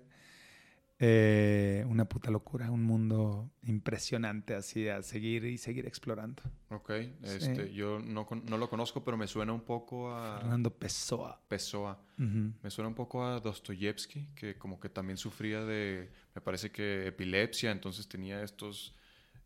Eh, 0.98 1.84
una 1.90 2.08
puta 2.08 2.32
locura, 2.32 2.72
un 2.72 2.84
mundo 2.84 3.52
impresionante 3.64 4.56
así 4.56 4.88
a 4.88 5.04
seguir 5.04 5.44
y 5.44 5.58
seguir 5.58 5.86
explorando. 5.86 6.42
Ok. 6.70 6.90
Este, 7.22 7.74
Yo 7.74 8.00
no, 8.00 8.26
no 8.46 8.58
lo 8.58 8.70
conozco, 8.70 9.04
pero 9.04 9.18
me 9.18 9.28
suena 9.28 9.52
un 9.52 9.62
poco 9.66 10.10
a 10.14 10.40
Fernando 10.40 10.72
Pessoa. 10.74 11.42
Pessoa. 11.50 12.02
Me 12.18 12.70
suena 12.70 12.88
un 12.88 12.96
poco 12.96 13.26
a 13.26 13.42
Dostoyevsky, 13.42 14.30
que 14.36 14.58
como 14.58 14.80
que 14.80 14.88
también 14.88 15.18
sufría 15.18 15.66
de, 15.66 16.10
me 16.34 16.40
parece 16.42 16.72
que 16.72 17.08
epilepsia, 17.08 17.72
entonces 17.72 18.08
tenía 18.08 18.42
estos 18.42 18.96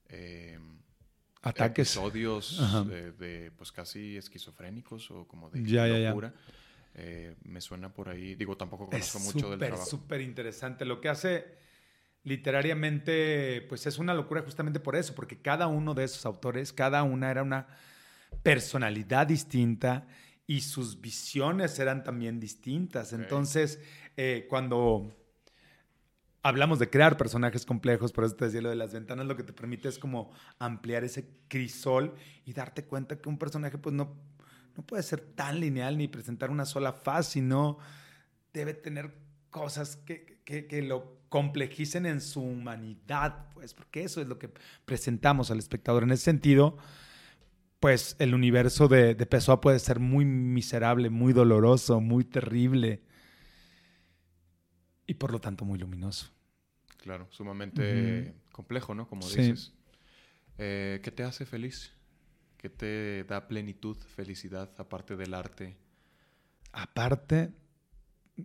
eh, 0.08 0.60
Ataques. 1.42 1.96
episodios 1.96 2.88
de, 2.88 3.12
de, 3.14 3.52
pues 3.52 3.72
casi 3.72 4.18
esquizofrénicos 4.18 5.10
o 5.10 5.28
como 5.28 5.50
de 5.50 5.64
Ya, 5.64 5.88
ya, 5.88 5.98
ya. 5.98 6.34
Eh, 6.96 7.36
me 7.44 7.62
suena 7.62 7.94
por 7.94 8.10
ahí, 8.10 8.36
digo, 8.36 8.58
tampoco 8.58 8.90
Es 8.92 9.12
conozco 9.12 9.20
mucho 9.20 9.50
del 9.52 9.60
trabajo. 9.60 9.86
súper 9.86 10.22
interesante. 10.22 10.86
Lo 10.86 11.00
que 11.00 11.10
hace 11.10 11.46
literariamente, 12.24 13.66
pues 13.70 13.88
es 13.88 13.98
una 13.98 14.14
locura 14.14 14.42
justamente 14.42 14.80
por 14.80 14.96
eso, 14.96 15.16
porque 15.16 15.42
cada 15.42 15.68
uno 15.68 15.94
de 15.94 16.04
esos 16.04 16.26
autores, 16.26 16.74
cada 16.74 17.04
una 17.04 17.32
era 17.32 17.44
una 17.44 17.68
personalidad 18.44 19.28
distinta 19.28 20.08
y 20.46 20.62
sus 20.62 21.00
visiones 21.00 21.78
eran 21.80 22.04
también 22.04 22.40
distintas. 22.40 23.14
Entonces, 23.14 23.80
eh, 24.18 24.48
cuando 24.50 25.16
hablamos 26.42 26.80
de 26.80 26.90
crear 26.90 27.18
personajes 27.18 27.66
complejos, 27.66 28.12
por 28.12 28.24
eso 28.24 28.36
te 28.36 28.46
decía 28.46 28.62
lo 28.62 28.70
de 28.70 28.76
las 28.76 28.94
ventanas, 28.94 29.26
lo 29.26 29.36
que 29.36 29.44
te 29.44 29.54
permite 29.54 29.90
es 29.90 30.00
como 30.00 30.32
ampliar 30.58 31.04
ese 31.04 31.30
crisol 31.48 32.16
y 32.46 32.54
darte 32.54 32.86
cuenta 32.86 33.20
que 33.20 33.30
un 33.30 33.38
personaje 33.38 33.78
pues 33.78 33.94
no, 33.94 34.16
no 34.80 34.86
puede 34.86 35.04
ser 35.04 35.20
tan 35.20 35.60
lineal 35.60 35.98
ni 35.98 36.08
presentar 36.08 36.50
una 36.50 36.64
sola 36.66 36.94
faz, 36.94 37.28
sino 37.28 37.80
debe 38.54 38.74
tener 38.74 39.14
cosas 39.50 39.98
que, 39.98 40.40
que- 40.46 40.68
que 40.68 40.82
lo 40.82 41.18
complejicen 41.28 42.06
en 42.06 42.22
su 42.22 42.42
humanidad, 42.42 43.50
pues, 43.54 43.74
porque 43.74 44.06
eso 44.06 44.22
es 44.22 44.28
lo 44.28 44.40
que 44.40 44.50
presentamos 44.86 45.52
al 45.52 45.60
espectador. 45.60 46.04
En 46.04 46.12
ese 46.12 46.24
sentido, 46.24 46.78
pues 47.82 48.16
el 48.20 48.34
universo 48.34 48.88
de, 48.88 49.16
de 49.16 49.26
Pessoa 49.26 49.60
puede 49.60 49.80
ser 49.80 50.00
muy 50.00 50.24
miserable, 50.24 51.10
muy 51.10 51.34
doloroso, 51.34 52.00
muy 52.00 52.24
terrible 52.24 53.02
y 55.08 55.16
por 55.16 55.34
lo 55.34 55.42
tanto 55.42 55.66
muy 55.66 55.78
luminoso. 55.78 56.32
Claro, 57.02 57.28
sumamente 57.32 58.34
complejo, 58.54 58.96
¿no? 58.96 59.10
Como 59.10 59.24
Sí. 59.24 59.42
dices. 59.42 59.74
Eh, 60.58 61.02
¿Qué 61.04 61.12
te 61.12 61.24
hace 61.24 61.46
feliz? 61.46 61.92
¿Qué 62.60 62.70
te 62.70 63.24
da 63.24 63.48
plenitud, 63.48 63.96
felicidad, 64.16 64.70
aparte 64.78 65.16
del 65.16 65.34
arte? 65.34 65.78
Aparte, 66.74 67.52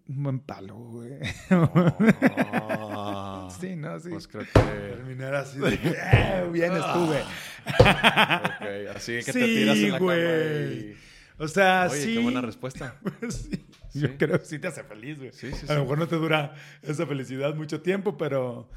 un 0.07 0.23
buen 0.23 0.39
palo, 0.39 0.77
güey. 0.77 1.19
Ah, 1.51 3.49
sí, 3.61 3.75
¿no? 3.77 3.99
Sí. 3.99 4.11
Pues 4.11 4.29
creo 4.29 4.45
que... 4.45 4.51
Terminar 4.61 5.35
así 5.35 5.59
de 5.61 5.75
"Eh, 5.83 6.49
bien 6.53 6.73
estuve. 6.73 7.23
Ok, 7.23 8.97
así 8.97 9.19
que 9.25 9.33
te 9.33 9.33
Sí, 9.33 9.55
tiras 9.55 9.77
en 9.79 9.93
la 9.93 9.99
cama 9.99 10.13
güey. 10.13 10.79
y... 10.91 10.97
O 11.39 11.49
sea, 11.49 11.89
Oye, 11.91 12.01
sí. 12.01 12.15
qué 12.15 12.21
buena 12.23 12.41
respuesta. 12.41 13.01
Sí. 13.29 13.67
Sí. 13.91 14.01
Yo 14.01 14.17
creo 14.17 14.39
que 14.41 14.45
sí 14.47 14.59
te 14.59 14.67
hace 14.69 14.83
feliz, 14.85 15.19
güey. 15.19 15.33
Sí, 15.33 15.53
sí, 15.53 15.67
A 15.69 15.75
lo 15.75 15.83
mejor 15.83 15.99
no 15.99 16.09
te 16.09 16.17
dura 16.17 16.55
esa 16.83 17.07
felicidad 17.07 17.55
mucho 17.55 17.81
tiempo, 17.81 18.17
pero 18.17 18.69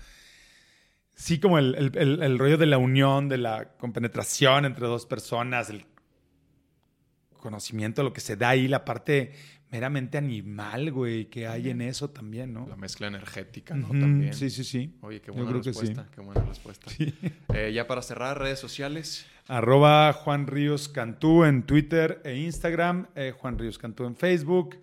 sí 1.17 1.39
como 1.41 1.57
el, 1.59 1.75
el- 1.75 1.91
el- 1.97 2.23
el 2.23 2.39
rollo 2.39 2.57
de 2.57 2.67
la 2.67 2.77
unión, 2.77 3.27
de 3.27 3.37
la 3.39 3.73
compenetración 3.77 4.63
entre 4.65 4.85
dos 4.87 5.05
personas, 5.05 5.69
el 5.69 5.83
conocimiento, 7.39 8.03
lo 8.03 8.13
que 8.13 8.21
se 8.21 8.35
da 8.35 8.49
ahí, 8.49 8.67
la 8.67 8.83
parte 8.85 9.33
meramente 9.69 10.17
animal, 10.17 10.91
güey, 10.91 11.25
que 11.25 11.45
hay 11.47 11.69
en 11.69 11.81
eso 11.81 12.09
también, 12.09 12.53
¿no? 12.53 12.65
La 12.67 12.77
mezcla 12.77 13.07
energética, 13.07 13.75
¿no? 13.75 13.89
También. 13.89 14.33
Sí, 14.33 14.49
sí, 14.49 14.63
sí. 14.63 14.95
Oye, 15.01 15.19
qué 15.21 15.31
buena 15.31 15.51
sí. 15.51 15.69
respuesta. 15.69 16.07
Qué 16.15 16.21
buena 16.21 16.41
respuesta. 16.45 16.89
Sí. 16.89 17.13
Eh, 17.53 17.71
ya 17.73 17.85
para 17.85 18.01
cerrar, 18.01 18.39
redes 18.39 18.59
sociales. 18.59 19.25
Arroba 19.47 20.13
Juan 20.13 20.47
Ríos 20.47 20.87
Cantú 20.87 21.43
en 21.43 21.63
Twitter 21.63 22.21
e 22.23 22.35
Instagram, 22.37 23.07
eh, 23.15 23.33
Juan 23.37 23.57
Ríos 23.57 23.77
Cantú 23.77 24.05
en 24.05 24.15
Facebook 24.15 24.77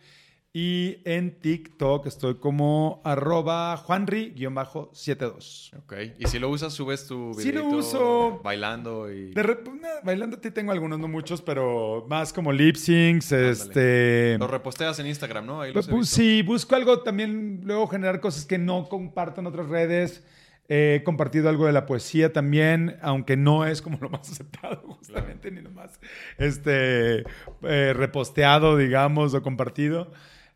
y 0.57 0.99
en 1.05 1.41
TikTok 1.41 2.07
estoy 2.07 2.37
como 2.37 3.03
arroba 3.05 3.77
juanri-72. 3.77 5.77
Ok. 5.79 5.95
Y 6.19 6.27
si 6.29 6.39
lo 6.39 6.49
usas, 6.49 6.73
subes 6.73 7.09
tu 7.09 7.35
Sí 7.35 7.51
lo 7.51 7.67
uso. 7.67 8.41
bailando 8.43 9.11
y... 9.11 9.33
De 9.35 9.43
rep- 9.43 9.69
nah, 9.81 9.89
bailando 10.05 10.39
te 10.39 10.53
tengo 10.53 10.71
algunos, 10.71 11.01
no 11.01 11.09
muchos, 11.09 11.43
pero 11.43 12.07
más 12.09 12.33
como 12.33 12.53
lip 12.53 12.77
syncs, 12.77 13.33
este... 13.33 14.37
Lo 14.39 14.47
reposteas 14.47 14.97
en 15.01 15.09
Instagram, 15.09 15.45
¿no? 15.45 15.61
Ahí 15.61 15.73
los 15.73 15.89
he 15.89 15.91
Pues, 15.91 16.09
sí, 16.09 16.43
busco 16.43 16.77
algo 16.77 17.01
también, 17.01 17.63
luego 17.65 17.89
generar 17.89 18.21
cosas 18.21 18.47
que 18.47 18.57
no 18.57 18.89
comparto 18.89 19.41
en 19.41 19.49
otras 19.49 19.69
redes. 19.69 20.23
He 20.69 21.03
compartido 21.05 21.49
algo 21.51 21.67
de 21.67 21.73
la 21.73 21.85
poesía 21.85 22.33
también, 22.33 22.97
aunque 23.03 23.37
no 23.37 23.67
es 23.67 23.83
como 23.83 23.99
lo 24.01 24.09
más 24.09 24.21
aceptado, 24.31 24.77
justamente, 24.83 25.51
ni 25.51 25.61
lo 25.61 25.71
más 25.73 25.99
este, 26.39 27.25
eh, 27.63 27.93
reposteado, 27.93 28.77
digamos, 28.77 29.35
o 29.35 29.43
compartido. 29.43 30.13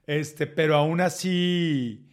Este, 0.08 0.46
pero 0.46 0.74
aún 0.74 1.02
así, 1.02 2.08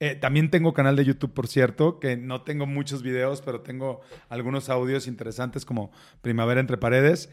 eh, 0.00 0.16
también 0.16 0.50
tengo 0.50 0.74
canal 0.74 0.96
de 0.96 1.04
YouTube, 1.04 1.32
por 1.32 1.46
cierto, 1.46 2.00
que 2.00 2.16
no 2.16 2.42
tengo 2.42 2.66
muchos 2.66 3.02
videos, 3.02 3.40
pero 3.40 3.60
tengo 3.60 4.00
algunos 4.28 4.68
audios 4.68 5.06
interesantes 5.06 5.64
como 5.64 5.92
Primavera 6.22 6.60
entre 6.60 6.76
Paredes. 6.76 7.30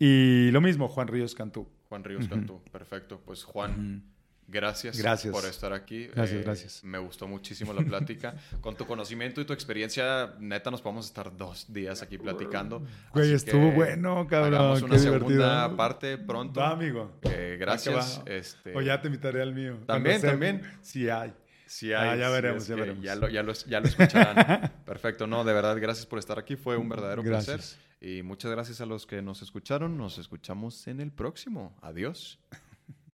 Y 0.00 0.50
lo 0.50 0.60
mismo, 0.60 0.88
Juan 0.88 1.06
Ríos 1.06 1.36
Cantú. 1.36 1.68
Juan 1.88 2.02
Ríos 2.02 2.26
Cantú. 2.26 2.60
Perfecto. 2.72 3.22
Pues 3.24 3.44
Juan, 3.44 4.02
gracias, 4.48 4.98
Gracias. 4.98 5.32
por 5.32 5.44
estar 5.46 5.72
aquí. 5.72 6.06
Gracias, 6.08 6.42
gracias. 6.44 6.84
Me 6.84 6.98
gustó 6.98 7.26
muchísimo 7.26 7.72
la 7.72 7.82
plática. 7.82 8.34
Con 8.60 8.76
tu 8.76 8.86
conocimiento 8.86 9.40
y 9.40 9.44
tu 9.44 9.52
experiencia, 9.52 10.34
neta, 10.38 10.70
nos 10.70 10.82
podemos 10.82 11.06
estar 11.06 11.36
dos 11.36 11.72
días 11.72 12.02
aquí 12.02 12.18
platicando. 12.18 12.84
Güey, 13.12 13.32
estuvo 13.32 13.70
bueno, 13.72 14.26
cabrón, 14.28 14.54
Hagamos 14.54 14.78
qué 14.80 14.84
una 14.86 14.98
segunda 14.98 15.28
divertido. 15.28 15.76
parte 15.76 16.18
pronto. 16.18 16.60
Va, 16.60 16.70
amigo. 16.70 17.12
Eh, 17.22 17.56
gracias. 17.58 18.22
Va. 18.26 18.30
Este, 18.32 18.74
O 18.76 18.80
ya 18.80 19.00
te 19.00 19.08
invitaré 19.08 19.42
al 19.42 19.54
mío. 19.54 19.78
También, 19.86 20.20
también. 20.20 20.62
Sí 20.82 21.08
hay. 21.08 21.32
Sí 21.66 21.90
Ah, 21.94 22.12
hay, 22.12 22.18
ya 22.18 22.26
sí, 22.26 22.32
veremos, 22.32 22.62
es 22.64 22.68
ya 22.68 22.74
veremos. 22.74 23.02
Ya 23.02 23.14
lo, 23.16 23.28
ya 23.30 23.42
lo- 23.42 23.52
ya 23.54 23.80
lo 23.80 23.86
escucharán. 23.86 24.70
Perfecto. 24.84 25.26
No, 25.26 25.42
de 25.42 25.54
verdad, 25.54 25.78
gracias 25.80 26.04
por 26.04 26.18
estar 26.18 26.38
aquí. 26.38 26.54
Fue 26.56 26.76
un 26.76 26.86
verdadero 26.88 27.22
Gracias. 27.22 27.56
placer. 27.56 27.92
Y 28.18 28.22
muchas 28.22 28.50
gracias 28.50 28.80
a 28.82 28.86
los 28.86 29.06
que 29.06 29.22
nos 29.22 29.40
escucharon. 29.40 29.96
Nos 29.96 30.18
escuchamos 30.18 30.86
en 30.88 31.00
el 31.00 31.10
próximo. 31.12 31.74
Adiós. 31.80 32.38